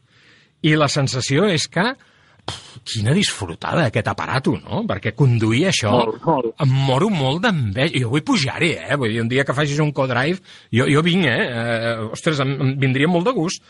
i 0.66 0.76
la 0.78 0.88
sensació 0.92 1.46
és 1.50 1.68
que 1.70 1.84
pff, 1.94 2.80
quina 2.90 3.14
disfrutada 3.14 3.86
aquest 3.90 4.08
aparato, 4.10 4.56
no? 4.58 4.82
Perquè 4.90 5.14
conduir 5.18 5.68
això 5.70 5.92
Molt, 5.94 6.24
molt. 6.26 6.52
em 6.66 6.74
moro 6.90 7.10
molt 7.14 7.44
d'enveja. 7.46 8.02
Jo 8.02 8.10
vull 8.16 8.24
pujar-hi, 8.26 8.72
eh? 8.82 8.98
Vull 8.98 9.14
dir, 9.14 9.22
un 9.22 9.30
dia 9.30 9.46
que 9.46 9.54
facis 9.58 9.80
un 9.84 9.92
co-drive, 9.94 10.42
jo, 10.74 10.88
jo 10.90 11.04
vinc, 11.06 11.26
eh? 11.30 11.48
eh? 11.48 11.96
Ostres, 12.12 12.42
em, 12.42 12.56
em 12.66 12.76
vindria 12.82 13.08
molt 13.10 13.30
de 13.30 13.36
gust, 13.38 13.62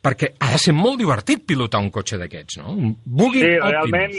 perquè 0.00 0.34
ha 0.40 0.52
de 0.54 0.58
ser 0.62 0.72
molt 0.72 0.98
divertit 1.02 1.42
pilotar 1.46 1.82
un 1.82 1.90
cotxe 1.90 2.16
d'aquests, 2.22 2.60
no? 2.62 2.76
Buggy 3.04 3.42
Sí, 3.42 3.50
Optimus. 3.58 3.72
realment, 3.74 4.14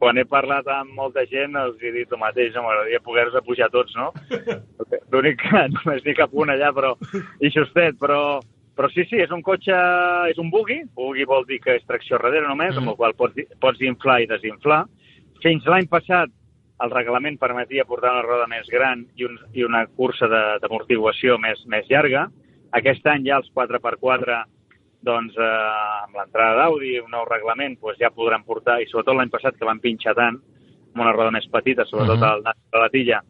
quan 0.00 0.18
he 0.18 0.24
parlat 0.24 0.68
amb 0.72 0.94
molta 0.96 1.26
gent, 1.28 1.58
els 1.60 1.82
he 1.84 1.92
dit 1.92 2.12
el 2.12 2.20
mateix, 2.22 2.54
no? 2.56 2.64
m'agradaria 2.64 3.02
poder-los 3.04 3.44
pujar 3.44 3.68
tots, 3.72 3.92
no? 3.98 4.08
L'únic 5.12 5.42
que 5.42 5.66
només 5.76 6.00
dic 6.06 6.16
cap 6.22 6.32
un 6.32 6.54
allà, 6.54 6.72
però... 6.76 6.94
I 7.40 7.52
justet, 7.52 8.00
però... 8.00 8.40
Però 8.78 8.88
sí, 8.88 9.02
sí, 9.10 9.18
és 9.20 9.32
un 9.34 9.42
cotxe, 9.44 9.76
és 10.30 10.38
un 10.40 10.48
buggy. 10.48 10.78
Buggy 10.96 11.26
vol 11.28 11.42
dir 11.44 11.58
que 11.60 11.74
és 11.76 11.82
tracció 11.84 12.16
darrere 12.16 12.46
només, 12.48 12.70
mm. 12.72 12.80
amb 12.80 12.92
el 12.94 12.96
qual 12.96 13.12
pots, 13.18 13.42
pots 13.60 13.82
inflar 13.84 14.22
i 14.22 14.28
desinflar. 14.30 14.86
Fins 15.42 15.66
l'any 15.68 15.88
passat 15.90 16.32
el 16.80 16.92
reglament 16.94 17.36
permetia 17.36 17.84
portar 17.84 18.14
una 18.14 18.24
roda 18.24 18.46
més 18.48 18.68
gran 18.72 19.02
i, 19.18 19.26
un, 19.26 19.36
i 19.52 19.66
una 19.66 19.82
cursa 19.98 20.30
de- 20.32 20.56
d'amortiguació 20.62 21.36
més, 21.42 21.60
més 21.68 21.88
llarga. 21.90 22.28
Aquest 22.78 23.04
any 23.10 23.26
ja 23.26 23.42
els 23.42 23.50
4x4 23.52 24.38
doncs, 25.02 25.34
eh, 25.38 26.04
amb 26.04 26.16
l'entrada 26.16 26.56
d'Audi, 26.64 26.98
un 27.00 27.10
nou 27.10 27.24
reglament, 27.24 27.78
doncs 27.80 27.98
ja 27.98 28.10
podran 28.10 28.44
portar, 28.44 28.80
i 28.82 28.86
sobretot 28.86 29.16
l'any 29.16 29.30
passat 29.30 29.56
que 29.56 29.64
van 29.64 29.80
pinxar 29.80 30.14
tant, 30.14 30.36
amb 30.94 31.00
una 31.04 31.12
roda 31.12 31.30
més 31.30 31.46
petita, 31.48 31.84
sobretot 31.86 32.18
Mhm. 32.18 32.24
el 32.32 32.42
nas 32.42 32.56
de 32.72 32.78
la 32.78 32.88
tilla, 32.90 33.20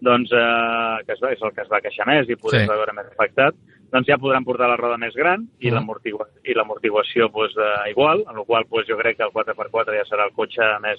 doncs, 0.00 0.32
eh, 0.32 1.04
que 1.06 1.14
va, 1.22 1.32
és 1.32 1.42
el 1.42 1.52
que 1.52 1.60
es 1.62 1.68
va 1.70 1.80
queixar 1.80 2.06
més 2.06 2.28
i 2.28 2.36
poder 2.36 2.62
Sí. 2.62 2.66
veure 2.68 2.92
més 2.92 3.06
afectat, 3.06 3.54
doncs 3.92 4.06
ja 4.06 4.16
podran 4.18 4.44
portar 4.44 4.68
la 4.68 4.76
roda 4.76 4.96
més 4.96 5.14
gran 5.14 5.46
i 5.60 5.68
Mhm. 5.70 5.74
l'amortigua- 5.74 6.26
i 6.44 6.54
l'amortiguació 6.54 7.28
doncs, 7.30 7.54
eh, 7.56 7.90
igual, 7.90 8.24
amb 8.26 8.38
la 8.38 8.44
qual 8.44 8.66
cosa 8.66 8.86
jo 8.88 8.96
crec 8.98 9.16
que 9.18 9.22
el 9.24 9.30
4x4 9.30 9.94
ja 9.94 10.04
serà 10.04 10.24
el 10.24 10.32
cotxe 10.32 10.62
més, 10.80 10.98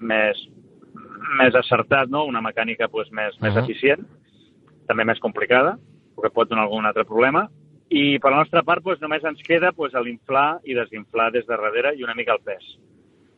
més, 0.00 0.48
més 1.38 1.54
acertat, 1.54 2.08
no? 2.08 2.24
una 2.24 2.40
mecànica 2.42 2.88
doncs, 2.88 3.10
més, 3.10 3.40
més 3.40 3.54
Mhm. 3.54 3.62
eficient, 3.64 4.06
també 4.86 5.04
més 5.04 5.18
complicada, 5.18 5.78
perquè 6.16 6.30
pot 6.32 6.48
donar 6.48 6.64
algun 6.64 6.84
altre 6.86 7.04
problema, 7.04 7.48
i 7.90 8.18
per 8.18 8.32
la 8.32 8.38
nostra 8.42 8.62
part 8.62 8.82
doncs, 8.82 9.00
només 9.00 9.22
ens 9.24 9.42
queda 9.46 9.70
doncs, 9.76 9.94
l'inflar 10.04 10.58
i 10.64 10.74
desinflar 10.74 11.30
des 11.32 11.46
de 11.46 11.56
darrere 11.56 11.94
i 11.96 12.02
una 12.02 12.14
mica 12.14 12.32
el 12.34 12.40
pes. 12.44 12.64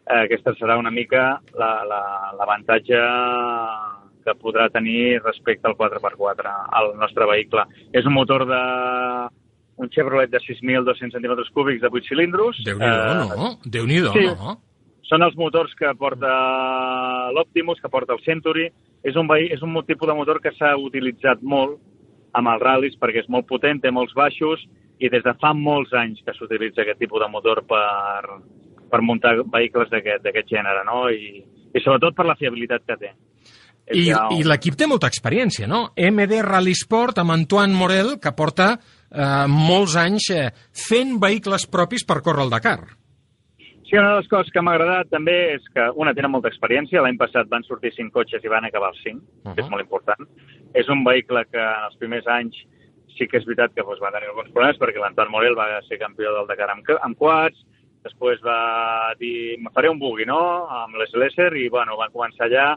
Eh, 0.08 0.22
aquesta 0.24 0.54
serà 0.56 0.78
una 0.78 0.90
mica 0.90 1.40
la- 1.54 1.84
la- 1.84 2.32
l'avantatge 2.38 2.96
que 4.24 4.34
podrà 4.40 4.68
tenir 4.70 5.20
respecte 5.22 5.68
al 5.68 5.76
4x4 5.76 6.48
al 6.72 6.94
nostre 6.98 7.26
vehicle. 7.26 7.64
És 7.92 8.04
un 8.06 8.12
motor 8.14 8.46
de 8.46 8.62
un 9.76 9.88
Chevrolet 9.90 10.30
de 10.30 10.40
6.200 10.40 11.12
centímetres 11.12 11.50
cúbics 11.54 11.80
de 11.80 11.88
8 11.88 12.08
cilindros. 12.08 12.56
Déu-n'hi-do, 12.64 13.36
no? 13.36 13.58
Déu-n'hi-do, 13.64 14.12
sí. 14.12 14.24
no? 14.26 14.56
Són 15.08 15.22
els 15.22 15.36
motors 15.36 15.72
que 15.78 15.88
porta 15.96 17.30
l'Optimus, 17.32 17.80
que 17.80 17.88
porta 17.88 18.12
el 18.12 18.20
Century. 18.24 18.66
És 19.02 19.14
un, 19.16 19.28
vehi- 19.28 19.52
és 19.54 19.62
un 19.62 19.72
tipus 19.86 20.08
de 20.08 20.14
motor 20.14 20.40
que 20.42 20.50
s'ha 20.52 20.74
utilitzat 20.76 21.40
molt 21.42 21.78
amb 22.36 22.52
els 22.52 22.62
ral·lis 22.62 22.98
perquè 23.00 23.22
és 23.24 23.30
molt 23.32 23.48
potent, 23.48 23.80
té 23.80 23.92
molts 23.94 24.14
baixos 24.16 24.64
i 24.98 25.10
des 25.12 25.22
de 25.24 25.34
fa 25.40 25.52
molts 25.54 25.94
anys 25.96 26.20
que 26.26 26.34
s'utilitza 26.34 26.82
aquest 26.82 27.00
tipus 27.00 27.22
de 27.22 27.30
motor 27.30 27.62
per, 27.68 28.40
per 28.90 29.00
muntar 29.04 29.36
vehicles 29.46 29.90
d'aquest 29.92 30.50
gènere, 30.50 30.84
no? 30.86 31.06
I, 31.08 31.42
I 31.72 31.82
sobretot 31.84 32.16
per 32.18 32.26
la 32.26 32.36
fiabilitat 32.38 32.86
que 32.86 32.98
té. 32.98 33.14
I, 33.88 34.04
ja 34.10 34.26
I 34.34 34.42
l'equip 34.44 34.76
té 34.76 34.88
molta 34.88 35.08
experiència, 35.08 35.68
no? 35.70 35.88
MD 35.96 36.42
Rally 36.44 36.74
Sport 36.76 37.22
amb 37.22 37.32
Antoine 37.32 37.76
Morel, 37.76 38.16
que 38.20 38.34
porta 38.36 38.74
eh, 38.74 39.46
molts 39.48 39.96
anys 40.00 40.30
eh, 40.34 40.48
fent 40.88 41.16
vehicles 41.22 41.68
propis 41.72 42.04
per 42.04 42.20
córrer 42.24 42.44
el 42.44 42.52
Dakar. 42.52 42.80
Sí, 43.88 43.96
una 43.96 44.10
de 44.10 44.16
les 44.20 44.28
coses 44.28 44.52
que 44.52 44.60
m'ha 44.60 44.74
agradat 44.76 45.08
també 45.08 45.34
és 45.54 45.68
que, 45.72 45.86
una, 45.96 46.12
tenen 46.12 46.34
molta 46.34 46.50
experiència. 46.52 47.00
L'any 47.00 47.16
passat 47.16 47.48
van 47.48 47.64
sortir 47.64 47.94
cinc 47.94 48.12
cotxes 48.12 48.44
i 48.44 48.50
van 48.52 48.66
acabar 48.68 48.90
els 48.92 49.00
cinc, 49.00 49.22
uh 49.22 49.48
-huh. 49.48 49.54
que 49.54 49.62
és 49.62 49.70
molt 49.70 49.82
important. 49.82 50.28
És 50.74 50.88
un 50.88 51.04
vehicle 51.04 51.44
que 51.52 51.56
en 51.58 51.84
els 51.88 51.96
primers 51.96 52.26
anys 52.26 52.54
sí 53.16 53.26
que 53.26 53.38
és 53.38 53.46
veritat 53.46 53.72
que 53.74 53.82
doncs, 53.82 54.00
va 54.00 54.12
tenir 54.12 54.28
alguns 54.28 54.52
problemes 54.52 54.78
perquè 54.78 55.00
l'Anton 55.00 55.30
Morel 55.30 55.56
va 55.56 55.80
ser 55.88 55.98
campió 55.98 56.34
del 56.34 56.46
Dakar 56.46 56.70
amb, 56.70 56.84
amb 57.00 57.16
quads, 57.16 57.64
després 58.04 58.40
va 58.44 59.14
dir, 59.18 59.58
me 59.58 59.70
faré 59.74 59.88
un 59.88 59.98
bugui, 59.98 60.26
no?, 60.26 60.68
amb 60.84 60.94
les 61.00 61.12
Lesser, 61.14 61.56
i, 61.56 61.68
bueno, 61.68 61.96
va 61.96 62.12
començar 62.12 62.46
allà, 62.46 62.76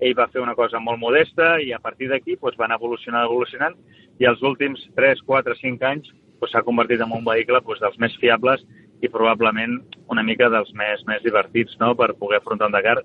ell 0.00 0.14
va 0.14 0.28
fer 0.28 0.40
una 0.40 0.54
cosa 0.54 0.80
molt 0.80 0.98
modesta 0.98 1.60
i 1.60 1.72
a 1.72 1.78
partir 1.78 2.08
d'aquí 2.08 2.36
doncs, 2.36 2.56
van 2.56 2.72
evolucionar, 2.72 3.24
evolucionant, 3.24 3.74
i 4.18 4.24
els 4.24 4.42
últims 4.42 4.80
3, 4.96 5.22
4, 5.26 5.54
5 5.60 5.82
anys 5.86 6.08
doncs, 6.40 6.52
s'ha 6.52 6.62
convertit 6.62 7.00
en 7.00 7.12
un 7.12 7.24
vehicle 7.24 7.60
doncs, 7.60 7.80
dels 7.80 7.98
més 7.98 8.16
fiables 8.22 8.64
i 9.02 9.10
probablement 9.10 9.80
una 10.12 10.22
mica 10.22 10.48
dels 10.52 10.70
més, 10.78 11.02
més 11.08 11.22
divertits 11.24 11.76
no? 11.80 11.92
per 11.98 12.12
poder 12.18 12.38
afrontar 12.38 12.70
un 12.70 12.76
Dakar 12.76 13.00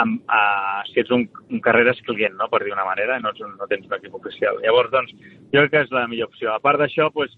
amb, 0.00 0.20
uh, 0.26 0.82
si 0.90 1.00
ets 1.02 1.12
un, 1.14 1.26
un 1.52 1.60
carreres 1.62 2.00
client, 2.06 2.34
no? 2.40 2.48
per 2.50 2.64
dir 2.64 2.72
una 2.74 2.86
manera, 2.86 3.18
no, 3.22 3.30
ets 3.30 3.44
un, 3.44 3.54
no 3.60 3.68
tens 3.70 3.86
un 3.86 3.96
equip 3.98 4.16
oficial. 4.18 4.58
Llavors, 4.64 4.90
doncs, 4.90 5.14
jo 5.52 5.62
crec 5.62 5.70
que 5.70 5.82
és 5.86 5.94
la 5.94 6.06
millor 6.10 6.32
opció. 6.32 6.50
A 6.50 6.62
part 6.64 6.82
d'això, 6.82 7.10
doncs, 7.14 7.36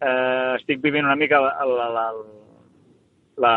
eh, 0.00 0.56
estic 0.56 0.80
vivint 0.84 1.04
una 1.04 1.18
mica 1.20 1.40
la, 1.44 1.52
la, 1.68 1.88
la, 1.92 2.06
la, 3.44 3.54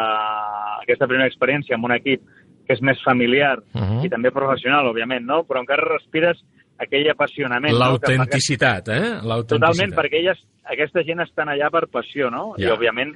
aquesta 0.82 1.08
primera 1.08 1.30
experiència 1.32 1.78
amb 1.78 1.88
un 1.88 1.96
equip 1.96 2.26
que 2.68 2.76
és 2.76 2.84
més 2.86 3.00
familiar 3.06 3.60
uh. 3.60 3.80
-huh. 3.80 4.06
i 4.06 4.10
també 4.10 4.32
professional, 4.32 4.92
òbviament, 4.92 5.26
no? 5.26 5.44
però 5.48 5.64
encara 5.64 5.88
respires 5.88 6.44
aquell 6.78 7.10
apassionament. 7.10 7.74
no? 7.74 8.00
Que 8.00 8.16
L'autenticitat, 8.18 8.88
eh? 8.90 9.08
L'autenticitat. 9.22 9.60
Totalment, 9.60 9.94
perquè 9.96 10.20
elles, 10.20 10.40
aquesta 10.64 11.04
gent 11.04 11.22
estan 11.22 11.50
allà 11.50 11.70
per 11.70 11.88
passió, 11.88 12.30
no? 12.30 12.54
Ja. 12.58 12.68
I, 12.68 12.72
òbviament, 12.76 13.16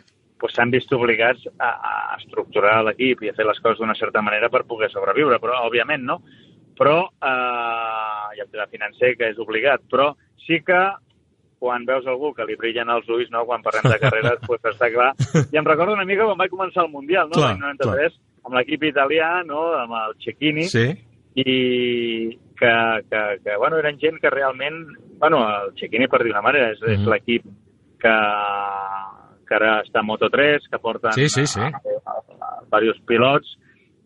s'han 0.51 0.69
vist 0.71 0.91
obligats 0.93 1.45
a, 1.57 1.69
a 1.69 2.17
estructurar 2.19 2.83
l'equip 2.85 3.23
i 3.23 3.29
a 3.29 3.33
fer 3.33 3.45
les 3.47 3.59
coses 3.63 3.79
d'una 3.79 3.95
certa 3.95 4.21
manera 4.21 4.49
per 4.49 4.63
poder 4.67 4.89
sobreviure, 4.91 5.39
però, 5.39 5.61
òbviament, 5.67 6.03
no? 6.03 6.19
Però, 6.75 7.05
eh, 7.23 8.35
i 8.37 8.41
el 8.43 8.49
tema 8.51 8.67
financer, 8.67 9.15
que 9.17 9.29
és 9.31 9.39
obligat, 9.39 9.81
però 9.89 10.11
sí 10.45 10.59
que 10.65 10.81
quan 11.57 11.85
veus 11.87 12.05
algú 12.05 12.33
que 12.35 12.45
li 12.45 12.55
brillen 12.59 12.89
els 12.91 13.07
ulls, 13.09 13.31
no?, 13.31 13.45
quan 13.47 13.63
parlem 13.63 13.87
de 13.89 13.97
carreres, 14.03 14.41
doncs 14.45 14.67
està 14.75 14.91
clar. 14.93 15.13
I 15.51 15.57
em 15.57 15.65
recordo 15.65 15.95
una 15.95 16.05
mica 16.05 16.27
quan 16.27 16.37
vaig 16.37 16.51
començar 16.51 16.83
el 16.83 16.91
Mundial, 16.91 17.29
no?, 17.31 17.39
Clar, 17.39 17.55
l'any 17.55 17.63
93, 17.63 18.19
amb 18.45 18.57
l'equip 18.59 18.83
italià, 18.91 19.29
no? 19.47 19.63
amb 19.79 19.95
el 20.03 20.13
Cecchini, 20.21 20.67
Sí. 20.69 20.85
i 21.41 22.37
que, 22.59 22.73
que, 23.09 23.21
que 23.43 23.55
bueno, 23.57 23.79
eren 23.81 23.97
gent 23.99 24.19
que 24.21 24.29
realment... 24.29 24.83
Bueno, 25.17 25.39
el 25.47 25.71
Cecchini, 25.79 26.07
per 26.11 26.21
dir 26.23 26.31
una 26.35 26.43
manera, 26.45 26.69
és, 26.75 26.83
és 26.83 26.99
Mhm. 26.99 27.09
l'equip 27.09 27.43
que, 28.03 28.13
que 29.47 29.55
ara 29.57 29.79
està 29.83 30.01
a 30.01 30.07
Moto3, 30.07 30.69
que 30.71 30.81
porten 30.81 31.15
Sí, 31.17 31.29
sí, 31.29 31.45
sí. 31.47 31.61
A, 31.61 31.71
a, 31.71 32.17
a, 32.17 32.49
a 32.71 32.81
diversos 32.81 33.03
pilots, 33.07 33.55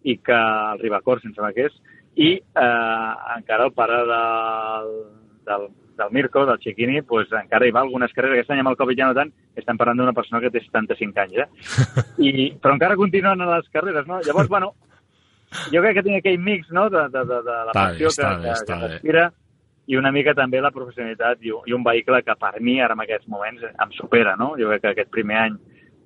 i 0.04 0.18
que 0.24 0.36
el 0.36 0.80
Ribacor, 0.80 1.22
sense 1.22 1.38
sembla 1.38 1.54
que 1.56 1.68
és, 1.68 1.76
i 2.20 2.32
eh, 2.40 3.12
encara 3.36 3.68
el 3.68 3.74
pare 3.76 4.00
del, 4.10 4.92
del, 5.48 5.68
del 6.00 6.12
Mirko, 6.16 6.46
del 6.46 6.60
Cecchini, 6.64 7.02
pues, 7.08 7.32
encara 7.42 7.68
hi 7.68 7.74
va 7.76 7.84
algunes 7.86 8.14
carreres. 8.16 8.40
Aquest 8.40 8.54
any 8.56 8.64
amb 8.64 8.74
el 8.74 8.78
Covid 8.80 9.00
ja 9.00 9.10
no 9.10 9.18
tant, 9.18 9.34
estem 9.60 9.80
parlant 9.80 10.02
d'una 10.02 10.16
persona 10.18 10.42
que 10.44 10.52
té 10.54 10.64
75 10.66 11.26
anys, 11.26 11.42
eh? 11.44 11.50
I, 12.30 12.52
però 12.62 12.76
encara 12.76 13.00
continuen 13.00 13.44
a 13.44 13.52
les 13.56 13.70
carreres, 13.74 14.08
no? 14.10 14.22
Llavors, 14.26 14.52
bueno, 14.52 14.74
jo 15.74 15.84
crec 15.84 16.00
que 16.00 16.06
tinc 16.08 16.20
aquell 16.22 16.42
mix, 16.44 16.72
no?, 16.76 16.88
de, 16.94 17.06
de, 17.14 17.26
de, 17.32 17.44
de 17.46 17.60
la 17.60 17.74
Està 17.74 17.86
passió 17.86 18.12
està 18.14 18.34
que, 18.34 18.42
bé, 18.42 18.50
que, 18.50 18.58
està 18.58 18.80
que 18.82 18.92
bé. 18.96 19.00
I 19.90 19.98
una 19.98 20.12
mica 20.14 20.36
també 20.38 20.62
la 20.62 20.70
professionalitat 20.72 21.42
i, 21.42 21.50
un- 21.52 21.66
i 21.66 21.74
un 21.74 21.84
vehicle 21.84 22.22
que 22.24 22.36
per 22.38 22.60
mi 22.62 22.78
ara 22.82 22.94
en 22.94 23.02
aquests 23.02 23.28
moments 23.28 23.64
em 23.66 23.92
supera, 23.98 24.36
no? 24.38 24.52
Jo 24.60 24.70
crec 24.70 24.82
que 24.84 24.92
aquest 24.94 25.10
primer 25.12 25.38
any 25.48 25.56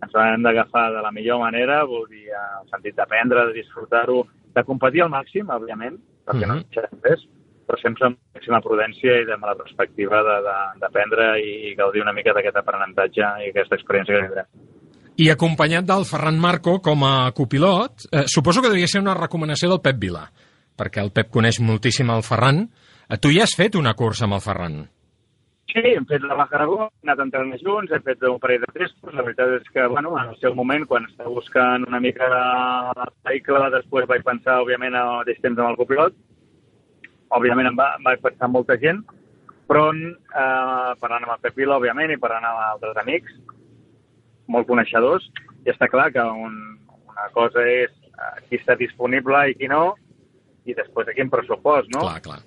ens 0.03 0.15
hem 0.19 0.43
d'agafar 0.43 0.89
de 0.95 1.01
la 1.03 1.11
millor 1.11 1.39
manera, 1.39 1.83
vol 1.87 2.07
dir, 2.09 2.25
en 2.31 2.61
el 2.63 2.69
sentit 2.71 2.95
d'aprendre, 2.95 3.45
de 3.47 3.53
disfrutar-ho, 3.59 4.25
de 4.55 4.63
competir 4.63 5.01
al 5.03 5.09
màxim, 5.11 5.47
òbviament, 5.51 5.95
perquè 6.25 6.47
no 6.47 6.55
Mhm. 6.55 6.63
deixarem 6.69 6.99
res, 7.03 7.23
però 7.67 7.79
sempre 7.81 8.07
amb 8.07 8.17
màxima 8.35 8.59
prudència 8.61 9.15
i 9.21 9.31
amb 9.31 9.45
la 9.45 9.55
perspectiva 9.55 10.21
d'aprendre 10.79 11.39
i, 11.41 11.71
i 11.71 11.75
gaudir 11.75 12.01
una 12.03 12.13
mica 12.13 12.33
d'aquest 12.33 12.57
aprenentatge 12.57 13.21
i 13.45 13.49
aquesta 13.51 13.75
experiència 13.75 14.15
que 14.15 14.25
tindrem. 14.27 14.45
I 15.15 15.29
acompanyat 15.29 15.85
del 15.85 16.05
Ferran 16.09 16.39
Marco 16.39 16.79
com 16.81 17.03
a 17.05 17.31
copilot, 17.31 18.07
eh, 18.11 18.23
suposo 18.27 18.61
que 18.61 18.69
devia 18.69 18.87
ser 18.87 19.01
una 19.01 19.13
recomanació 19.13 19.69
del 19.69 19.81
Pep 19.81 19.99
Vila, 19.99 20.23
perquè 20.77 21.03
el 21.03 21.11
Pep 21.11 21.29
coneix 21.29 21.59
moltíssim 21.61 22.09
el 22.09 22.23
Ferran. 22.23 22.63
Eh, 22.63 22.82
tu 23.21 23.31
ja 23.35 23.47
has 23.47 23.55
fet 23.57 23.75
una 23.79 23.93
cursa 23.93 24.27
amb 24.27 24.37
el 24.39 24.43
Ferran. 24.43 24.83
Sí, 25.73 25.81
hem 25.81 26.03
fet 26.05 26.21
la 26.21 26.35
Baja 26.37 26.53
Aragó, 26.59 26.75
hem 26.85 27.07
anat 27.09 27.21
entrenant 27.23 27.61
junts, 27.65 27.91
hem 27.95 28.03
fet 28.05 28.21
un 28.29 28.37
parell 28.41 28.61
de 28.61 28.67
testos. 28.75 29.13
La 29.17 29.23
veritat 29.25 29.55
és 29.55 29.71
que, 29.73 29.87
bueno, 29.89 30.11
en 30.21 30.29
el 30.29 30.37
seu 30.37 30.53
moment, 30.53 30.85
quan 30.85 31.07
estava 31.07 31.33
buscant 31.33 31.87
una 31.87 32.01
mica 32.03 32.27
de 32.29 33.07
vehicle, 33.25 33.71
després 33.73 34.05
vaig 34.11 34.21
pensar, 34.27 34.59
òbviament, 34.61 34.93
al 34.99 35.23
mateix 35.23 35.41
temps 35.41 35.57
amb 35.57 35.71
el 35.71 35.79
copilot. 35.79 36.19
Òbviament 37.33 37.71
em, 37.71 37.79
va, 37.79 37.89
em 37.97 38.05
vaig 38.05 38.21
pensar 38.21 38.51
en 38.51 38.53
molta 38.53 38.77
gent, 38.77 39.01
però 39.65 39.87
eh, 39.95 40.93
parlant 41.01 41.25
amb 41.25 41.33
el 41.39 41.41
Pep 41.47 41.57
Vila, 41.57 41.79
òbviament, 41.79 42.13
i 42.13 42.21
parlant 42.21 42.45
amb 42.51 42.63
altres 42.67 43.01
amics, 43.01 43.33
molt 44.53 44.69
coneixedors, 44.69 45.25
i 45.65 45.73
està 45.73 45.89
clar 45.89 46.11
que 46.13 46.21
un, 46.21 46.59
una 47.09 47.29
cosa 47.33 47.65
és 47.65 47.89
eh, 48.13 48.33
qui 48.45 48.61
està 48.61 48.77
disponible 48.77 49.47
i 49.49 49.57
qui 49.57 49.73
no, 49.73 49.85
i 50.69 50.77
després 50.77 51.09
de 51.09 51.17
quin 51.17 51.33
pressupost, 51.33 51.89
no? 51.95 52.05
Clar, 52.05 52.21
clar. 52.29 52.41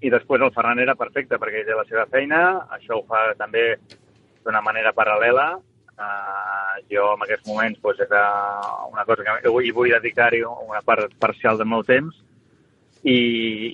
I 0.00 0.10
després 0.10 0.42
el 0.42 0.52
Ferran 0.54 0.78
era 0.82 0.94
perfecte 0.98 1.38
perquè 1.40 1.62
ell 1.62 1.66
té 1.66 1.76
la 1.76 1.86
seva 1.88 2.06
feina, 2.10 2.42
això 2.76 3.00
ho 3.00 3.04
fa 3.08 3.32
també 3.38 3.72
d'una 4.44 4.62
manera 4.62 4.94
paral·lela. 4.94 5.50
Uh, 5.98 6.76
jo 6.86 7.08
en 7.16 7.24
aquests 7.24 7.48
moments 7.48 7.80
pues, 7.82 7.98
era 8.04 8.22
una 8.86 9.02
cosa 9.04 9.24
que 9.26 9.50
vull, 9.50 9.66
vull 9.74 9.90
dedicar-hi 9.96 10.44
una 10.46 10.78
part 10.86 11.10
parcial 11.18 11.58
del 11.58 11.66
meu 11.66 11.82
temps 11.82 12.20
i, 13.02 13.16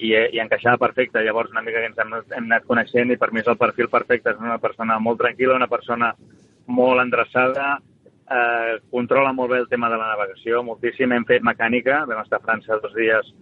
i, 0.09 0.15
i 0.33 0.41
encaixava 0.41 0.81
perfecte. 0.81 1.21
Llavors 1.21 1.53
una 1.53 1.63
mica 1.67 1.83
que 1.83 1.91
ens 1.93 2.01
hem, 2.01 2.17
hem 2.25 2.49
anat 2.49 2.65
coneixent 2.71 3.13
i 3.13 3.21
per 3.21 3.29
mi 3.33 3.45
és 3.45 3.51
el 3.53 3.61
perfil 3.61 3.93
perfecte. 3.93 4.33
És 4.33 4.41
una 4.41 4.57
persona 4.63 4.97
molt 4.99 5.21
tranquil·la, 5.21 5.61
una 5.61 5.69
persona 5.69 6.15
molt 6.73 7.05
endreçada, 7.05 7.75
eh, 8.33 8.77
controla 8.91 9.35
molt 9.37 9.53
bé 9.53 9.59
el 9.61 9.69
tema 9.69 9.91
de 9.93 10.01
la 10.01 10.09
navegació, 10.15 10.63
moltíssim. 10.65 11.13
Hem 11.13 11.29
fet 11.29 11.45
mecànica, 11.45 12.07
vam 12.09 12.25
estar 12.25 12.41
a 12.41 12.47
França 12.47 12.81
dos 12.81 12.97
dies 12.97 13.35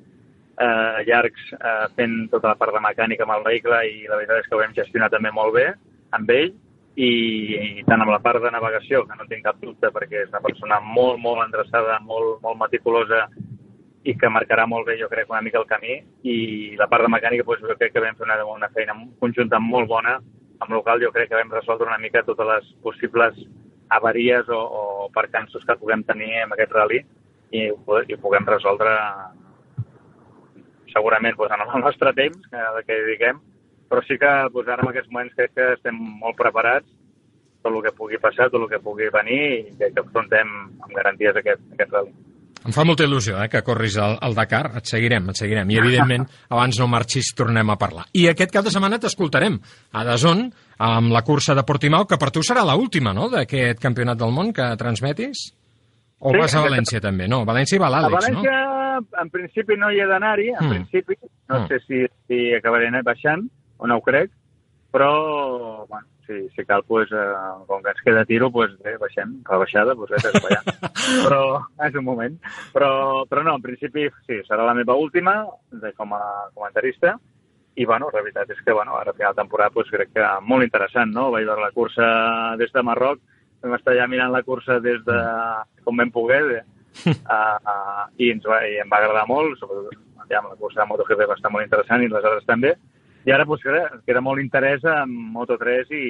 eh, 0.59 0.99
llargs 1.09 1.47
eh, 1.57 1.87
fent 1.97 2.29
tota 2.33 2.53
la 2.53 2.59
part 2.61 2.75
de 2.75 2.83
mecànica 2.85 3.27
amb 3.27 3.37
el 3.39 3.47
vehicle 3.47 3.81
i 3.89 4.05
la 4.09 4.19
veritat 4.21 4.43
és 4.43 4.51
que 4.51 4.59
ho 4.59 4.63
hem 4.65 4.77
gestionat 4.77 5.15
també 5.15 5.33
molt 5.33 5.55
bé 5.57 5.71
amb 6.19 6.31
ell 6.35 6.53
i, 6.97 7.11
i 7.81 7.87
tant 7.89 8.03
amb 8.05 8.13
la 8.13 8.21
part 8.21 8.43
de 8.43 8.51
navegació, 8.53 9.07
que 9.09 9.17
no 9.17 9.29
tinc 9.31 9.47
cap 9.47 9.61
dubte 9.63 9.89
perquè 9.95 10.27
és 10.27 10.35
una 10.35 10.43
persona 10.45 10.81
molt, 10.85 11.19
molt 11.23 11.41
endreçada, 11.47 11.99
molt, 12.05 12.43
molt 12.45 12.61
meticulosa 12.61 13.27
i 14.05 14.17
que 14.19 14.29
marcarà 14.29 14.67
molt 14.67 14.89
bé, 14.89 14.99
jo 14.99 15.09
crec, 15.09 15.31
una 15.31 15.41
mica 15.47 15.61
el 15.61 15.69
camí. 15.71 16.01
I 16.27 16.75
la 16.77 16.89
part 16.91 17.07
de 17.07 17.11
mecànica, 17.13 17.47
doncs, 17.47 17.63
jo 17.71 17.77
crec 17.79 17.93
que 17.95 18.03
vam 18.03 18.19
fer 18.19 18.27
una, 18.27 18.37
una 18.51 18.69
feina 18.75 18.97
conjunta 19.23 19.61
molt 19.63 19.89
bona 19.89 20.19
amb 20.63 20.73
local 20.77 21.01
jo 21.03 21.11
crec 21.11 21.31
que 21.31 21.39
vam 21.39 21.51
resoldre 21.51 21.89
una 21.89 21.99
mica 21.99 22.23
totes 22.27 22.47
les 22.47 22.69
possibles 22.85 23.39
avaries 23.93 24.49
o, 24.49 24.59
o 24.59 24.83
percanços 25.15 25.65
que 25.67 25.77
puguem 25.81 26.05
tenir 26.09 26.31
en 26.45 26.55
aquest 26.55 26.73
rally 26.77 27.03
i, 27.53 27.67
i 27.69 28.19
puguem 28.23 28.47
resoldre 28.49 28.93
segurament 30.93 31.37
doncs, 31.39 31.55
en 31.57 31.65
el 31.67 31.85
nostre 31.85 32.13
temps 32.17 32.49
que, 32.51 32.65
que 32.87 32.99
dediquem, 33.05 33.41
però 33.91 34.03
sí 34.07 34.19
que 34.21 34.33
doncs, 34.55 34.69
ara 34.73 34.85
en 34.85 34.93
aquests 34.93 35.13
moments 35.13 35.39
crec 35.39 35.55
que 35.57 35.71
estem 35.77 35.99
molt 36.23 36.39
preparats 36.39 36.89
tot 37.63 37.73
el 37.73 37.83
que 37.85 37.95
pugui 37.95 38.19
passar, 38.19 38.51
tot 38.51 38.65
el 38.65 38.69
que 38.71 38.83
pugui 38.83 39.09
venir 39.15 39.43
i 39.61 39.73
que, 39.79 39.93
afrontem 40.03 40.53
amb 40.83 40.95
garanties 40.97 41.39
aquest, 41.39 41.63
aquest 41.77 41.95
rally. 41.95 42.13
Em 42.63 42.71
fa 42.71 42.85
molta 42.87 43.03
il·lusió 43.07 43.41
eh, 43.43 43.49
que 43.51 43.63
corris 43.67 43.97
al, 43.99 44.17
al 44.23 44.37
Dakar. 44.39 44.69
Et 44.79 44.87
seguirem, 44.87 45.31
et 45.33 45.39
seguirem. 45.39 45.71
I, 45.75 45.79
evidentment, 45.83 46.29
abans 46.55 46.79
no 46.79 46.87
marxis, 46.91 47.33
tornem 47.39 47.73
a 47.75 47.79
parlar. 47.79 48.07
I 48.19 48.29
aquest 48.31 48.55
cap 48.55 48.67
de 48.67 48.75
setmana 48.75 49.01
t'escoltarem 49.03 49.59
a 49.99 50.05
Dazón, 50.07 50.47
amb 50.83 51.15
la 51.15 51.25
cursa 51.27 51.57
de 51.59 51.67
Portimao, 51.67 52.07
que 52.11 52.19
per 52.23 52.31
tu 52.35 52.45
serà 52.47 52.63
l'última, 52.63 53.11
última, 53.11 53.17
no?, 53.19 53.29
d'aquest 53.33 53.83
campionat 53.83 54.21
del 54.21 54.35
món 54.35 54.55
que 54.55 54.69
transmetis? 54.79 55.49
O 56.25 56.31
Sí, 56.31 56.39
vas 56.39 56.55
a. 56.55 56.61
València, 56.63 57.01
també? 57.03 57.27
No, 57.27 57.41
a 57.43 57.49
València 57.49 57.75
hi 57.75 57.81
va 57.83 57.89
A 57.89 57.95
l'Àlex, 57.97 58.15
València, 58.15 58.59
no? 59.01 59.21
en 59.23 59.31
principi, 59.35 59.77
no 59.77 59.89
hi 59.91 59.99
he 60.01 60.07
d'anar-hi, 60.07 60.49
en 60.53 60.67
Mm. 60.67 60.71
principi. 60.71 61.17
No 61.49 61.59
Mm. 61.61 61.67
sé 61.69 61.81
si, 61.87 62.07
si 62.29 62.55
acabaré 62.55 62.91
baixant, 63.03 63.43
o 63.79 63.87
no 63.91 63.97
ho 63.97 64.01
crec, 64.03 64.31
però, 64.93 65.87
bueno, 65.89 66.07
si, 66.27 66.49
si 66.55 66.65
cal, 66.65 66.85
pues, 66.87 67.11
eh, 67.11 67.33
com 67.67 67.83
que 67.83 67.91
ens 67.91 68.01
queda 68.05 68.25
tiro, 68.25 68.51
pues, 68.53 68.71
bé, 68.79 68.97
baixem. 68.99 69.41
A 69.47 69.53
la 69.53 69.59
baixada, 69.59 69.95
pues, 69.97 70.11
des 70.11 70.43
ballant. 70.43 70.65
però 71.27 71.67
és 71.89 71.95
un 71.95 72.05
moment. 72.05 72.39
Però, 72.73 73.25
però 73.29 73.43
no, 73.43 73.57
en 73.57 73.63
principi, 73.63 74.09
sí, 74.27 74.39
serà 74.49 74.65
la 74.65 74.75
meva 74.75 74.95
última 74.95 75.45
de, 75.73 75.93
com 75.95 76.13
a 76.15 76.23
comentarista, 76.55 77.19
i, 77.75 77.85
bueno, 77.87 78.11
la 78.13 78.21
veritat 78.21 78.51
és 78.51 78.61
que, 78.63 78.73
bueno, 78.73 78.97
ara 78.99 79.11
a 79.11 79.15
final 79.15 79.33
de 79.35 79.41
temporada, 79.43 79.71
pues, 79.71 79.89
crec 79.91 80.13
que 80.13 80.27
molt 80.43 80.63
interessant, 80.63 81.11
no? 81.13 81.31
Vaig 81.33 81.47
veure 81.47 81.63
la 81.63 81.73
cursa 81.73 82.55
des 82.59 82.71
de 82.73 82.83
Marroc, 82.83 83.19
vam 83.63 83.77
estar 83.79 83.95
ja 83.97 84.09
mirant 84.11 84.33
la 84.35 84.43
cursa 84.47 84.79
des 84.83 85.03
de 85.07 85.19
com 85.85 85.99
vam 85.99 86.11
poder, 86.15 86.43
de, 86.49 86.63
uh, 87.11 87.57
uh, 87.57 88.07
i, 88.19 88.31
ens 88.35 88.47
va, 88.47 88.63
i 88.69 88.81
em 88.83 88.91
va 88.91 89.01
agradar 89.01 89.27
molt, 89.31 89.59
sobretot 89.61 89.99
ja, 90.31 90.41
la 90.41 90.57
cursa 90.57 90.83
de 90.83 90.89
MotoGP 90.89 91.27
va 91.29 91.37
estar 91.39 91.51
molt 91.53 91.67
interessant 91.67 92.05
i 92.05 92.11
les 92.11 92.25
altres 92.25 92.47
també. 92.49 92.75
I 93.27 93.33
ara 93.35 93.47
pues, 93.47 93.63
queda, 93.63 93.85
queda 94.07 94.23
molt 94.25 94.43
interès 94.43 94.85
en 94.89 95.13
Moto3 95.35 95.93
i, 95.95 96.07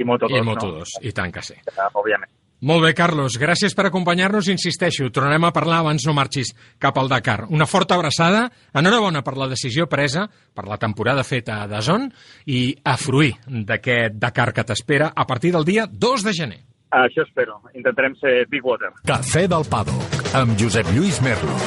i 0.00 0.06
Moto2, 0.08 0.38
I 0.38 0.46
Moto2, 0.46 0.78
no? 0.80 1.02
i 1.06 1.12
tant 1.16 1.34
que 1.34 1.44
sí. 1.46 1.58
Uh, 1.76 1.88
òbviament. 2.00 2.30
Molt 2.62 2.84
bé, 2.84 2.92
Carlos, 2.94 3.34
gràcies 3.42 3.74
per 3.74 3.88
acompanyar-nos, 3.88 4.46
insisteixo, 4.52 5.08
tornarem 5.10 5.48
a 5.48 5.52
parlar 5.54 5.80
abans 5.82 6.04
no 6.06 6.12
marxis 6.14 6.52
cap 6.78 6.98
al 7.00 7.08
Dakar. 7.10 7.48
Una 7.50 7.66
forta 7.66 7.96
abraçada, 7.98 8.44
enhorabona 8.78 9.24
per 9.26 9.34
la 9.34 9.48
decisió 9.50 9.88
presa, 9.90 10.28
per 10.54 10.68
la 10.70 10.78
temporada 10.78 11.24
feta 11.26 11.58
a 11.58 11.66
Dazón, 11.66 12.06
i 12.46 12.76
a 12.86 12.94
fruir 12.96 13.32
d'aquest 13.48 14.14
Dakar 14.22 14.52
que 14.54 14.66
t'espera 14.68 15.10
a 15.10 15.26
partir 15.26 15.50
del 15.56 15.66
dia 15.66 15.88
2 15.90 16.22
de 16.28 16.36
gener. 16.38 16.60
Això 16.92 17.24
espero. 17.26 17.58
Intentarem 17.74 18.14
ser 18.20 18.44
Big 18.52 18.62
Water. 18.62 18.92
Cafè 19.08 19.48
del 19.50 19.66
Paddock, 19.66 20.22
amb 20.38 20.54
Josep 20.60 20.92
Lluís 20.94 21.18
Merlos. 21.24 21.66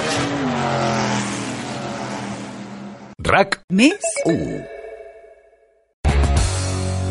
RAC 3.25 3.59
Més? 3.73 4.15
1. 4.29 4.74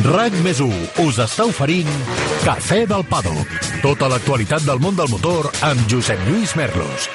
RAC 0.00 0.32
més 0.40 0.60
us 0.64 1.18
està 1.20 1.44
oferint 1.44 1.88
Cafè 2.40 2.86
del 2.88 3.02
Paddock. 3.04 3.50
Tota 3.82 4.08
l'actualitat 4.08 4.64
del 4.64 4.80
món 4.80 4.96
del 4.96 5.10
motor 5.12 5.50
amb 5.66 5.82
Josep 5.92 6.22
Lluís 6.24 6.54
Merlos. 6.56 7.08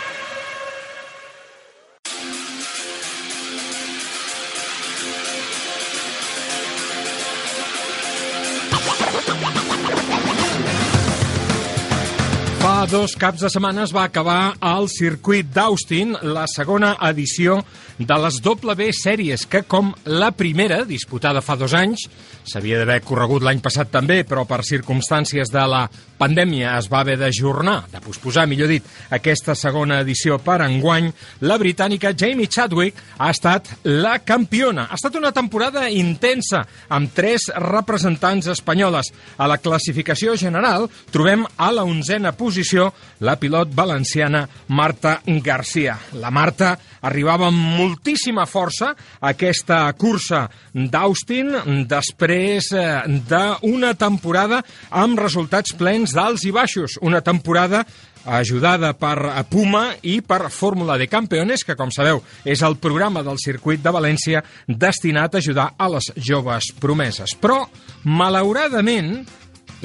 Fa 12.61 12.85
dos 12.91 13.17
caps 13.17 13.41
de 13.41 13.49
setmana 13.49 13.87
es 13.89 13.95
va 13.97 14.05
acabar 14.05 14.53
al 14.61 14.91
circuit 14.93 15.49
d'Austin 15.57 16.13
la 16.21 16.45
segona 16.53 16.93
edició 17.09 17.63
de 17.97 18.17
les 18.19 18.41
W 18.43 18.91
sèries, 18.95 19.45
que 19.47 19.63
com 19.63 19.93
la 20.05 20.31
primera, 20.35 20.83
disputada 20.85 21.43
fa 21.45 21.55
dos 21.59 21.75
anys, 21.77 22.07
s'havia 22.45 22.81
d'haver 22.81 22.99
corregut 23.05 23.45
l'any 23.45 23.61
passat 23.63 23.89
també, 23.93 24.23
però 24.27 24.43
per 24.45 24.61
circumstàncies 24.67 25.49
de 25.51 25.63
la 25.69 25.85
pandèmia 26.19 26.75
es 26.79 26.87
va 26.91 27.01
haver 27.01 27.17
d'ajornar, 27.19 27.85
de 27.91 28.01
posposar, 28.03 28.45
millor 28.47 28.69
dit, 28.71 28.85
aquesta 29.15 29.55
segona 29.55 29.99
edició 30.03 30.37
per 30.43 30.59
enguany, 30.65 31.09
la 31.47 31.57
britànica 31.61 32.13
Jamie 32.15 32.51
Chadwick 32.51 32.99
ha 33.17 33.31
estat 33.33 33.71
la 33.83 34.17
campiona. 34.23 34.87
Ha 34.89 34.99
estat 34.99 35.17
una 35.19 35.33
temporada 35.35 35.87
intensa, 35.89 36.63
amb 36.89 37.11
tres 37.15 37.49
representants 37.55 38.49
espanyoles. 38.51 39.11
A 39.37 39.47
la 39.47 39.59
classificació 39.59 40.35
general 40.39 40.89
trobem 41.11 41.45
a 41.57 41.71
la 41.71 41.85
onzena 41.87 42.35
posició 42.35 42.91
la 43.25 43.37
pilot 43.39 43.73
valenciana 43.75 44.45
Marta 44.67 45.19
Garcia. 45.25 45.97
La 46.19 46.31
Marta 46.31 46.75
arribava 47.05 47.49
amb 47.51 47.84
moltíssima 47.85 48.45
força 48.49 48.93
aquesta 49.21 49.85
cursa 49.97 50.45
d'Austin 50.73 51.85
després 51.89 52.71
eh, 52.73 53.05
d'una 53.29 53.93
temporada 53.99 54.63
amb 54.89 55.21
resultats 55.21 55.75
plens 55.77 56.15
d'alts 56.15 56.45
i 56.49 56.53
baixos. 56.55 56.97
Una 57.05 57.21
temporada 57.21 57.83
ajudada 58.25 58.95
per 58.97 59.45
Puma 59.51 59.91
i 60.01 60.17
per 60.25 60.49
Fórmula 60.49 60.97
de 60.97 61.05
Campeones, 61.07 61.61
que, 61.61 61.75
com 61.77 61.91
sabeu, 61.93 62.23
és 62.41 62.63
el 62.65 62.79
programa 62.81 63.21
del 63.21 63.37
circuit 63.37 63.83
de 63.83 63.93
València 63.93 64.41
destinat 64.65 65.35
a 65.35 65.43
ajudar 65.43 65.67
a 65.77 65.89
les 65.93 66.09
joves 66.17 66.71
promeses. 66.81 67.35
Però, 67.37 67.61
malauradament, 68.03 69.19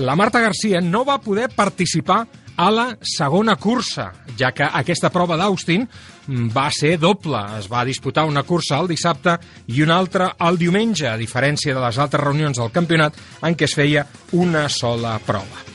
la 0.01 0.17
Marta 0.17 0.41
Garcia 0.41 0.81
no 0.81 1.05
va 1.05 1.21
poder 1.21 1.51
participar 1.53 2.25
a 2.57 2.71
la 2.71 2.87
segona 3.03 3.57
cursa, 3.57 4.11
ja 4.39 4.51
que 4.53 4.67
aquesta 4.67 5.11
prova 5.13 5.37
d'Austin 5.41 5.87
va 6.55 6.69
ser 6.75 6.97
doble. 7.01 7.41
Es 7.59 7.69
va 7.71 7.85
disputar 7.85 8.27
una 8.29 8.45
cursa 8.47 8.79
el 8.81 8.91
dissabte 8.91 9.37
i 9.69 9.83
una 9.83 9.99
altra 9.99 10.35
el 10.49 10.59
diumenge, 10.61 11.09
a 11.09 11.19
diferència 11.21 11.75
de 11.75 11.83
les 11.83 11.99
altres 11.99 12.25
reunions 12.25 12.59
del 12.59 12.73
campionat 12.75 13.17
en 13.43 13.57
què 13.57 13.69
es 13.69 13.77
feia 13.79 14.07
una 14.33 14.69
sola 14.69 15.19
prova. 15.27 15.67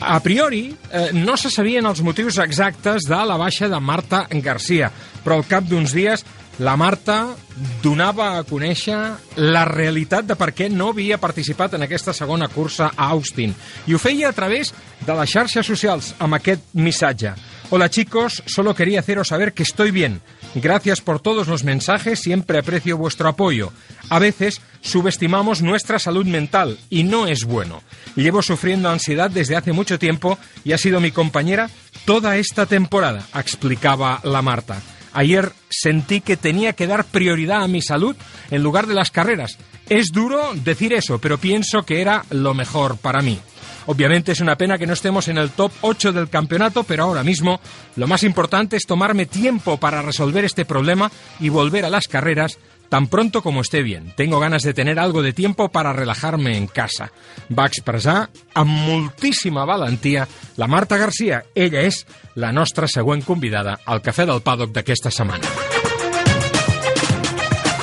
A 0.00 0.20
priori, 0.22 0.68
eh, 0.92 1.10
no 1.12 1.36
se 1.36 1.50
sabien 1.50 1.86
els 1.86 2.04
motius 2.06 2.38
exactes 2.38 3.08
de 3.08 3.18
la 3.26 3.36
baixa 3.36 3.66
de 3.68 3.80
Marta 3.82 4.28
Garcia, 4.30 4.92
però 5.24 5.40
al 5.40 5.48
cap 5.50 5.66
d'uns 5.66 5.92
dies 5.92 6.22
la 6.58 6.74
Marta 6.76 7.36
donava 7.82 8.32
a 8.36 8.42
conèixer 8.46 8.96
la 9.38 9.64
realitat 9.68 10.26
de 10.26 10.34
per 10.38 10.50
què 10.54 10.66
no 10.70 10.90
havia 10.90 11.18
participat 11.22 11.76
en 11.78 11.84
aquesta 11.86 12.14
segona 12.14 12.48
cursa 12.50 12.90
a 12.96 13.10
Austin. 13.14 13.54
I 13.86 13.94
ho 13.94 14.00
feia 14.02 14.30
a 14.30 14.34
través 14.34 14.72
de 15.06 15.14
les 15.14 15.30
xarxes 15.30 15.66
socials 15.66 16.14
amb 16.18 16.34
aquest 16.38 16.74
missatge. 16.74 17.34
Hola 17.70 17.90
chicos, 17.90 18.42
solo 18.46 18.74
quería 18.74 19.00
haceros 19.00 19.28
saber 19.28 19.52
que 19.52 19.62
estoy 19.62 19.90
bien. 19.90 20.20
Gracias 20.54 21.00
por 21.00 21.20
todos 21.20 21.46
los 21.46 21.64
mensajes, 21.64 22.18
siempre 22.18 22.58
aprecio 22.58 22.96
vuestro 22.96 23.28
apoyo. 23.28 23.72
A 24.08 24.18
veces 24.18 24.60
subestimamos 24.80 25.62
nuestra 25.62 25.98
salud 25.98 26.26
mental 26.26 26.78
y 26.90 27.04
no 27.04 27.26
es 27.26 27.44
bueno. 27.44 27.82
Llevo 28.16 28.42
sufriendo 28.42 28.88
ansiedad 28.88 29.30
desde 29.30 29.56
hace 29.56 29.72
mucho 29.72 29.98
tiempo 29.98 30.38
y 30.64 30.72
ha 30.72 30.78
sido 30.78 30.98
mi 31.00 31.12
compañera 31.12 31.70
toda 32.04 32.36
esta 32.36 32.66
temporada, 32.66 33.26
explicaba 33.34 34.20
la 34.24 34.42
Marta. 34.42 34.80
Ayer 35.12 35.52
sentí 35.70 36.20
que 36.20 36.36
tenía 36.36 36.72
que 36.72 36.86
dar 36.86 37.04
prioridad 37.04 37.62
a 37.62 37.68
mi 37.68 37.82
salud 37.82 38.16
en 38.50 38.62
lugar 38.62 38.86
de 38.86 38.94
las 38.94 39.10
carreras. 39.10 39.58
Es 39.88 40.12
duro 40.12 40.52
decir 40.54 40.92
eso, 40.92 41.18
pero 41.18 41.38
pienso 41.38 41.84
que 41.84 42.00
era 42.00 42.24
lo 42.30 42.54
mejor 42.54 42.98
para 42.98 43.22
mí. 43.22 43.38
Obviamente 43.86 44.32
es 44.32 44.40
una 44.40 44.56
pena 44.56 44.76
que 44.76 44.86
no 44.86 44.92
estemos 44.92 45.28
en 45.28 45.38
el 45.38 45.48
top 45.48 45.72
8 45.80 46.12
del 46.12 46.28
campeonato, 46.28 46.84
pero 46.84 47.04
ahora 47.04 47.24
mismo 47.24 47.58
lo 47.96 48.06
más 48.06 48.22
importante 48.22 48.76
es 48.76 48.84
tomarme 48.84 49.24
tiempo 49.24 49.78
para 49.78 50.02
resolver 50.02 50.44
este 50.44 50.66
problema 50.66 51.10
y 51.40 51.48
volver 51.48 51.86
a 51.86 51.90
las 51.90 52.06
carreras 52.06 52.58
tan 52.88 53.06
pronto 53.08 53.42
como 53.42 53.60
esté 53.60 53.82
bien. 53.82 54.12
Tengo 54.16 54.40
ganas 54.40 54.62
de 54.62 54.74
tener 54.74 54.98
algo 54.98 55.22
de 55.22 55.32
tiempo 55.32 55.68
para 55.68 55.92
relajarme 55.92 56.56
en 56.56 56.66
casa. 56.66 57.10
Va 57.50 57.66
expressar 57.66 58.28
amb 58.54 58.70
moltíssima 58.70 59.64
valentia 59.64 60.26
la 60.56 60.66
Marta 60.66 60.96
Garcia. 60.96 61.44
Ella 61.54 61.84
és 61.84 62.04
la 62.34 62.52
nostra 62.52 62.88
següent 62.88 63.24
convidada 63.24 63.78
al 63.84 64.02
Cafè 64.02 64.26
del 64.26 64.42
Paddock 64.42 64.72
d'aquesta 64.72 65.10
setmana. 65.10 65.44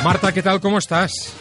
Marta, 0.04 0.32
¿qué 0.32 0.44
tal? 0.44 0.62
¿Cómo 0.62 0.78
estás? 0.78 1.34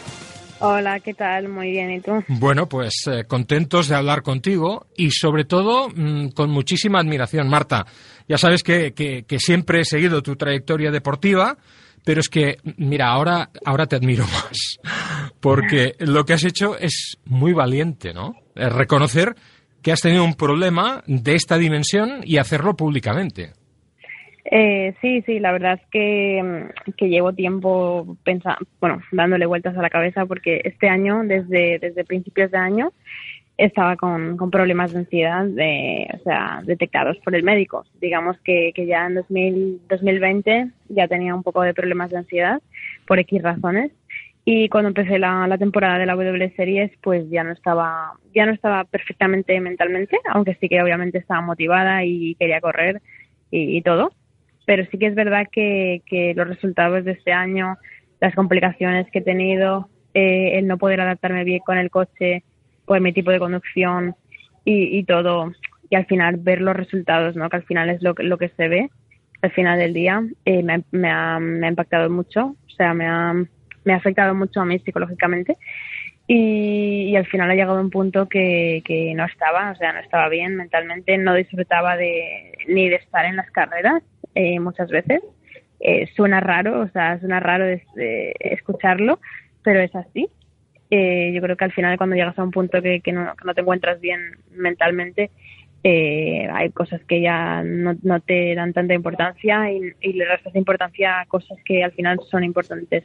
Hola, 0.61 1.01
¿qué 1.01 1.13
tal? 1.13 1.49
Muy 1.49 1.71
bien, 1.71 1.91
¿y 1.91 2.01
tú? 2.01 2.25
Bueno, 2.29 2.69
pues 2.69 3.03
eh, 3.07 3.25
contentos 3.25 3.89
de 3.89 3.97
hablar 3.97 4.23
contigo 4.23 4.87
y 4.97 5.11
sobre 5.11 5.45
todo 5.45 5.91
mmm, 5.91 6.29
con 6.29 6.49
muchísima 6.49 7.01
admiración. 7.01 7.49
Marta, 7.49 7.85
ya 8.27 8.39
sabes 8.39 8.63
que, 8.63 8.95
que, 8.95 9.25
que 9.25 9.39
siempre 9.39 9.81
he 9.81 9.85
seguido 9.85 10.23
tu 10.23 10.37
trayectoria 10.37 10.91
deportiva, 10.91 11.59
pero 12.05 12.21
es 12.21 12.29
que, 12.29 12.59
mira, 12.77 13.09
ahora, 13.09 13.51
ahora 13.65 13.87
te 13.87 13.97
admiro 13.97 14.25
más, 14.33 14.79
porque 15.41 15.95
lo 15.99 16.25
que 16.25 16.35
has 16.35 16.45
hecho 16.45 16.79
es 16.79 17.19
muy 17.25 17.53
valiente, 17.53 18.13
¿no? 18.13 18.35
Es 18.55 18.73
reconocer 18.73 19.35
que 19.83 19.93
has 19.93 20.01
tenido 20.01 20.25
un 20.25 20.35
problema 20.35 21.03
de 21.07 21.35
esta 21.35 21.59
dimensión 21.59 22.21
y 22.25 22.39
hacerlo 22.39 22.75
públicamente. 22.75 23.53
Eh, 24.51 24.95
sí, 25.01 25.23
sí, 25.23 25.39
la 25.41 25.53
verdad 25.53 25.81
es 25.81 25.87
que, 25.91 26.69
que 26.97 27.09
llevo 27.09 27.33
tiempo 27.33 28.17
pensando, 28.25 28.59
bueno, 28.81 29.03
dándole 29.11 29.47
vueltas 29.47 29.77
a 29.77 29.83
la 29.83 29.89
cabeza 29.89 30.27
porque 30.27 30.61
este 30.65 30.89
año, 30.89 31.23
desde, 31.25 31.79
desde 31.79 32.05
principios 32.05 32.51
de 32.51 32.59
año, 32.59 32.93
estaba 33.57 33.97
con, 33.97 34.37
con 34.37 34.51
problemas 34.51 34.93
de 34.93 35.01
ansiedad 35.01 35.45
de, 35.45 36.09
o 36.15 36.23
sea, 36.25 36.61
detectados 36.65 37.17
por 37.19 37.35
el 37.35 37.45
médico. 37.45 37.85
Digamos 38.01 38.37
que, 38.41 38.73
que 38.75 38.87
ya 38.87 39.07
en 39.07 39.15
2000, 39.15 39.83
2020 39.89 40.71
ya 40.89 41.09
tenía 41.09 41.35
un 41.35 41.43
poco 41.43 41.63
de 41.63 41.75
problemas 41.75 42.11
de 42.11 42.19
ansiedad 42.19 42.61
por 43.07 43.19
X 43.21 43.43
razones 43.43 43.93
y 44.45 44.69
cuando 44.69 44.89
empecé 44.89 45.19
la, 45.19 45.47
la 45.47 45.59
temporada 45.59 45.99
de 45.99 46.07
la 46.07 46.15
W 46.17 46.53
Series 46.57 46.91
pues 47.01 47.29
ya 47.31 47.45
no 47.45 47.53
estaba 47.53 48.13
ya 48.35 48.45
no 48.45 48.53
estaba 48.53 48.85
perfectamente 48.85 49.59
mentalmente 49.61 50.19
aunque 50.29 50.55
sí 50.57 50.69
que 50.69 50.83
obviamente 50.83 51.19
estaba 51.19 51.41
motivada 51.41 52.05
y 52.05 52.35
quería 52.35 52.61
correr 52.61 53.01
y, 53.51 53.79
y 53.79 53.83
todo 53.83 54.13
pero 54.67 54.85
sí 54.91 54.99
que 54.99 55.07
es 55.07 55.15
verdad 55.15 55.47
que, 55.51 56.03
que 56.07 56.35
los 56.35 56.47
resultados 56.47 57.05
de 57.05 57.13
este 57.13 57.33
año 57.33 57.79
las 58.21 58.35
complicaciones 58.35 59.11
que 59.11 59.21
he 59.21 59.23
tenido 59.23 59.89
eh, 60.13 60.59
el 60.59 60.67
no 60.67 60.77
poder 60.77 61.01
adaptarme 61.01 61.45
bien 61.45 61.61
con 61.61 61.79
el 61.79 61.91
coche 61.91 62.45
por 62.85 63.01
mi 63.01 63.13
tipo 63.13 63.31
de 63.31 63.39
conducción 63.39 64.15
y, 64.65 64.99
y 64.99 65.05
todo 65.05 65.53
y 65.91 65.97
al 65.97 66.07
final 66.07 66.37
ver 66.39 66.61
los 66.61 66.77
resultados 66.77 67.37
no 67.37 67.49
que 67.49 67.57
al 67.57 67.65
final 67.65 67.91
es 67.91 68.03
lo, 68.03 68.15
lo 68.19 68.39
que 68.39 68.49
se 68.51 68.69
ve 68.69 68.91
al 69.43 69.51
final 69.53 69.79
del 69.79 69.93
día 69.93 70.23
eh, 70.45 70.63
me, 70.63 71.11
ha, 71.11 71.39
me 71.39 71.67
ha 71.67 71.71
impactado 71.71 72.11
mucho 72.11 72.57
o 72.67 72.71
sea 72.77 72.95
me 72.95 73.07
ha 73.07 73.35
me 73.85 73.93
ha 73.93 73.97
afectado 73.97 74.35
mucho 74.35 74.61
a 74.61 74.65
mí 74.65 74.79
psicológicamente 74.79 75.57
y, 76.27 77.11
y, 77.11 77.17
al 77.17 77.27
final 77.27 77.51
ha 77.51 77.55
llegado 77.55 77.79
a 77.79 77.83
un 77.83 77.91
punto 77.91 78.29
que, 78.29 78.83
que 78.87 79.13
no 79.15 79.27
estaba, 79.27 79.73
o 79.73 79.77
sea, 79.77 79.93
no 79.93 80.01
estaba 80.01 80.31
bien 80.31 80.57
mentalmente, 80.57 81.19
no 81.19 81.35
disfrutaba 81.35 81.99
de 81.99 82.57
ni 82.67 82.89
de 82.89 82.97
estar 82.97 83.27
en 83.27 83.37
las 83.37 83.51
carreras 83.51 84.03
eh, 84.35 84.59
muchas 84.59 84.89
veces. 84.89 85.21
Eh, 85.81 86.09
suena 86.17 86.41
raro, 86.41 86.81
o 86.81 86.89
sea, 86.89 87.19
suena 87.21 87.41
raro 87.41 87.67
de, 87.67 87.83
de 87.95 88.35
escucharlo, 88.41 89.21
pero 89.63 89.81
es 89.81 89.95
así. 89.95 90.29
Eh, 90.91 91.33
yo 91.35 91.41
creo 91.41 91.57
que 91.57 91.65
al 91.65 91.73
final 91.73 91.97
cuando 91.97 92.17
llegas 92.17 92.39
a 92.39 92.45
un 92.45 92.51
punto 92.51 92.81
que, 92.83 93.01
que, 93.01 93.13
no, 93.13 93.35
te 93.55 93.61
encuentras 93.61 94.01
bien 94.01 94.37
mentalmente, 94.53 95.31
eh, 95.83 96.49
hay 96.53 96.71
cosas 96.71 97.03
que 97.05 97.21
ya 97.21 97.63
no, 97.63 97.95
no, 98.03 98.21
te 98.21 98.55
dan 98.55 98.73
tanta 98.73 98.95
importancia 98.95 99.71
y, 99.71 99.93
y 100.01 100.13
le 100.15 100.25
restas 100.25 100.55
importancia 100.57 101.21
a 101.21 101.27
cosas 101.27 101.59
que 101.65 101.85
al 101.85 101.93
final 101.93 102.21
son 102.31 102.45
importantes 102.45 103.05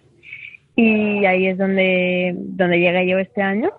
y 0.82 1.26
ahí 1.26 1.48
es 1.48 1.58
donde, 1.58 2.34
donde 2.38 2.80
llegué 2.80 3.06
yo 3.06 3.20
este 3.20 3.42
año. 3.42 3.70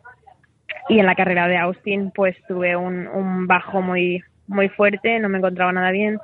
Y 0.90 0.98
en 0.98 1.06
la 1.06 1.14
carrera 1.14 1.48
de 1.48 1.56
Austin 1.56 2.10
pues 2.10 2.36
tuve 2.46 2.76
un, 2.76 3.06
un 3.08 3.46
bajo 3.46 3.80
muy, 3.80 4.22
muy 4.46 4.68
fuerte, 4.68 5.18
no 5.18 5.30
me 5.30 5.38
encontraba 5.38 5.72
nada 5.72 5.92
bien, 5.92 6.18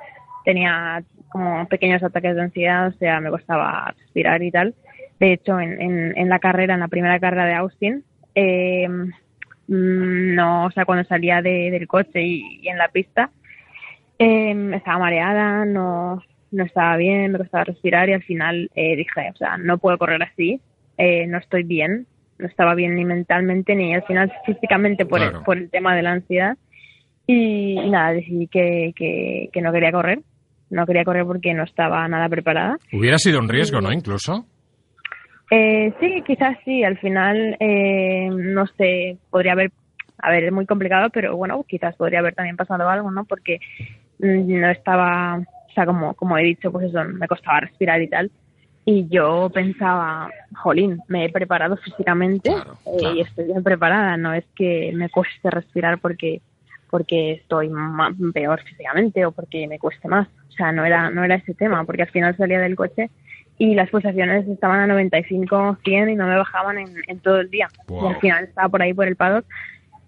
tenía 0.45 1.03
como 1.29 1.67
pequeños 1.67 2.03
ataques 2.03 2.35
de 2.35 2.41
ansiedad, 2.43 2.87
o 2.89 2.91
sea, 2.91 3.19
me 3.19 3.31
costaba 3.31 3.91
respirar 3.97 4.43
y 4.43 4.51
tal. 4.51 4.75
De 5.19 5.33
hecho, 5.33 5.59
en, 5.59 5.81
en, 5.81 6.17
en 6.17 6.29
la 6.29 6.39
carrera, 6.39 6.75
en 6.75 6.79
la 6.79 6.87
primera 6.87 7.19
carrera 7.19 7.45
de 7.45 7.53
Austin, 7.55 8.03
eh, 8.35 8.87
no, 9.67 10.65
o 10.65 10.71
sea, 10.71 10.85
cuando 10.85 11.03
salía 11.05 11.41
de, 11.41 11.71
del 11.71 11.87
coche 11.87 12.21
y, 12.21 12.59
y 12.61 12.69
en 12.69 12.77
la 12.77 12.87
pista, 12.87 13.31
eh, 14.19 14.71
estaba 14.75 14.99
mareada, 14.99 15.65
no, 15.65 16.21
no 16.51 16.63
estaba 16.63 16.95
bien, 16.97 17.31
me 17.31 17.39
costaba 17.39 17.65
respirar 17.65 18.09
y 18.09 18.13
al 18.13 18.23
final 18.23 18.69
eh, 18.75 18.95
dije, 18.95 19.31
o 19.33 19.37
sea, 19.37 19.57
no 19.57 19.77
puedo 19.77 19.97
correr 19.97 20.21
así, 20.23 20.59
eh, 20.97 21.27
no 21.27 21.37
estoy 21.37 21.63
bien, 21.63 22.07
no 22.39 22.47
estaba 22.47 22.75
bien 22.75 22.95
ni 22.95 23.05
mentalmente 23.05 23.75
ni 23.75 23.93
al 23.93 24.03
final 24.03 24.31
físicamente 24.45 25.05
por, 25.05 25.19
claro. 25.19 25.39
el, 25.39 25.43
por 25.43 25.57
el 25.57 25.69
tema 25.69 25.95
de 25.95 26.01
la 26.03 26.11
ansiedad 26.13 26.57
y, 27.25 27.79
y 27.79 27.89
nada, 27.89 28.13
decidí 28.13 28.47
que, 28.47 28.93
que, 28.95 29.49
que, 29.51 29.61
no 29.61 29.71
quería 29.71 29.91
correr, 29.91 30.19
no 30.69 30.85
quería 30.85 31.03
correr 31.03 31.25
porque 31.25 31.53
no 31.53 31.63
estaba 31.63 32.07
nada 32.07 32.29
preparada. 32.29 32.77
Hubiera 32.93 33.17
sido 33.17 33.39
un 33.39 33.49
riesgo, 33.49 33.81
¿no? 33.81 33.91
Incluso. 33.91 34.45
Eh, 35.49 35.93
sí, 35.99 36.23
quizás 36.25 36.57
sí, 36.65 36.83
al 36.83 36.97
final, 36.97 37.55
eh, 37.59 38.29
no 38.31 38.67
sé, 38.67 39.17
podría 39.29 39.53
haber, 39.53 39.71
a 40.17 40.29
ver, 40.31 40.43
es 40.45 40.51
muy 40.51 40.65
complicado, 40.65 41.09
pero 41.09 41.37
bueno, 41.37 41.63
quizás 41.67 41.95
podría 41.95 42.19
haber 42.19 42.35
también 42.35 42.57
pasado 42.57 42.89
algo, 42.89 43.11
¿no? 43.11 43.23
Porque 43.25 43.59
mm, 44.19 44.59
no 44.59 44.69
estaba, 44.69 45.37
o 45.37 45.71
sea, 45.73 45.85
como, 45.85 46.13
como 46.15 46.37
he 46.37 46.43
dicho, 46.43 46.71
pues 46.71 46.87
eso, 46.89 47.03
me 47.05 47.27
costaba 47.27 47.61
respirar 47.61 48.01
y 48.01 48.09
tal. 48.09 48.31
Y 48.85 49.07
yo 49.09 49.49
pensaba, 49.53 50.29
jolín, 50.55 51.01
me 51.07 51.25
he 51.25 51.29
preparado 51.29 51.75
físicamente 51.77 52.49
eh, 52.49 53.13
y 53.15 53.21
estoy 53.21 53.45
bien 53.45 53.63
preparada. 53.63 54.15
No 54.15 54.33
es 54.33 54.45
que 54.55 54.91
me 54.93 55.09
cueste 55.09 55.49
respirar 55.49 55.99
porque 55.99 56.41
porque 56.89 57.33
estoy 57.33 57.67
ma- 57.69 58.15
peor 58.33 58.61
físicamente 58.63 59.25
o 59.25 59.33
porque 59.33 59.67
me 59.67 59.77
cueste 59.77 60.07
más. 60.07 60.27
O 60.47 60.51
sea, 60.53 60.71
no 60.71 60.85
era, 60.85 61.09
no 61.09 61.23
era 61.23 61.35
ese 61.35 61.53
tema, 61.53 61.83
porque 61.83 62.03
al 62.03 62.11
final 62.11 62.37
salía 62.37 62.61
del 62.61 62.77
coche 62.77 63.09
y 63.59 63.73
las 63.75 63.89
pulsaciones 63.89 64.47
estaban 64.47 64.79
a 64.79 64.87
95, 64.87 65.77
100 65.83 66.09
y 66.09 66.15
no 66.15 66.27
me 66.27 66.35
bajaban 66.37 66.77
en, 66.77 66.89
en 67.07 67.19
todo 67.19 67.39
el 67.39 67.49
día. 67.49 67.67
Wow. 67.87 68.03
Y 68.03 68.13
al 68.13 68.19
final 68.19 68.43
estaba 68.45 68.69
por 68.69 68.81
ahí 68.81 68.93
por 68.93 69.07
el 69.07 69.15
paddock 69.15 69.45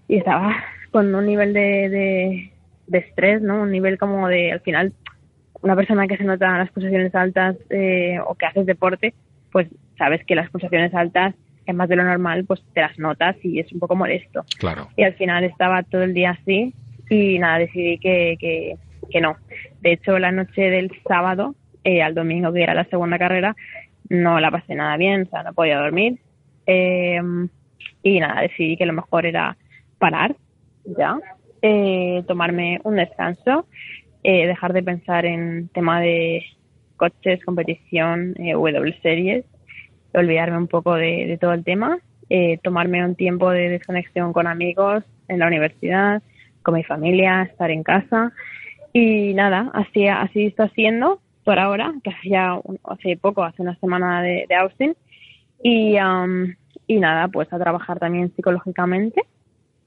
y 0.07 0.17
estaba 0.17 0.55
con 0.91 1.13
un 1.13 1.25
nivel 1.25 1.53
de, 1.53 1.89
de, 1.89 2.51
de 2.87 2.97
estrés, 2.97 3.41
¿no? 3.41 3.61
Un 3.61 3.71
nivel 3.71 3.97
como 3.97 4.27
de, 4.27 4.51
al 4.51 4.59
final, 4.61 4.93
una 5.61 5.75
persona 5.75 6.07
que 6.07 6.17
se 6.17 6.23
nota 6.23 6.57
las 6.57 6.71
pulsaciones 6.71 7.13
altas 7.15 7.55
eh, 7.69 8.19
o 8.25 8.35
que 8.35 8.45
haces 8.45 8.65
deporte, 8.65 9.13
pues 9.51 9.67
sabes 9.97 10.23
que 10.25 10.35
las 10.35 10.49
pulsaciones 10.49 10.93
altas, 10.93 11.35
en 11.65 11.75
más 11.75 11.89
de 11.89 11.95
lo 11.95 12.03
normal, 12.03 12.45
pues 12.45 12.63
te 12.73 12.81
las 12.81 12.97
notas 12.97 13.35
y 13.43 13.59
es 13.59 13.71
un 13.71 13.79
poco 13.79 13.95
molesto 13.95 14.43
Claro. 14.57 14.87
y 14.95 15.03
al 15.03 15.13
final 15.13 15.43
estaba 15.43 15.83
todo 15.83 16.03
el 16.03 16.13
día 16.13 16.31
así 16.31 16.73
y 17.09 17.37
nada, 17.39 17.59
decidí 17.59 17.97
que, 17.99 18.37
que, 18.39 18.75
que 19.11 19.21
no. 19.21 19.35
De 19.81 19.91
hecho, 19.93 20.17
la 20.17 20.31
noche 20.31 20.61
del 20.69 20.91
sábado 21.07 21.55
eh, 21.89 22.01
al 22.01 22.13
domingo, 22.13 22.53
que 22.53 22.63
era 22.63 22.73
la 22.73 22.85
segunda 22.85 23.17
carrera, 23.17 23.55
no 24.09 24.39
la 24.39 24.51
pasé 24.51 24.75
nada 24.75 24.97
bien, 24.97 25.23
o 25.23 25.29
sea, 25.29 25.43
no 25.43 25.53
podía 25.53 25.79
dormir. 25.79 26.19
Eh, 26.65 27.21
y 28.03 28.19
nada, 28.19 28.41
decidí 28.41 28.77
que 28.77 28.85
lo 28.85 28.93
mejor 28.93 29.25
era 29.25 29.57
parar 29.97 30.35
ya, 30.97 31.19
eh, 31.61 32.23
tomarme 32.27 32.79
un 32.83 32.95
descanso, 32.95 33.67
eh, 34.23 34.47
dejar 34.47 34.73
de 34.73 34.83
pensar 34.83 35.25
en 35.25 35.69
tema 35.69 36.01
de 36.01 36.43
coches, 36.97 37.43
competición, 37.45 38.35
eh, 38.37 38.53
W 38.53 38.95
series, 39.01 39.45
olvidarme 40.13 40.57
un 40.57 40.67
poco 40.67 40.95
de, 40.95 41.37
todo 41.39 41.53
el 41.53 41.63
tema, 41.63 41.99
tomarme 42.63 43.03
un 43.03 43.15
tiempo 43.15 43.49
de 43.49 43.69
desconexión 43.69 44.33
con 44.33 44.45
amigos 44.45 45.03
en 45.27 45.39
la 45.39 45.47
universidad, 45.47 46.21
con 46.61 46.75
mi 46.75 46.83
familia, 46.83 47.43
estar 47.43 47.71
en 47.71 47.83
casa 47.83 48.31
y 48.93 49.33
nada, 49.33 49.71
así, 49.73 50.07
así 50.07 50.45
está 50.45 50.69
siendo 50.69 51.21
por 51.43 51.59
ahora, 51.59 51.93
que 52.03 52.09
hace 52.11 52.29
ya 52.29 52.59
hace 52.83 53.17
poco, 53.17 53.43
hace 53.43 53.61
una 53.61 53.75
semana 53.77 54.21
de, 54.21 54.45
de 54.47 54.55
Austin. 54.55 54.95
Y, 55.63 55.97
am, 55.97 56.55
y 56.87 56.99
nada, 56.99 57.27
pues 57.27 57.51
a 57.51 57.59
trabajar 57.59 57.99
también 57.99 58.33
psicológicamente. 58.35 59.21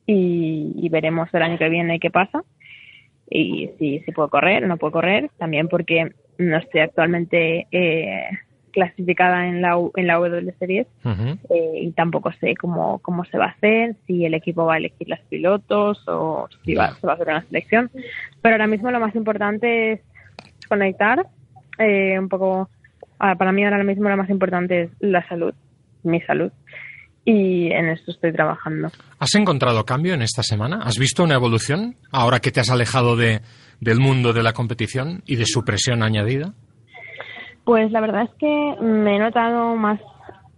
Y, 0.07 0.73
y 0.77 0.89
veremos 0.89 1.29
el 1.33 1.43
año 1.43 1.59
que 1.59 1.69
viene 1.69 2.01
qué 2.01 2.11
pasa. 2.11 2.43
Y 3.31 3.71
si, 3.79 4.01
si 4.01 4.13
puedo 4.13 4.29
correr 4.29 4.67
no 4.67 4.77
puedo 4.77 4.93
correr, 4.93 5.31
también 5.39 5.69
porque 5.69 6.13
no 6.39 6.57
estoy 6.59 6.81
actualmente 6.81 7.67
eh, 7.71 8.25
clasificada 8.73 9.47
en 9.47 9.63
la, 9.63 9.79
U- 9.79 9.93
en 9.97 10.07
la 10.07 10.15
W 10.15 10.53
Series. 10.59 10.87
Eh, 11.49 11.81
y 11.83 11.91
tampoco 11.93 12.33
sé 12.33 12.55
cómo, 12.57 12.99
cómo 12.99 13.25
se 13.27 13.39
va 13.39 13.47
a 13.47 13.51
hacer, 13.51 13.95
si 14.07 14.25
el 14.27 14.35
equipo 14.35 14.65
va 14.67 14.75
a 14.75 14.79
elegir 14.79 15.09
los 15.09 15.21
pilotos 15.21 16.07
o 16.09 16.49
si 16.65 16.75
va, 16.75 16.95
se 17.01 17.07
va 17.07 17.13
a 17.13 17.17
hacer 17.17 17.29
una 17.29 17.43
selección. 17.45 17.91
Pero 18.43 18.55
ahora 18.55 18.67
mismo 18.67 18.91
lo 18.91 19.01
más 19.01 19.15
importante 19.15 19.93
es 19.93 20.01
conectar, 20.69 21.27
eh, 21.85 22.19
un 22.19 22.29
poco, 22.29 22.69
ah, 23.19 23.35
para 23.37 23.53
mí 23.53 23.65
ahora 23.65 23.83
mismo 23.85 24.09
lo 24.09 24.17
más 24.17 24.31
importante 24.31 24.83
es 24.83 24.91
la 25.01 25.27
salud, 25.29 25.55
mi 26.03 26.21
salud, 26.23 26.51
y 27.25 27.71
en 27.73 27.89
esto 27.89 28.11
estoy 28.11 28.33
trabajando. 28.33 28.91
¿Has 29.19 29.35
encontrado 29.35 29.85
cambio 29.85 30.15
en 30.15 30.23
esta 30.23 30.43
semana? 30.43 30.81
¿Has 30.83 30.99
visto 30.99 31.23
una 31.23 31.35
evolución 31.35 31.97
ahora 32.11 32.41
que 32.41 32.51
te 32.51 32.61
has 32.61 32.71
alejado 32.71 33.17
de, 33.17 33.41
del 33.81 34.01
mundo 34.01 34.33
de 34.33 34.43
la 34.43 34.53
competición 34.53 35.23
y 35.27 35.37
de 35.37 35.47
su 35.47 35.65
presión 35.65 36.03
añadida? 36.03 36.53
Pues 37.65 37.93
la 37.93 38.01
verdad 38.01 38.25
es 38.25 38.31
que 38.39 38.77
me 38.81 39.17
he 39.17 39.19
notado 39.19 39.77
más 39.77 40.01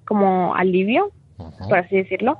como 0.06 0.54
alivio, 0.54 1.10
por 1.36 1.78
así 1.78 1.96
decirlo, 1.96 2.38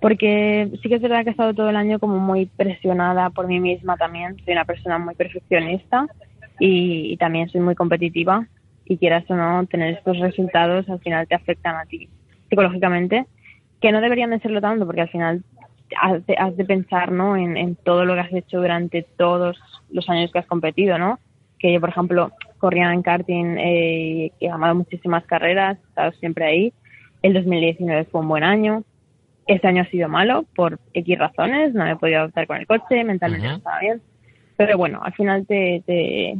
porque 0.00 0.70
sí 0.82 0.88
que 0.88 0.96
es 0.96 1.02
verdad 1.02 1.22
que 1.22 1.28
he 1.28 1.32
estado 1.32 1.54
todo 1.54 1.70
el 1.70 1.76
año 1.76 1.98
como 2.00 2.18
muy 2.18 2.46
presionada 2.46 3.30
por 3.30 3.46
mí 3.46 3.60
misma 3.60 3.96
también. 3.96 4.36
Soy 4.44 4.54
una 4.54 4.64
persona 4.64 4.98
muy 4.98 5.14
perfeccionista 5.14 6.06
y, 6.60 7.12
y 7.12 7.16
también 7.16 7.48
soy 7.48 7.60
muy 7.60 7.74
competitiva 7.74 8.46
y 8.84 8.98
quieras 8.98 9.24
o 9.28 9.34
no, 9.34 9.66
tener 9.66 9.94
estos 9.94 10.18
resultados 10.18 10.88
al 10.88 11.00
final 11.00 11.26
te 11.26 11.34
afectan 11.34 11.76
a 11.76 11.86
ti 11.86 12.08
psicológicamente, 12.48 13.26
que 13.80 13.92
no 13.92 14.00
deberían 14.00 14.30
de 14.30 14.40
serlo 14.40 14.60
tanto 14.60 14.84
porque 14.84 15.02
al 15.02 15.08
final 15.08 15.42
has 16.00 16.26
de, 16.26 16.34
has 16.36 16.56
de 16.56 16.64
pensar 16.64 17.12
¿no? 17.12 17.36
en, 17.36 17.56
en 17.56 17.76
todo 17.76 18.04
lo 18.04 18.14
que 18.14 18.20
has 18.20 18.32
hecho 18.32 18.60
durante 18.60 19.02
todos 19.02 19.58
los 19.90 20.08
años 20.08 20.30
que 20.32 20.40
has 20.40 20.46
competido, 20.46 20.98
¿no? 20.98 21.18
Que 21.58 21.72
yo, 21.72 21.80
por 21.80 21.90
ejemplo, 21.90 22.32
corría 22.58 22.92
en 22.92 23.02
karting, 23.02 23.58
eh, 23.58 24.32
he 24.40 24.48
ganado 24.48 24.74
muchísimas 24.74 25.24
carreras, 25.24 25.78
he 25.78 25.88
estado 25.88 26.12
siempre 26.12 26.46
ahí. 26.46 26.72
El 27.22 27.34
2019 27.34 28.04
fue 28.04 28.20
un 28.20 28.28
buen 28.28 28.44
año. 28.44 28.82
Este 29.46 29.66
año 29.66 29.82
ha 29.82 29.86
sido 29.86 30.08
malo 30.08 30.44
por 30.54 30.78
X 30.94 31.18
razones, 31.18 31.74
no 31.74 31.86
he 31.86 31.96
podido 31.96 32.20
adaptar 32.20 32.46
con 32.46 32.58
el 32.58 32.66
coche, 32.66 33.04
mentalmente 33.04 33.48
no 33.48 33.56
estaba 33.56 33.80
bien. 33.80 34.00
Pero 34.56 34.78
bueno, 34.78 35.00
al 35.02 35.12
final 35.12 35.46
te, 35.46 35.82
te 35.86 36.36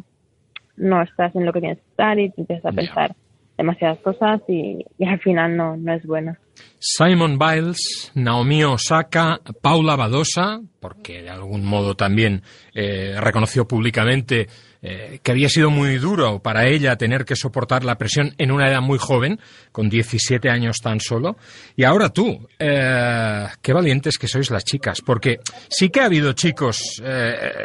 no 0.81 1.03
estás 1.03 1.35
en 1.37 1.47
lo 1.47 1.53
que 1.53 1.61
tienes 1.61 1.79
que 1.79 1.91
estar 1.91 2.19
y 2.19 2.31
te 2.31 2.41
empiezas 2.41 2.67
a 2.67 2.73
pensar 2.73 3.15
demasiadas 3.57 3.99
cosas 3.99 4.41
y, 4.49 4.85
y 4.99 5.07
al 5.07 5.21
final 5.21 5.57
no, 5.57 5.77
no 5.77 5.93
es 5.93 6.05
bueno. 6.07 6.37
Simon 6.79 7.39
Biles, 7.39 8.11
Naomi 8.15 8.65
Osaka, 8.65 9.41
Paula 9.61 9.97
Badosa, 9.97 10.61
porque 10.81 11.23
de 11.23 11.29
algún 11.29 11.65
modo 11.65 11.95
también 11.95 12.43
eh, 12.75 13.17
reconoció 13.21 13.69
públicamente 13.69 14.49
eh, 14.83 15.21
que 15.23 15.31
había 15.31 15.51
sido 15.51 15.71
muy 15.71 15.99
duro 15.99 16.41
para 16.41 16.67
ella 16.67 16.97
tener 16.97 17.27
que 17.27 17.37
soportar 17.37 17.85
la 17.85 17.97
presión 17.97 18.33
en 18.39 18.51
una 18.51 18.67
edad 18.67 18.81
muy 18.81 18.99
joven, 18.99 19.39
con 19.73 19.91
17 19.91 20.49
años 20.49 20.79
tan 20.83 21.01
solo. 21.01 21.37
Y 21.77 21.85
ahora 21.85 22.09
tú, 22.09 22.49
eh, 22.59 23.47
qué 23.61 23.73
valientes 23.75 24.17
que 24.17 24.27
sois 24.27 24.51
las 24.51 24.65
chicas, 24.65 25.03
porque 25.03 25.41
sí 25.69 25.91
que 25.91 26.01
ha 26.01 26.07
habido 26.07 26.33
chicos, 26.33 27.03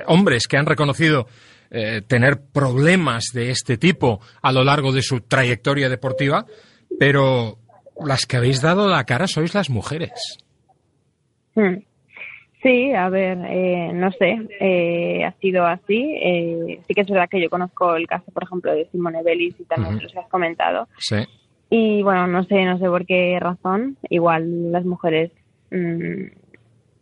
hombres, 0.08 0.48
que 0.48 0.58
han 0.58 0.66
reconocido 0.66 1.28
eh, 1.72 2.02
tener 2.08 2.40
problemas 2.52 3.26
de 3.34 3.52
este 3.52 3.78
tipo 3.78 4.20
a 4.42 4.52
lo 4.52 4.64
largo 4.64 4.92
de 4.92 5.02
su 5.02 5.22
trayectoria 5.22 5.90
deportiva, 5.90 6.46
pero 7.00 7.58
las 8.06 8.26
que 8.26 8.38
habéis 8.38 8.62
dado 8.62 8.88
la 8.88 9.04
cara 9.06 9.28
sois 9.28 9.54
las 9.54 9.70
mujeres. 9.70 10.12
Hmm. 11.56 11.78
Sí, 12.62 12.94
a 12.94 13.10
ver, 13.10 13.38
eh, 13.48 13.92
no 13.94 14.12
sé, 14.14 14.40
eh, 14.60 15.24
ha 15.24 15.34
sido 15.34 15.66
así. 15.68 16.18
Eh, 16.20 16.80
sí 16.88 16.94
que 16.96 17.02
es 17.02 17.08
verdad 17.08 17.30
que 17.30 17.40
yo 17.40 17.48
conozco 17.48 17.96
el 17.96 18.08
caso, 18.08 18.32
por 18.32 18.44
ejemplo, 18.44 18.74
de 18.74 18.88
Simone 18.92 19.22
Bellis 19.22 19.54
y 19.60 19.66
también 19.66 19.94
Ujú. 19.94 20.04
los 20.04 20.12
que 20.12 20.20
has 20.20 20.30
comentado. 20.30 20.88
Sí. 20.98 21.18
Y 21.70 22.02
bueno, 22.02 22.26
no 22.26 22.44
sé, 22.46 22.66
no 22.66 22.80
sé 22.80 22.86
por 22.86 23.06
qué 23.06 23.38
razón. 23.40 23.98
Igual 24.10 24.72
las 24.72 24.84
mujeres 24.84 25.32
mm, 25.70 26.26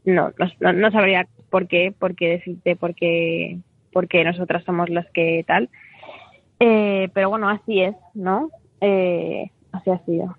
no, 0.06 0.34
no, 0.60 0.74
no 0.74 0.92
sabría 0.92 1.28
por 1.50 1.68
qué, 1.68 1.94
por 1.98 2.16
qué 2.16 2.30
decirte 2.30 2.76
por 2.76 2.94
qué, 2.94 3.60
porque 3.94 4.24
nosotras 4.24 4.64
somos 4.66 4.90
las 4.90 5.06
que 5.14 5.44
tal. 5.48 5.70
Eh, 6.60 7.10
pero 7.14 7.30
bueno, 7.30 7.50
así 7.50 7.82
es, 7.82 7.96
¿no? 8.14 8.50
Eh, 8.82 9.52
así 9.72 9.90
ha 9.90 10.00
sido. 10.06 10.36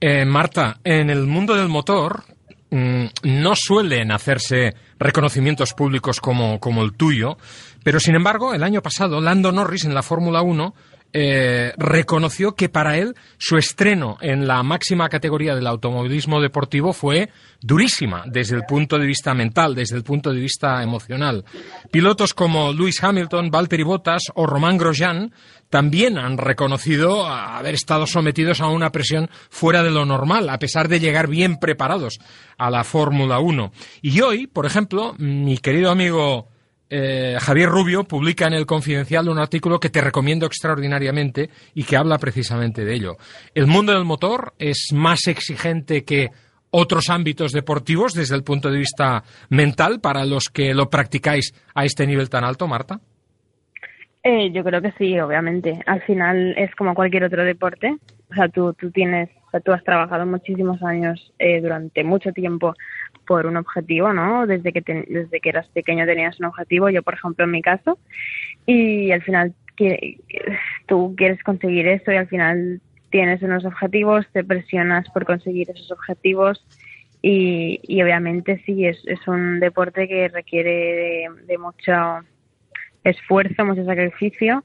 Eh, 0.00 0.24
Marta, 0.24 0.76
en 0.84 1.10
el 1.10 1.26
mundo 1.26 1.54
del 1.54 1.68
motor 1.68 2.22
mm, 2.70 3.06
no 3.24 3.54
suelen 3.54 4.12
hacerse 4.12 4.74
reconocimientos 4.98 5.74
públicos 5.74 6.20
como, 6.20 6.60
como 6.60 6.82
el 6.82 6.96
tuyo, 6.96 7.36
pero 7.82 8.00
sin 8.00 8.14
embargo, 8.14 8.54
el 8.54 8.62
año 8.62 8.82
pasado, 8.82 9.20
Lando 9.20 9.52
Norris 9.52 9.84
en 9.84 9.94
la 9.94 10.02
Fórmula 10.02 10.42
1 10.42 10.74
eh, 11.12 11.72
reconoció 11.78 12.54
que 12.54 12.68
para 12.68 12.98
él 12.98 13.14
su 13.38 13.56
estreno 13.56 14.18
en 14.20 14.46
la 14.46 14.62
máxima 14.62 15.08
categoría 15.08 15.54
del 15.54 15.66
automovilismo 15.66 16.40
deportivo 16.40 16.92
fue 16.92 17.30
durísima 17.60 18.24
desde 18.26 18.56
el 18.56 18.64
punto 18.64 18.98
de 18.98 19.06
vista 19.06 19.32
mental, 19.32 19.74
desde 19.74 19.96
el 19.96 20.04
punto 20.04 20.32
de 20.32 20.40
vista 20.40 20.82
emocional. 20.82 21.44
Pilotos 21.90 22.34
como 22.34 22.72
Lewis 22.72 23.02
Hamilton, 23.02 23.50
Valtteri 23.50 23.84
Bottas 23.84 24.24
o 24.34 24.46
Román 24.46 24.76
Grosjean 24.76 25.32
también 25.70 26.18
han 26.18 26.38
reconocido 26.38 27.26
haber 27.26 27.74
estado 27.74 28.06
sometidos 28.06 28.60
a 28.60 28.68
una 28.68 28.90
presión 28.90 29.30
fuera 29.50 29.82
de 29.82 29.90
lo 29.90 30.04
normal, 30.04 30.48
a 30.48 30.58
pesar 30.58 30.88
de 30.88 31.00
llegar 31.00 31.28
bien 31.28 31.56
preparados 31.56 32.18
a 32.56 32.70
la 32.70 32.84
Fórmula 32.84 33.38
1. 33.38 33.72
Y 34.02 34.20
hoy, 34.20 34.46
por 34.46 34.66
ejemplo, 34.66 35.14
mi 35.18 35.58
querido 35.58 35.90
amigo 35.90 36.48
eh, 36.90 37.36
Javier 37.40 37.68
Rubio 37.68 38.04
publica 38.04 38.46
en 38.46 38.54
el 38.54 38.66
Confidencial 38.66 39.28
un 39.28 39.38
artículo 39.38 39.78
que 39.78 39.90
te 39.90 40.00
recomiendo 40.00 40.46
extraordinariamente 40.46 41.50
y 41.74 41.84
que 41.84 41.96
habla 41.96 42.18
precisamente 42.18 42.84
de 42.84 42.94
ello. 42.94 43.16
El 43.54 43.66
mundo 43.66 43.92
del 43.92 44.04
motor 44.04 44.54
es 44.58 44.88
más 44.94 45.26
exigente 45.26 46.04
que 46.04 46.30
otros 46.70 47.10
ámbitos 47.10 47.52
deportivos 47.52 48.14
desde 48.14 48.36
el 48.36 48.44
punto 48.44 48.70
de 48.70 48.78
vista 48.78 49.22
mental 49.50 50.00
para 50.00 50.24
los 50.24 50.44
que 50.52 50.74
lo 50.74 50.88
practicáis 50.88 51.54
a 51.74 51.84
este 51.84 52.06
nivel 52.06 52.28
tan 52.30 52.44
alto, 52.44 52.66
Marta. 52.66 53.00
Eh, 54.22 54.50
yo 54.52 54.64
creo 54.64 54.82
que 54.82 54.92
sí, 54.92 55.18
obviamente. 55.20 55.80
Al 55.86 56.02
final 56.02 56.54
es 56.58 56.74
como 56.74 56.94
cualquier 56.94 57.24
otro 57.24 57.44
deporte. 57.44 57.96
O 58.30 58.34
sea, 58.34 58.48
tú, 58.48 58.74
tú 58.74 58.90
tienes, 58.90 59.30
o 59.52 59.60
tú 59.60 59.72
has 59.72 59.82
trabajado 59.84 60.26
muchísimos 60.26 60.82
años 60.82 61.32
eh, 61.38 61.60
durante 61.60 62.04
mucho 62.04 62.32
tiempo 62.32 62.74
por 63.28 63.46
un 63.46 63.58
objetivo, 63.58 64.12
¿no? 64.14 64.46
Desde 64.46 64.72
que 64.72 64.80
te- 64.82 65.04
desde 65.06 65.38
que 65.40 65.50
eras 65.50 65.68
pequeño 65.68 66.06
tenías 66.06 66.40
un 66.40 66.46
objetivo. 66.46 66.88
Yo, 66.88 67.02
por 67.02 67.14
ejemplo, 67.14 67.44
en 67.44 67.50
mi 67.52 67.62
caso. 67.62 67.98
y 68.66 69.12
al 69.12 69.22
final 69.22 69.54
que, 69.76 70.18
tú 70.86 71.14
quieres 71.16 71.42
conseguir 71.44 71.86
eso 71.86 72.10
y 72.10 72.16
al 72.16 72.26
final 72.26 72.80
tienes 73.10 73.40
unos 73.42 73.64
objetivos, 73.64 74.26
te 74.32 74.42
presionas 74.44 75.08
por 75.10 75.24
conseguir 75.24 75.70
esos 75.70 75.90
objetivos 75.92 76.64
y, 77.22 77.80
y 77.82 78.02
obviamente 78.02 78.62
sí, 78.66 78.86
es, 78.86 78.98
es 79.06 79.26
un 79.28 79.60
deporte 79.60 80.08
que 80.08 80.28
requiere 80.28 81.28
de, 81.46 81.58
mucho 81.58 81.92
esfuerzo, 83.04 83.64
mucho 83.64 83.84
sacrificio 83.84 84.64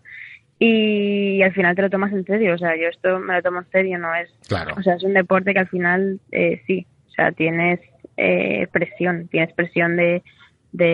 y, 0.60 1.42
al 1.42 1.54
final 1.54 1.76
te 1.76 1.82
lo 1.82 1.90
tomas 1.90 2.12
en 2.14 2.26
serio, 2.26 2.56
o 2.56 2.58
sea, 2.58 2.76
yo 2.76 2.88
esto 2.88 3.20
me 3.20 3.36
lo 3.36 3.42
tomo 3.42 3.60
en 3.60 3.70
serio, 3.72 3.98
no 3.98 4.14
es, 4.16 4.30
Claro. 4.48 4.76
o 4.78 4.84
sea, 4.84 4.96
es 4.96 5.04
un 5.04 5.14
deporte 5.14 5.54
que 5.54 5.60
al 5.60 5.68
final 5.68 6.20
eh, 6.32 6.62
sí, 6.68 6.86
o 7.08 7.12
sea, 7.12 7.32
tienes 7.32 7.80
eh, 8.18 8.68
presión, 8.72 9.28
tienes 9.30 9.54
presión 9.54 9.96
de, 9.98 10.24
de, 10.72 10.86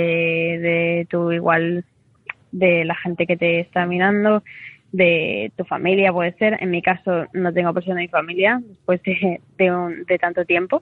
de 0.61 1.07
tu 1.09 1.31
igual, 1.31 1.85
de 2.51 2.85
la 2.85 2.95
gente 2.95 3.27
que 3.27 3.37
te 3.37 3.59
está 3.61 3.85
mirando, 3.85 4.43
de 4.91 5.51
tu 5.55 5.65
familia 5.65 6.11
puede 6.13 6.33
ser. 6.33 6.57
En 6.61 6.71
mi 6.71 6.81
caso 6.81 7.27
no 7.33 7.53
tengo 7.53 7.73
presión 7.73 7.97
de 7.97 8.03
mi 8.03 8.07
familia 8.09 8.59
después 8.63 9.01
de, 9.03 9.41
de, 9.57 9.71
un- 9.71 10.03
de 10.05 10.17
tanto 10.19 10.45
tiempo. 10.45 10.81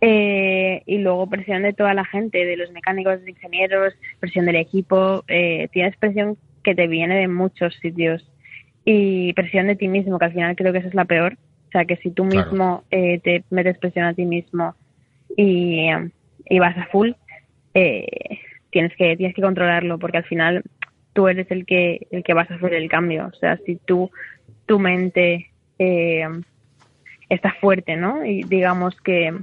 Eh, 0.00 0.82
y 0.86 0.98
luego 0.98 1.28
presión 1.28 1.62
de 1.62 1.74
toda 1.74 1.92
la 1.94 2.04
gente, 2.06 2.44
de 2.44 2.56
los 2.56 2.70
mecánicos, 2.72 3.22
de 3.22 3.30
ingenieros, 3.30 3.94
presión 4.18 4.46
del 4.46 4.56
equipo. 4.56 5.24
Eh, 5.28 5.68
tienes 5.72 5.96
presión 5.98 6.38
que 6.62 6.74
te 6.74 6.86
viene 6.88 7.18
de 7.18 7.28
muchos 7.28 7.74
sitios 7.80 8.30
y 8.84 9.32
presión 9.34 9.66
de 9.66 9.76
ti 9.76 9.88
mismo, 9.88 10.18
que 10.18 10.24
al 10.26 10.32
final 10.32 10.56
creo 10.56 10.72
que 10.72 10.78
esa 10.80 10.88
es 10.88 10.94
la 10.94 11.04
peor. 11.04 11.34
O 11.34 11.70
sea, 11.72 11.84
que 11.84 11.96
si 11.98 12.10
tú 12.12 12.24
Claro. 12.28 12.50
mismo 12.50 12.84
eh, 12.90 13.20
te 13.20 13.44
metes 13.50 13.78
presión 13.78 14.06
a 14.06 14.14
ti 14.14 14.24
mismo 14.26 14.74
y, 15.36 15.90
vas 16.58 16.76
a 16.76 16.86
full, 16.86 17.12
eh, 17.74 18.06
tienes 18.70 18.94
que 18.96 19.16
tienes 19.16 19.34
que 19.34 19.42
controlarlo 19.42 19.98
porque 19.98 20.18
al 20.18 20.24
final 20.24 20.62
tú 21.12 21.28
eres 21.28 21.50
el 21.50 21.66
que 21.66 22.06
el 22.10 22.22
que 22.22 22.34
vas 22.34 22.50
a 22.50 22.54
hacer 22.54 22.74
el 22.74 22.88
cambio. 22.88 23.30
O 23.32 23.36
sea, 23.36 23.56
si 23.64 23.76
tú 23.76 24.10
tu 24.66 24.78
mente 24.78 25.50
eh, 25.78 26.28
está 27.28 27.52
fuerte, 27.60 27.96
¿no? 27.96 28.24
Y 28.24 28.42
digamos 28.44 29.00
que 29.00 29.34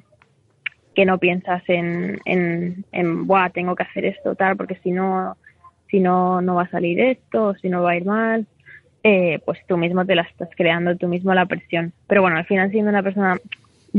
que 0.98 1.06
no 1.06 1.20
piensas 1.20 1.62
en, 1.68 2.20
en, 2.26 2.84
en 2.92 3.28
Buah, 3.28 3.52
tengo 3.52 3.76
que 3.76 3.84
hacer 3.84 4.04
esto, 4.04 4.34
tal, 4.34 4.58
porque 4.58 4.80
si 4.82 4.90
no, 4.90 5.38
si 5.92 6.00
no, 6.00 6.42
no 6.42 6.56
va 6.56 6.64
a 6.64 6.72
salir 6.72 7.00
esto, 7.00 7.54
si 7.62 7.70
no 7.70 7.84
va 7.84 7.92
a 7.92 7.98
ir 7.98 8.06
mal, 8.06 8.48
eh, 9.04 9.40
pues 9.46 9.60
tú 9.68 9.78
mismo 9.78 10.06
te 10.08 10.16
la 10.16 10.24
estás 10.24 10.50
creando, 10.58 10.98
tú 10.98 11.08
mismo 11.08 11.36
la 11.36 11.46
presión. 11.46 11.94
Pero 12.08 12.24
bueno, 12.24 12.38
al 12.38 12.46
final 12.46 12.72
siendo 12.72 12.90
una 12.90 13.04
persona, 13.04 13.38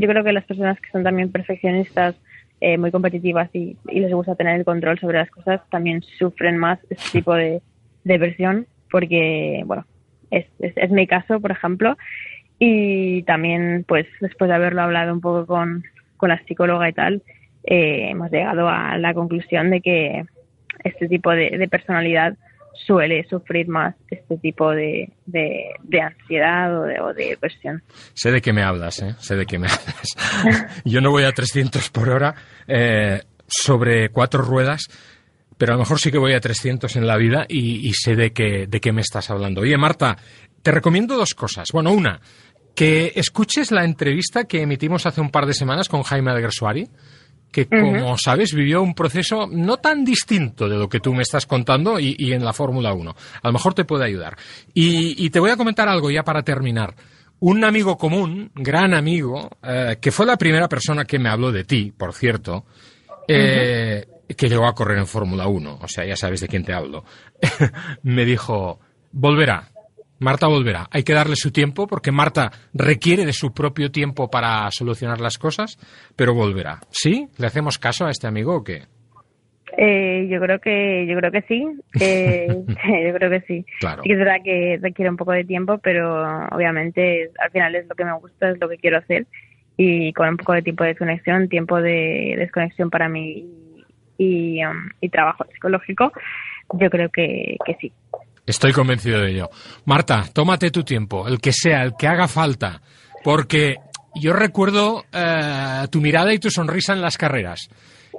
yo 0.00 0.08
creo 0.08 0.24
que 0.24 0.32
las 0.32 0.44
personas 0.44 0.80
que 0.80 0.90
son 0.90 1.02
también 1.02 1.30
perfeccionistas, 1.30 2.14
eh, 2.60 2.76
muy 2.78 2.90
competitivas 2.90 3.48
y, 3.54 3.76
les 3.86 4.12
gusta 4.12 4.34
tener 4.34 4.56
el 4.56 4.64
control 4.64 4.98
sobre 4.98 5.18
las 5.18 5.30
cosas, 5.30 5.60
también 5.70 6.02
sufren 6.02 6.56
más 6.56 6.78
este 6.90 7.18
tipo 7.18 7.34
de, 7.34 7.60
de 8.04 8.18
presión, 8.18 8.66
porque, 8.90 9.62
bueno, 9.66 9.84
es, 10.30 10.46
es, 10.58 10.90
mi 10.90 11.06
caso, 11.06 11.40
por 11.40 11.52
ejemplo, 11.52 11.96
y 12.58 13.22
también, 13.22 13.84
pues, 13.86 14.06
después 14.20 14.48
de 14.48 14.54
haberlo 14.54 14.82
hablado 14.82 15.12
un 15.12 15.20
poco 15.20 15.46
con, 15.46 15.84
con 16.16 16.30
la 16.30 16.42
psicóloga 16.44 16.88
y 16.88 16.92
tal, 16.92 17.22
eh, 17.64 18.08
hemos 18.10 18.30
llegado 18.30 18.68
a 18.68 18.98
la 18.98 19.14
conclusión 19.14 19.70
de 19.70 19.80
que 19.80 20.24
este 20.84 21.08
tipo 21.08 21.30
de 21.30 21.68
personalidad 21.68 22.36
suele 22.74 23.26
sufrir 23.28 23.68
más 23.68 23.94
este 24.10 24.38
tipo 24.38 24.70
de, 24.70 25.10
de, 25.26 25.74
de 25.82 26.00
ansiedad 26.00 26.80
o 26.80 26.84
de, 26.84 27.00
o 27.00 27.14
de 27.14 27.36
presión. 27.38 27.82
Sé 28.14 28.30
de 28.30 28.40
qué 28.40 28.52
me 28.52 28.62
hablas, 28.62 29.00
¿eh? 29.02 29.14
Sé 29.18 29.36
de 29.36 29.46
qué 29.46 29.58
me 29.58 29.66
hablas. 30.46 30.80
Yo 30.84 31.00
no 31.00 31.10
voy 31.10 31.24
a 31.24 31.32
300 31.32 31.90
por 31.90 32.08
hora 32.08 32.34
eh, 32.66 33.22
sobre 33.46 34.10
cuatro 34.10 34.42
ruedas, 34.42 34.86
pero 35.56 35.72
a 35.72 35.76
lo 35.76 35.80
mejor 35.80 35.98
sí 35.98 36.10
que 36.10 36.18
voy 36.18 36.34
a 36.34 36.40
300 36.40 36.96
en 36.96 37.06
la 37.06 37.16
vida 37.16 37.44
y, 37.48 37.86
y 37.86 37.92
sé 37.92 38.14
de 38.14 38.32
qué, 38.32 38.66
de 38.66 38.80
qué 38.80 38.92
me 38.92 39.02
estás 39.02 39.30
hablando. 39.30 39.62
Oye, 39.62 39.76
Marta, 39.76 40.16
te 40.62 40.70
recomiendo 40.70 41.16
dos 41.16 41.34
cosas. 41.34 41.68
Bueno, 41.72 41.92
una, 41.92 42.20
que 42.74 43.12
escuches 43.16 43.72
la 43.72 43.84
entrevista 43.84 44.44
que 44.44 44.62
emitimos 44.62 45.04
hace 45.04 45.20
un 45.20 45.30
par 45.30 45.46
de 45.46 45.54
semanas 45.54 45.88
con 45.88 46.04
Jaime 46.04 46.30
Adgersuari, 46.30 46.88
que 47.50 47.66
como 47.66 48.16
sabes 48.18 48.52
vivió 48.52 48.82
un 48.82 48.94
proceso 48.94 49.46
no 49.50 49.78
tan 49.78 50.04
distinto 50.04 50.68
de 50.68 50.76
lo 50.76 50.88
que 50.88 51.00
tú 51.00 51.14
me 51.14 51.22
estás 51.22 51.46
contando 51.46 51.98
y, 51.98 52.14
y 52.18 52.32
en 52.32 52.44
la 52.44 52.52
Fórmula 52.52 52.92
1. 52.92 53.10
A 53.42 53.48
lo 53.48 53.52
mejor 53.52 53.74
te 53.74 53.84
puede 53.84 54.04
ayudar. 54.04 54.36
Y, 54.74 55.24
y 55.24 55.30
te 55.30 55.40
voy 55.40 55.50
a 55.50 55.56
comentar 55.56 55.88
algo 55.88 56.10
ya 56.10 56.22
para 56.22 56.42
terminar. 56.42 56.94
Un 57.40 57.64
amigo 57.64 57.96
común, 57.96 58.50
gran 58.54 58.94
amigo, 58.94 59.48
eh, 59.62 59.98
que 60.00 60.10
fue 60.10 60.26
la 60.26 60.36
primera 60.36 60.68
persona 60.68 61.04
que 61.04 61.18
me 61.18 61.28
habló 61.28 61.52
de 61.52 61.64
ti, 61.64 61.92
por 61.96 62.12
cierto, 62.12 62.64
eh, 63.28 64.06
que 64.36 64.48
llegó 64.48 64.66
a 64.66 64.74
correr 64.74 64.98
en 64.98 65.06
Fórmula 65.06 65.46
1, 65.46 65.78
o 65.80 65.88
sea, 65.88 66.04
ya 66.04 66.16
sabes 66.16 66.40
de 66.40 66.48
quién 66.48 66.64
te 66.64 66.72
hablo, 66.72 67.04
me 68.02 68.24
dijo, 68.24 68.80
volverá, 69.12 69.70
Marta 70.18 70.46
volverá. 70.46 70.88
Hay 70.90 71.02
que 71.02 71.12
darle 71.12 71.36
su 71.36 71.52
tiempo 71.52 71.86
porque 71.86 72.12
Marta 72.12 72.50
requiere 72.74 73.24
de 73.24 73.32
su 73.32 73.52
propio 73.52 73.90
tiempo 73.90 74.30
para 74.30 74.70
solucionar 74.70 75.20
las 75.20 75.38
cosas, 75.38 75.78
pero 76.16 76.34
volverá. 76.34 76.80
¿Sí? 76.90 77.28
¿Le 77.38 77.46
hacemos 77.46 77.78
caso 77.78 78.06
a 78.06 78.10
este 78.10 78.26
amigo 78.26 78.56
o 78.56 78.64
qué? 78.64 78.82
Eh, 79.76 80.26
yo 80.28 80.40
creo 80.40 80.58
que 80.58 81.06
yo 81.06 81.16
creo 81.18 81.30
que 81.30 81.42
sí, 81.42 81.64
eh, 82.00 82.48
yo 82.66 83.14
creo 83.14 83.30
que 83.30 83.40
sí. 83.42 83.64
Claro. 83.78 84.02
Sí 84.02 84.12
es 84.12 84.18
verdad 84.18 84.38
que 84.42 84.78
requiere 84.82 85.10
un 85.10 85.16
poco 85.16 85.32
de 85.32 85.44
tiempo, 85.44 85.78
pero 85.78 86.22
obviamente 86.50 87.30
al 87.38 87.50
final 87.50 87.74
es 87.74 87.86
lo 87.86 87.94
que 87.94 88.04
me 88.04 88.14
gusta, 88.14 88.50
es 88.50 88.60
lo 88.60 88.68
que 88.68 88.78
quiero 88.78 88.98
hacer 88.98 89.26
y 89.76 90.12
con 90.12 90.28
un 90.28 90.36
poco 90.36 90.54
de 90.54 90.62
tiempo 90.62 90.82
de 90.82 90.90
desconexión, 90.90 91.48
tiempo 91.48 91.80
de 91.80 92.34
desconexión 92.36 92.90
para 92.90 93.08
mí 93.08 93.46
y, 94.18 94.64
um, 94.64 94.88
y 95.00 95.08
trabajo 95.08 95.44
psicológico, 95.52 96.12
yo 96.72 96.90
creo 96.90 97.08
que, 97.10 97.56
que 97.64 97.76
sí. 97.80 97.92
Estoy 98.48 98.72
convencido 98.72 99.20
de 99.20 99.32
ello. 99.32 99.50
Marta, 99.84 100.24
tómate 100.32 100.70
tu 100.70 100.82
tiempo, 100.82 101.28
el 101.28 101.38
que 101.38 101.52
sea, 101.52 101.82
el 101.82 101.92
que 101.98 102.08
haga 102.08 102.26
falta, 102.26 102.80
porque 103.22 103.76
yo 104.14 104.32
recuerdo 104.32 105.04
eh, 105.12 105.86
tu 105.90 106.00
mirada 106.00 106.32
y 106.32 106.38
tu 106.38 106.50
sonrisa 106.50 106.94
en 106.94 107.02
las 107.02 107.18
carreras 107.18 107.68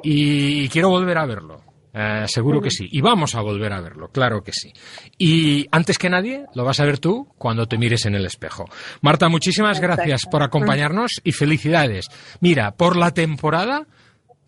y 0.03 0.69
quiero 0.69 0.89
volver 0.89 1.17
a 1.17 1.25
verlo. 1.25 1.63
Eh, 1.91 2.25
seguro 2.27 2.61
que 2.61 2.69
sí. 2.69 2.87
Y 2.91 3.01
vamos 3.01 3.33
a 3.33 3.41
volver 3.41 3.73
a 3.73 3.81
verlo, 3.81 4.09
claro 4.09 4.43
que 4.43 4.51
sí. 4.53 4.71
Y 5.17 5.65
antes 5.71 5.97
que 5.97 6.11
nadie, 6.11 6.45
lo 6.53 6.63
vas 6.63 6.79
a 6.79 6.85
ver 6.85 6.99
tú 6.99 7.27
cuando 7.39 7.65
te 7.65 7.79
mires 7.79 8.05
en 8.05 8.13
el 8.13 8.27
espejo. 8.27 8.65
Marta, 9.01 9.29
muchísimas 9.29 9.79
gracias 9.79 10.21
por 10.29 10.43
acompañarnos 10.43 11.21
y 11.23 11.31
felicidades. 11.31 12.05
Mira, 12.39 12.75
por 12.75 12.95
la 12.95 13.15
temporada 13.15 13.87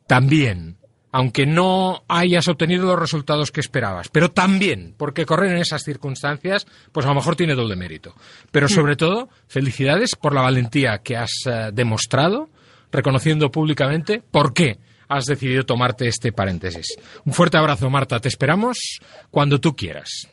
también, 0.05 0.77
aunque 1.11 1.45
no 1.45 2.03
hayas 2.07 2.47
obtenido 2.47 2.85
los 2.85 2.99
resultados 2.99 3.51
que 3.51 3.59
esperabas, 3.59 4.09
pero 4.09 4.31
también, 4.31 4.93
porque 4.97 5.25
correr 5.25 5.51
en 5.51 5.57
esas 5.57 5.83
circunstancias, 5.83 6.65
pues 6.91 7.05
a 7.05 7.09
lo 7.09 7.15
mejor 7.15 7.35
tiene 7.35 7.55
doble 7.55 7.75
mérito. 7.75 8.13
Pero 8.51 8.67
sobre 8.67 8.95
todo, 8.95 9.29
felicidades 9.47 10.15
por 10.15 10.33
la 10.33 10.41
valentía 10.41 10.99
que 10.99 11.17
has 11.17 11.31
eh, 11.45 11.71
demostrado, 11.73 12.49
reconociendo 12.91 13.51
públicamente 13.51 14.21
por 14.31 14.53
qué 14.53 14.77
has 15.07 15.25
decidido 15.25 15.65
tomarte 15.65 16.07
este 16.07 16.31
paréntesis. 16.31 16.97
Un 17.25 17.33
fuerte 17.33 17.57
abrazo, 17.57 17.89
Marta. 17.89 18.19
Te 18.19 18.29
esperamos 18.29 18.99
cuando 19.29 19.59
tú 19.59 19.75
quieras. 19.75 20.29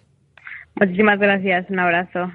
Muchísimas 0.77 1.19
gracias, 1.19 1.67
un 1.69 1.81
abrazo. 1.81 2.31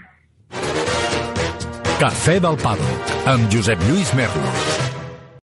Cafè 2.00 2.40
del 2.42 2.58
Pado, 2.60 2.84
amb 3.32 3.48
Josep 3.54 3.80
Lluís 3.88 4.12
Merlos. 4.18 4.68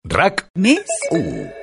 RAC 0.06 0.46
Més? 0.54 0.86
1. 1.10 1.63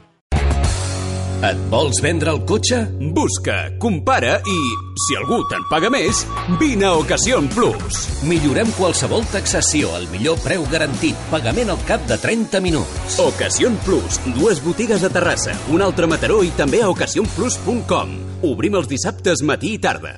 Et 1.41 1.61
vols 1.71 1.97
vendre 2.05 2.29
el 2.35 2.43
cotxe? 2.45 2.77
Busca, 3.15 3.55
compara 3.81 4.35
i, 4.45 4.57
si 5.01 5.15
algú 5.17 5.39
te'n 5.49 5.63
paga 5.71 5.89
més, 5.89 6.19
vine 6.59 6.85
a 6.85 6.91
Ocasión 6.99 7.47
Plus. 7.49 8.03
Millorem 8.29 8.69
qualsevol 8.77 9.25
taxació 9.31 9.89
al 9.97 10.05
millor 10.13 10.37
preu 10.43 10.67
garantit. 10.69 11.17
Pagament 11.33 11.73
al 11.73 11.81
cap 11.89 12.05
de 12.05 12.19
30 12.21 12.61
minuts. 12.61 13.17
Ocasión 13.25 13.79
Plus. 13.87 14.19
Dues 14.37 14.61
botigues 14.61 15.01
a 15.01 15.09
Terrassa, 15.09 15.57
una 15.73 15.89
altra 15.89 16.05
a 16.05 16.13
Mataró 16.13 16.43
i 16.45 16.53
també 16.53 16.83
a 16.85 16.91
ocasionplus.com. 16.93 18.13
Obrim 18.45 18.77
els 18.77 18.91
dissabtes 18.91 19.41
matí 19.41 19.73
i 19.79 19.81
tarda. 19.81 20.13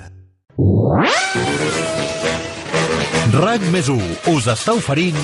RAC 3.33 3.63
més 3.71 3.87
1 3.89 4.35
us 4.35 4.51
està 4.51 4.75
oferint 4.75 5.15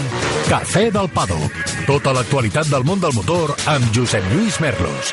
Cafè 0.48 0.88
del 0.96 1.12
Paddock. 1.12 1.60
Tota 1.84 2.16
l'actualitat 2.16 2.72
del 2.72 2.88
món 2.88 3.04
del 3.04 3.14
motor 3.20 3.52
amb 3.68 3.92
Josep 3.94 4.32
Lluís 4.32 4.64
Merlos. 4.64 5.12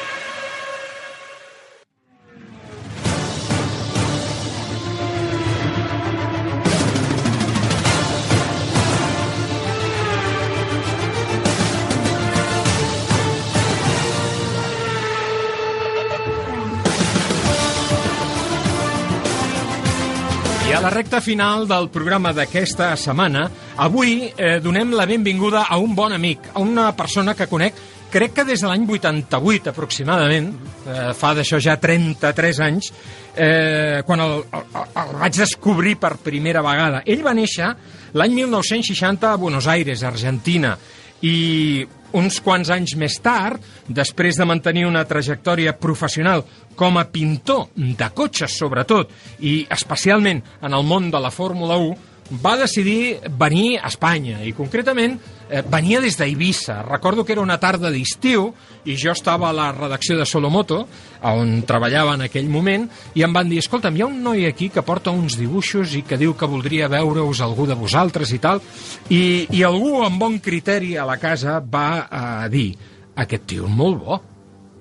Recta 20.97 21.21
final 21.21 21.67
del 21.69 21.91
programa 21.93 22.31
d'aquesta 22.33 22.95
setmana, 22.97 23.43
avui 23.85 24.31
eh, 24.33 24.57
donem 24.65 24.95
la 24.97 25.05
benvinguda 25.05 25.67
a 25.69 25.77
un 25.77 25.93
bon 25.95 26.15
amic, 26.17 26.55
a 26.55 26.63
una 26.65 26.87
persona 26.97 27.35
que 27.37 27.49
conec 27.51 27.77
crec 28.09 28.33
que 28.33 28.45
des 28.49 28.63
de 28.63 28.71
l'any 28.71 28.87
88 28.89 29.75
aproximadament, 29.75 30.49
eh, 30.87 31.11
fa 31.13 31.35
d'això 31.37 31.61
ja 31.61 31.75
33 31.77 32.61
anys, 32.65 32.89
eh, 33.35 34.01
quan 34.09 34.25
el, 34.25 34.39
el, 34.47 34.65
el 35.03 35.13
vaig 35.21 35.37
descobrir 35.37 35.99
per 36.01 36.15
primera 36.25 36.65
vegada. 36.65 37.03
Ell 37.05 37.21
va 37.27 37.37
néixer 37.37 37.75
l'any 38.17 38.39
1960 38.41 39.35
a 39.35 39.37
Buenos 39.37 39.69
Aires, 39.69 40.07
Argentina, 40.07 40.79
i 41.21 41.85
uns 42.17 42.41
quants 42.41 42.71
anys 42.73 42.97
més 42.99 43.19
tard, 43.23 43.61
després 43.89 44.39
de 44.41 44.49
mantenir 44.49 44.87
una 44.89 45.05
trajectòria 45.09 45.77
professional 45.77 46.45
com 46.77 46.97
a 46.97 47.07
pintor 47.09 47.69
de 47.77 48.11
cotxes, 48.17 48.57
sobretot, 48.57 49.13
i 49.41 49.67
especialment 49.73 50.43
en 50.63 50.77
el 50.77 50.85
món 50.87 51.11
de 51.13 51.21
la 51.21 51.33
Fórmula 51.35 51.79
1, 51.81 52.16
va 52.31 52.57
decidir 52.59 53.19
venir 53.39 53.79
a 53.79 53.91
Espanya 53.91 54.41
i 54.45 54.53
concretament 54.57 55.17
eh, 55.49 55.63
venia 55.63 56.01
des 56.03 56.17
d'Eivissa. 56.19 56.81
Recordo 56.83 57.25
que 57.25 57.33
era 57.33 57.43
una 57.45 57.59
tarda 57.63 57.91
d'estiu 57.93 58.49
i 58.85 58.97
jo 58.99 59.13
estava 59.15 59.51
a 59.51 59.55
la 59.57 59.71
redacció 59.73 60.17
de 60.19 60.27
Solomoto, 60.27 60.83
on 61.27 61.63
treballava 61.67 62.15
en 62.15 62.27
aquell 62.27 62.49
moment, 62.51 62.87
i 63.15 63.25
em 63.27 63.33
van 63.35 63.49
dir, 63.51 63.61
escolta'm, 63.63 63.97
hi 63.97 64.05
ha 64.05 64.11
un 64.11 64.23
noi 64.23 64.47
aquí 64.47 64.69
que 64.71 64.85
porta 64.87 65.15
uns 65.15 65.39
dibuixos 65.39 65.95
i 65.99 66.03
que 66.07 66.19
diu 66.19 66.37
que 66.39 66.51
voldria 66.51 66.91
veure-us 66.93 67.43
algú 67.45 67.67
de 67.67 67.79
vosaltres 67.79 68.33
i 68.35 68.41
tal, 68.43 68.63
i, 69.09 69.47
i 69.51 69.63
algú 69.67 70.03
amb 70.05 70.21
bon 70.21 70.39
criteri 70.43 70.97
a 70.97 71.07
la 71.09 71.19
casa 71.23 71.61
va 71.61 71.91
eh, 72.07 72.49
dir, 72.53 72.71
aquest 73.17 73.47
tio 73.47 73.67
és 73.67 73.77
molt 73.77 74.03
bo, 74.03 74.21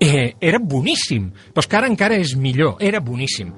eh, 0.00 0.34
era 0.40 0.58
boníssim, 0.58 1.30
però 1.52 1.64
és 1.64 1.70
que 1.70 1.78
ara 1.78 1.90
encara 1.90 2.18
és 2.20 2.34
millor, 2.36 2.76
era 2.80 3.00
boníssim. 3.00 3.54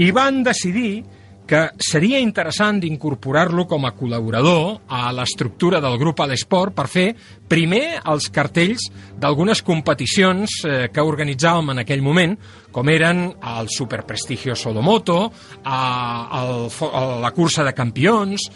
I 0.00 0.10
van 0.14 0.44
decidir 0.46 1.02
que 1.50 1.64
seria 1.82 2.20
interessant 2.22 2.78
d'incorporar-lo 2.78 3.64
com 3.66 3.82
a 3.82 3.90
col·laborador 3.98 4.84
a 4.86 5.10
l'estructura 5.10 5.80
del 5.82 5.96
grup 5.98 6.20
a 6.22 6.28
l'esport 6.30 6.76
per 6.76 6.86
fer 6.86 7.08
primer 7.50 7.98
els 8.06 8.28
cartells 8.30 8.84
d'algunes 9.18 9.64
competicions 9.66 10.60
eh, 10.62 10.88
que 10.94 11.02
organitzàvem 11.02 11.72
en 11.74 11.82
aquell 11.82 12.04
moment, 12.06 12.36
com 12.70 12.86
eren 12.92 13.24
el 13.34 13.70
Superprestigio 13.74 14.54
Solomoto, 14.54 15.24
la 15.66 17.32
cursa 17.34 17.64
de 17.66 17.74
campions, 17.74 18.46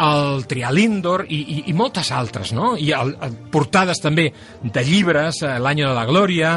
el 0.00 0.42
trial 0.50 0.78
indoor 0.82 1.24
i, 1.28 1.38
i, 1.38 1.60
i 1.70 1.76
moltes 1.76 2.10
altres, 2.10 2.50
no? 2.56 2.72
I 2.74 2.90
el, 2.96 3.14
el, 3.14 3.36
portades 3.52 4.02
també 4.02 4.26
de 4.64 4.84
llibres, 4.86 5.44
eh, 5.44 5.54
l'any 5.62 5.84
de 5.84 5.94
la 5.94 6.06
glòria, 6.08 6.56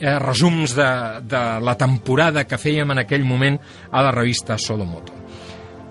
eh, 0.00 0.18
resums 0.18 0.74
de, 0.74 0.90
de 1.30 1.44
la 1.62 1.76
temporada 1.78 2.46
que 2.48 2.58
fèiem 2.58 2.96
en 2.96 3.04
aquell 3.04 3.26
moment 3.28 3.60
a 3.92 4.02
la 4.02 4.12
revista 4.18 4.58
Solomoto. 4.58 5.27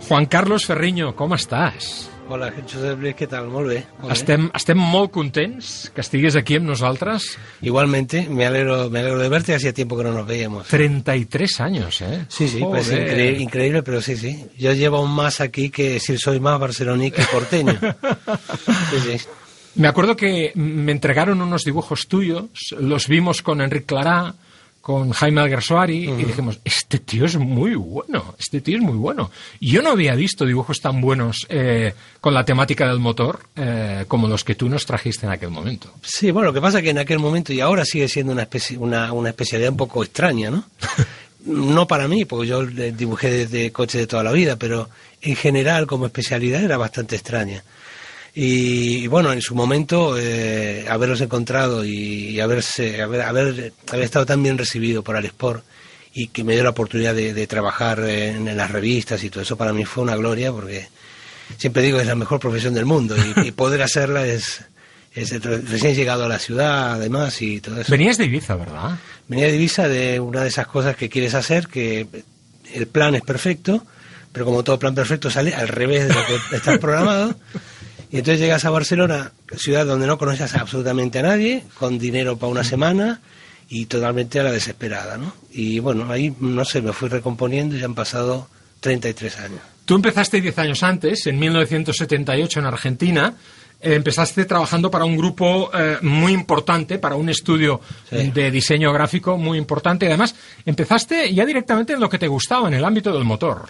Juan 0.08 0.26
Carlos 0.26 0.64
Ferriño, 0.64 1.12
com 1.20 1.34
estàs? 1.36 2.08
Hola, 2.32 2.48
Josep 2.56 3.02
Luis, 3.04 3.16
què 3.20 3.26
tal? 3.28 3.50
Molt 3.52 3.68
bé. 3.68 3.82
Molt 4.00 4.14
estem, 4.16 4.46
estem 4.56 4.80
molt 4.80 5.12
contents 5.12 5.90
que 5.92 6.00
estigues 6.00 6.38
aquí 6.40 6.56
amb 6.56 6.70
nosaltres. 6.70 7.26
Igualmente, 7.68 8.22
me 8.30 8.46
alegro, 8.48 8.90
me 8.90 9.02
alegro 9.02 9.20
de 9.20 9.28
verte, 9.28 9.56
hacía 9.56 9.74
tiempo 9.74 9.98
que 9.98 10.06
no 10.06 10.14
nos 10.14 10.26
veíamos. 10.26 10.68
33 10.68 11.60
años, 11.60 12.00
¿eh? 12.02 12.26
Sí, 12.30 12.48
sí, 12.48 12.64
pues 12.64 12.88
increíble, 12.90 13.42
increíble, 13.42 13.84
pero 13.84 14.02
sí, 14.02 14.16
sí. 14.16 14.46
Yo 14.58 14.72
llevo 14.72 15.06
más 15.06 15.42
aquí 15.42 15.70
que 15.70 16.00
si 16.00 16.18
soy 16.18 16.40
más 16.40 16.58
barceloní 16.58 17.12
que 17.12 17.24
porteño. 17.24 17.78
sí, 18.92 19.00
sí. 19.20 19.28
Me 19.76 19.90
acuerdo 19.90 20.16
que 20.16 20.54
me 20.56 20.94
entregaron 20.94 21.42
unos 21.42 21.66
dibujos 21.66 22.08
tuyos, 22.08 22.46
los 22.80 23.10
vimos 23.10 23.42
con 23.42 23.60
Enric 23.60 23.86
Clará, 23.86 24.36
con 24.88 25.12
Jaime 25.12 25.42
Alguersuari 25.42 26.08
uh 26.08 26.12
-huh. 26.12 26.22
y 26.22 26.24
dijimos, 26.24 26.62
este 26.64 27.00
tío 27.00 27.26
es 27.26 27.36
muy 27.36 27.76
bueno, 27.76 28.36
este 28.40 28.62
tío 28.62 28.78
es 28.78 28.82
muy 28.82 28.96
bueno. 28.96 29.30
Y 29.60 29.72
yo 29.72 29.82
no 29.82 29.90
había 29.90 30.16
visto 30.16 30.46
dibujos 30.46 30.80
tan 30.80 31.02
buenos 31.02 31.46
eh, 31.50 31.94
con 32.22 32.34
la 32.34 32.46
temática 32.46 32.88
del 32.88 32.98
motor 32.98 33.42
eh, 33.58 34.06
como 34.08 34.30
los 34.30 34.46
que 34.46 34.56
tú 34.56 34.70
nos 34.70 34.86
trajiste 34.86 35.26
en 35.26 35.34
aquel 35.34 35.50
momento. 35.50 35.94
Sí, 36.04 36.32
bueno, 36.32 36.48
lo 36.48 36.54
que 36.54 36.62
pasa 36.62 36.78
es 36.78 36.86
que 36.86 36.92
en 36.92 37.00
aquel 37.00 37.20
momento 37.20 37.52
y 37.52 37.60
ahora 37.60 37.84
sigue 37.84 38.08
siendo 38.08 38.32
una, 38.32 38.44
especie, 38.44 38.78
una, 38.78 39.12
una 39.12 39.28
especialidad 39.28 39.72
un 39.72 39.78
poco 39.78 40.06
extraña, 40.06 40.52
¿no? 40.52 40.64
no 41.46 41.86
para 41.86 42.08
mí, 42.08 42.24
porque 42.24 42.48
yo 42.48 42.66
dibujé 42.66 43.30
desde 43.30 43.74
coche 43.74 43.98
de 43.98 44.08
toda 44.08 44.24
la 44.24 44.32
vida, 44.32 44.56
pero 44.56 44.90
en 45.22 45.36
general 45.36 45.86
como 45.86 46.06
especialidad 46.06 46.64
era 46.64 46.78
bastante 46.78 47.18
extraña. 47.18 47.62
Y, 48.40 49.08
bueno, 49.08 49.34
en 49.34 49.42
su 49.42 49.56
momento, 49.56 50.16
eh, 50.16 50.86
haberlos 50.88 51.22
encontrado 51.22 51.84
y, 51.84 52.40
haberse, 52.40 53.02
haber, 53.02 53.24
haber, 53.24 53.74
haber, 53.92 54.04
estado 54.04 54.28
tan 54.28 54.44
bien 54.44 54.60
recibido 54.60 55.04
por 55.04 55.16
Alesport 55.16 55.64
y 56.14 56.28
que 56.28 56.44
me 56.44 56.54
dio 56.54 56.64
la 56.64 56.70
oportunidad 56.70 57.16
de, 57.16 57.34
de 57.34 57.48
trabajar 57.48 58.00
en, 58.02 58.48
en, 58.48 58.56
las 58.56 58.70
revistas 58.70 59.24
y 59.24 59.32
todo 59.32 59.42
eso, 59.42 59.58
para 59.58 59.74
mí 59.74 59.86
fue 59.86 60.04
una 60.04 60.16
gloria 60.16 60.52
porque 60.52 60.88
siempre 61.58 61.82
digo 61.82 61.98
que 61.98 62.04
es 62.04 62.08
la 62.08 62.14
mejor 62.14 62.40
profesión 62.40 62.76
del 62.76 62.86
mundo 62.86 63.16
y, 63.18 63.48
y 63.48 63.52
poder 63.54 63.82
hacerla 63.82 64.28
es, 64.28 64.62
es, 65.16 65.32
recién 65.42 65.96
llegado 65.96 66.26
a 66.26 66.30
la 66.30 66.38
ciudad, 66.38 66.94
además, 66.94 67.42
y 67.42 67.60
todo 67.60 67.82
eso. 67.82 67.90
Venías 67.90 68.20
de 68.20 68.26
Ibiza, 68.26 68.56
¿verdad? 68.56 69.00
Venía 69.28 69.48
de 69.48 69.56
Ibiza 69.56 69.88
de 69.88 70.20
una 70.20 70.44
de 70.44 70.50
esas 70.50 70.68
cosas 70.68 70.96
que 70.96 71.10
quieres 71.10 71.34
hacer, 71.34 71.68
que 71.68 72.06
el 72.72 72.86
plan 72.86 73.16
es 73.16 73.24
perfecto, 73.24 73.84
pero 74.32 74.46
como 74.46 74.64
todo 74.64 74.78
plan 74.78 74.94
perfecto 74.94 75.32
sale 75.32 75.56
al 75.56 75.70
revés 75.70 76.08
de 76.08 76.14
lo 76.14 76.24
que 76.24 76.56
está 76.56 76.78
programado. 76.78 77.34
Y 78.12 78.18
entonces 78.18 78.40
llegas 78.40 78.64
a 78.66 78.70
Barcelona, 78.70 79.32
ciudad 79.58 79.86
donde 79.86 80.08
no 80.08 80.18
conoces 80.18 80.56
absolutamente 80.56 81.20
a 81.20 81.24
nadie, 81.24 81.64
con 81.78 82.00
dinero 82.00 82.38
para 82.38 82.52
una 82.52 82.64
semana 82.64 83.20
y 83.70 83.86
totalmente 83.86 84.40
a 84.40 84.44
la 84.44 84.52
desesperada, 84.52 85.18
¿no? 85.18 85.34
Y 85.52 85.80
bueno, 85.80 86.10
ahí, 86.10 86.34
no 86.40 86.64
sé, 86.64 86.82
me 86.82 86.94
fui 86.94 87.10
recomponiendo 87.10 87.76
y 87.76 87.80
ya 87.80 87.86
han 87.86 87.96
pasado 87.96 88.48
33 88.80 89.40
años. 89.40 89.60
Tú 89.86 89.96
empezaste 89.96 90.42
10 90.42 90.58
años 90.60 90.84
antes, 90.84 91.28
en 91.28 91.40
1978 91.40 92.60
en 92.60 92.66
Argentina, 92.66 93.34
empezaste 93.80 94.46
trabajando 94.46 94.90
para 94.90 95.06
un 95.06 95.18
grupo 95.18 95.70
eh, 95.74 95.98
muy 96.02 96.34
importante, 96.34 97.00
para 97.00 97.16
un 97.16 97.30
estudio 97.30 97.80
sí. 98.10 98.32
de 98.32 98.52
diseño 98.52 98.92
gráfico 98.92 99.38
muy 99.38 99.58
importante. 99.58 100.06
Y 100.06 100.10
además, 100.10 100.36
empezaste 100.66 101.34
ya 101.34 101.46
directamente 101.46 101.94
en 101.94 102.00
lo 102.00 102.10
que 102.10 102.20
te 102.20 102.28
gustaba, 102.28 102.68
en 102.68 102.74
el 102.74 102.86
ámbito 102.86 103.14
del 103.14 103.24
motor. 103.24 103.66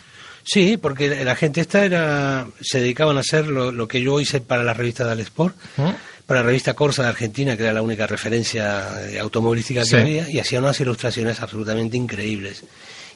Sí, 0.48 0.78
porque 0.78 1.26
la 1.26 1.36
gente 1.36 1.60
esta 1.60 1.84
era 1.84 2.48
se 2.62 2.80
dedicaban 2.80 3.18
a 3.18 3.20
hacer 3.20 3.48
lo, 3.48 3.74
lo 3.74 3.88
que 3.88 4.02
yo 4.02 4.20
hice 4.22 4.40
para 4.40 4.64
la 4.64 4.74
revista 4.74 5.06
del 5.06 5.20
Sport, 5.20 5.58
¿Eh? 5.78 5.94
para 6.26 6.40
la 6.40 6.46
revista 6.46 6.74
Corsa 6.74 7.04
de 7.04 7.10
Argentina, 7.10 7.58
que 7.58 7.64
era 7.64 7.74
la 7.74 7.82
única 7.82 8.08
referencia 8.08 9.20
automovilística 9.20 9.82
que 9.82 9.88
sí. 9.88 9.96
había, 9.98 10.30
y 10.30 10.40
hacían 10.40 10.64
unas 10.64 10.80
ilustraciones 10.80 11.42
absolutamente 11.42 11.98
increíbles. 11.98 12.64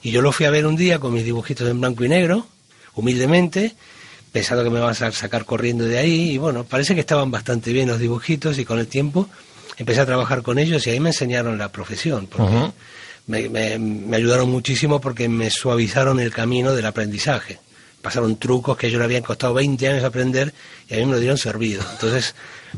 Y 0.03 0.11
yo 0.11 0.21
lo 0.21 0.33
fui 0.33 0.45
a 0.45 0.51
ver 0.51 0.65
un 0.65 0.75
día 0.75 0.99
con 0.99 1.13
mis 1.13 1.23
dibujitos 1.23 1.69
en 1.69 1.79
blanco 1.79 2.03
y 2.03 2.09
negro, 2.09 2.47
humildemente, 2.95 3.75
pensando 4.33 4.63
que 4.65 4.69
me 4.69 4.79
iban 4.79 4.91
a 4.91 5.11
sacar 5.11 5.45
corriendo 5.45 5.85
de 5.85 5.99
ahí, 5.99 6.31
y 6.31 6.37
bueno, 6.37 6.65
parece 6.65 6.95
que 6.95 7.01
estaban 7.01 7.31
bastante 7.31 7.71
bien 7.71 7.87
los 7.87 7.99
dibujitos, 7.99 8.59
y 8.59 8.65
con 8.65 8.77
el 8.77 8.87
tiempo 8.87 9.29
empecé 9.77 10.01
a 10.01 10.05
trabajar 10.05 10.41
con 10.41 10.59
ellos 10.59 10.85
y 10.85 10.89
ahí 10.89 10.99
me 10.99 11.09
enseñaron 11.11 11.57
la 11.57 11.71
profesión. 11.71 12.27
Porque, 12.27 12.43
uh 12.43 12.59
-huh 12.65 12.73
me, 13.27 13.49
me, 13.49 13.77
me, 13.77 14.17
ayudaron 14.17 14.49
muchísimo 14.49 14.99
porque 14.99 15.29
me 15.29 15.49
suavizaron 15.49 16.19
el 16.19 16.31
camino 16.31 16.73
del 16.73 16.85
aprendizaje. 16.85 17.59
Pasaron 18.01 18.37
trucos 18.37 18.77
que 18.77 18.87
a 18.87 18.89
ellos 18.89 18.99
le 18.99 19.05
habían 19.05 19.23
costado 19.23 19.53
20 19.53 19.87
años 19.87 20.03
aprender 20.03 20.53
y 20.89 20.95
a 20.95 20.97
mí 20.97 21.05
me 21.05 21.13
lo 21.13 21.19
dieron 21.19 21.37
servido. 21.37 21.83
Entonces 21.91 22.33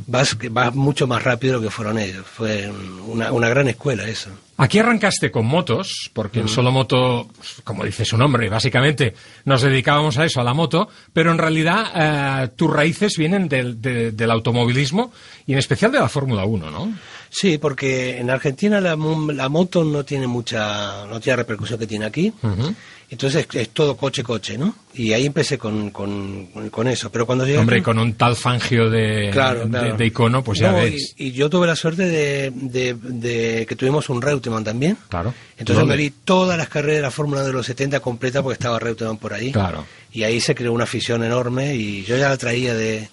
vas, 0.06 0.38
vas 0.52 0.76
mucho 0.76 1.08
más 1.08 1.24
rápido 1.24 1.54
de 1.54 1.60
lo 1.60 1.70
que 1.70 1.74
fueron 1.74 1.98
ellos. 1.98 2.26
Fue 2.26 2.70
una, 3.08 3.32
una 3.32 3.50
gran 3.50 3.68
escuela 3.68 4.08
eso. 4.08 4.30
Aquí 4.58 4.78
arrancaste 4.78 5.32
con 5.32 5.48
motos, 5.48 6.12
porque 6.14 6.40
en 6.40 6.48
Solo 6.48 6.72
Moto, 6.72 7.28
como 7.64 7.84
dice 7.84 8.06
su 8.06 8.18
nombre, 8.18 8.50
básicamente 8.50 9.16
nos 9.46 9.64
dedicábamos 9.64 10.18
a 10.20 10.26
eso, 10.26 10.42
a 10.42 10.44
la 10.44 10.54
moto, 10.54 10.90
pero 11.12 11.32
en 11.32 11.40
realidad 11.40 11.86
eh, 11.96 12.48
tus 12.56 12.72
raíces 12.72 13.18
vienen 13.18 13.50
del, 13.50 13.82
de, 13.82 14.12
del 14.12 14.30
automovilismo 14.30 15.12
y 15.48 15.54
en 15.54 15.60
especial 15.60 15.92
de 15.92 16.00
la 16.00 16.08
Fórmula 16.08 16.46
1, 16.46 16.70
¿no? 16.70 16.94
Sí, 17.34 17.58
porque 17.58 18.20
en 18.20 18.30
Argentina 18.30 18.80
la, 18.80 18.96
la, 18.96 19.50
moto 19.50 19.84
no 19.84 20.06
tiene 20.06 20.28
mucha, 20.28 21.08
no 21.08 21.20
tiene 21.20 21.38
la 21.38 21.44
repercusión 21.44 21.80
que 21.80 21.88
tiene 21.88 22.06
aquí. 22.06 22.32
Uh 22.44 22.48
-huh. 22.48 22.76
Entonces 23.10 23.48
es, 23.50 23.56
es, 23.60 23.70
todo 23.70 23.98
coche-coche, 23.98 24.56
¿no? 24.56 24.76
Y 24.94 25.14
ahí 25.14 25.26
empecé 25.26 25.58
con, 25.58 25.90
con, 25.90 26.46
con 26.70 26.88
eso. 26.88 27.12
Pero 27.12 27.26
cuando 27.26 27.44
llegué. 27.46 27.58
Hombre, 27.58 27.78
aquí, 27.78 27.84
con 27.84 27.98
un 27.98 28.14
tal 28.14 28.36
fangio 28.36 28.88
de, 28.88 29.32
claro, 29.32 29.68
claro. 29.68 29.92
de, 29.92 29.98
de 29.98 30.06
icono, 30.06 30.44
pues 30.44 30.60
ya 30.60 30.72
no, 30.72 30.78
ves. 30.78 31.16
Y, 31.18 31.28
y, 31.28 31.32
yo 31.32 31.50
tuve 31.50 31.66
la 31.66 31.76
suerte 31.76 32.06
de, 32.06 32.52
de, 32.52 32.94
de, 32.94 33.66
que 33.68 33.76
tuvimos 33.76 34.10
un 34.10 34.22
Reutemann 34.22 34.64
también. 34.64 34.98
Claro. 35.10 35.34
Entonces 35.58 35.86
me 35.86 35.98
vi 35.98 36.12
todas 36.12 36.56
las 36.56 36.70
carreras 36.70 36.98
de 36.98 37.02
la 37.02 37.12
Fórmula 37.12 37.42
de 37.42 37.52
los 37.52 37.66
70 37.66 38.00
completa 38.00 38.44
porque 38.44 38.54
estaba 38.54 38.78
Reutemann 38.78 39.18
por 39.18 39.34
ahí. 39.34 39.52
Claro. 39.52 39.86
Y 40.12 40.22
ahí 40.22 40.40
se 40.40 40.54
creó 40.54 40.72
una 40.72 40.84
afición 40.84 41.24
enorme 41.24 41.76
y 41.76 42.04
yo 42.04 42.16
ya 42.16 42.30
la 42.30 42.38
traía 42.38 42.76
de 42.76 43.10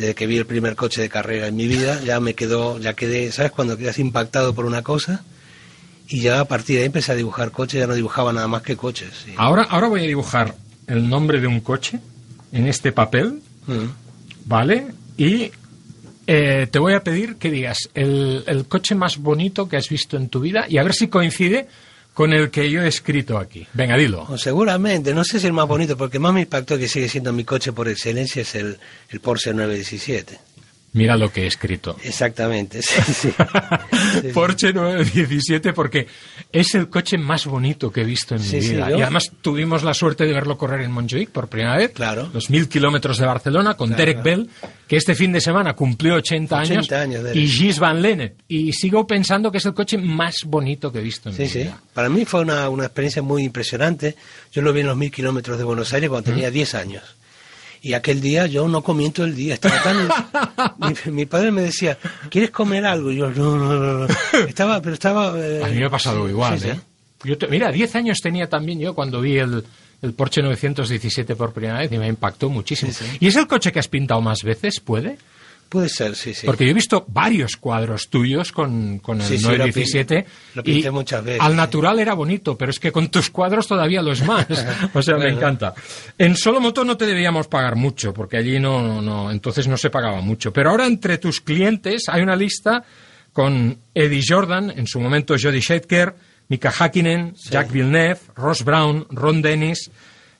desde 0.00 0.14
que 0.14 0.26
vi 0.26 0.38
el 0.38 0.46
primer 0.46 0.76
coche 0.76 1.02
de 1.02 1.10
carrera 1.10 1.46
en 1.46 1.56
mi 1.56 1.68
vida, 1.68 2.00
ya 2.02 2.20
me 2.20 2.32
quedó, 2.34 2.78
ya 2.78 2.94
quedé, 2.94 3.30
¿sabes? 3.32 3.52
Cuando 3.52 3.76
quedas 3.76 3.98
impactado 3.98 4.54
por 4.54 4.64
una 4.64 4.82
cosa 4.82 5.22
y 6.08 6.22
ya 6.22 6.40
a 6.40 6.46
partir 6.46 6.76
de 6.76 6.82
ahí 6.82 6.86
empecé 6.86 7.12
a 7.12 7.16
dibujar 7.16 7.50
coches, 7.50 7.80
ya 7.80 7.86
no 7.86 7.94
dibujaba 7.94 8.32
nada 8.32 8.48
más 8.48 8.62
que 8.62 8.78
coches. 8.78 9.10
Sí. 9.26 9.34
Ahora, 9.36 9.64
ahora 9.64 9.88
voy 9.88 10.00
a 10.00 10.06
dibujar 10.06 10.54
el 10.86 11.06
nombre 11.06 11.38
de 11.38 11.46
un 11.46 11.60
coche 11.60 12.00
en 12.50 12.66
este 12.66 12.92
papel, 12.92 13.42
mm. 13.66 14.46
¿vale? 14.46 14.86
Y 15.18 15.50
eh, 16.26 16.66
te 16.70 16.78
voy 16.78 16.94
a 16.94 17.04
pedir 17.04 17.36
que 17.36 17.50
digas 17.50 17.90
el, 17.92 18.42
el, 18.46 18.66
coche 18.68 18.94
más 18.94 19.18
bonito 19.18 19.68
que 19.68 19.76
has 19.76 19.90
visto 19.90 20.16
en 20.16 20.30
tu 20.30 20.40
vida 20.40 20.64
y 20.66 20.78
a 20.78 20.82
ver 20.82 20.94
si 20.94 21.08
coincide 21.08 21.68
con 22.14 22.32
el 22.32 22.50
que 22.50 22.70
yo 22.70 22.82
he 22.82 22.88
escrito 22.88 23.38
aquí. 23.38 23.66
Venga, 23.72 23.96
dilo. 23.96 24.26
O 24.28 24.36
seguramente, 24.36 25.14
no 25.14 25.24
sé 25.24 25.40
si 25.40 25.46
el 25.46 25.52
más 25.52 25.66
bonito, 25.66 25.96
porque 25.96 26.18
más 26.18 26.32
me 26.32 26.42
impactó 26.42 26.76
que 26.78 26.88
sigue 26.88 27.08
siendo 27.08 27.32
mi 27.32 27.44
coche 27.44 27.72
por 27.72 27.88
excelencia 27.88 28.42
es 28.42 28.54
el, 28.54 28.78
el 29.10 29.20
Porsche 29.20 29.52
917. 29.52 30.38
Mira 30.92 31.16
lo 31.16 31.32
que 31.32 31.44
he 31.44 31.46
escrito. 31.46 31.96
Exactamente, 32.02 32.82
sí, 32.82 33.00
sí. 33.14 33.32
Porsche 34.34 34.72
917 34.72 35.72
porque 35.72 36.06
es 36.52 36.74
el 36.74 36.88
coche 36.88 37.16
más 37.16 37.46
bonito 37.46 37.92
que 37.92 38.00
he 38.00 38.04
visto 38.04 38.34
en 38.34 38.40
Sí, 38.42 38.56
mi 38.56 38.62
sí, 38.62 38.72
vida. 38.74 38.90
yo- 38.90 38.98
Y 38.98 39.02
además 39.02 39.30
tuvimos 39.40 39.82
la 39.84 39.94
suerte 39.94 40.24
de 40.26 40.32
verlo 40.32 40.58
correr 40.58 40.80
en 40.82 40.90
Montjuic 40.90 41.30
por 41.30 41.48
primera 41.48 41.76
vez. 41.76 41.92
Claro. 41.92 42.28
Los 42.32 42.50
mil 42.50 42.68
kilómetros 42.68 43.18
de 43.18 43.26
Barcelona 43.26 43.74
con 43.74 43.88
Claro. 43.90 44.00
Derek 44.04 44.22
Bell, 44.22 44.50
que 44.88 44.96
este 44.96 45.14
fin 45.14 45.30
de 45.32 45.40
semana 45.40 45.74
cumplió 45.74 46.14
80, 46.16 46.58
80 46.60 47.00
años, 47.00 47.22
Derek. 47.22 47.36
y 47.36 47.46
Gis 47.48 47.78
Van 47.78 48.02
Lennep. 48.02 48.34
Y 48.48 48.72
sigo 48.72 49.06
pensando 49.06 49.52
que 49.52 49.58
es 49.58 49.66
el 49.66 49.74
coche 49.74 49.96
más 49.96 50.38
bonito 50.44 50.90
que 50.90 50.98
he 50.98 51.02
visto 51.02 51.28
en 51.28 51.36
Sí, 51.36 51.42
mi 51.42 51.48
sí. 51.48 51.58
vida. 51.60 51.80
Para 51.94 52.08
mí 52.08 52.24
fue 52.24 52.40
una, 52.40 52.68
una 52.68 52.84
experiencia 52.86 53.22
muy 53.22 53.44
impresionante. 53.44 54.16
Yo 54.52 54.60
lo 54.62 54.72
vi 54.72 54.80
en 54.80 54.86
los 54.88 54.96
mil 54.96 55.10
kilómetros 55.12 55.56
de 55.56 55.62
Buenos 55.64 55.92
Aires 55.92 56.10
cuando 56.10 56.30
tenía 56.32 56.50
10 56.50 56.74
años. 56.74 57.04
Y 57.82 57.94
aquel 57.94 58.20
día 58.20 58.46
yo 58.46 58.68
no 58.68 58.82
comí 58.82 59.08
todo 59.10 59.24
el 59.26 59.34
día. 59.34 59.54
Estaba 59.54 59.82
tan... 59.82 60.08
mi, 61.06 61.12
mi 61.12 61.26
padre 61.26 61.50
me 61.50 61.62
decía, 61.62 61.96
¿quieres 62.28 62.50
comer 62.50 62.84
algo? 62.84 63.10
Y 63.10 63.16
yo, 63.16 63.30
no, 63.30 63.56
no, 63.56 63.74
no. 63.74 64.06
no". 64.06 64.08
Estaba, 64.46 64.82
pero 64.82 64.94
estaba... 64.94 65.32
eh, 65.38 65.62
A 65.64 65.68
mí 65.68 65.76
me 65.76 65.86
ha 65.86 65.90
pasado 65.90 66.28
igual, 66.28 66.58
sí, 66.60 66.66
sí. 66.66 66.70
¿eh? 66.72 66.80
Yo 67.24 67.38
te- 67.38 67.48
mira, 67.48 67.70
10 67.72 67.94
años 67.96 68.18
tenía 68.22 68.48
también 68.48 68.78
yo 68.80 68.94
cuando 68.94 69.20
vi 69.20 69.38
el, 69.38 69.64
el 70.02 70.12
Porsche 70.12 70.42
917 70.42 71.36
por 71.36 71.52
primera 71.52 71.78
vez 71.78 71.90
y 71.92 71.98
me 71.98 72.06
impactó 72.08 72.48
muchísimo. 72.50 72.92
¿Y 73.18 73.26
es 73.28 73.36
el 73.36 73.46
coche 73.46 73.72
que 73.72 73.78
has 73.78 73.88
pintado 73.88 74.20
más 74.20 74.42
veces? 74.42 74.80
¿Puede? 74.80 75.18
Puede 75.70 75.88
ser, 75.88 76.16
sí, 76.16 76.34
sí. 76.34 76.46
Porque 76.46 76.64
yo 76.64 76.72
he 76.72 76.74
visto 76.74 77.04
varios 77.08 77.56
cuadros 77.56 78.08
tuyos 78.10 78.50
con, 78.52 78.98
con 78.98 79.20
el 79.20 79.26
Sí, 79.26 79.38
sí, 79.38 79.44
lo 79.44 79.50
917. 79.50 80.16
pin- 80.16 80.26
lo 80.56 80.62
pinté 80.64 80.88
y 80.88 80.90
muchas 80.90 81.24
veces, 81.24 81.40
Al 81.40 81.52
sí. 81.52 81.56
natural 81.56 81.98
era 82.00 82.12
bonito, 82.14 82.58
pero 82.58 82.70
es 82.70 82.80
que 82.80 82.90
con 82.90 83.08
tus 83.08 83.30
cuadros 83.30 83.68
todavía 83.68 84.02
lo 84.02 84.10
es 84.12 84.26
más. 84.26 84.46
o 84.94 85.00
sea, 85.00 85.16
me 85.16 85.28
encanta. 85.30 85.72
En 86.18 86.36
Solo 86.36 86.60
Moto 86.60 86.84
no 86.84 86.96
te 86.96 87.06
debíamos 87.06 87.46
pagar 87.46 87.76
mucho, 87.76 88.12
porque 88.12 88.36
allí 88.36 88.58
no, 88.58 88.82
no, 88.82 89.00
no, 89.00 89.30
entonces 89.30 89.68
no 89.68 89.76
se 89.76 89.90
pagaba 89.90 90.20
mucho. 90.20 90.52
Pero 90.52 90.70
ahora 90.70 90.86
entre 90.86 91.18
tus 91.18 91.40
clientes 91.40 92.02
hay 92.08 92.20
una 92.22 92.34
lista 92.34 92.82
con 93.32 93.78
Eddie 93.94 94.24
Jordan, 94.28 94.72
en 94.76 94.88
su 94.88 94.98
momento 95.00 95.36
Jody 95.40 95.62
Scheckter, 95.62 96.14
Mika 96.48 96.72
Hakkinen, 96.76 97.34
Jack 97.48 97.70
Villeneuve, 97.70 98.18
Ross 98.34 98.64
Brown, 98.64 99.06
Ron 99.08 99.40
Dennis, 99.40 99.88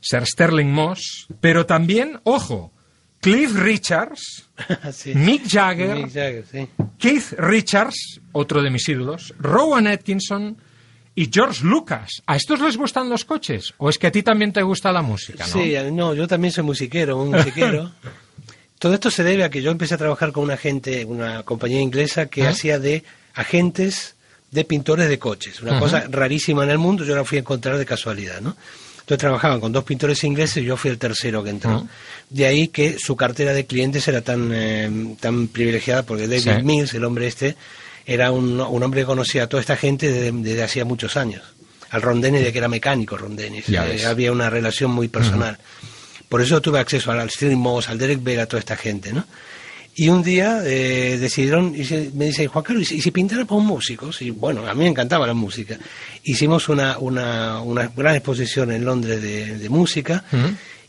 Sir 0.00 0.26
Sterling 0.26 0.72
Moss, 0.72 1.28
pero 1.40 1.66
también, 1.66 2.18
ojo, 2.24 2.72
Cliff 3.20 3.54
Richards, 3.54 4.44
Sí. 4.92 5.14
Mick 5.14 5.46
Jagger, 5.48 5.94
Mick 5.96 6.12
Jagger, 6.12 6.44
sí. 6.50 6.68
Keith 6.98 7.32
Richards, 7.38 8.20
otro 8.32 8.62
de 8.62 8.70
mis 8.70 8.88
ídolos, 8.88 9.34
Rowan 9.38 9.86
Atkinson 9.86 10.56
y 11.14 11.28
George 11.32 11.64
Lucas. 11.64 12.22
¿A 12.26 12.36
estos 12.36 12.60
les 12.60 12.76
gustan 12.76 13.08
los 13.08 13.24
coches? 13.24 13.74
¿O 13.78 13.90
es 13.90 13.98
que 13.98 14.06
a 14.06 14.12
ti 14.12 14.22
también 14.22 14.52
te 14.52 14.62
gusta 14.62 14.92
la 14.92 15.02
música? 15.02 15.46
¿no? 15.46 15.52
Sí, 15.52 15.74
no, 15.92 16.14
yo 16.14 16.26
también 16.26 16.52
soy 16.52 16.64
musiquero, 16.64 17.18
un 17.20 17.30
musiquero. 17.30 17.92
Todo 18.78 18.94
esto 18.94 19.10
se 19.10 19.22
debe 19.22 19.44
a 19.44 19.50
que 19.50 19.60
yo 19.60 19.70
empecé 19.70 19.94
a 19.94 19.98
trabajar 19.98 20.32
con 20.32 20.44
una 20.44 20.56
gente, 20.56 21.04
una 21.04 21.42
compañía 21.42 21.82
inglesa 21.82 22.26
que 22.26 22.46
¿Ah? 22.46 22.50
hacía 22.50 22.78
de 22.78 23.04
agentes 23.34 24.16
de 24.50 24.64
pintores 24.64 25.08
de 25.08 25.18
coches. 25.18 25.60
Una 25.60 25.78
cosa 25.78 26.06
rarísima 26.08 26.64
en 26.64 26.70
el 26.70 26.78
mundo, 26.78 27.04
yo 27.04 27.14
la 27.14 27.24
fui 27.24 27.36
a 27.36 27.40
encontrar 27.42 27.76
de 27.76 27.84
casualidad, 27.86 28.40
¿no? 28.40 28.56
Entonces 29.10 29.22
trabajaban 29.22 29.58
con 29.60 29.72
dos 29.72 29.82
pintores 29.82 30.22
ingleses 30.22 30.58
y 30.62 30.66
yo 30.66 30.76
fui 30.76 30.88
el 30.88 30.96
tercero 30.98 31.42
que 31.42 31.50
entró. 31.50 31.70
Ajá. 31.70 31.86
De 32.28 32.46
ahí 32.46 32.68
que 32.68 32.96
su 32.96 33.16
cartera 33.16 33.52
de 33.52 33.66
clientes 33.66 34.06
era 34.06 34.20
tan, 34.20 34.50
eh, 34.54 35.16
tan 35.18 35.48
privilegiada 35.48 36.04
porque 36.04 36.28
David 36.28 36.42
Sí. 36.58 36.62
Mills, 36.62 36.94
el 36.94 37.04
hombre 37.04 37.26
este, 37.26 37.56
era 38.06 38.30
un, 38.30 38.60
un 38.60 38.82
hombre 38.84 39.00
que 39.00 39.06
conocía 39.06 39.42
a 39.42 39.46
toda 39.48 39.60
esta 39.62 39.76
gente 39.76 40.12
desde, 40.12 40.30
desde 40.30 40.62
hacía 40.62 40.84
muchos 40.84 41.16
años. 41.16 41.42
Al 41.90 42.02
Ron 42.02 42.20
Dennis, 42.20 42.44
de 42.44 42.52
que 42.52 42.58
era 42.58 42.68
mecánico 42.68 43.16
Ron 43.16 43.34
Dennis. 43.34 43.64
Eh, 43.68 44.06
había 44.06 44.30
una 44.30 44.48
relación 44.48 44.92
muy 44.92 45.08
personal. 45.08 45.58
Por 46.28 46.40
eso 46.40 46.60
tuve 46.62 46.78
acceso 46.78 47.10
al 47.10 47.28
Steve 47.30 47.56
Moss, 47.56 47.88
al 47.88 47.98
Derek 47.98 48.22
Bell, 48.22 48.38
a 48.38 48.46
toda 48.46 48.60
esta 48.60 48.76
gente, 48.76 49.12
¿no? 49.12 49.24
Y 50.02 50.08
un 50.08 50.22
día 50.22 50.62
eh, 50.64 51.18
decidieron, 51.20 51.74
y 51.76 51.84
se- 51.84 52.10
me 52.14 52.24
dice 52.26 52.46
Juan 52.46 52.64
Carlos, 52.64 52.84
¿y 52.84 52.86
si, 52.86 52.94
y 52.96 53.00
si 53.02 53.10
pintáramos 53.10 53.62
músicos? 53.62 54.22
Y 54.22 54.30
bueno, 54.30 54.66
a 54.66 54.72
mí 54.72 54.84
me 54.84 54.88
encantaba 54.88 55.26
la 55.26 55.34
música. 55.34 55.76
Hicimos 56.24 56.70
una, 56.70 56.96
una, 56.98 57.60
una 57.60 57.86
gran 57.94 58.14
exposición 58.14 58.72
en 58.72 58.84
Londres 58.86 59.20
de, 59.20 59.68
música. 59.68 60.24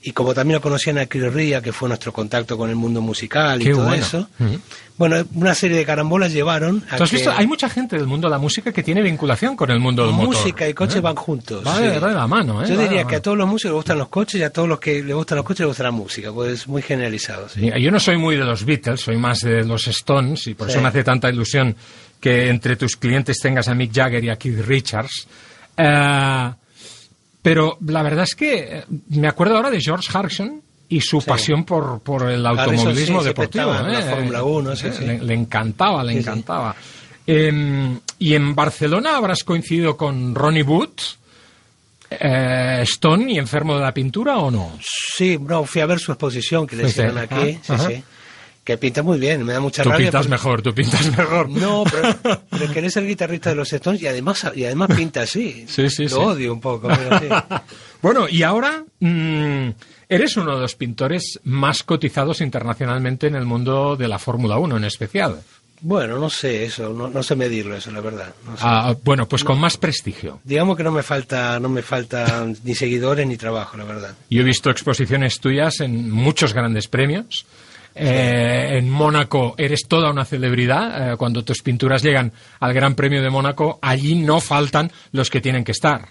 Y 0.04 0.12
como 0.14 0.34
también 0.34 0.56
lo 0.56 0.62
conocían 0.62 0.98
a 0.98 1.06
Chris 1.06 1.32
Ria, 1.32 1.62
que 1.62 1.72
fue 1.72 1.88
nuestro 1.88 2.12
contacto 2.12 2.58
con 2.58 2.70
el 2.70 2.76
mundo 2.76 3.02
musical 3.02 3.62
y 3.62 3.70
todo 3.72 3.84
bueno. 3.84 3.96
eso, 4.04 4.28
Ujú. 4.40 4.60
bueno, 4.98 5.24
una 5.36 5.54
serie 5.54 5.78
de 5.78 5.86
carambolas 5.86 6.34
llevaron 6.34 6.84
a 6.90 6.98
¿Tú 6.98 7.04
has 7.04 7.10
que 7.12 7.18
visto? 7.18 7.32
Hay 7.32 7.46
mucha 7.46 7.70
gente 7.70 7.98
del 7.98 8.08
mundo 8.08 8.28
de 8.28 8.32
la 8.32 8.38
música 8.40 8.72
que 8.74 8.82
tiene 8.82 9.02
vinculación 9.04 9.56
con 9.56 9.70
el 9.70 9.80
mundo 9.80 10.04
del 10.06 10.14
motor. 10.16 10.28
música 10.36 10.68
y 10.68 10.74
coche 10.74 10.98
¿eh? 10.98 11.02
van 11.02 11.16
juntos. 11.16 11.64
Va 11.66 11.80
de, 11.80 12.00
la 12.00 12.26
mano, 12.28 12.64
¿eh? 12.64 12.68
Yo 12.68 12.76
Va 12.78 12.84
diría 12.84 13.04
que 13.06 13.18
a 13.18 13.22
todos 13.22 13.38
los 13.38 13.48
músicos 13.48 13.72
les 13.72 13.76
gustan 13.78 13.98
los 14.00 14.08
coches 14.10 14.40
y 14.42 14.44
a 14.44 14.50
todos 14.50 14.68
los 14.68 14.80
que 14.80 15.04
les 15.04 15.16
gustan 15.16 15.36
los 15.38 15.46
coches 15.46 15.60
les 15.62 15.68
gusta 15.68 15.84
la 15.84 15.92
música, 15.92 16.32
pues 16.32 16.52
es 16.54 16.68
muy 16.68 16.82
generalizado. 16.82 17.48
sí. 17.50 17.70
Yo 17.80 17.92
no 17.92 18.00
soy 18.00 18.18
muy 18.18 18.36
de 18.38 18.44
los 18.46 18.66
Beatles, 18.66 19.02
soy 19.02 19.18
más 19.18 19.42
de 19.42 19.64
los 19.64 19.88
Stones 19.88 20.48
y 20.48 20.56
por 20.56 20.68
Sí. 20.68 20.74
eso 20.74 20.82
me 20.82 20.88
hace 20.88 21.04
tanta 21.04 21.30
ilusión 21.30 21.76
que 22.20 22.50
entre 22.50 22.76
tus 22.76 22.96
clientes 22.98 23.38
tengas 23.40 23.68
a 23.68 23.76
Mick 23.76 23.92
Jagger 23.94 24.24
y 24.24 24.30
a 24.30 24.36
Keith 24.36 24.60
Richards. 24.66 25.28
Eh, 25.78 26.52
pero 27.42 27.78
la 27.86 28.04
verdad 28.04 28.24
es 28.24 28.36
que 28.36 28.78
eh, 28.80 28.84
me 29.10 29.28
acuerdo 29.28 29.56
ahora 29.56 29.70
de 29.72 29.80
George 29.82 30.08
Harrison 30.14 30.62
y 30.90 31.00
su 31.02 31.22
Sí. 31.22 31.28
pasión 31.28 31.64
por, 31.64 32.02
por 32.02 32.30
el 32.30 32.46
automovilismo 32.46 33.22
sí, 33.22 33.28
deportivo. 33.28 33.72
la 33.74 34.00
¿eh? 34.00 34.04
Fórmula 34.10 34.44
1, 34.44 34.76
sí, 34.76 34.88
Eh. 34.88 34.94
Le, 35.02 35.20
le 35.20 35.34
encantaba, 35.34 36.04
le 36.04 36.18
encantaba. 36.20 36.76
Eh, 37.26 37.98
y 38.20 38.34
en 38.36 38.54
Barcelona 38.56 39.16
habrás 39.16 39.44
coincidido 39.44 39.96
con 39.96 40.36
Ronnie 40.36 40.64
Wood, 40.64 40.90
eh, 42.10 42.80
Stone 42.84 43.32
y 43.32 43.38
Enfermo 43.38 43.76
de 43.76 43.82
la 43.82 43.94
Pintura 43.94 44.38
o 44.40 44.52
no? 44.52 44.74
Sí, 44.82 45.38
no, 45.40 45.64
fui 45.64 45.82
a 45.82 45.86
ver 45.86 46.00
su 46.00 46.12
exposición 46.12 46.68
que 46.68 46.76
le 46.76 46.88
hicieron 46.90 47.18
aquí, 47.18 47.58
sí, 47.62 47.72
ajá. 47.74 47.90
Que 48.64 48.78
pinta 48.78 49.02
muy 49.02 49.18
bien, 49.20 49.44
me 49.44 49.54
da 49.54 49.60
mucha 49.60 49.82
Tú 49.82 49.90
rabia. 49.90 50.06
pintas 50.06 50.22
porque- 50.28 50.32
mejor, 50.32 50.62
tú 50.62 50.74
pintas 50.74 51.18
mejor. 51.18 51.50
No, 51.50 51.84
pero, 51.90 52.72
que 52.74 52.80
eres 52.80 52.96
el 52.98 53.08
guitarrista 53.08 53.50
de 53.50 53.56
los 53.56 53.74
Stones 53.74 54.02
y 54.02 54.08
además, 54.08 54.46
y 54.56 54.66
además 54.66 54.90
pinta 54.96 55.22
así. 55.22 55.66
Sí, 55.68 55.90
sí, 55.90 56.04
Lo 56.04 56.10
sí. 56.10 56.16
odio 56.16 56.54
un 56.54 56.62
poco, 56.62 56.88
pero 56.88 57.20
sí. 57.20 57.26
Bueno, 58.04 58.28
y 58.30 58.42
ahora 58.44 58.84
mm, 59.00 59.70
eres 60.10 60.36
uno 60.38 60.56
de 60.56 60.62
los 60.62 60.76
pintores 60.76 61.40
más 61.44 61.84
cotizados 61.84 62.42
internacionalmente 62.42 63.28
en 63.28 63.36
el 63.36 63.46
mundo 63.46 63.96
de 63.96 64.08
la 64.08 64.18
Fórmula 64.20 64.58
1 64.58 64.78
en 64.78 64.84
especial. 64.86 65.42
Bueno, 65.84 66.20
no 66.20 66.30
sé 66.30 66.64
eso, 66.66 66.94
no, 66.94 67.10
no 67.10 67.24
sé 67.24 67.36
medirlo 67.36 67.76
eso, 67.76 67.90
la 67.92 68.02
verdad. 68.02 68.32
no 68.46 68.56
sé. 68.56 68.64
Ah, 68.64 68.96
bueno, 69.04 69.28
pues 69.28 69.44
con 69.44 69.60
más 69.60 69.78
prestigio. 69.78 70.40
Digamos 70.44 70.78
que 70.78 70.84
no 70.84 70.92
me 70.92 71.02
falta, 71.02 71.60
no 71.60 71.70
me 71.70 71.82
falta 71.82 72.46
ni 72.64 72.76
seguidores 72.76 73.26
ni 73.26 73.38
trabajo, 73.38 73.78
la 73.78 73.84
verdad. 73.86 74.16
Yo 74.30 74.42
he 74.42 74.46
visto 74.46 74.70
exposiciones 74.70 75.40
tuyas 75.40 75.80
en 75.80 76.12
muchos 76.12 76.54
grandes 76.54 76.88
premios. 76.88 77.48
Eh, 77.94 78.78
en 78.78 78.90
Mónaco 78.90 79.56
eres 79.58 79.88
toda 79.88 80.12
una 80.12 80.26
celebridad. 80.26 81.14
Eh, 81.14 81.18
cuando 81.18 81.44
tus 81.44 81.62
pinturas 81.62 82.02
llegan 82.04 82.32
al 82.60 82.74
Gran 82.74 82.96
Premio 82.96 83.22
de 83.22 83.30
Mónaco, 83.30 83.80
allí 83.82 84.16
no 84.16 84.40
faltan 84.40 84.92
los 85.12 85.30
que 85.30 85.42
tienen 85.42 85.64
que 85.64 85.72
estar. 85.74 86.08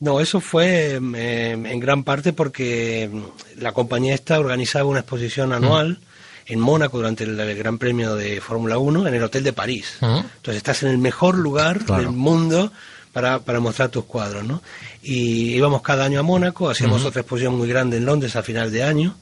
No, 0.00 0.18
eso 0.20 0.40
fue 0.40 0.98
eh, 1.16 1.50
en 1.52 1.80
gran 1.80 2.04
parte 2.04 2.32
porque 2.32 3.10
mm, 3.12 3.60
la 3.60 3.72
compañía 3.72 4.14
esta 4.14 4.40
organizaba 4.40 4.88
una 4.88 5.00
exposición 5.00 5.52
anual 5.52 5.98
en 6.46 6.58
Mónaco 6.58 6.96
durante 6.96 7.24
el, 7.24 7.38
el 7.38 7.56
Gran 7.58 7.76
Premio 7.78 8.14
de 8.16 8.40
Fórmula 8.40 8.78
1 8.78 9.06
en 9.06 9.14
el 9.14 9.22
Hotel 9.22 9.44
de 9.44 9.52
París. 9.52 9.98
Entonces 10.00 10.56
estás 10.56 10.82
en 10.82 10.88
el 10.88 10.98
mejor 10.98 11.36
lugar 11.36 11.84
Claro. 11.84 12.02
del 12.04 12.12
mundo 12.12 12.72
para, 13.12 13.40
para 13.40 13.60
mostrar 13.60 13.90
tus 13.90 14.04
cuadros, 14.06 14.42
¿no? 14.44 14.62
Y 15.02 15.54
íbamos 15.54 15.82
cada 15.82 16.04
año 16.06 16.18
a 16.18 16.22
Mónaco, 16.22 16.70
hacíamos 16.70 17.04
otra 17.04 17.20
exposición 17.20 17.56
muy 17.58 17.68
grande 17.68 17.98
en 17.98 18.06
Londres 18.06 18.36
a 18.36 18.42
final 18.42 18.72
de 18.72 18.82
año. 18.82 19.14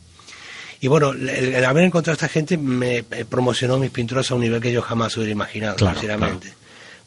Y 0.81 0.87
bueno, 0.89 1.11
el, 1.11 1.29
el 1.29 1.65
haber 1.65 1.85
encontrado 1.85 2.15
a 2.15 2.19
esta 2.19 2.29
gente 2.29 2.57
me 2.57 2.99
eh, 2.99 3.25
promocionó 3.29 3.79
mis 3.79 3.91
pinturas 3.91 4.31
a 4.31 4.35
un 4.35 4.43
nivel 4.43 4.61
que 4.61 4.73
yo 4.73 4.83
jamás 4.83 5.17
hubiera 5.17 5.33
imaginado, 5.33 5.77
Claro, 5.77 5.95
sinceramente. 5.99 6.53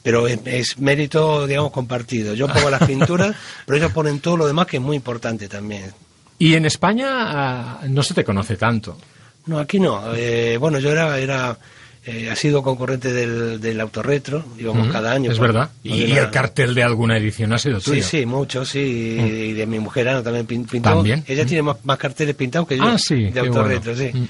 Pero 0.04 0.28
es, 0.28 0.40
es 0.46 0.80
mérito, 0.80 1.48
digamos, 1.48 1.72
compartido. 1.72 2.34
Yo 2.34 2.48
pongo 2.48 2.70
las 2.70 2.84
pinturas, 2.84 3.36
pero 3.66 3.78
ellos 3.78 3.92
ponen 3.92 4.20
todo 4.20 4.38
lo 4.38 4.48
demás 4.48 4.68
que 4.68 4.78
es 4.78 4.84
muy 4.84 4.96
importante 4.96 5.48
también. 5.48 5.94
Y 6.40 6.56
en 6.56 6.66
España 6.66 7.08
ah, 7.12 7.82
no 7.88 8.02
se 8.02 8.14
te 8.14 8.24
conoce 8.24 8.58
tanto. 8.58 8.98
No, 9.46 9.60
aquí 9.60 9.80
no. 9.80 10.14
Eh, 10.16 10.58
bueno, 10.58 10.80
yo 10.80 10.92
era, 10.92 11.18
era 11.20 11.58
eh, 12.06 12.30
ha 12.32 12.36
sido 12.36 12.64
concurrente 12.64 13.14
del, 13.14 13.62
del 13.62 13.80
autorretro, 13.80 14.44
íbamos 14.58 14.92
cada 14.92 15.12
año. 15.14 15.32
Es 15.32 15.38
por- 15.38 15.48
verdad. 15.48 15.70
por 15.84 15.92
Y, 15.92 16.12
el 16.14 16.30
cartel 16.32 16.74
de 16.74 16.84
alguna 16.84 17.18
edición 17.18 17.54
ha 17.54 17.60
sido 17.60 17.80
Sí, 17.80 17.92
tuyo. 17.92 18.04
sí, 18.04 18.26
mucho, 18.26 18.66
sí. 18.66 18.80
Y 18.80 19.54
de 19.54 19.66
mi 19.68 19.80
mujer 19.80 20.10
Ana 20.10 20.24
también 20.24 20.48
pin- 20.48 20.68
pintó. 20.68 20.90
¿También? 20.90 21.24
Ella 21.28 21.46
tiene 21.46 21.62
más, 21.62 21.78
más 21.84 21.98
carteles 21.98 22.34
pintados 22.36 22.68
que 22.68 22.78
yo. 22.78 22.84
Ah, 22.84 22.98
sí, 22.98 23.26
De 23.26 23.40
autorretro, 23.40 23.94
bueno. 23.96 24.12
sí. 24.14 24.18
Mm. 24.18 24.28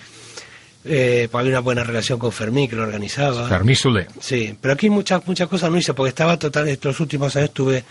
Eh, 0.84 1.28
pues 1.32 1.40
había 1.42 1.52
una 1.52 1.60
buena 1.60 1.84
relación 1.84 2.18
con 2.18 2.32
Fermín, 2.32 2.68
que 2.68 2.76
lo 2.76 2.84
organizaba. 2.84 3.48
Fermín 3.48 3.76
Sule. 3.76 4.08
Sí, 4.20 4.56
pero 4.60 4.74
aquí 4.74 4.90
muchas 4.90 5.26
muchas 5.28 5.48
cosas 5.48 5.70
no 5.70 5.78
hice, 5.78 5.94
porque 5.94 6.10
estaba 6.10 6.40
total, 6.40 6.68
estos 6.68 7.00
últimos 7.00 7.36
años 7.36 7.50
estuve 7.50 7.84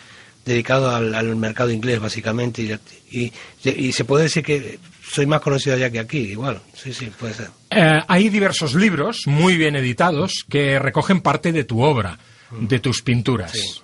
dedicado 0.44 0.90
al, 0.94 1.14
al 1.14 1.36
mercado 1.36 1.70
inglés, 1.70 2.00
básicamente, 2.00 2.62
y, 2.62 2.72
y, 3.16 3.32
y 3.70 3.92
se 3.92 4.04
puede 4.04 4.24
decir 4.24 4.42
que 4.42 4.78
soy 5.10 5.26
más 5.26 5.40
conocido 5.40 5.76
allá 5.76 5.90
que 5.90 5.98
aquí, 5.98 6.18
igual. 6.18 6.60
Sí, 6.74 6.92
sí, 6.92 7.06
puede 7.18 7.34
ser. 7.34 7.48
Eh, 7.70 8.00
hay 8.06 8.28
diversos 8.28 8.74
libros 8.74 9.22
muy 9.26 9.56
bien 9.56 9.76
editados 9.76 10.44
que 10.48 10.78
recogen 10.78 11.20
parte 11.20 11.52
de 11.52 11.64
tu 11.64 11.82
obra, 11.82 12.18
de 12.50 12.78
tus 12.78 13.02
pinturas. 13.02 13.52
Sí. 13.52 13.82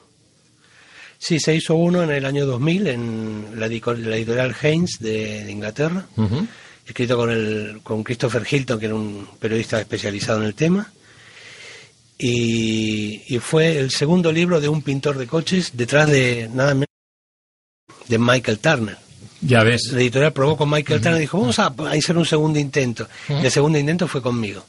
Sí, 1.18 1.40
se 1.40 1.54
hizo 1.54 1.74
uno 1.74 2.02
en 2.02 2.10
el 2.10 2.24
año 2.24 2.46
2000 2.46 2.86
en 2.88 3.46
la, 3.56 3.66
editorial 3.66 4.54
Haynes 4.60 4.98
de, 5.00 5.44
de 5.44 5.50
Inglaterra, 5.50 6.06
escrito 6.86 7.16
con, 7.16 7.30
el, 7.30 7.80
con 7.82 8.04
Christopher 8.04 8.46
Hilton, 8.48 8.78
que 8.78 8.86
era 8.86 8.94
un 8.94 9.26
periodista 9.40 9.80
especializado 9.80 10.40
en 10.40 10.46
el 10.46 10.54
tema. 10.54 10.92
Y, 12.18 13.22
y 13.26 13.38
fue 13.38 13.78
el 13.78 13.90
segundo 13.90 14.30
libro 14.30 14.60
de 14.60 14.68
un 14.68 14.82
pintor 14.82 15.18
de 15.18 15.26
coches 15.26 15.72
detrás 15.74 16.10
de 16.10 16.48
nada 16.52 16.74
menos 16.74 16.86
de 18.08 18.18
Michael 18.18 18.58
Turner. 18.58 19.05
Ya 19.46 19.62
ves. 19.62 19.90
La 19.92 20.00
editorial 20.00 20.32
probó 20.32 20.56
con 20.56 20.70
Michael 20.70 21.00
Turner 21.00 21.18
y 21.18 21.22
dijo, 21.22 21.38
vamos 21.40 21.58
a, 21.58 21.66
a 21.66 21.90
hacer 21.92 22.16
un 22.16 22.26
segundo 22.26 22.58
intento. 22.58 23.08
Ujú. 23.28 23.40
Y 23.42 23.44
el 23.46 23.50
segundo 23.50 23.78
intento 23.78 24.06
fue 24.08 24.20
conmigo. 24.22 24.64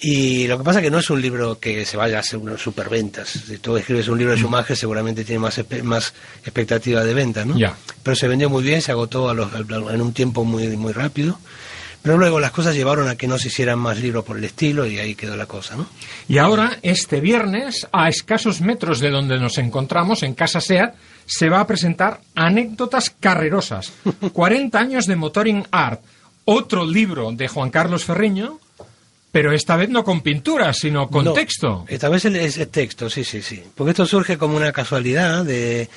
Y 0.00 0.46
lo 0.48 0.58
que 0.58 0.64
pasa 0.64 0.80
es 0.80 0.84
que 0.84 0.90
no 0.90 0.98
es 0.98 1.08
un 1.08 1.22
libro 1.22 1.58
que 1.58 1.86
se 1.86 1.96
vaya 1.96 2.18
a 2.18 2.20
hacer 2.20 2.38
unas 2.38 2.60
superventas. 2.60 3.28
Si 3.28 3.56
tú 3.58 3.76
escribes 3.76 4.06
un 4.08 4.18
libro 4.18 4.34
de 4.34 4.38
Schumacher, 4.40 4.76
seguramente 4.76 5.24
tiene 5.24 5.38
más, 5.38 5.58
más 5.82 6.12
expectativa 6.42 7.02
de 7.04 7.14
venta, 7.14 7.44
¿no? 7.44 7.56
Ya. 7.56 7.74
Pero 8.02 8.14
se 8.14 8.28
vendió 8.28 8.50
muy 8.50 8.62
bien, 8.62 8.82
se 8.82 8.90
agotó 8.92 9.30
a 9.30 9.34
los- 9.34 9.50
en 9.54 10.00
un 10.02 10.12
tiempo 10.12 10.44
muy, 10.44 10.66
muy 10.76 10.92
rápido. 10.92 11.38
Pero 12.02 12.18
luego 12.18 12.38
las 12.38 12.50
cosas 12.50 12.74
llevaron 12.74 13.08
a 13.08 13.16
que 13.16 13.26
no 13.26 13.38
se 13.38 13.48
hicieran 13.48 13.78
más 13.78 13.98
libros 13.98 14.24
por 14.24 14.36
el 14.36 14.44
estilo 14.44 14.84
y 14.84 14.98
ahí 14.98 15.14
quedó 15.14 15.36
la 15.38 15.46
cosa, 15.46 15.74
¿no? 15.74 15.86
Y 16.28 16.36
ahora, 16.36 16.76
este 16.82 17.20
viernes, 17.20 17.86
a 17.90 18.10
escasos 18.10 18.60
metros 18.60 19.00
de 19.00 19.08
donde 19.08 19.38
nos 19.38 19.56
encontramos, 19.56 20.22
en 20.22 20.34
Casa 20.34 20.60
SEAT, 20.60 20.94
se 21.26 21.48
va 21.48 21.60
a 21.60 21.66
presentar 21.66 22.20
Anécdotas 22.34 23.10
Carrerosas, 23.20 23.92
40 24.32 24.78
años 24.78 25.06
de 25.06 25.16
Motoring 25.16 25.66
Art, 25.70 26.00
otro 26.44 26.84
libro 26.84 27.30
de 27.32 27.48
Juan 27.48 27.70
Carlos 27.70 28.04
Ferriño, 28.04 28.58
pero 29.32 29.52
esta 29.52 29.76
vez 29.76 29.88
no 29.88 30.04
con 30.04 30.20
pintura, 30.20 30.72
sino 30.72 31.08
con 31.08 31.24
No, 31.24 31.32
texto. 31.32 31.84
Esta 31.88 32.08
vez 32.08 32.24
es 32.26 32.58
el 32.58 32.68
texto, 32.68 33.10
sí, 33.10 33.24
sí, 33.24 33.42
sí. 33.42 33.62
Porque 33.74 33.90
esto 33.90 34.06
surge 34.06 34.38
como 34.38 34.56
una 34.56 34.70
casualidad 34.72 35.44
de... 35.44 35.88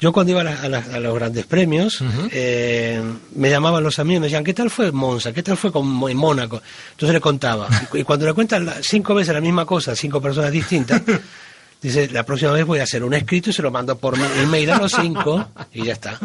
Yo 0.00 0.12
cuando 0.12 0.30
iba 0.32 0.40
a, 0.40 0.44
la- 0.44 0.62
a 0.62 0.68
la- 0.70 0.78
a 0.94 0.98
los 0.98 1.14
grandes 1.14 1.44
premios, 1.44 2.02
eh, 2.32 3.02
me 3.34 3.50
llamaban 3.50 3.82
los 3.82 3.98
amigos 3.98 4.16
y 4.16 4.20
me 4.20 4.26
decían, 4.28 4.44
¿qué 4.44 4.54
tal 4.54 4.70
fue 4.70 4.90
Monza? 4.92 5.30
¿Qué 5.34 5.42
tal 5.42 5.58
fue 5.58 5.70
con, 5.70 5.84
en 6.08 6.16
Mónaco? 6.16 6.62
Entonces 6.92 7.12
le 7.12 7.20
contaba. 7.20 7.68
Y, 7.92 7.98
y 7.98 8.04
cuando 8.04 8.24
le 8.24 8.32
cuentan 8.32 8.64
la- 8.64 8.82
cinco 8.82 9.14
veces 9.14 9.34
la 9.34 9.42
misma 9.42 9.66
cosa, 9.66 9.92
a 9.92 9.94
cinco 9.96 10.18
personas 10.22 10.50
distintas, 10.52 11.02
dice, 11.82 12.08
la 12.12 12.24
próxima 12.24 12.52
vez 12.52 12.64
voy 12.64 12.78
a 12.78 12.82
hacer 12.84 13.02
un 13.04 13.14
escrito 13.14 13.50
y 13.50 13.52
se 13.52 13.62
lo 13.62 13.70
mando 13.70 13.96
por 13.98 14.18
ma- 14.18 14.28
email 14.42 14.70
a 14.70 14.78
los 14.78 14.92
cinco 14.92 15.48
y 15.72 15.84
ya 15.84 15.92
está. 15.94 16.18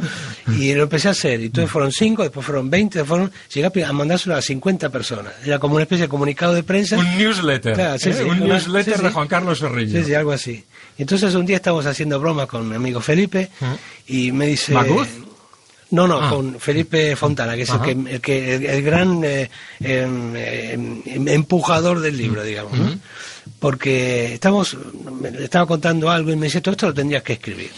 Y 0.57 0.73
lo 0.73 0.83
empecé 0.83 1.07
a 1.07 1.11
hacer. 1.11 1.39
Y 1.41 1.45
entonces 1.45 1.71
fueron 1.71 1.91
cinco, 1.91 2.23
después 2.23 2.45
fueron 2.45 2.69
veinte, 2.69 3.03
fueron, 3.03 3.31
llegué 3.53 3.83
a 3.83 3.93
mandárselo 3.93 4.35
a 4.35 4.41
50 4.41 4.89
personas. 4.89 5.33
Era 5.45 5.59
como 5.59 5.75
una 5.75 5.83
especie 5.83 6.03
de 6.05 6.09
comunicado 6.09 6.53
de 6.53 6.63
prensa. 6.63 6.97
Un 6.97 7.17
newsletter. 7.17 7.73
Claro, 7.73 7.99
sí, 7.99 8.09
¿eh? 8.09 8.13
sí, 8.13 8.23
un 8.23 8.41
una- 8.41 8.55
newsletter 8.55 8.97
sí, 8.97 9.03
de 9.03 9.09
Juan 9.11 9.27
Carlos 9.27 9.59
Ferriño. 9.59 9.99
Sí, 9.99 10.03
sí, 10.05 10.13
algo 10.13 10.31
así. 10.31 10.63
Y 10.97 11.01
entonces 11.01 11.33
un 11.35 11.45
día 11.45 11.57
estábamos 11.57 11.85
haciendo 11.85 12.19
bromas 12.19 12.47
con 12.47 12.67
mi 12.69 12.75
amigo 12.75 13.01
Felipe 13.01 13.49
y 14.07 14.31
me 14.31 14.47
dice... 14.47 14.73
¿Magut? 14.73 15.07
No, 15.91 16.07
no, 16.07 16.19
Ah. 16.19 16.29
con 16.29 16.59
Felipe 16.59 17.15
Fontana, 17.15 17.55
que 17.55 17.61
es 17.61 17.69
el, 17.69 17.81
que, 17.81 17.91
el, 17.91 18.21
que- 18.21 18.55
el- 18.55 18.65
el 18.65 18.81
gran 18.83 19.21
eh, 19.23 19.49
em, 19.79 20.35
em, 20.35 21.27
empujador 21.27 21.99
del 22.01 22.17
libro, 22.17 22.43
digamos. 22.43 22.73
Porque 23.59 24.33
estamos, 24.33 24.75
me- 25.21 25.31
le 25.31 25.43
estaba 25.43 25.65
contando 25.67 26.09
algo 26.09 26.31
y 26.31 26.35
me 26.35 26.47
dice, 26.47 26.61
todo 26.61 26.71
esto 26.73 26.87
lo 26.87 26.93
tendrías 26.93 27.23
que 27.23 27.33
escribir. 27.33 27.69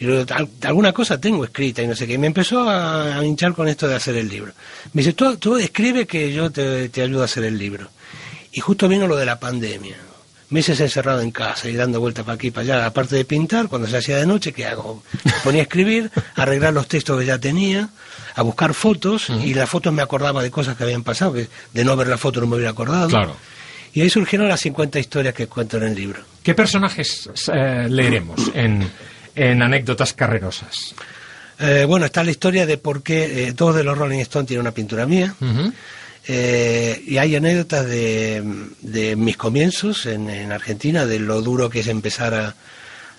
Y 0.00 0.04
luego, 0.04 0.32
"Al- 0.32 0.48
alguna 0.62 0.92
cosa 0.92 1.20
tengo 1.20 1.44
escrita 1.44 1.82
y 1.82 1.86
no 1.88 1.96
sé 1.96 2.06
qué. 2.06 2.12
Y 2.14 2.18
me 2.18 2.28
empezó 2.28 2.68
a, 2.68 3.16
a 3.18 3.24
hinchar 3.24 3.52
con 3.54 3.66
esto 3.66 3.88
de 3.88 3.96
hacer 3.96 4.14
el 4.16 4.28
libro. 4.28 4.52
Me 4.92 5.02
dice, 5.02 5.14
tú, 5.14 5.36
tú 5.38 5.56
escribe 5.56 6.06
que 6.06 6.32
yo 6.32 6.50
te, 6.50 6.88
te 6.90 7.02
ayudo 7.02 7.22
a 7.22 7.24
hacer 7.24 7.44
el 7.44 7.58
libro. 7.58 7.88
Y 8.52 8.60
justo 8.60 8.88
vino 8.88 9.06
lo 9.08 9.16
de 9.16 9.26
la 9.26 9.40
pandemia. 9.40 9.96
Meses 10.50 10.80
encerrado 10.80 11.20
en 11.20 11.30
casa 11.30 11.68
y 11.68 11.74
dando 11.74 12.00
vueltas 12.00 12.24
para 12.24 12.36
aquí 12.36 12.46
y 12.46 12.50
para 12.50 12.62
allá. 12.62 12.86
Aparte 12.86 13.16
de 13.16 13.24
pintar, 13.24 13.68
cuando 13.68 13.86
se 13.86 13.98
hacía 13.98 14.16
de 14.16 14.26
noche, 14.26 14.52
¿qué 14.52 14.66
hago? 14.66 15.02
Me 15.24 15.32
ponía 15.44 15.60
a 15.60 15.64
escribir, 15.64 16.10
a 16.36 16.42
arreglar 16.42 16.72
los 16.72 16.88
textos 16.88 17.20
que 17.20 17.26
ya 17.26 17.38
tenía, 17.38 17.90
a 18.34 18.42
buscar 18.42 18.72
fotos, 18.72 19.28
y 19.28 19.52
las 19.52 19.68
fotos 19.68 19.92
me 19.92 20.00
acordaba 20.00 20.42
de 20.42 20.50
cosas 20.50 20.76
que 20.76 20.84
habían 20.84 21.02
pasado, 21.02 21.34
que 21.34 21.48
de 21.74 21.84
no 21.84 21.96
ver 21.96 22.08
la 22.08 22.16
foto 22.16 22.40
no 22.40 22.46
me 22.46 22.56
hubiera 22.56 22.70
acordado. 22.70 23.08
Claro. 23.08 23.36
Y 23.92 24.00
ahí 24.00 24.10
surgieron 24.10 24.48
las 24.48 24.60
50 24.60 24.98
historias 24.98 25.34
que 25.34 25.46
cuento 25.46 25.76
en 25.76 25.82
el 25.84 25.94
libro. 25.94 26.22
¿Qué 26.42 26.54
personajes 26.54 27.28
eh, 27.52 27.86
leeremos 27.90 28.50
en, 28.54 28.88
en 29.34 29.62
Anécdotas 29.62 30.12
Carrerosas? 30.14 30.94
Eh, 31.58 31.84
bueno, 31.86 32.06
está 32.06 32.22
la 32.22 32.30
historia 32.30 32.66
de 32.66 32.78
por 32.78 33.02
qué 33.02 33.48
eh, 33.48 33.52
todos 33.52 33.74
de 33.74 33.84
los 33.84 33.98
Rolling 33.98 34.20
Stones 34.20 34.46
tienen 34.48 34.60
una 34.62 34.72
pintura 34.72 35.06
mía. 35.06 35.34
Ujú. 35.40 35.72
Eh, 36.30 37.02
y 37.06 37.16
hay 37.16 37.34
anécdotas 37.36 37.86
de, 37.86 38.42
de 38.82 39.16
mis 39.16 39.36
comienzos 39.38 40.04
en, 40.04 40.28
en 40.28 40.52
Argentina, 40.52 41.06
de 41.06 41.18
lo 41.18 41.40
duro 41.40 41.70
que 41.70 41.80
es 41.80 41.86
empezar 41.86 42.34
a, 42.34 42.54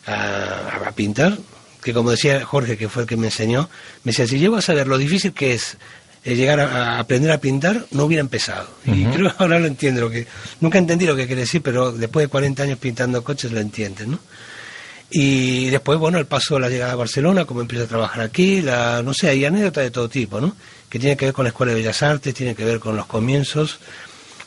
a- 0.06 0.88
a 0.88 0.92
pintar, 0.92 1.38
que 1.84 1.92
como 1.94 2.12
decía 2.12 2.46
Jorge, 2.46 2.78
que 2.78 2.88
fue 2.88 3.04
el 3.04 3.08
que 3.10 3.18
me 3.18 3.28
enseñó, 3.28 3.68
me 4.04 4.12
decía, 4.12 4.28
si 4.28 4.38
llego 4.38 4.58
a 4.58 4.62
saber 4.62 4.88
lo 4.88 4.98
difícil 4.98 5.34
que 5.34 5.54
es 5.54 5.78
eh, 6.24 6.36
llegar 6.36 6.60
a, 6.60 6.98
a 6.98 7.00
aprender 7.00 7.32
a 7.32 7.40
pintar, 7.40 7.86
no 7.92 8.04
hubiera 8.06 8.22
empezado. 8.22 8.70
Y 8.86 9.06
creo 9.06 9.30
que 9.36 9.36
ahora 9.44 9.58
lo 9.58 9.66
entiendo, 9.66 10.02
lo 10.02 10.10
que, 10.12 10.28
nunca 10.62 10.78
entendí 10.78 11.06
lo 11.08 11.16
que 11.16 11.26
quiere 11.26 11.42
decir, 11.42 11.62
pero 11.64 11.92
después 11.92 12.26
de 12.26 12.28
40 12.30 12.62
años 12.64 12.78
pintando 12.78 13.24
coches 13.24 13.52
lo 13.52 13.60
entiendes, 13.60 14.08
¿no? 14.08 14.20
Y 15.12 15.70
después, 15.70 15.98
bueno, 15.98 16.20
el 16.20 16.26
paso 16.28 16.56
de 16.56 16.62
la 16.62 16.70
llegada 16.70 16.94
a 16.94 16.96
Barcelona, 16.96 17.46
cómo 17.46 17.62
empiezo 17.62 17.86
a 17.86 17.88
trabajar 17.88 18.22
aquí, 18.22 18.62
la, 18.62 19.02
no 19.02 19.14
sé, 19.14 19.30
hay 19.30 19.44
anécdotas 19.44 19.84
de 19.84 19.92
todo 19.92 20.08
tipo, 20.08 20.40
¿no? 20.40 20.56
Que 20.88 21.00
tiene 21.00 21.18
que 21.18 21.26
ver 21.26 21.34
con 21.34 21.46
la 21.46 21.50
Escuela 21.50 21.72
de 21.72 21.80
Bellas 21.80 22.04
Artes, 22.04 22.34
tiene 22.34 22.54
que 22.56 22.64
ver 22.64 22.80
con 22.80 22.96
los 22.96 23.08
comienzos, 23.08 23.80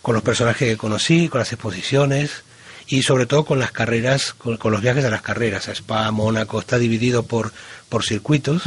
con 0.02 0.14
los 0.14 0.22
personajes 0.22 0.68
que 0.68 0.76
conocí, 0.76 1.28
con 1.28 1.40
las 1.40 1.52
exposiciones 1.52 2.44
y 2.86 3.02
sobre 3.02 3.26
todo 3.26 3.44
con 3.44 3.58
las 3.58 3.72
carreras, 3.72 4.34
con, 4.34 4.56
con 4.56 4.72
los 4.72 4.80
viajes 4.82 5.04
a 5.04 5.10
las 5.10 5.22
carreras, 5.22 5.68
a 5.68 5.72
Spa, 5.72 6.10
Mónaco, 6.10 6.60
está 6.60 6.78
dividido 6.78 7.24
por, 7.24 7.52
por 7.88 8.04
circuitos 8.04 8.62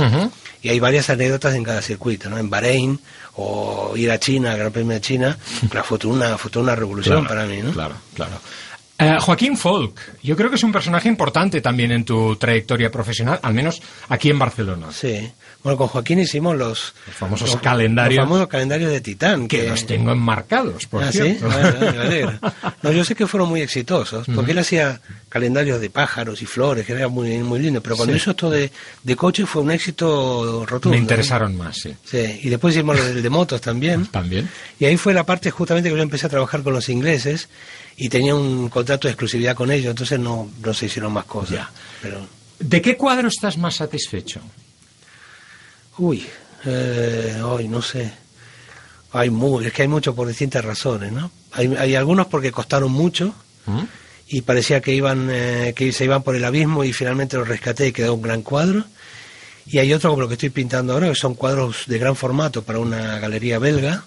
y 0.62 0.70
hay 0.70 0.80
varias 0.80 1.10
anécdotas 1.10 1.54
en 1.56 1.64
cada 1.64 1.82
circuito, 1.82 2.30
¿no? 2.30 2.38
En 2.38 2.50
Bahrein 2.50 3.00
o 3.36 3.94
ir 3.96 4.10
a 4.12 4.20
China, 4.20 4.56
Gran 4.56 4.72
Premio 4.72 4.94
de 4.94 5.02
China, 5.02 5.38
la 5.74 5.84
fue 5.84 6.00
una, 6.06 6.38
fue 6.38 6.62
una 6.62 6.76
revolución 6.76 7.22
Claro, 7.26 7.28
para 7.28 7.46
mí, 7.46 7.62
¿no? 7.62 7.72
Claro, 7.72 7.96
claro. 8.16 8.40
Eh, 8.98 9.18
Joaquín 9.20 9.58
Folk, 9.58 10.00
yo 10.24 10.38
creo 10.38 10.50
que 10.50 10.56
es 10.56 10.64
un 10.64 10.72
personaje 10.72 11.10
importante 11.10 11.60
también 11.60 11.92
en 11.92 12.06
tu 12.06 12.36
trayectoria 12.38 12.90
profesional, 12.90 13.40
al 13.44 13.54
menos 13.54 13.82
aquí 14.08 14.30
en 14.30 14.40
Barcelona. 14.40 14.88
Sí. 14.92 15.30
Bueno, 15.64 15.78
con 15.78 15.88
Joaquín 15.88 16.20
hicimos 16.20 16.56
los, 16.56 16.94
Los 17.08 17.16
famosos 17.16 17.56
calendarios. 17.58 18.20
Los 18.20 18.26
famosos 18.30 18.48
calendarios 18.48 18.92
de 18.92 19.02
Titán. 19.02 19.48
Que 19.50 19.68
los 19.68 19.86
tengo 19.86 20.12
enmarcados, 20.12 20.86
por 20.86 21.04
ah, 21.04 21.12
¿sí? 21.12 21.18
cierto. 21.20 21.50
Bueno, 21.50 21.80
me 21.80 21.88
alegra. 22.02 22.40
No, 22.84 22.92
yo 22.92 23.04
sé 23.04 23.16
que 23.16 23.26
fueron 23.26 23.50
muy 23.50 23.62
exitosos, 23.62 24.26
porque 24.28 24.42
Ujú. 24.42 24.52
él 24.52 24.58
hacía 24.60 25.02
calendarios 25.28 25.82
de 25.82 25.90
pájaros 25.90 26.42
y 26.44 26.46
flores, 26.46 26.86
que 26.86 26.94
era 26.94 27.08
muy, 27.08 27.40
muy 27.40 27.60
lindo, 27.60 27.82
pero 27.82 27.96
cuando 27.98 28.14
Sí. 28.14 28.18
hizo 28.22 28.32
esto 28.32 28.50
de, 28.50 28.72
de 29.04 29.16
coche 29.16 29.46
fue 29.48 29.64
un 29.64 29.72
éxito 29.72 30.66
rotundo. 30.68 30.96
Me 30.96 31.02
interesaron 31.02 31.58
más, 31.58 31.78
sí. 31.78 31.96
Sí, 32.06 32.40
y 32.44 32.50
después 32.50 32.76
hicimos 32.76 33.00
el 33.00 33.22
de 33.24 33.30
motos 33.30 33.60
también. 33.60 34.06
También. 34.12 34.48
Y 34.80 34.86
ahí 34.86 34.98
fue 34.98 35.14
la 35.16 35.26
parte 35.26 35.50
justamente 35.52 35.90
que 35.90 35.96
yo 35.96 36.02
empecé 36.02 36.28
a 36.28 36.30
trabajar 36.30 36.62
con 36.64 36.74
los 36.74 36.88
ingleses 36.90 37.50
y 37.98 38.10
tenía 38.10 38.36
un 38.36 38.70
contrato 38.70 39.08
de 39.08 39.14
exclusividad 39.14 39.56
con 39.56 39.72
ellos, 39.72 39.92
entonces 39.92 40.20
no, 40.20 40.50
no 40.64 40.74
se 40.74 40.88
hicieron 40.88 41.14
más 41.14 41.26
cosas. 41.26 41.52
Ya. 41.52 41.72
Pero, 42.02 42.28
¿De 42.60 42.82
qué 42.82 42.96
cuadro 42.98 43.28
estás 43.28 43.58
más 43.58 43.76
satisfecho? 43.76 44.42
uy, 45.98 46.26
eh, 46.66 47.42
hoy 47.44 47.68
no 47.68 47.82
sé. 47.82 48.12
Hay 49.12 49.30
mu- 49.30 49.62
es 49.62 49.72
que 49.72 49.84
hay 49.84 49.88
mucho 49.88 50.14
por 50.14 50.28
distintas 50.28 50.64
razones, 50.66 51.12
¿no? 51.12 51.32
Hay, 51.54 51.74
hay 51.78 51.96
algunos 51.96 52.28
porque 52.28 52.52
costaron 52.52 52.92
mucho 52.92 53.34
¿Mm? 53.66 53.84
y 54.28 54.42
parecía 54.42 54.82
que 54.82 54.94
iban 54.94 55.30
eh, 55.32 55.74
que 55.76 55.92
se 55.94 56.04
iban 56.04 56.22
por 56.24 56.36
el 56.36 56.44
abismo 56.44 56.84
y 56.84 56.92
finalmente 56.92 57.38
los 57.38 57.48
rescaté 57.48 57.88
y 57.88 57.92
quedó 57.94 58.14
un 58.14 58.22
gran 58.22 58.42
cuadro. 58.42 58.84
Y 59.68 59.80
hay 59.80 59.94
otro 59.94 60.10
como 60.12 60.24
lo 60.24 60.28
que 60.28 60.34
estoy 60.36 60.50
pintando 60.50 60.94
ahora, 60.94 61.08
que 61.10 61.16
son 61.16 61.34
cuadros 61.34 61.84
de 61.88 61.98
gran 61.98 62.16
formato 62.16 62.62
para 62.64 62.80
una 62.80 63.18
galería 63.20 63.58
belga. 63.58 64.04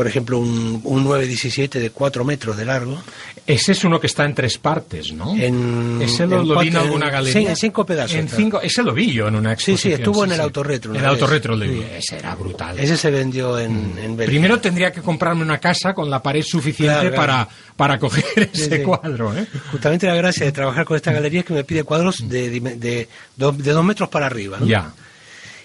Por 0.00 0.06
ejemplo, 0.06 0.38
un, 0.38 0.80
un 0.82 1.04
917 1.04 1.78
de 1.78 1.90
4 1.90 2.24
metros 2.24 2.56
de 2.56 2.64
largo. 2.64 3.02
Ese 3.46 3.72
es 3.72 3.84
uno 3.84 4.00
que 4.00 4.06
está 4.06 4.24
en 4.24 4.34
tres 4.34 4.56
partes, 4.56 5.12
¿no? 5.12 5.36
En- 5.36 6.00
ese 6.00 6.26
lo, 6.26 6.40
en 6.40 6.48
lo 6.48 6.58
vi 6.60 6.68
en 6.68 6.72
cuatro- 6.72 6.80
alguna 6.80 7.06
en 7.08 7.12
galería. 7.12 7.42
cin- 7.42 7.48
en 7.50 7.56
cinco 7.56 7.84
pedazos 7.84 8.16
En 8.16 8.28
cinco, 8.30 8.62
ese 8.62 8.82
lo 8.82 8.94
vi 8.94 9.12
yo 9.12 9.28
en 9.28 9.34
una 9.34 9.54
Sí, 9.58 9.76
sí, 9.76 9.92
estuvo 9.92 10.24
en 10.24 10.32
el 10.32 10.40
autorretro 10.40 10.94
En 10.94 11.00
el 11.00 11.04
autorretro 11.06 11.54
le 11.54 11.68
vi. 11.68 11.80
Sí. 11.80 11.86
Ese 11.98 12.16
era 12.16 12.34
brutal. 12.34 12.78
Ese 12.80 12.96
se 12.96 13.10
vendió 13.10 13.58
en, 13.58 13.98
en 13.98 14.16
Bélgica. 14.16 14.24
Primero 14.26 14.58
tendría 14.58 14.90
que 14.90 15.02
comprarme 15.02 15.42
una 15.42 15.58
casa 15.58 15.92
con 15.92 16.08
la 16.08 16.22
pared 16.22 16.42
suficiente 16.42 17.10
Claro, 17.10 17.14
para, 17.16 17.48
para 17.76 17.98
coger 17.98 18.24
Sí, 18.54 18.62
ese 18.62 18.76
sí. 18.78 18.82
cuadro, 18.82 19.36
¿eh? 19.36 19.46
Justamente 19.70 20.06
la 20.06 20.14
gracia 20.14 20.46
de 20.46 20.52
trabajar 20.52 20.86
con 20.86 20.96
esta 20.96 21.12
galería 21.12 21.40
es 21.40 21.46
que 21.46 21.52
me 21.52 21.64
pide 21.64 21.84
cuadros 21.84 22.26
de, 22.26 22.48
de, 22.48 22.60
de 22.76 23.08
dos, 23.36 23.58
de 23.58 23.70
dos 23.72 23.84
metros 23.84 24.08
para 24.08 24.24
arriba. 24.24 24.56
¿no? 24.60 24.64
Ya. 24.66 24.94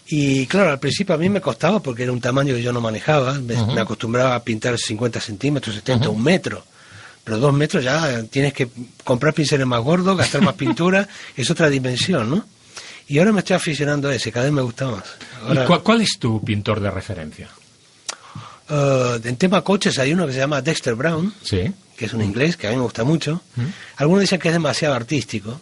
Y 0.07 0.45
claro, 0.45 0.71
al 0.71 0.79
principio 0.79 1.15
a 1.15 1.17
mí 1.17 1.29
me 1.29 1.41
costaba 1.41 1.79
porque 1.79 2.03
era 2.03 2.11
un 2.11 2.21
tamaño 2.21 2.53
que 2.53 2.61
yo 2.61 2.71
no 2.71 2.79
manejaba. 2.81 3.33
Me, 3.33 3.55
acostumbraba 3.79 4.35
a 4.35 4.43
pintar 4.43 4.77
50 4.77 5.19
centímetros, 5.19 5.75
70, 5.75 6.09
un 6.09 6.23
metro. 6.23 6.63
Pero 7.23 7.39
dos 7.39 7.53
metros 7.53 7.83
ya 7.83 8.21
tienes 8.23 8.53
que 8.53 8.67
comprar 9.03 9.33
pinceles 9.33 9.65
más 9.65 9.81
gordos, 9.81 10.15
gastar 10.15 10.41
más 10.43 10.53
pintura, 10.63 11.07
es 11.35 11.49
otra 11.49 11.69
dimensión, 11.69 12.29
¿no? 12.29 12.45
Y 13.07 13.17
ahora 13.19 13.31
me 13.31 13.39
estoy 13.39 13.55
aficionando 13.55 14.09
a 14.09 14.15
ese, 14.15 14.31
cada 14.31 14.45
vez 14.45 14.53
me 14.53 14.61
gusta 14.61 14.87
más. 14.87 15.03
¿Y 15.51 15.79
cuál, 15.81 16.01
es 16.01 16.17
tu 16.19 16.43
pintor 16.43 16.79
de 16.79 16.91
referencia? 16.91 17.49
eh, 18.69 19.19
en 19.23 19.37
tema 19.37 19.61
coches 19.61 19.97
hay 19.99 20.13
uno 20.13 20.25
que 20.27 20.33
se 20.33 20.39
llama 20.39 20.61
Dexter 20.61 20.95
Brown, 20.95 21.33
Sí. 21.43 21.71
que 21.97 22.05
es 22.05 22.13
un 22.13 22.21
inglés 22.23 22.57
que 22.57 22.67
a 22.67 22.71
mí 22.71 22.75
me 22.75 22.83
gusta 22.83 23.03
mucho. 23.03 23.41
Algunos 23.97 24.21
dicen 24.21 24.39
que 24.39 24.49
es 24.49 24.53
demasiado 24.53 24.93
artístico, 24.95 25.59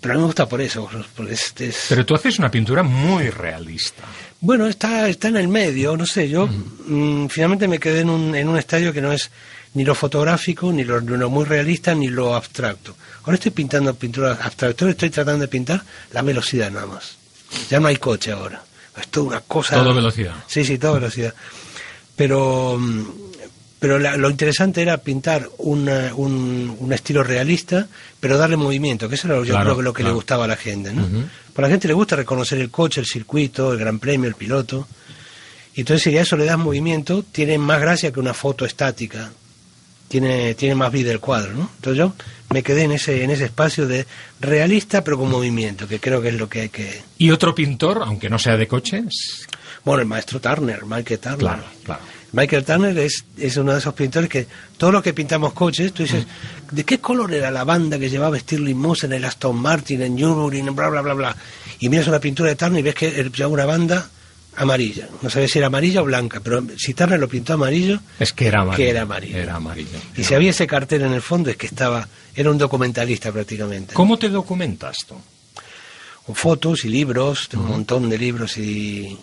Pero 0.00 0.14
a 0.14 0.16
mí 0.16 0.20
me 0.20 0.26
gusta 0.26 0.48
por 0.48 0.60
eso. 0.60 0.88
Porque 1.16 1.34
es, 1.34 1.52
es- 1.58 1.86
Pero 1.88 2.06
tú 2.06 2.14
haces 2.14 2.38
una 2.38 2.50
pintura 2.50 2.82
muy 2.82 3.30
realista. 3.30 4.04
Bueno, 4.40 4.66
está, 4.68 5.08
está 5.08 5.28
en 5.28 5.36
el 5.36 5.48
medio, 5.48 5.96
no 5.96 6.06
sé, 6.06 6.28
yo 6.28 6.46
mm, 6.46 7.26
finalmente 7.26 7.66
me 7.66 7.80
quedé 7.80 8.00
en 8.02 8.10
un, 8.10 8.34
en 8.36 8.48
un 8.48 8.56
estadio 8.56 8.92
que 8.92 9.00
no 9.00 9.12
es 9.12 9.30
ni 9.74 9.84
lo 9.84 9.94
fotográfico, 9.96 10.72
ni 10.72 10.84
lo, 10.84 11.00
ni 11.00 11.16
lo 11.16 11.28
muy 11.28 11.44
realista, 11.44 11.92
ni 11.94 12.06
lo 12.08 12.34
abstracto. 12.36 12.96
Ahora 13.24 13.34
estoy 13.34 13.50
pintando 13.50 13.92
pintura 13.94 14.38
abstracta, 14.40 14.84
ahora 14.84 14.92
estoy 14.92 15.10
tratando 15.10 15.40
de 15.42 15.48
pintar 15.48 15.82
la 16.12 16.22
velocidad 16.22 16.70
nada 16.70 16.86
más. 16.86 17.16
Ya 17.68 17.80
no 17.80 17.88
hay 17.88 17.96
coche 17.96 18.30
ahora. 18.30 18.62
Es 18.96 19.08
toda 19.08 19.26
una 19.26 19.40
cosa... 19.40 19.74
Todo 19.76 19.94
velocidad. 19.94 20.34
Sí, 20.46 20.64
sí, 20.64 20.78
toda 20.78 20.94
velocidad. 20.94 21.34
Pero, 22.16 22.76
mm, 22.78 23.04
pero 23.78 23.98
la- 23.98 24.16
lo 24.16 24.28
interesante 24.30 24.82
era 24.82 24.96
pintar 24.98 25.48
una- 25.58 26.12
un, 26.14 26.76
un 26.78 26.92
estilo 26.92 27.22
realista, 27.22 27.86
pero 28.20 28.36
darle 28.38 28.56
movimiento, 28.56 29.08
que 29.08 29.14
eso 29.14 29.28
era 29.28 29.36
lo- 29.36 29.44
yo 29.44 29.52
Claro, 29.54 29.66
creo 29.66 29.76
que 29.76 29.82
lo 29.84 29.92
que 29.92 30.02
claro. 30.02 30.10
le 30.12 30.16
gustaba 30.16 30.44
a 30.44 30.48
la 30.48 30.56
gente. 30.56 30.92
¿no? 30.92 31.06
A 31.56 31.60
la 31.60 31.68
gente 31.68 31.88
le 31.88 31.94
gusta 31.94 32.14
reconocer 32.16 32.58
el 32.60 32.70
coche, 32.70 33.00
el 33.00 33.06
circuito, 33.06 33.72
el 33.72 33.78
gran 33.78 33.98
premio, 33.98 34.28
el 34.28 34.34
piloto. 34.36 34.86
Y 35.74 35.80
entonces 35.80 36.02
si 36.10 36.16
a 36.16 36.22
eso 36.22 36.36
le 36.36 36.44
das 36.44 36.58
movimiento, 36.58 37.24
tiene 37.30 37.58
más 37.58 37.80
gracia 37.80 38.12
que 38.12 38.20
una 38.20 38.34
foto 38.34 38.64
estática. 38.64 39.30
Tiene, 40.08 40.54
tiene 40.54 40.74
más 40.74 40.90
vida 40.90 41.12
el 41.12 41.20
cuadro, 41.20 41.52
¿no? 41.52 41.70
Entonces 41.76 41.98
yo 41.98 42.14
me 42.50 42.62
quedé 42.62 42.84
en 42.84 42.92
ese, 42.92 43.22
en 43.24 43.30
ese 43.30 43.44
espacio 43.44 43.86
de 43.86 44.06
realista 44.40 45.04
pero 45.04 45.18
con 45.18 45.28
movimiento, 45.30 45.86
que 45.86 46.00
creo 46.00 46.22
que 46.22 46.28
es 46.28 46.34
lo 46.34 46.48
que 46.48 46.62
hay 46.62 46.68
que... 46.70 47.02
¿Y 47.18 47.30
otro 47.30 47.54
pintor, 47.54 48.00
aunque 48.02 48.30
no 48.30 48.38
sea 48.38 48.56
de 48.56 48.66
coches? 48.66 49.46
Bueno, 49.84 50.00
el 50.02 50.08
maestro 50.08 50.40
Turner, 50.40 50.86
Michael 50.86 51.20
Turner. 51.20 51.38
Claro, 51.38 51.64
claro. 51.84 52.00
Michael 52.32 52.64
Turner 52.64 52.98
es, 52.98 53.24
es 53.38 53.56
uno 53.56 53.72
de 53.72 53.78
esos 53.78 53.94
pintores 53.94 54.28
que 54.28 54.46
todos 54.76 54.92
los 54.92 55.02
que 55.02 55.14
pintamos 55.14 55.52
coches, 55.54 55.92
tú 55.92 56.02
dices, 56.02 56.26
¿de 56.70 56.84
qué 56.84 56.98
color 56.98 57.32
era 57.32 57.50
la 57.50 57.64
banda 57.64 57.98
que 57.98 58.10
llevaba 58.10 58.38
Stirling 58.38 58.76
Moss 58.76 59.04
en 59.04 59.14
el 59.14 59.24
Aston 59.24 59.56
Martin, 59.56 60.02
en 60.02 60.14
Nürburgring, 60.14 60.68
en 60.68 60.76
bla, 60.76 60.88
bla, 60.90 61.00
bla, 61.00 61.14
bla? 61.14 61.36
Y 61.80 61.88
miras 61.88 62.06
una 62.06 62.20
pintura 62.20 62.50
de 62.50 62.56
Turner 62.56 62.80
y 62.80 62.82
ves 62.82 62.94
que 62.94 63.30
lleva 63.34 63.48
una 63.48 63.64
banda 63.64 64.10
amarilla. 64.56 65.08
No 65.22 65.30
sabes 65.30 65.50
si 65.50 65.58
era 65.58 65.68
amarilla 65.68 66.02
o 66.02 66.04
blanca, 66.04 66.40
pero 66.40 66.62
si 66.76 66.92
Turner 66.92 67.18
lo 67.18 67.28
pintó 67.28 67.54
amarillo, 67.54 68.00
Es 68.18 68.32
que 68.32 68.48
era 68.48 68.60
amarillo. 68.60 68.76
Que 68.76 68.90
era 68.90 69.02
amarillo. 69.02 69.36
Era 69.38 69.54
amarillo. 69.56 69.98
y 70.16 70.24
si 70.24 70.34
había 70.34 70.50
ese 70.50 70.66
cartel 70.66 71.02
en 71.02 71.14
el 71.14 71.22
fondo 71.22 71.48
es 71.48 71.56
que 71.56 71.66
estaba, 71.66 72.06
era 72.34 72.50
un 72.50 72.58
documentalista 72.58 73.32
prácticamente. 73.32 73.94
¿Cómo 73.94 74.18
te 74.18 74.28
documentas 74.28 74.96
tú? 75.06 75.14
Con 76.26 76.34
fotos 76.34 76.84
y 76.84 76.88
libros, 76.88 77.48
un 77.54 77.68
montón 77.68 78.10
de 78.10 78.18
libros 78.18 78.58
y, 78.58 79.16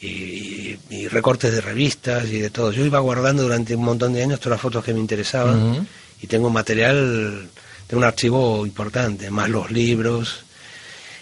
y, 0.00 0.78
y 0.90 1.08
recortes 1.08 1.52
de 1.52 1.60
revistas 1.60 2.26
y 2.26 2.38
de 2.38 2.50
todo. 2.50 2.72
Yo 2.72 2.84
iba 2.84 2.98
guardando 3.00 3.42
durante 3.42 3.74
un 3.74 3.84
montón 3.84 4.12
de 4.12 4.22
años 4.22 4.38
todas 4.40 4.52
las 4.56 4.60
fotos 4.60 4.84
que 4.84 4.94
me 4.94 5.00
interesaban 5.00 5.70
Ujú. 5.72 5.86
y 6.22 6.26
tengo 6.26 6.50
material 6.50 7.48
de 7.88 7.96
un 7.96 8.04
archivo 8.04 8.64
importante, 8.66 9.30
más 9.30 9.48
los 9.48 9.70
libros. 9.70 10.44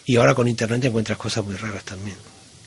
Y 0.04 0.16
ahora 0.16 0.34
con 0.34 0.46
internet 0.48 0.84
encuentras 0.84 1.18
cosas 1.18 1.44
muy 1.44 1.56
raras 1.56 1.84
también. 1.84 2.16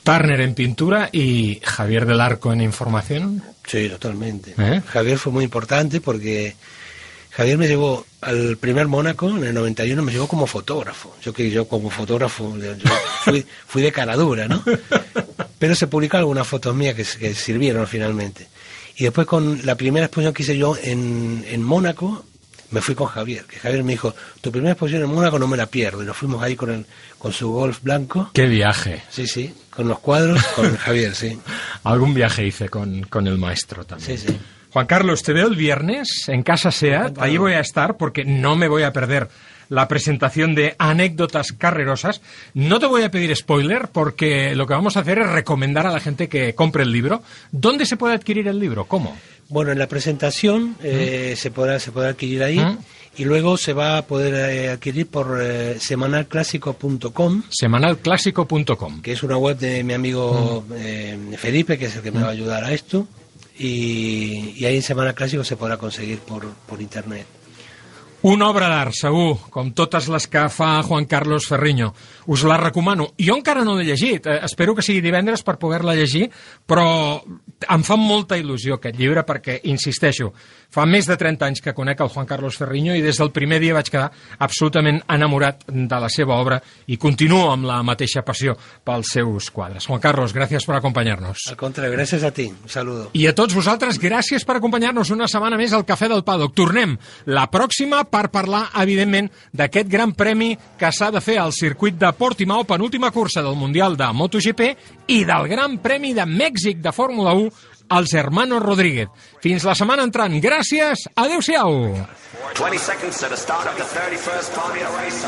Turner 0.02 0.40
en 0.40 0.54
pintura 0.54 1.08
y 1.12 1.60
Javier 1.62 2.06
del 2.06 2.20
Arco 2.20 2.52
en 2.52 2.60
información. 2.62 3.42
Sí, 3.66 3.88
totalmente. 3.88 4.54
¿Eh? 4.58 4.82
Javier 4.86 5.18
fue 5.18 5.32
muy 5.32 5.44
importante 5.44 6.00
porque 6.00 6.56
Javier 7.40 7.56
me 7.56 7.68
llevó 7.68 8.04
al 8.20 8.58
primer 8.58 8.86
Mónaco 8.86 9.30
en 9.30 9.42
el 9.42 9.54
91, 9.54 10.02
me 10.02 10.12
llevó 10.12 10.28
como 10.28 10.46
fotógrafo. 10.46 11.16
Yo 11.22 11.32
que 11.32 11.50
yo 11.50 11.66
como 11.66 11.88
fotógrafo 11.88 12.54
yo 12.58 12.74
fui, 13.24 13.46
fui 13.66 13.80
de 13.80 13.90
cara 13.90 14.14
dura, 14.14 14.46
¿no? 14.46 14.62
Pero 15.58 15.74
se 15.74 15.86
publicaron 15.86 16.24
algunas 16.24 16.46
fotos 16.46 16.76
mías 16.76 16.94
que, 16.94 17.02
que 17.18 17.34
sirvieron 17.34 17.86
finalmente. 17.86 18.46
Y 18.98 19.04
después 19.04 19.26
con 19.26 19.64
la 19.64 19.74
primera 19.74 20.04
exposición 20.04 20.34
que 20.34 20.42
hice 20.42 20.58
yo 20.58 20.76
en, 20.82 21.42
en 21.48 21.62
Mónaco, 21.62 22.26
me 22.72 22.82
fui 22.82 22.94
con 22.94 23.06
Javier, 23.06 23.46
que 23.46 23.58
Javier 23.58 23.84
me 23.84 23.92
dijo, 23.92 24.14
tu 24.42 24.52
primera 24.52 24.72
exposición 24.72 25.04
en 25.04 25.08
Mónaco 25.08 25.38
no 25.38 25.48
me 25.48 25.56
la 25.56 25.64
pierdo. 25.64 26.02
Y 26.02 26.06
nos 26.06 26.18
fuimos 26.18 26.42
ahí 26.42 26.56
con, 26.56 26.70
el, 26.70 26.84
con 27.18 27.32
su 27.32 27.50
golf 27.50 27.80
blanco. 27.82 28.32
Qué 28.34 28.44
viaje. 28.48 29.02
Sí, 29.08 29.26
sí, 29.26 29.54
con 29.70 29.88
los 29.88 29.98
cuadros, 30.00 30.44
con 30.54 30.76
Javier, 30.76 31.14
sí. 31.14 31.38
Algún 31.84 32.12
viaje 32.12 32.44
hice 32.44 32.68
con, 32.68 33.04
con 33.04 33.26
el 33.26 33.38
maestro 33.38 33.86
también. 33.86 34.18
Sí, 34.18 34.28
sí. 34.28 34.38
Juan 34.72 34.86
Carlos, 34.86 35.22
te 35.22 35.32
veo 35.32 35.48
el 35.48 35.56
viernes 35.56 36.28
en 36.28 36.42
Casa 36.42 36.70
SEAT. 36.70 37.18
Ahí 37.18 37.36
voy 37.38 37.54
a 37.54 37.60
estar 37.60 37.96
porque 37.96 38.24
no 38.24 38.54
me 38.54 38.68
voy 38.68 38.84
a 38.84 38.92
perder 38.92 39.28
la 39.68 39.88
presentación 39.88 40.54
de 40.54 40.74
anécdotas 40.78 41.52
carrerosas. 41.52 42.20
No 42.54 42.78
te 42.78 42.86
voy 42.86 43.02
a 43.02 43.10
pedir 43.10 43.34
spoiler 43.34 43.88
porque 43.92 44.54
lo 44.54 44.66
que 44.66 44.74
vamos 44.74 44.96
a 44.96 45.00
hacer 45.00 45.18
es 45.18 45.28
recomendar 45.28 45.86
a 45.86 45.92
la 45.92 46.00
gente 46.00 46.28
que 46.28 46.54
compre 46.54 46.82
el 46.82 46.92
libro. 46.92 47.22
¿Dónde 47.50 47.86
se 47.86 47.96
puede 47.96 48.14
adquirir 48.14 48.46
el 48.48 48.58
libro? 48.58 48.84
¿Cómo? 48.84 49.16
Bueno, 49.48 49.72
en 49.72 49.78
la 49.78 49.88
presentación 49.88 50.76
eh, 50.82 51.34
se, 51.36 51.50
podrá, 51.50 51.80
se 51.80 51.90
podrá 51.90 52.10
adquirir 52.10 52.42
ahí 52.44 52.60
¿Mm? 52.60 52.78
y 53.16 53.24
luego 53.24 53.56
se 53.56 53.72
va 53.72 53.98
a 53.98 54.02
poder 54.02 54.34
eh, 54.34 54.68
adquirir 54.70 55.08
por 55.08 55.40
eh, 55.42 55.78
semanalclásico.com, 55.80 57.42
Semanalclásico.com. 57.50 59.02
que 59.02 59.12
es 59.12 59.22
una 59.24 59.36
web 59.36 59.58
de 59.58 59.82
mi 59.82 59.94
amigo 59.94 60.64
¿Mm? 60.68 60.72
eh, 60.76 61.18
Felipe, 61.36 61.76
que 61.78 61.86
es 61.86 61.96
el 61.96 62.02
que 62.02 62.12
me 62.12 62.22
va 62.22 62.28
a 62.28 62.32
ayudar 62.32 62.62
a 62.64 62.72
esto. 62.72 63.08
Y, 63.62 64.54
y 64.56 64.64
ahí 64.64 64.76
en 64.76 64.82
Semana 64.82 65.12
Clásico 65.12 65.44
se 65.44 65.56
podrà 65.56 65.76
conseguir 65.76 66.20
por, 66.20 66.48
por 66.64 66.80
internet. 66.80 67.26
Una 68.22 68.50
obra 68.52 68.66
d'art, 68.68 68.92
segur, 68.92 69.38
com 69.48 69.70
totes 69.72 70.04
les 70.12 70.26
que 70.28 70.42
fa 70.52 70.82
Juan 70.84 71.06
Carlos 71.08 71.46
Ferriño. 71.48 71.86
Us 72.28 72.42
la 72.44 72.58
recomano. 72.60 73.06
Jo 73.16 73.36
encara 73.38 73.64
no 73.64 73.78
l'he 73.78 73.86
llegit, 73.88 74.26
eh, 74.28 74.42
espero 74.44 74.74
que 74.76 74.84
sigui 74.84 75.00
divendres 75.00 75.40
per 75.44 75.58
poder-la 75.60 75.94
llegir, 75.96 76.26
però 76.68 77.20
em 77.20 77.84
fa 77.84 77.96
molta 77.96 78.36
il·lusió 78.36 78.76
aquest 78.76 78.98
llibre 79.00 79.24
perquè, 79.24 79.56
insisteixo, 79.72 80.34
fa 80.70 80.86
més 80.86 81.08
de 81.08 81.16
30 81.18 81.46
anys 81.46 81.62
que 81.64 81.74
conec 81.74 82.00
el 82.00 82.10
Juan 82.12 82.28
Carlos 82.28 82.56
Ferriño 82.60 82.94
i 82.94 83.02
des 83.02 83.18
del 83.18 83.32
primer 83.34 83.58
dia 83.62 83.74
vaig 83.74 83.90
quedar 83.90 84.10
absolutament 84.38 85.00
enamorat 85.10 85.66
de 85.66 86.00
la 86.00 86.08
seva 86.12 86.38
obra 86.38 86.60
i 86.86 86.98
continuo 87.00 87.50
amb 87.50 87.66
la 87.68 87.80
mateixa 87.86 88.22
passió 88.26 88.56
pels 88.84 89.12
seus 89.16 89.50
quadres. 89.50 89.86
Juan 89.90 90.02
Carlos, 90.02 90.34
gràcies 90.36 90.66
per 90.66 90.76
acompanyar-nos. 90.78 91.48
Al 91.50 91.58
contrario, 91.58 91.92
gracias 91.92 92.24
a 92.24 92.30
ti. 92.30 92.48
Un 92.50 92.68
saludo. 92.68 93.10
I 93.12 93.26
a 93.26 93.34
tots 93.34 93.54
vosaltres, 93.56 93.98
gràcies 94.00 94.46
per 94.46 94.58
acompanyar-nos 94.58 95.10
una 95.10 95.28
setmana 95.30 95.58
més 95.58 95.74
al 95.74 95.86
Cafè 95.88 96.08
del 96.10 96.24
Paddock. 96.24 96.54
Tornem 96.54 96.96
la 97.26 97.48
pròxima 97.50 98.04
per 98.10 98.28
parlar, 98.30 98.68
evidentment, 98.82 99.30
d'aquest 99.52 99.90
gran 99.90 100.14
premi 100.14 100.52
que 100.78 100.92
s'ha 100.94 101.10
de 101.10 101.22
fer 101.24 101.40
al 101.42 101.54
circuit 101.56 101.98
de 101.98 102.12
Portimao, 102.16 102.64
penúltima 102.64 103.10
cursa 103.10 103.42
del 103.42 103.58
Mundial 103.58 103.96
de 103.98 104.10
MotoGP, 104.12 104.70
i 105.10 105.24
del 105.26 105.48
Gran 105.50 105.78
Premi 105.82 106.12
de 106.14 106.22
Mèxic 106.22 106.78
de 106.78 106.92
Fórmula 106.94 107.32
1 107.34 107.50
als 107.90 108.14
Hermanos 108.14 108.62
Rodríguez. 108.62 109.10
Fins 109.42 109.66
la 109.66 109.74
setmana 109.74 110.06
entrant. 110.06 110.38
Gràcies. 110.40 111.04
Adéu-siau. 111.14 111.92
20 112.54 112.78
seconds 112.78 113.20
to 113.20 113.28
the 113.28 113.36
start 113.36 113.66
of 113.68 113.76
the 113.76 113.84
31st 113.84 114.54
part 114.54 114.72
of 114.72 114.80
the 114.80 114.90
race. 114.96 115.20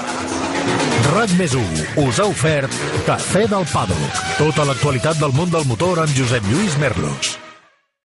RAC 1.12 1.36
més 1.36 1.54
1 1.58 2.00
us 2.06 2.22
ha 2.22 2.26
ofert 2.30 2.82
Cafè 3.06 3.46
del 3.50 3.68
Paddock. 3.74 4.24
Tota 4.40 4.66
l'actualitat 4.68 5.20
del 5.20 5.36
món 5.36 5.52
del 5.52 5.68
motor 5.68 6.06
amb 6.06 6.16
Josep 6.16 6.46
Lluís 6.50 6.78
Merlos. 6.80 7.41